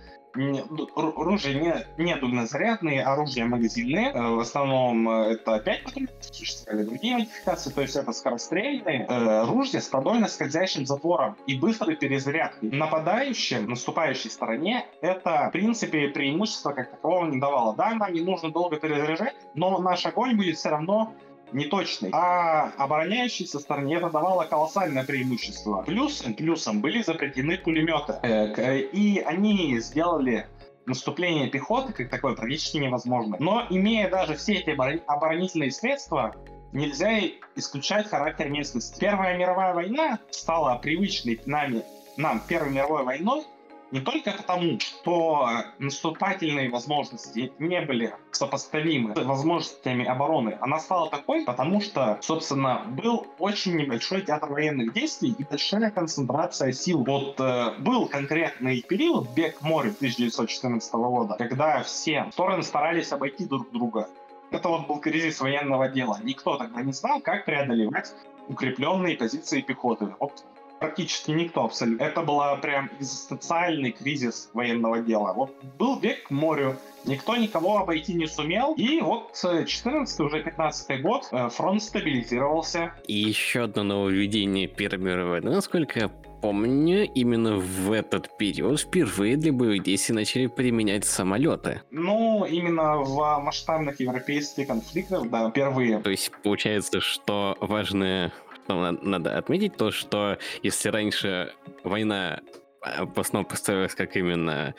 оружие 0.95 1.85
не, 1.97 2.03
не 2.05 2.15
дульнозарядные, 2.15 3.03
оружия 3.03 3.43
магазинные. 3.43 4.13
Э, 4.13 4.21
в 4.21 4.39
основном 4.39 5.09
э, 5.09 5.33
это 5.33 5.59
5 5.59 5.83
патронов, 5.83 6.11
существовали 6.21 6.85
другие 6.85 7.15
модификации, 7.15 7.71
то 7.71 7.81
есть 7.81 7.97
это 7.97 8.13
скорострельные 8.13 9.05
э, 9.05 9.13
оружие 9.41 9.81
с 9.81 9.89
продольно 9.89 10.29
скользящим 10.29 10.85
затвором 10.85 11.35
и 11.47 11.59
быстрой 11.59 11.97
перезарядкой. 11.97 12.69
Нападающим, 12.71 13.69
наступающей 13.69 14.29
стороне, 14.29 14.85
это, 15.01 15.49
в 15.49 15.51
принципе, 15.51 16.07
преимущество 16.07 16.71
как 16.71 16.91
такового 16.91 17.25
не 17.25 17.41
давало. 17.41 17.75
Да, 17.75 17.93
нам 17.95 18.13
не 18.13 18.21
нужно 18.21 18.49
долго 18.49 18.77
перезаряжать, 18.77 19.35
но 19.55 19.77
наш 19.79 20.05
огонь 20.05 20.37
будет 20.37 20.55
все 20.55 20.69
равно 20.69 21.13
неточный. 21.53 22.09
А 22.13 22.71
обороняющейся 22.77 23.59
стороне 23.59 23.95
это 23.95 24.09
давало 24.09 24.45
колоссальное 24.45 25.03
преимущество. 25.03 25.83
Плюсом, 25.83 26.33
плюсом 26.33 26.81
были 26.81 27.01
запретены 27.01 27.57
пулеметы. 27.57 28.13
Э, 28.23 28.79
и 28.79 29.19
они 29.19 29.79
сделали 29.79 30.47
наступление 30.85 31.47
пехоты 31.47 31.93
как 31.93 32.09
такое 32.09 32.35
практически 32.35 32.77
невозможно. 32.77 33.37
Но 33.39 33.65
имея 33.69 34.09
даже 34.09 34.35
все 34.35 34.55
эти 34.55 34.69
оборонительные 35.07 35.71
средства, 35.71 36.35
нельзя 36.71 37.19
исключать 37.55 38.09
характер 38.09 38.49
местности. 38.49 38.99
Первая 38.99 39.37
мировая 39.37 39.73
война 39.73 40.19
стала 40.31 40.75
привычной 40.77 41.39
нами, 41.45 41.83
нам 42.17 42.41
Первой 42.47 42.71
мировой 42.71 43.03
войной, 43.03 43.43
не 43.91 43.99
только 43.99 44.31
потому, 44.31 44.79
что 44.79 45.49
наступательные 45.79 46.69
возможности 46.69 47.51
не 47.59 47.81
были 47.81 48.15
сопоставимы 48.31 49.13
с 49.15 49.23
возможностями 49.23 50.05
обороны. 50.05 50.57
Она 50.61 50.79
стала 50.79 51.09
такой, 51.09 51.43
потому 51.45 51.81
что, 51.81 52.17
собственно, 52.21 52.83
был 52.87 53.27
очень 53.37 53.75
небольшой 53.75 54.21
театр 54.21 54.49
военных 54.49 54.93
действий 54.93 55.35
и 55.37 55.43
большая 55.43 55.91
концентрация 55.91 56.71
сил. 56.71 57.03
Вот 57.03 57.39
э, 57.39 57.73
был 57.79 58.07
конкретный 58.07 58.81
период, 58.81 59.29
бег 59.35 59.59
к 59.59 59.61
морю 59.61 59.91
1914 59.91 60.93
года, 60.93 61.35
когда 61.37 61.83
все 61.83 62.27
стороны 62.31 62.63
старались 62.63 63.11
обойти 63.11 63.45
друг 63.45 63.71
друга. 63.71 64.09
Это 64.51 64.67
вот 64.69 64.87
был 64.87 64.99
кризис 64.99 65.39
военного 65.39 65.87
дела. 65.87 66.19
Никто 66.23 66.57
тогда 66.57 66.81
не 66.81 66.91
знал, 66.93 67.21
как 67.21 67.45
преодолевать 67.45 68.13
укрепленные 68.47 69.15
позиции 69.15 69.61
пехоты. 69.61 70.13
Вот 70.19 70.43
практически 70.81 71.29
никто 71.31 71.63
абсолютно. 71.63 72.03
Это 72.03 72.23
была 72.23 72.55
прям 72.55 72.89
экзистенциальный 72.99 73.91
кризис 73.91 74.49
военного 74.53 74.99
дела. 74.99 75.31
Вот 75.33 75.55
был 75.77 75.99
век 75.99 76.23
к 76.23 76.31
морю, 76.31 76.75
никто 77.05 77.35
никого 77.37 77.77
обойти 77.77 78.15
не 78.15 78.25
сумел, 78.25 78.73
и 78.73 78.99
вот 78.99 79.31
14 79.33 80.19
уже 80.19 80.43
15 80.43 81.01
год 81.03 81.27
э, 81.31 81.49
фронт 81.49 81.83
стабилизировался. 81.83 82.93
И 83.07 83.13
еще 83.13 83.65
одно 83.65 83.83
нововведение 83.83 84.67
Первой 84.67 84.97
мировой 84.97 85.29
войны, 85.29 85.51
насколько 85.51 85.99
я 85.99 86.07
помню, 86.41 87.07
именно 87.13 87.57
в 87.57 87.91
этот 87.91 88.35
период 88.37 88.79
впервые 88.79 89.37
для 89.37 89.53
боевых 89.53 89.83
действий 89.83 90.15
начали 90.15 90.47
применять 90.47 91.05
самолеты. 91.05 91.83
Ну, 91.91 92.43
именно 92.45 92.97
в 92.97 93.39
масштабных 93.39 93.99
европейских 93.99 94.65
конфликтах, 94.65 95.29
да, 95.29 95.51
впервые. 95.51 95.99
То 95.99 96.09
есть 96.09 96.31
получается, 96.41 96.99
что 96.99 97.55
важное 97.61 98.33
надо 98.67 99.37
отметить, 99.37 99.77
то, 99.77 99.91
что 99.91 100.37
если 100.63 100.89
раньше 100.89 101.53
война 101.83 102.41
а, 102.81 103.05
в 103.05 103.19
основном 103.19 103.47
представлялась 103.47 103.95
как 103.95 104.15
именно 104.15 104.73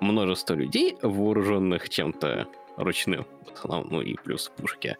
множество 0.00 0.54
людей, 0.54 0.96
вооруженных 1.02 1.88
чем-то 1.88 2.46
ручным, 2.76 3.26
ну 3.64 4.02
и 4.02 4.14
плюс 4.14 4.52
пушки, 4.56 4.96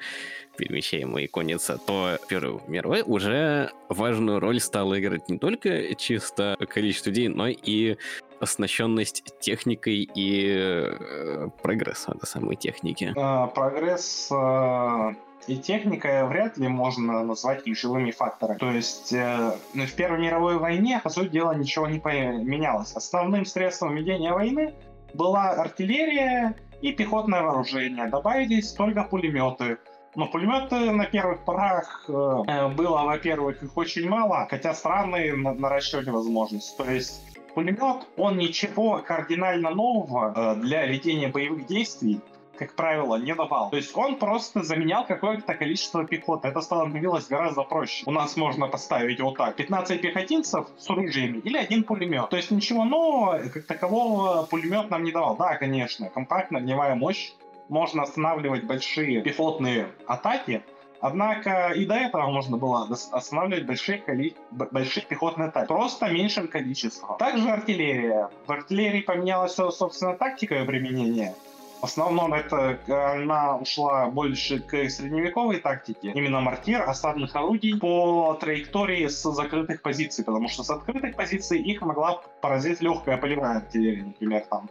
перемещаемые 0.57 1.29
конница, 1.29 1.79
то 1.79 2.19
Первой 2.29 2.61
мировой 2.67 3.03
уже 3.03 3.71
важную 3.89 4.41
роль 4.41 4.61
стало 4.61 4.99
играть 4.99 5.29
не 5.29 5.39
только 5.39 5.95
чисто 5.95 6.57
количество 6.69 7.11
людей, 7.11 7.29
но 7.29 7.49
и 7.49 7.97
оснащенность 8.41 9.39
техникой 9.41 10.09
и 10.15 10.57
э, 10.57 11.49
прогресс 11.63 12.07
этой 12.09 12.27
самой 12.27 12.57
техники. 12.57 13.13
А, 13.17 13.47
прогресс 13.47 14.29
а, 14.33 15.15
и 15.47 15.57
техника 15.57 16.27
вряд 16.27 16.59
ли 16.59 16.69
можно 16.69 17.23
назвать 17.23 17.65
ключевыми 17.65 18.11
факторами. 18.11 18.59
То 18.59 18.71
есть 18.71 19.13
э, 19.13 19.53
в 19.75 19.95
Первой 19.95 20.19
мировой 20.19 20.59
войне, 20.59 21.01
по 21.03 21.09
сути 21.09 21.29
дела, 21.29 21.55
ничего 21.55 21.87
не 21.87 21.99
поменялось. 21.99 22.93
Основным 22.95 23.45
средством 23.45 23.95
ведения 23.95 24.33
войны 24.33 24.75
была 25.15 25.51
артиллерия 25.51 26.55
и 26.81 26.93
пехотное 26.93 27.43
вооружение. 27.43 28.09
Добавились 28.09 28.73
только 28.73 29.05
пулеметы. 29.05 29.79
Но 30.15 30.27
пулеметы 30.27 30.91
на 30.93 31.05
первых 31.05 31.45
порах 31.45 32.07
э, 32.09 32.13
было, 32.13 33.05
во-первых, 33.05 33.63
их 33.63 33.77
очень 33.77 34.09
мало, 34.09 34.47
хотя 34.51 34.75
странные 34.75 35.35
на, 35.35 35.53
на 35.55 35.69
расчете 35.69 36.11
возможности. 36.11 36.77
То 36.77 36.91
есть 36.91 37.23
пулемет, 37.55 38.07
он 38.17 38.39
ничего 38.39 39.03
кардинально 39.07 39.71
нового 39.71 40.33
э, 40.35 40.57
для 40.57 40.87
ведения 40.87 41.29
боевых 41.29 41.67
действий 41.67 42.21
как 42.57 42.75
правило, 42.75 43.17
не 43.17 43.35
давал. 43.35 43.71
То 43.71 43.77
есть 43.77 43.97
он 43.97 44.17
просто 44.17 44.63
заменял 44.63 45.07
какое-то 45.07 45.55
количество 45.55 46.05
пехоты. 46.05 46.49
Это 46.49 46.61
становилось 46.61 47.27
гораздо 47.29 47.63
проще. 47.63 48.05
У 48.07 48.11
нас 48.11 48.37
можно 48.37 48.69
поставить 48.69 49.21
вот 49.21 49.37
так. 49.37 49.57
15 49.57 50.01
пехотинцев 50.01 50.67
с 50.79 50.91
оружиями 50.91 51.39
или 51.39 51.57
один 51.57 51.85
пулемет. 51.85 52.31
То 52.31 52.37
есть 52.37 52.51
ничего 52.51 52.85
нового, 52.85 53.39
как 53.49 53.67
такового 53.67 54.45
пулемет 54.45 54.91
нам 54.91 55.05
не 55.05 55.13
давал. 55.13 55.37
Да, 55.37 55.57
конечно, 55.57 56.09
компактная 56.09 56.61
огневая 56.61 56.95
мощь. 56.95 57.33
Можно 57.69 58.03
останавливать 58.03 58.65
большие 58.65 59.23
пехотные 59.23 59.89
атаки, 60.07 60.63
Однако 61.01 61.73
и 61.73 61.85
до 61.85 61.95
этого 61.95 62.27
можно 62.31 62.57
было 62.57 62.89
останавливать 63.13 63.67
большие, 63.67 63.99
коли... 63.99 64.35
большие 64.51 65.05
пехотные 65.05 65.49
атаки. 65.49 65.69
Просто 65.69 66.09
меньшим 66.09 66.49
количеством. 66.49 67.17
Также 67.19 67.49
артиллерия. 67.49 68.31
В 68.47 68.53
артиллерии 68.53 69.03
поменялась, 69.03 69.55
собственно, 69.55 70.15
тактика 70.15 70.55
ее 70.55 70.65
применения. 70.65 71.35
В 71.81 71.85
основном 71.85 72.33
это 72.33 72.79
она 72.87 73.57
ушла 73.57 74.07
больше 74.07 74.61
к 74.61 74.89
средневековой 74.89 75.61
тактике, 75.61 76.13
именно 76.15 76.41
мортир, 76.41 76.81
осадных 76.83 77.37
орудий 77.37 77.79
по 77.79 78.33
траектории 78.41 79.09
с 79.09 79.23
закрытых 79.23 79.83
позиций, 79.83 80.25
потому 80.25 80.49
что 80.49 80.63
с 80.63 80.71
открытых 80.71 81.17
позиций 81.17 81.61
их 81.61 81.83
могла 81.83 82.23
поразить 82.41 82.81
легкая 82.81 83.19
полевая 83.19 83.59
артиллерия, 83.59 84.05
например, 84.05 84.47
там 84.49 84.71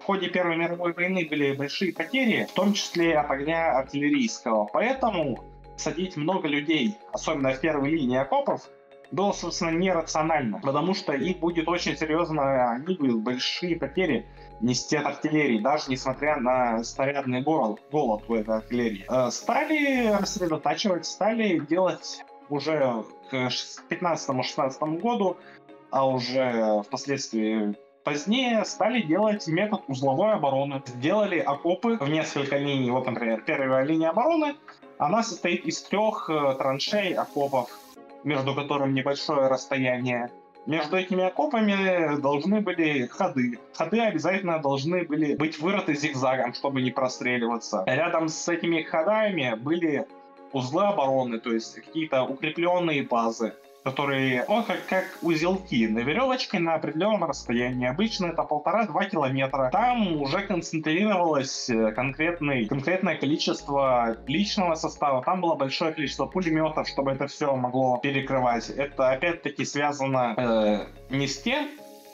в 0.00 0.04
ходе 0.04 0.28
Первой 0.28 0.56
мировой 0.56 0.92
войны 0.92 1.26
были 1.28 1.52
большие 1.52 1.92
потери, 1.92 2.48
в 2.50 2.52
том 2.52 2.72
числе 2.72 3.16
от 3.16 3.30
огня 3.30 3.78
артиллерийского. 3.78 4.68
Поэтому 4.72 5.44
садить 5.80 6.16
много 6.16 6.48
людей, 6.48 6.96
особенно 7.12 7.52
в 7.52 7.60
первой 7.60 7.90
линии 7.90 8.18
окопов, 8.18 8.68
было, 9.10 9.32
собственно, 9.32 9.70
нерационально, 9.70 10.60
потому 10.60 10.94
что 10.94 11.12
их 11.12 11.38
будет 11.38 11.68
очень 11.68 11.96
серьезно, 11.96 12.72
они 12.72 12.94
будут 12.94 13.22
большие 13.22 13.76
потери 13.76 14.26
нести 14.60 14.96
от 14.96 15.06
артиллерии, 15.06 15.60
даже 15.60 15.84
несмотря 15.88 16.36
на 16.36 16.82
снарядный 16.84 17.42
голод, 17.42 17.80
голод 17.90 18.24
у 18.28 18.34
этой 18.34 18.56
артиллерии. 18.56 19.06
Э, 19.08 19.30
стали 19.30 20.08
рассредотачивать, 20.08 21.06
стали 21.06 21.58
делать 21.58 22.22
уже 22.50 23.04
к 23.30 23.34
15-16 23.88 25.00
году, 25.00 25.36
а 25.90 26.06
уже 26.06 26.82
впоследствии 26.86 27.74
позднее 28.04 28.64
стали 28.64 29.02
делать 29.02 29.46
метод 29.46 29.82
узловой 29.86 30.34
обороны. 30.34 30.82
Сделали 30.86 31.38
окопы 31.38 31.96
в 31.98 32.08
несколько 32.08 32.56
линий. 32.56 32.90
Вот, 32.90 33.06
например, 33.06 33.42
первая 33.42 33.84
линия 33.84 34.10
обороны— 34.10 34.54
она 34.98 35.22
состоит 35.22 35.64
из 35.64 35.82
трех 35.82 36.28
э, 36.28 36.54
траншей 36.58 37.14
окопов, 37.14 37.70
между 38.24 38.54
которыми 38.54 38.92
небольшое 38.92 39.48
расстояние. 39.48 40.30
Между 40.66 40.96
этими 40.98 41.24
окопами 41.24 42.20
должны 42.20 42.60
были 42.60 43.06
ходы. 43.06 43.58
Ходы 43.72 44.00
обязательно 44.00 44.58
должны 44.58 45.04
были 45.04 45.34
быть 45.34 45.58
вырыты 45.58 45.94
зигзагом, 45.94 46.52
чтобы 46.52 46.82
не 46.82 46.90
простреливаться. 46.90 47.84
Рядом 47.86 48.28
с 48.28 48.48
этими 48.48 48.82
ходами 48.82 49.54
были 49.56 50.06
узлы 50.52 50.84
обороны, 50.84 51.38
то 51.38 51.52
есть 51.52 51.74
какие-то 51.74 52.24
укрепленные 52.24 53.02
базы. 53.02 53.54
Которые, 53.84 54.44
он 54.44 54.64
как, 54.64 54.86
как 54.86 55.04
узелки 55.22 55.86
на 55.86 56.00
веревочке 56.00 56.58
на 56.58 56.74
определенном 56.74 57.24
расстоянии. 57.24 57.88
Обычно 57.88 58.26
это 58.26 58.42
полтора-два 58.42 59.04
километра. 59.04 59.70
Там 59.72 60.20
уже 60.20 60.40
концентрировалось 60.42 61.70
э, 61.70 61.92
конкретный, 61.92 62.66
конкретное 62.66 63.16
количество 63.16 64.16
личного 64.26 64.74
состава. 64.74 65.22
Там 65.22 65.40
было 65.40 65.54
большое 65.54 65.92
количество 65.92 66.26
пулеметов, 66.26 66.88
чтобы 66.88 67.12
это 67.12 67.26
все 67.26 67.54
могло 67.56 67.98
перекрывать. 67.98 68.68
Это 68.70 69.10
опять-таки 69.10 69.64
связано 69.64 70.34
э, 70.36 71.14
не 71.14 71.26
с 71.26 71.40
тем, 71.40 71.68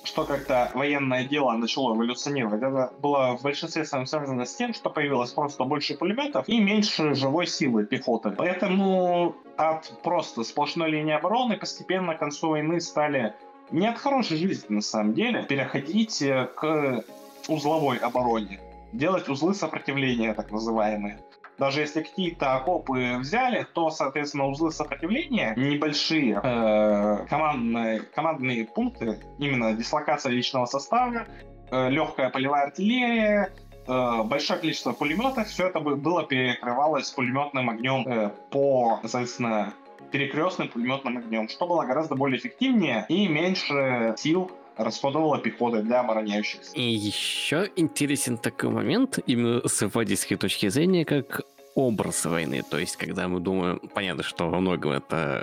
что 0.04 0.24
как-то 0.24 0.70
военное 0.74 1.24
дело 1.24 1.52
начало 1.52 1.94
эволюционировать. 1.94 2.62
Это 2.62 2.92
было 3.00 3.36
в 3.36 3.42
большинстве 3.42 3.84
своем 3.84 4.06
связано 4.06 4.44
с 4.44 4.54
тем, 4.54 4.74
что 4.74 4.90
появилось 4.90 5.30
просто 5.30 5.64
больше 5.64 5.96
пулеметов 5.96 6.48
и 6.48 6.60
меньше 6.60 7.14
живой 7.14 7.46
силы 7.46 7.84
пехоты. 7.84 8.30
Поэтому 8.30 9.34
от 9.56 10.02
просто 10.02 10.44
сплошной 10.44 10.90
линии 10.90 11.14
обороны 11.14 11.56
постепенно 11.56 12.14
к 12.14 12.18
концу 12.18 12.50
войны 12.50 12.80
стали 12.80 13.34
не 13.70 13.86
от 13.86 13.98
хорошей 13.98 14.36
жизни 14.36 14.76
на 14.76 14.82
самом 14.82 15.14
деле 15.14 15.42
переходить 15.42 16.22
к 16.56 17.04
узловой 17.48 17.96
обороне, 17.98 18.60
делать 18.92 19.28
узлы 19.28 19.54
сопротивления 19.54 20.34
так 20.34 20.50
называемые. 20.50 21.18
Даже 21.58 21.80
если 21.80 22.02
какие-то 22.02 22.56
окопы 22.56 23.16
взяли, 23.18 23.66
то, 23.74 23.90
соответственно, 23.90 24.48
узлы 24.48 24.72
сопротивления, 24.72 25.54
небольшие 25.56 26.40
э, 26.42 27.26
командные, 27.28 28.00
командные 28.14 28.64
пункты, 28.64 29.20
именно 29.38 29.72
дислокация 29.72 30.32
личного 30.32 30.66
состава, 30.66 31.26
э, 31.70 31.90
легкая 31.90 32.30
полевая 32.30 32.64
артиллерия, 32.64 33.52
э, 33.86 34.22
большое 34.24 34.58
количество 34.58 34.92
пулеметов, 34.92 35.46
все 35.46 35.68
это 35.68 35.78
было 35.78 36.24
перекрывалось 36.24 37.10
пулеметным 37.10 37.70
огнем 37.70 38.04
э, 38.08 38.30
по, 38.50 38.98
соответственно, 39.02 39.72
перекрестным 40.10 40.68
пулеметным 40.68 41.18
огнем, 41.18 41.48
что 41.48 41.66
было 41.66 41.84
гораздо 41.84 42.16
более 42.16 42.38
эффективнее 42.38 43.06
и 43.08 43.28
меньше 43.28 44.14
сил 44.16 44.50
расходовала 44.76 45.38
пехота 45.38 45.82
для 45.82 46.00
обороняющихся. 46.00 46.74
И 46.74 46.82
еще 46.82 47.70
интересен 47.76 48.38
такой 48.38 48.70
момент, 48.70 49.18
именно 49.26 49.66
с 49.66 49.86
водительской 49.88 50.36
точки 50.36 50.68
зрения, 50.68 51.04
как 51.04 51.42
образ 51.74 52.24
войны. 52.24 52.62
То 52.68 52.78
есть, 52.78 52.96
когда 52.96 53.28
мы 53.28 53.40
думаем, 53.40 53.80
понятно, 53.94 54.22
что 54.22 54.48
во 54.48 54.60
многом 54.60 54.92
это 54.92 55.40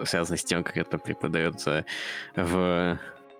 э, 0.00 0.04
связано 0.06 0.36
с 0.36 0.44
тем, 0.44 0.62
как 0.62 0.76
это 0.76 0.98
преподается 0.98 1.84
в 2.36 2.98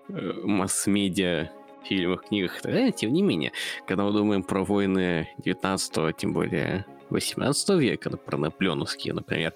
э, 0.09 0.33
масс-медиа, 0.43 1.49
фильмах, 1.83 2.25
книгах 2.25 2.59
и 2.59 2.61
так 2.61 2.71
далее, 2.71 2.91
тем 2.91 3.13
не 3.13 3.21
менее, 3.21 3.51
когда 3.85 4.03
мы 4.03 4.11
думаем 4.11 4.43
про 4.43 4.63
войны 4.63 5.29
19 5.37 6.15
тем 6.15 6.33
более 6.33 6.85
18 7.09 7.69
века, 7.79 8.09
про 8.17 8.37
наполеоновские, 8.37 9.13
например, 9.13 9.53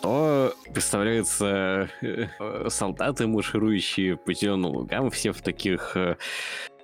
то 0.00 0.54
представляются 0.72 1.88
э, 2.02 2.68
солдаты, 2.68 3.26
марширующие 3.26 4.16
по 4.16 4.32
зеленым 4.32 4.72
лугам, 4.72 5.10
все 5.10 5.32
в 5.32 5.42
таких 5.42 5.96
э, 5.96 6.16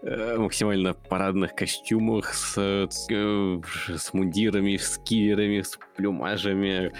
э, 0.02 0.36
максимально 0.36 0.94
парадных 0.94 1.54
костюмах 1.54 2.34
с, 2.34 2.56
с, 2.90 3.06
с 3.08 4.14
мундирами, 4.14 4.76
с 4.76 4.98
киллерами, 4.98 5.62
с 5.62 5.78
плюмажами, 5.96 6.92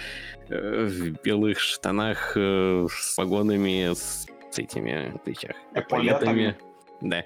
в 0.49 1.11
белых 1.23 1.59
штанах, 1.59 2.35
с 2.35 3.15
погонами, 3.15 3.93
с, 3.93 4.27
с 4.51 4.59
этими 4.59 5.17
плечах, 5.23 5.55
эполетами. 5.73 6.55
Да, 7.01 7.25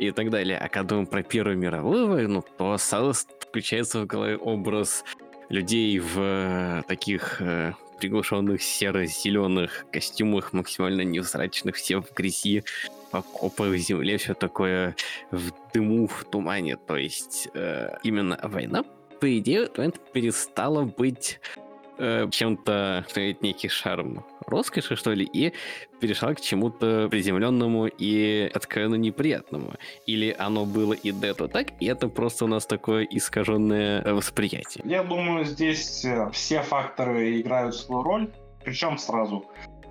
и 0.00 0.10
так 0.10 0.30
далее. 0.30 0.58
А 0.58 0.68
когда 0.68 0.96
мы 0.96 1.06
про 1.06 1.22
Первую 1.22 1.56
мировую 1.56 2.08
войну, 2.08 2.42
то 2.58 2.76
сразу 2.76 3.12
включается 3.38 4.00
в 4.00 4.06
голове 4.06 4.36
образ 4.36 5.04
людей 5.48 6.00
в 6.00 6.82
таких 6.88 7.40
приглушенных 8.02 8.62
серо-зеленых 8.62 9.86
костюмах, 9.92 10.52
максимально 10.52 11.02
невзрачных, 11.02 11.76
все 11.76 12.02
в 12.02 12.12
грязи, 12.12 12.64
в 13.12 13.16
окопах, 13.16 13.68
в 13.68 13.76
земле, 13.76 14.16
все 14.16 14.34
такое 14.34 14.96
в 15.30 15.52
дыму, 15.72 16.08
в 16.08 16.24
тумане. 16.24 16.76
То 16.76 16.96
есть 16.96 17.48
э, 17.54 17.94
именно 18.02 18.40
война, 18.42 18.84
по 19.20 19.38
идее, 19.38 19.68
перестала 20.12 20.82
быть 20.82 21.38
э, 21.98 22.28
чем-то, 22.28 23.06
что 23.08 23.20
некий 23.40 23.68
шарм 23.68 24.24
роскоши, 24.52 24.96
что 24.96 25.12
ли, 25.12 25.24
и 25.24 25.52
перешла 26.00 26.34
к 26.34 26.40
чему-то 26.40 27.08
приземленному 27.10 27.86
и 27.86 28.50
откровенно 28.54 28.94
неприятному. 28.94 29.72
Или 30.06 30.34
оно 30.38 30.64
было 30.64 30.92
и 30.92 31.10
до 31.12 31.26
этого 31.26 31.48
так, 31.48 31.68
и 31.80 31.86
это 31.86 32.08
просто 32.08 32.44
у 32.44 32.48
нас 32.48 32.66
такое 32.66 33.04
искаженное 33.04 34.14
восприятие. 34.14 34.84
Я 34.86 35.02
думаю, 35.02 35.44
здесь 35.44 36.04
э, 36.04 36.30
все 36.32 36.62
факторы 36.62 37.40
играют 37.40 37.74
свою 37.74 38.02
роль, 38.02 38.30
причем 38.64 38.98
сразу 38.98 39.44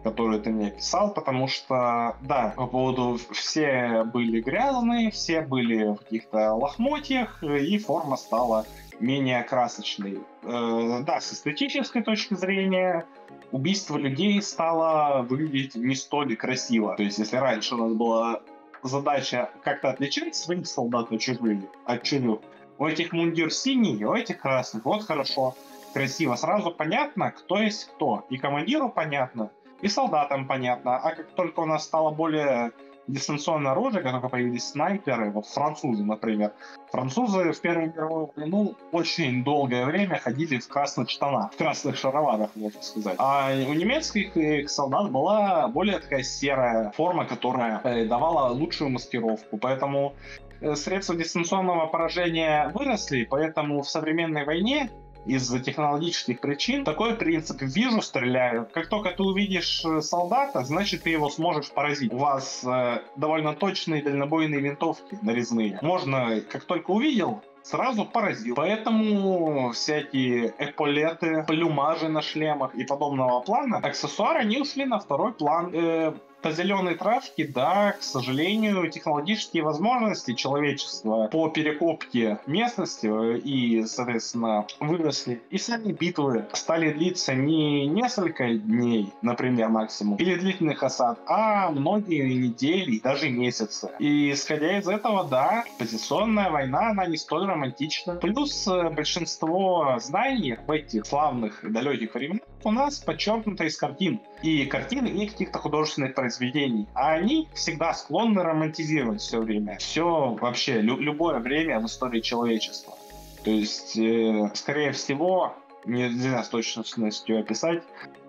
которую 0.04 0.42
ты 0.42 0.50
мне 0.50 0.72
писал, 0.72 1.14
потому 1.14 1.48
что, 1.48 2.16
да, 2.22 2.54
по 2.56 2.68
поводу 2.68 3.20
все 3.32 4.04
были 4.04 4.42
грязные, 4.42 5.12
все 5.12 5.42
были 5.42 5.94
в 5.94 5.98
каких-то 5.98 6.54
лохмотьях, 6.54 7.44
и 7.44 7.78
форма 7.78 8.18
стала 8.18 8.66
менее 9.00 9.44
красочной. 9.44 10.20
Э, 10.44 11.04
да, 11.06 11.20
с 11.20 11.34
эстетической 11.34 12.02
точки 12.04 12.36
зрения 12.36 13.06
убийство 13.52 13.98
людей 13.98 14.42
стало 14.42 15.24
выглядеть 15.24 15.76
не 15.76 15.96
столь 15.96 16.36
красиво. 16.36 16.96
То 16.96 17.04
есть, 17.04 17.20
если 17.20 17.38
раньше 17.38 17.76
у 17.76 17.78
нас 17.78 17.94
была 17.94 18.42
задача 18.84 19.50
как-то 19.64 19.90
отличать 19.90 20.36
своих 20.36 20.68
солдат 20.68 21.12
от 21.12 21.20
чужих, 21.20 21.60
от 21.86 22.04
чужих, 22.04 22.40
у 22.78 22.86
этих 22.88 23.14
мундир 23.14 23.52
синий, 23.52 24.04
у 24.06 24.14
этих 24.14 24.40
красных, 24.40 24.86
вот 24.86 25.04
хорошо, 25.04 25.56
красиво. 25.94 26.36
Сразу 26.36 26.72
понятно, 26.72 27.32
кто 27.32 27.62
есть 27.62 27.86
кто. 27.86 28.26
И 28.30 28.38
командиру 28.38 28.90
понятно, 28.90 29.52
и 29.82 29.88
солдатам 29.88 30.48
понятно. 30.48 30.98
А 30.98 31.16
как 31.16 31.28
только 31.32 31.60
у 31.60 31.66
нас 31.66 31.84
стало 31.84 32.12
более 32.12 32.72
дистанционное 33.08 33.72
оружие, 33.72 34.02
как 34.04 34.12
только 34.14 34.30
появились 34.30 34.70
снайперы, 34.70 35.32
вот 35.32 35.46
французы, 35.48 36.04
например. 36.04 36.54
Французы 36.92 37.52
в 37.52 37.62
Первую 37.62 37.94
мировую 37.94 38.32
войну 38.36 38.76
очень 38.92 39.44
долгое 39.44 39.86
время 39.86 40.20
ходили 40.20 40.60
в 40.60 40.68
красных 40.68 41.10
штанах, 41.10 41.54
в 41.54 41.58
красных 41.58 41.98
шароварах, 41.98 42.50
можно 42.56 42.82
сказать. 42.82 43.16
А 43.18 43.52
у 43.68 43.74
немецких 43.74 44.70
солдат 44.70 45.12
была 45.12 45.68
более 45.68 46.00
такая 46.00 46.24
серая 46.24 46.92
форма, 46.92 47.26
которая 47.26 47.82
э, 47.84 48.06
давала 48.06 48.52
лучшую 48.54 48.90
маскировку. 48.90 49.58
Поэтому 49.58 50.14
э, 50.60 50.76
средства 50.76 51.16
дистанционного 51.16 51.88
поражения 51.88 52.70
выросли, 52.74 53.28
поэтому 53.30 53.82
в 53.82 53.90
современной 53.90 54.46
войне 54.46 54.90
из-за 55.26 55.60
технологических 55.60 56.40
причин 56.40 56.84
такой 56.84 57.16
принцип 57.16 57.62
«вижу, 57.62 58.02
стреляю». 58.02 58.68
Как 58.74 58.88
только 58.88 59.12
ты 59.12 59.24
увидишь 59.24 59.84
э, 59.86 60.02
солдата, 60.02 60.64
значит 60.64 61.04
ты 61.04 61.12
его 61.12 61.30
сможешь 61.30 61.72
поразить. 61.72 62.12
У 62.14 62.18
вас 62.18 62.64
э, 62.64 63.02
довольно 63.16 63.54
точные 63.54 64.02
дальнобойные 64.02 64.62
винтовки 64.62 65.18
нарезные. 65.22 65.78
Можно, 65.82 66.42
как 66.42 66.64
только 66.64 66.92
увидел, 66.92 67.42
сразу 67.62 68.06
поразил. 68.06 68.56
Поэтому 68.56 69.72
всякие 69.72 70.54
эполеты, 70.58 71.44
плюмажи 71.48 72.10
на 72.10 72.22
шлемах 72.22 72.76
и 72.76 72.84
подобного 72.84 73.42
плана, 73.42 73.78
аксессуары, 73.78 74.40
они 74.40 74.60
ушли 74.60 74.86
на 74.86 75.00
второй 75.00 75.34
план. 75.34 75.72
Э, 75.74 76.14
по 76.42 76.52
зеленой 76.52 76.96
травке, 76.96 77.48
да, 77.48 77.94
к 77.94 78.04
сожалению, 78.04 78.90
технологические 78.90 79.64
возможности 79.64 80.34
человечества 80.34 81.28
по 81.32 81.50
перекопке 81.50 82.40
местности 82.48 83.08
э, 83.08 83.38
и, 83.40 83.86
соответственно, 83.86 84.66
выросли. 84.80 85.42
И 85.50 85.58
сами 85.58 85.92
битвы 85.92 86.46
стали 86.54 86.92
длиться 86.92 87.34
не 87.34 87.88
несколько 87.88 88.54
дней, 88.54 89.12
например, 89.22 89.70
максимум, 89.70 90.18
или 90.18 90.36
длительных 90.36 90.84
осад, 90.84 91.20
а 91.28 91.72
многие 91.72 92.34
недели, 92.34 93.00
даже 93.00 93.30
месяцы. 93.30 93.90
И 94.00 94.32
исходя 94.32 94.78
из 94.78 94.88
этого, 94.88 95.26
да, 95.26 95.64
позиционная 95.78 96.50
война, 96.50 96.90
она 96.90 97.06
не 97.06 97.18
столь 97.18 97.48
романтична. 97.48 98.16
Плюс 98.16 98.68
э, 98.68 98.90
большинство 98.90 99.98
знаний 100.00 100.54
об 100.54 100.72
этих 100.72 101.06
славных 101.06 101.60
далеких 101.64 102.16
временах 102.16 102.42
у 102.64 102.72
нас 102.72 103.00
подчеркнуто 103.00 103.64
из 103.64 103.78
картин. 103.78 104.20
И 104.42 104.66
картины, 104.66 105.08
и 105.08 105.28
каких-то 105.28 105.60
художественных 105.60 106.16
произведений. 106.16 106.88
А 106.94 107.14
они 107.14 107.48
всегда 107.54 107.94
склонны 107.94 108.44
романтизировать 108.44 109.22
все 109.22 109.40
время. 109.42 109.78
Все 109.78 110.38
вообще, 110.40 110.82
лю- 110.82 111.00
любое 111.00 111.40
время 111.40 111.80
в 111.80 111.86
истории 111.86 112.22
человечества. 112.22 112.96
То 113.44 113.52
есть, 113.52 113.98
э, 113.98 114.52
скорее 114.54 114.92
всего, 114.92 115.56
нельзя 115.86 116.44
с 116.44 116.50
точностью 116.50 117.40
описать, 117.40 117.84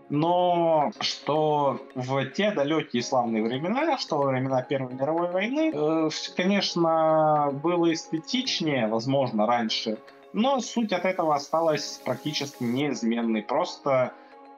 но 0.09 0.93
что 1.01 1.81
в 1.95 2.25
те 2.27 2.51
далекие 2.51 3.03
славные 3.03 3.43
времена, 3.43 3.97
что 3.99 4.19
во 4.19 4.27
времена 4.27 4.63
Первой 4.63 4.95
мировой 4.95 5.31
войны, 5.31 5.71
э, 5.73 6.11
конечно, 6.37 7.51
было 7.63 7.93
эстетичнее, 7.93 8.89
возможно, 8.89 9.47
раньше, 9.47 9.99
но 10.33 10.61
суть 10.61 10.93
от 10.93 11.05
этого 11.05 11.35
осталась 11.35 12.01
практически 12.05 12.63
неизменной. 12.63 13.43
Просто 13.43 14.13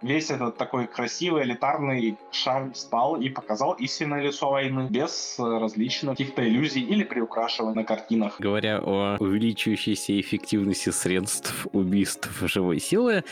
весь 0.04 0.30
этот 0.30 0.56
такой 0.56 0.86
красивый 0.86 1.44
элитарный 1.44 2.16
шарм 2.30 2.74
спал 2.74 3.16
и 3.16 3.30
показал 3.30 3.72
истинное 3.72 4.22
лицо 4.22 4.50
войны 4.50 4.86
без 4.90 5.36
различных 5.38 6.12
каких-то 6.12 6.46
иллюзий 6.46 6.82
или 6.82 7.04
приукрашиваний 7.04 7.74
на 7.74 7.84
картинах. 7.84 8.36
Говоря 8.38 8.80
о 8.80 9.16
увеличивающейся 9.18 10.20
эффективности 10.20 10.90
средств 10.90 11.66
убийств 11.72 12.30
живой 12.42 12.80
силы, 12.80 13.24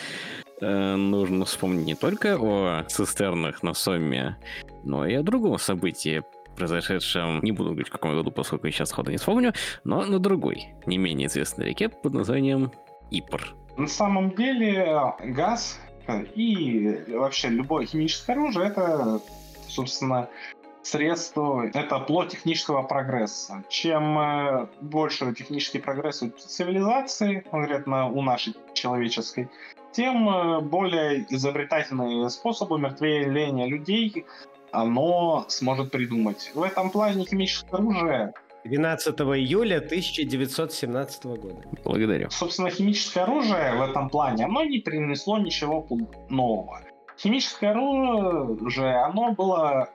э, 0.61 0.97
нужно 0.97 1.44
вспомнить 1.44 1.86
не 1.86 1.94
только 1.94 2.39
о 2.40 2.85
цистернах 2.85 3.62
на 3.62 3.74
Сомме, 3.74 4.39
но 4.82 5.07
и 5.07 5.15
о 5.15 5.23
другом 5.23 5.59
событии, 5.59 6.23
произошедшем, 6.57 7.40
не 7.43 7.53
буду 7.53 7.70
говорить 7.70 7.89
в 7.89 7.93
каком 7.93 8.16
году, 8.16 8.31
поскольку 8.31 8.66
я 8.66 8.73
сейчас 8.73 8.89
сходу 8.89 9.11
не 9.11 9.19
вспомню, 9.19 9.53
но 9.85 10.05
на 10.07 10.19
другой, 10.19 10.74
не 10.86 10.97
менее 10.97 11.28
известной 11.28 11.66
реке 11.66 11.90
под 11.90 12.15
названием 12.15 12.73
Ипр. 13.11 13.55
На 13.77 13.89
самом 13.89 14.35
деле 14.35 15.15
газ 15.24 15.78
и 16.35 17.05
вообще 17.09 17.49
любое 17.49 17.87
химическое 17.87 18.33
оружие 18.33 18.69
это, 18.69 19.20
собственно, 19.69 20.29
средство, 20.83 21.70
это 21.73 21.99
плод 22.01 22.31
технического 22.31 22.83
прогресса. 22.83 23.65
Чем 23.69 24.19
э, 24.19 24.66
больше 24.81 25.33
технический 25.35 25.79
прогресс 25.79 26.23
у 26.23 26.31
цивилизации, 26.31 27.45
конкретно 27.51 28.09
у 28.09 28.23
нашей 28.23 28.55
человеческой, 28.74 29.49
тем 29.93 30.29
э, 30.29 30.61
более 30.61 31.24
изобретательные 31.31 32.29
способы 32.31 32.77
умертвления 32.77 33.66
людей 33.66 34.27
оно 34.73 35.45
сможет 35.49 35.91
придумать. 35.91 36.51
В 36.55 36.62
этом 36.62 36.91
плане 36.91 37.24
химическое 37.27 37.77
оружие 37.77 38.33
12 38.64 39.20
июля 39.20 39.78
1917 39.78 41.24
года. 41.24 41.62
Благодарю. 41.84 42.30
Собственно, 42.30 42.70
химическое 42.70 43.22
оружие 43.22 43.74
в 43.74 43.82
этом 43.82 44.09
плане, 44.09 44.44
оно 44.44 44.64
не 44.64 44.78
принесло 44.78 45.39
ничего 45.39 45.86
нового. 46.28 46.80
Химическое 47.18 47.70
оружие, 47.70 48.97
оно 48.97 49.32
было 49.32 49.89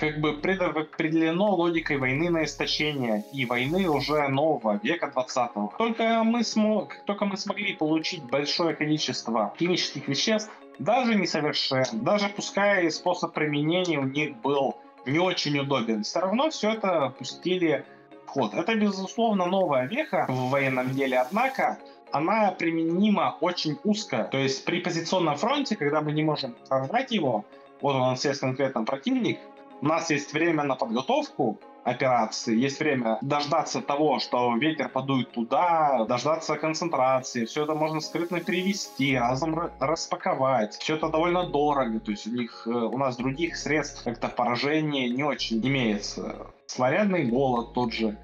как 0.00 0.20
бы 0.20 0.32
предопределено 0.32 1.54
логикой 1.54 1.98
войны 1.98 2.30
на 2.30 2.44
истощение 2.44 3.22
и 3.32 3.44
войны 3.44 3.88
уже 3.88 4.28
нового 4.28 4.80
века 4.82 5.12
20-го. 5.14 5.74
Только 5.78 6.22
мы, 6.24 6.42
смог, 6.42 6.94
только 7.06 7.26
мы 7.26 7.36
смогли 7.36 7.74
получить 7.74 8.22
большое 8.24 8.74
количество 8.74 9.54
химических 9.58 10.08
веществ, 10.08 10.50
даже 10.78 11.14
несовершен, 11.14 11.84
даже 12.02 12.28
пускай 12.28 12.90
способ 12.90 13.34
применения 13.34 13.98
у 13.98 14.04
них 14.04 14.36
был 14.38 14.76
не 15.06 15.18
очень 15.18 15.58
удобен, 15.58 16.02
все 16.02 16.20
равно 16.20 16.50
все 16.50 16.72
это 16.72 17.14
пустили 17.18 17.84
ход. 18.30 18.54
Это, 18.54 18.74
безусловно, 18.74 19.46
новая 19.46 19.86
веха 19.86 20.26
в 20.28 20.50
военном 20.50 20.90
деле, 20.90 21.18
однако 21.18 21.78
она 22.12 22.52
применима 22.52 23.36
очень 23.40 23.78
узко. 23.84 24.28
То 24.30 24.38
есть 24.38 24.64
при 24.64 24.80
позиционном 24.80 25.36
фронте, 25.36 25.76
когда 25.76 26.00
мы 26.00 26.12
не 26.12 26.22
можем 26.22 26.54
прорвать 26.68 27.12
его, 27.12 27.44
вот 27.80 27.96
у 27.96 27.98
нас 27.98 28.24
есть 28.24 28.40
конкретно 28.40 28.84
противник, 28.84 29.38
у 29.80 29.86
нас 29.86 30.10
есть 30.10 30.32
время 30.32 30.64
на 30.64 30.74
подготовку 30.76 31.58
операции, 31.84 32.54
есть 32.56 32.78
время 32.80 33.18
дождаться 33.22 33.80
того, 33.80 34.18
что 34.18 34.54
ветер 34.56 34.88
подует 34.90 35.32
туда, 35.32 36.04
дождаться 36.08 36.56
концентрации, 36.56 37.46
все 37.46 37.64
это 37.64 37.74
можно 37.74 38.00
скрытно 38.00 38.40
перевести, 38.40 39.16
разом 39.16 39.70
распаковать. 39.80 40.74
Все 40.74 40.96
это 40.96 41.08
довольно 41.08 41.48
дорого, 41.48 42.00
то 42.00 42.10
есть 42.10 42.26
у 42.26 42.30
них, 42.30 42.66
э, 42.66 42.70
у 42.70 42.98
нас 42.98 43.16
других 43.16 43.56
средств 43.56 44.04
как-то 44.04 44.28
поражения 44.28 45.08
не 45.08 45.24
очень 45.24 45.66
имеется. 45.66 46.46
Снарядный 46.72 47.24
голод 47.24 47.74
тот 47.74 47.92
же. 47.92 48.16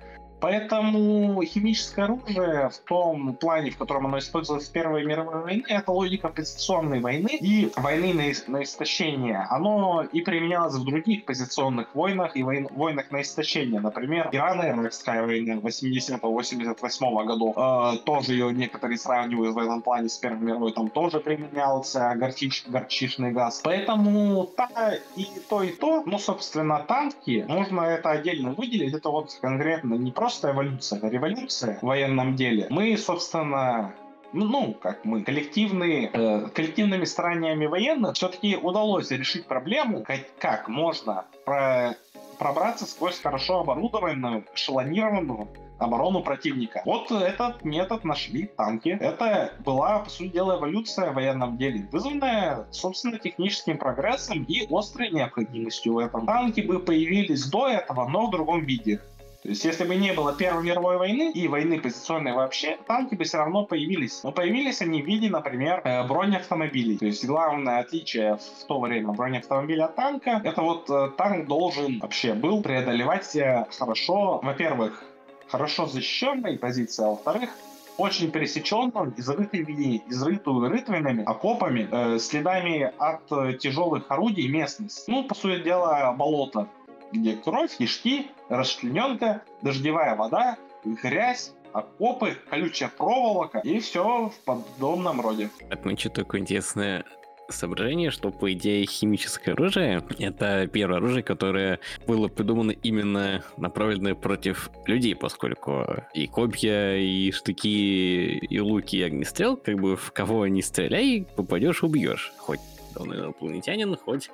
Поэтому 0.46 1.42
химическое 1.42 2.04
оружие 2.04 2.68
в 2.68 2.78
том 2.88 3.34
плане, 3.34 3.72
в 3.72 3.76
котором 3.78 4.06
оно 4.06 4.20
использовалось 4.20 4.68
в 4.68 4.70
Первой 4.70 5.04
мировой 5.04 5.42
войне, 5.42 5.64
это 5.66 5.90
логика 5.90 6.28
позиционной 6.28 7.00
войны 7.00 7.36
и 7.40 7.68
войны 7.74 8.14
на, 8.14 8.52
на 8.52 8.62
истощение. 8.62 9.44
Оно 9.50 10.04
и 10.12 10.20
применялось 10.20 10.74
в 10.74 10.84
других 10.84 11.24
позиционных 11.24 11.92
войнах 11.96 12.36
и 12.36 12.44
войн, 12.44 12.68
войнах 12.70 13.10
на 13.10 13.22
истощение. 13.22 13.80
Например, 13.80 14.28
Ирано-Иракская 14.30 15.26
война 15.26 15.54
80-88 15.54 17.24
годов. 17.26 17.56
Э, 17.56 17.98
тоже 18.04 18.34
ее 18.34 18.52
некоторые 18.52 18.98
сравнивают 18.98 19.52
в 19.52 19.58
этом 19.58 19.82
плане 19.82 20.08
с 20.08 20.16
Первой 20.16 20.42
мировой. 20.42 20.72
Там 20.72 20.90
тоже 20.90 21.18
применялся 21.18 22.14
горчич, 22.14 22.64
горчичный 22.68 23.32
газ. 23.32 23.62
Поэтому 23.64 24.46
та 24.56 24.94
и 25.16 25.26
то, 25.48 25.64
и 25.64 25.72
то. 25.72 26.04
Ну, 26.06 26.20
собственно, 26.20 26.78
танки, 26.86 27.44
можно 27.48 27.80
это 27.80 28.10
отдельно 28.10 28.52
выделить. 28.52 28.94
Это 28.94 29.08
вот 29.08 29.36
конкретно 29.42 29.94
не 29.94 30.12
просто 30.12 30.35
просто 30.36 30.50
эволюция, 30.50 31.10
революция 31.10 31.78
в 31.80 31.86
военном 31.86 32.36
деле. 32.36 32.66
Мы, 32.68 32.96
собственно, 32.98 33.94
ну, 34.32 34.44
ну, 34.44 34.74
как 34.74 35.04
мы, 35.04 35.22
коллективные, 35.22 36.10
э, 36.12 36.48
коллективными 36.54 37.04
стараниями 37.04 37.66
военных 37.66 38.16
все-таки 38.16 38.56
удалось 38.56 39.10
решить 39.10 39.46
проблему, 39.46 40.02
как, 40.02 40.20
как 40.38 40.68
можно 40.68 41.24
про, 41.46 41.96
пробраться 42.38 42.86
сквозь 42.86 43.18
хорошо 43.18 43.60
оборудованную, 43.60 44.44
эшелонированную 44.54 45.48
оборону 45.78 46.22
противника. 46.22 46.82
Вот 46.84 47.10
этот 47.10 47.64
метод 47.64 48.04
нашли 48.04 48.46
танки. 48.46 48.98
Это 49.00 49.52
была, 49.64 50.00
по 50.00 50.10
сути 50.10 50.28
дела, 50.28 50.58
эволюция 50.58 51.12
в 51.12 51.14
военном 51.14 51.56
деле, 51.56 51.88
вызванная, 51.92 52.66
собственно, 52.72 53.18
техническим 53.18 53.78
прогрессом 53.78 54.44
и 54.44 54.66
острой 54.70 55.10
необходимостью 55.10 55.94
в 55.94 55.98
этом. 55.98 56.26
Танки 56.26 56.60
бы 56.60 56.78
появились 56.78 57.46
до 57.46 57.68
этого, 57.68 58.06
но 58.08 58.26
в 58.26 58.30
другом 58.30 58.64
виде. 58.64 59.00
То 59.46 59.50
есть, 59.50 59.64
если 59.64 59.84
бы 59.84 59.94
не 59.94 60.12
было 60.12 60.32
Первой 60.32 60.64
мировой 60.64 60.98
войны 60.98 61.30
и 61.30 61.46
войны 61.46 61.80
позиционной 61.80 62.32
вообще, 62.32 62.78
танки 62.88 63.14
бы 63.14 63.22
все 63.22 63.38
равно 63.38 63.64
появились. 63.64 64.24
Но 64.24 64.32
появились 64.32 64.82
они 64.82 65.00
в 65.02 65.06
виде, 65.06 65.30
например, 65.30 65.82
э, 65.84 66.04
бронеавтомобилей. 66.04 66.98
То 66.98 67.06
есть, 67.06 67.24
главное 67.24 67.78
отличие 67.78 68.38
в 68.38 68.66
то 68.66 68.80
время 68.80 69.12
бронеавтомобиля 69.12 69.84
от 69.84 69.94
танка, 69.94 70.40
это 70.42 70.62
вот 70.62 70.90
э, 70.90 71.10
танк 71.16 71.46
должен 71.46 72.00
вообще 72.00 72.34
был 72.34 72.60
преодолевать 72.60 73.38
хорошо, 73.78 74.40
во-первых, 74.42 75.04
хорошо 75.46 75.86
защищенные 75.86 76.58
позиции, 76.58 77.04
а 77.04 77.10
во-вторых, 77.10 77.50
очень 77.98 78.32
пересеченную, 78.32 79.14
изрытый, 79.16 79.62
изрытую 80.08 80.68
рытвинами, 80.68 81.22
окопами, 81.22 81.88
э, 81.88 82.18
следами 82.18 82.92
от 82.98 83.30
э, 83.30 83.52
тяжелых 83.58 84.06
орудий 84.08 84.48
местность. 84.48 85.06
Ну, 85.06 85.22
по 85.22 85.36
сути 85.36 85.62
дела, 85.62 86.12
болото 86.18 86.66
где 87.12 87.36
кровь, 87.36 87.76
кишки, 87.76 88.28
расчлененка, 88.48 89.42
дождевая 89.62 90.16
вода, 90.16 90.56
грязь, 90.84 91.52
окопы, 91.72 92.36
колючая 92.48 92.88
проволока 92.88 93.58
и 93.58 93.78
все 93.80 94.30
в 94.30 94.44
подобном 94.44 95.20
роде. 95.20 95.50
Отмечу 95.70 96.10
такое 96.10 96.40
интересное 96.40 97.04
соображение, 97.48 98.10
что, 98.10 98.30
по 98.30 98.52
идее, 98.52 98.86
химическое 98.86 99.52
оружие— 99.52 100.02
это 100.18 100.66
первое 100.66 100.98
оружие, 100.98 101.22
которое 101.22 101.80
было 102.06 102.28
придумано 102.28 102.72
именно 102.72 103.44
направленное 103.56 104.14
против 104.14 104.70
людей, 104.86 105.14
поскольку 105.14 105.86
и 106.14 106.26
копья, 106.26 106.96
и 106.96 107.30
штыки, 107.30 108.38
и 108.38 108.60
луки, 108.60 108.96
и 108.96 109.02
огнестрел, 109.02 109.56
как 109.56 109.76
бы 109.76 109.96
в 109.96 110.12
кого 110.12 110.46
не 110.46 110.62
стреляй, 110.62 111.26
попадешь, 111.36 111.82
убьешь. 111.82 112.32
Хоть 112.38 112.60
он 112.96 113.14
инопланетянин, 113.14 113.96
хоть 113.96 114.30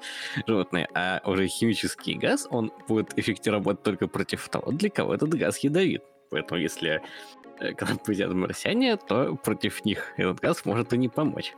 животное. 0.47 0.89
А 0.95 1.21
уже 1.25 1.47
химический 1.47 2.15
газ, 2.15 2.47
он 2.51 2.73
будет 2.89 3.19
эффективно 3.19 3.59
работать 3.59 3.83
только 3.83 4.09
против 4.09 4.49
того, 4.49 4.73
для 4.73 4.91
кого 4.91 5.15
этот 5.15 5.31
газ 5.35 5.59
ядовит. 5.59 6.03
Поэтому 6.31 6.61
если 6.61 7.03
э, 7.61 7.73
к 7.75 7.83
нам 7.83 7.99
придят 7.99 8.33
марсиане, 8.33 8.97
то 8.97 9.35
против 9.37 9.85
них 9.85 10.13
этот 10.17 10.41
газ 10.41 10.65
может 10.65 10.93
и 10.93 10.99
не 10.99 11.09
помочь. 11.09 11.55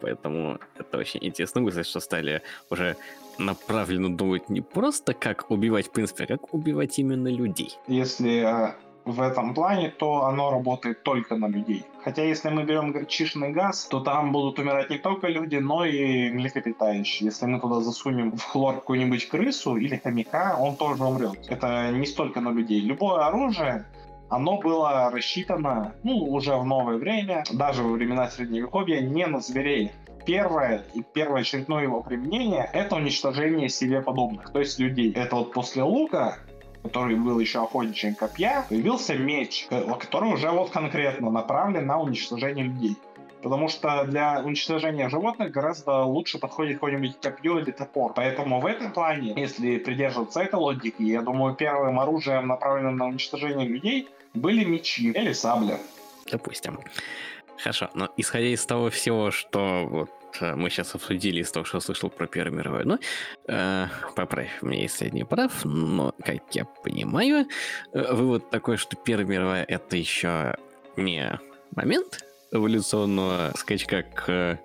Поэтому 0.00 0.58
это 0.76 0.98
очень 0.98 1.20
интересно 1.22 1.60
мысль, 1.60 1.84
что 1.84 2.00
стали 2.00 2.42
уже 2.70 2.96
направленно 3.38 4.14
думать 4.16 4.48
не 4.48 4.60
просто 4.60 5.14
как 5.14 5.50
убивать, 5.50 5.88
в 5.88 5.92
принципе, 5.92 6.24
а 6.24 6.26
как 6.26 6.54
убивать 6.54 6.98
именно 6.98 7.28
людей. 7.28 7.76
Если 7.88 8.40
а, 8.40 8.76
в 9.04 9.20
этом 9.20 9.54
плане, 9.54 9.90
то 9.90 10.24
оно 10.24 10.50
работает 10.50 11.02
только 11.02 11.36
на 11.36 11.46
людей. 11.46 11.84
Хотя 12.02 12.22
если 12.22 12.50
мы 12.50 12.64
берем 12.64 12.92
горчичный 12.92 13.50
газ, 13.52 13.86
то 13.86 14.00
там 14.00 14.32
будут 14.32 14.58
умирать 14.58 14.90
не 14.90 14.98
только 14.98 15.28
люди, 15.28 15.56
но 15.56 15.84
и 15.84 16.30
млекопитающие. 16.30 17.26
Если 17.26 17.46
мы 17.46 17.60
туда 17.60 17.80
засунем 17.80 18.32
в 18.32 18.42
хлор 18.42 18.76
какую-нибудь 18.76 19.28
крысу 19.28 19.76
или 19.76 19.96
хомяка, 19.96 20.56
он 20.58 20.76
тоже 20.76 21.04
умрет. 21.04 21.38
Это 21.48 21.90
не 21.92 22.06
столько 22.06 22.40
на 22.40 22.50
людей. 22.50 22.80
Любое 22.80 23.26
оружие, 23.26 23.86
оно 24.28 24.58
было 24.58 25.10
рассчитано, 25.10 25.94
ну, 26.02 26.16
уже 26.16 26.56
в 26.56 26.64
новое 26.64 26.96
время, 26.96 27.44
даже 27.52 27.82
во 27.82 27.92
времена 27.92 28.28
Средневековья, 28.28 29.00
не 29.00 29.26
на 29.26 29.40
зверей. 29.40 29.92
Первое 30.26 30.84
и 30.94 31.02
первое 31.02 31.42
очередное 31.42 31.82
его 31.82 32.02
применение— 32.02 32.68
это 32.72 32.96
уничтожение 32.96 33.68
себе 33.68 34.00
подобных, 34.00 34.50
то 34.50 34.58
есть 34.58 34.78
людей. 34.78 35.12
Это 35.12 35.36
вот 35.36 35.52
после 35.52 35.82
лука 35.82 36.38
который 36.84 37.16
был 37.16 37.40
еще 37.40 37.62
охотничьим 37.62 38.14
копья, 38.14 38.66
появился 38.68 39.14
меч, 39.14 39.66
который 39.68 40.32
уже 40.32 40.50
вот 40.50 40.70
конкретно 40.70 41.30
направлен 41.30 41.86
на 41.86 41.98
уничтожение 41.98 42.66
людей. 42.66 42.96
Потому 43.42 43.68
что 43.68 44.04
для 44.04 44.40
уничтожения 44.42 45.08
животных 45.08 45.50
гораздо 45.50 46.02
лучше 46.02 46.38
подходит 46.38 46.74
какое-нибудь 46.74 47.20
копье 47.20 47.58
или 47.58 47.70
топор. 47.72 48.12
Поэтому 48.14 48.60
в 48.60 48.66
этом 48.66 48.92
плане, 48.92 49.34
если 49.36 49.78
придерживаться 49.78 50.40
этой 50.40 50.56
логики, 50.56 51.02
я 51.02 51.20
думаю, 51.20 51.54
первым 51.54 52.00
оружием, 52.00 52.46
направленным 52.46 52.96
на 52.96 53.06
уничтожение 53.06 53.66
людей, 53.66 54.08
были 54.34 54.64
мечи 54.64 55.10
или 55.10 55.32
сабля. 55.32 55.78
Допустим. 56.30 56.78
Хорошо, 57.58 57.90
но 57.94 58.08
исходя 58.16 58.46
из 58.46 58.64
того 58.64 58.90
всего, 58.90 59.30
что 59.30 59.86
вот 59.86 60.10
Э, 60.40 60.54
мы 60.54 60.70
сейчас 60.70 60.94
обсудили 60.94 61.40
из 61.40 61.50
того, 61.50 61.64
что 61.64 61.80
слышал 61.80 62.10
про 62.10 62.26
Первую 62.26 62.58
мировую 62.58 62.84
войну. 62.84 62.98
Э, 63.48 63.86
поправь 64.16 64.62
меня, 64.62 64.82
если 64.82 65.06
я 65.06 65.10
не 65.10 65.24
прав, 65.24 65.64
но, 65.64 66.14
как 66.24 66.42
я 66.52 66.64
понимаю, 66.64 67.46
э, 67.92 68.12
вывод 68.14 68.50
такой, 68.50 68.76
что 68.76 68.96
Первая 68.96 69.26
мировая— 69.26 69.64
это 69.68 69.96
еще 69.96 70.56
не 70.96 71.38
момент 71.74 72.24
эволюционного 72.52 73.52
скачка 73.56 74.02
к 74.02 74.60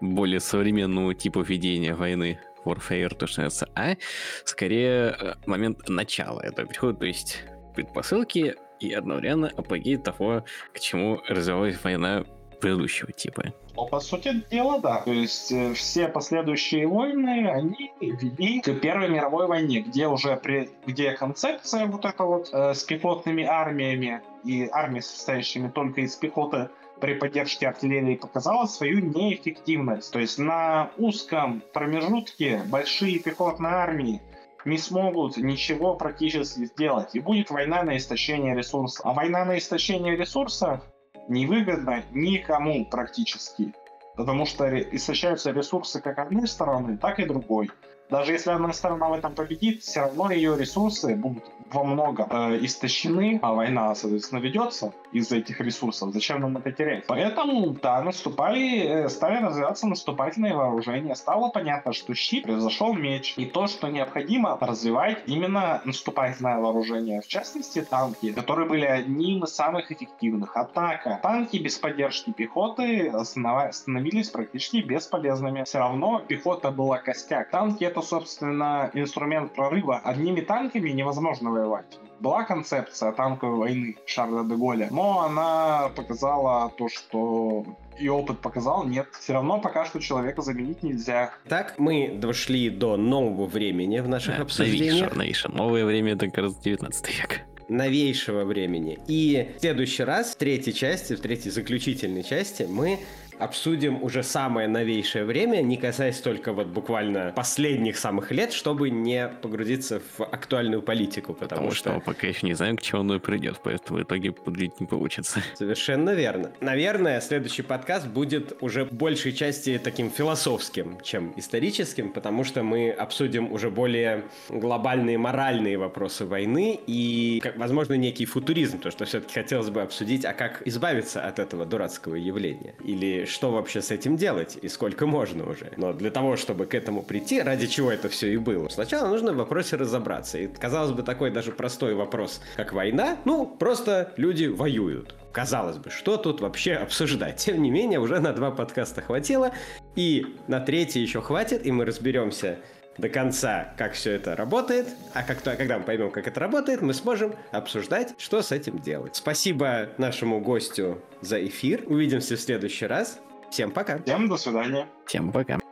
более 0.00 0.40
современному 0.40 1.12
типу 1.14 1.42
ведения 1.42 1.94
войны. 1.94 2.40
Warfare, 2.64 3.14
то, 3.14 3.26
что 3.26 3.42
называется, 3.42 3.68
а 3.74 3.96
скорее 4.44 5.16
э, 5.20 5.34
момент 5.46 5.86
начала 5.88 6.40
этого 6.40 6.66
перехода, 6.66 7.00
то 7.00 7.06
есть 7.06 7.42
предпосылки 7.74 8.54
и 8.80 8.92
одновременно 8.92 9.48
апогей 9.48 9.98
того, 9.98 10.44
к 10.72 10.80
чему 10.80 11.20
развивалась 11.28 11.76
война 11.82 12.24
предыдущего 12.64 13.12
типа. 13.12 13.52
Ну, 13.76 13.86
по 13.86 14.00
сути 14.00 14.42
дела, 14.50 14.78
да. 14.78 15.02
То 15.02 15.12
есть 15.12 15.52
э, 15.52 15.74
все 15.74 16.08
последующие 16.08 16.86
войны, 16.86 17.50
они 17.50 17.92
вели 18.00 18.60
к 18.60 18.72
Первой 18.80 19.08
мировой 19.08 19.46
войне, 19.46 19.80
где 19.80 20.08
уже 20.08 20.36
при, 20.36 20.70
где 20.86 21.12
концепция 21.12 21.86
вот 21.86 22.06
эта 22.06 22.24
вот 22.24 22.48
э, 22.52 22.72
с 22.72 22.82
пехотными 22.84 23.44
армиями 23.44 24.22
и 24.44 24.66
армиями, 24.72 25.00
состоящими 25.00 25.68
только 25.68 26.00
из 26.00 26.16
пехоты, 26.16 26.70
при 27.00 27.14
поддержке 27.14 27.68
артиллерии 27.68 28.14
показала 28.14 28.64
свою 28.64 29.00
неэффективность. 29.00 30.10
То 30.10 30.20
есть 30.20 30.38
на 30.38 30.90
узком 30.96 31.62
промежутке 31.74 32.62
большие 32.66 33.18
пехотные 33.18 33.74
армии 33.74 34.22
не 34.64 34.78
смогут 34.78 35.36
ничего 35.36 35.96
практически 35.96 36.64
сделать. 36.64 37.14
И 37.14 37.20
будет 37.20 37.50
война 37.50 37.82
на 37.82 37.98
истощение 37.98 38.56
ресурсов. 38.56 39.04
А 39.04 39.12
война 39.12 39.44
на 39.44 39.58
истощение 39.58 40.16
ресурсов 40.16 40.80
невыгодна 41.28 42.02
никому 42.12 42.84
практически. 42.86 43.74
Потому 44.16 44.46
что 44.46 44.64
истощаются 44.78 45.50
ресурсы 45.50 46.00
как 46.00 46.18
одной 46.18 46.46
стороны, 46.46 46.96
так 46.96 47.18
и 47.18 47.24
другой. 47.24 47.70
Даже 48.10 48.32
если 48.32 48.50
одна 48.50 48.72
сторона 48.72 49.08
в 49.08 49.14
этом 49.14 49.34
победит, 49.34 49.82
все 49.82 50.00
равно 50.00 50.30
ее 50.30 50.56
ресурсы 50.56 51.16
будут 51.16 51.44
во 51.70 51.84
многом 51.84 52.28
э, 52.30 52.58
истощены, 52.64 53.40
а 53.42 53.54
война, 53.54 53.94
соответственно, 53.94 54.40
ведется 54.40 54.92
из-за 55.14 55.36
этих 55.36 55.60
ресурсов. 55.60 56.12
Зачем 56.12 56.40
нам 56.40 56.56
это 56.56 56.72
терять? 56.72 57.06
Поэтому, 57.06 57.70
да, 57.70 58.02
наступали, 58.02 59.04
э, 59.04 59.08
стали 59.08 59.42
развиваться 59.42 59.86
наступательные 59.86 60.54
вооружения. 60.54 61.14
Стало 61.14 61.50
понятно, 61.50 61.92
что 61.92 62.14
щит 62.14 62.44
превзошел 62.44 62.92
меч. 62.94 63.34
И 63.36 63.46
то, 63.46 63.66
что 63.68 63.88
необходимо 63.88 64.58
развивать 64.60 65.22
именно 65.26 65.80
наступательное 65.84 66.58
вооружение. 66.58 67.20
В 67.20 67.28
частности, 67.28 67.80
танки, 67.80 68.32
которые 68.32 68.68
были 68.68 68.84
одним 68.84 69.44
из 69.44 69.54
самых 69.54 69.92
эффективных. 69.92 70.56
Однако, 70.56 71.20
танки 71.22 71.58
без 71.58 71.78
поддержки 71.78 72.32
пехоты 72.32 73.12
становились 73.22 74.30
практически 74.30 74.78
бесполезными. 74.78 75.62
Все 75.62 75.78
равно 75.78 76.20
пехота 76.26 76.72
была 76.72 76.98
костяк. 76.98 77.50
Танки 77.50 77.84
это, 77.84 78.02
собственно, 78.02 78.90
инструмент 78.94 79.54
прорыва. 79.54 79.98
Одними 79.98 80.40
танками 80.40 80.90
невозможно 80.90 81.50
воевать. 81.50 81.98
Была 82.20 82.44
концепция 82.44 83.12
танковой 83.12 83.58
войны 83.58 83.96
Шарля 84.06 84.44
де 84.44 84.54
Голля, 84.56 84.88
но 84.90 85.20
она 85.20 85.90
показала 85.96 86.72
то, 86.76 86.88
что 86.88 87.64
и 87.98 88.08
опыт 88.08 88.40
показал, 88.40 88.84
нет, 88.84 89.08
все 89.20 89.34
равно 89.34 89.60
пока 89.60 89.84
что 89.84 90.00
человека 90.00 90.42
заменить 90.42 90.82
нельзя. 90.82 91.32
Так, 91.48 91.78
мы 91.78 92.12
дошли 92.16 92.70
до 92.70 92.96
нового 92.96 93.46
времени 93.46 94.00
в 94.00 94.08
наших 94.08 94.36
да, 94.36 94.42
обсуждениях. 94.42 95.14
Новейшее, 95.14 95.54
новое 95.54 95.84
время 95.84 96.14
это 96.14 96.26
как 96.26 96.38
раз 96.38 96.56
19 96.56 97.18
век 97.18 97.40
новейшего 97.68 98.44
времени. 98.44 98.98
И 99.06 99.54
в 99.56 99.60
следующий 99.60 100.04
раз, 100.04 100.32
в 100.32 100.36
третьей 100.36 100.74
части, 100.74 101.14
в 101.14 101.20
третьей 101.20 101.50
заключительной 101.50 102.22
части, 102.22 102.66
мы 102.68 102.98
обсудим 103.38 104.02
уже 104.02 104.22
самое 104.22 104.68
новейшее 104.68 105.24
время, 105.24 105.62
не 105.62 105.76
касаясь 105.76 106.18
только 106.20 106.52
вот 106.52 106.68
буквально 106.68 107.32
последних 107.34 107.96
самых 107.98 108.30
лет, 108.30 108.52
чтобы 108.52 108.90
не 108.90 109.28
погрузиться 109.42 110.00
в 110.16 110.22
актуальную 110.22 110.82
политику, 110.82 111.34
потому, 111.34 111.48
потому 111.48 111.70
что... 111.72 111.90
что 111.90 112.00
пока 112.00 112.26
еще 112.26 112.46
не 112.46 112.54
знаем, 112.54 112.76
к 112.76 112.82
чему 112.82 113.00
оно 113.00 113.20
придет, 113.20 113.60
поэтому 113.62 113.98
в 113.98 114.02
итоге 114.02 114.32
подлить 114.32 114.80
не 114.80 114.86
получится. 114.86 115.42
Совершенно 115.54 116.10
верно. 116.10 116.52
Наверное, 116.60 117.20
следующий 117.20 117.62
подкаст 117.62 118.06
будет 118.06 118.56
уже 118.60 118.84
в 118.84 118.92
большей 118.92 119.32
части 119.32 119.80
таким 119.82 120.10
философским, 120.10 120.98
чем 121.02 121.32
историческим, 121.36 122.10
потому 122.12 122.44
что 122.44 122.62
мы 122.62 122.90
обсудим 122.90 123.52
уже 123.52 123.70
более 123.70 124.24
глобальные 124.48 125.18
моральные 125.18 125.78
вопросы 125.78 126.24
войны 126.24 126.78
и, 126.86 127.42
возможно, 127.56 127.94
некий 127.94 128.26
футуризм, 128.26 128.78
то, 128.78 128.90
что 128.90 129.04
все-таки 129.04 129.34
хотелось 129.34 129.70
бы 129.70 129.82
обсудить, 129.82 130.24
а 130.24 130.32
как 130.32 130.62
избавиться 130.66 131.26
от 131.26 131.38
этого 131.38 131.64
дурацкого 131.64 132.14
явления. 132.14 132.74
Или 132.82 133.23
что 133.28 133.50
вообще 133.50 133.82
с 133.82 133.90
этим 133.90 134.16
делать 134.16 134.58
и 134.60 134.68
сколько 134.68 135.06
можно 135.06 135.48
уже. 135.48 135.72
Но 135.76 135.92
для 135.92 136.10
того, 136.10 136.36
чтобы 136.36 136.66
к 136.66 136.74
этому 136.74 137.02
прийти, 137.02 137.40
ради 137.40 137.66
чего 137.66 137.90
это 137.90 138.08
все 138.08 138.32
и 138.32 138.36
было, 138.36 138.68
сначала 138.68 139.08
нужно 139.08 139.32
в 139.32 139.36
вопросе 139.36 139.76
разобраться. 139.76 140.38
И 140.38 140.46
казалось 140.46 140.92
бы, 140.92 141.02
такой 141.02 141.30
даже 141.30 141.52
простой 141.52 141.94
вопрос, 141.94 142.40
как 142.56 142.72
война, 142.72 143.16
ну, 143.24 143.46
просто 143.46 144.12
люди 144.16 144.46
воюют. 144.46 145.14
Казалось 145.32 145.78
бы, 145.78 145.90
что 145.90 146.16
тут 146.16 146.40
вообще 146.40 146.74
обсуждать? 146.74 147.38
Тем 147.38 147.60
не 147.60 147.70
менее, 147.70 147.98
уже 147.98 148.20
на 148.20 148.32
два 148.32 148.50
подкаста 148.50 149.02
хватило, 149.02 149.52
и 149.96 150.26
на 150.46 150.60
третий 150.60 151.00
еще 151.00 151.20
хватит, 151.20 151.66
и 151.66 151.72
мы 151.72 151.84
разберемся 151.84 152.58
до 152.98 153.08
конца, 153.08 153.72
как 153.76 153.92
все 153.92 154.12
это 154.12 154.36
работает, 154.36 154.88
а 155.12 155.22
как 155.22 155.40
то, 155.40 155.56
когда 155.56 155.78
мы 155.78 155.84
поймем, 155.84 156.10
как 156.10 156.26
это 156.26 156.40
работает, 156.40 156.82
мы 156.82 156.94
сможем 156.94 157.34
обсуждать, 157.52 158.14
что 158.18 158.42
с 158.42 158.52
этим 158.52 158.78
делать. 158.78 159.16
Спасибо 159.16 159.90
нашему 159.98 160.40
гостю 160.40 161.02
за 161.20 161.44
эфир. 161.46 161.84
Увидимся 161.86 162.36
в 162.36 162.40
следующий 162.40 162.86
раз. 162.86 163.18
Всем 163.50 163.70
пока. 163.70 163.98
Всем 164.02 164.28
до 164.28 164.36
свидания. 164.36 164.86
Всем 165.06 165.32
пока. 165.32 165.63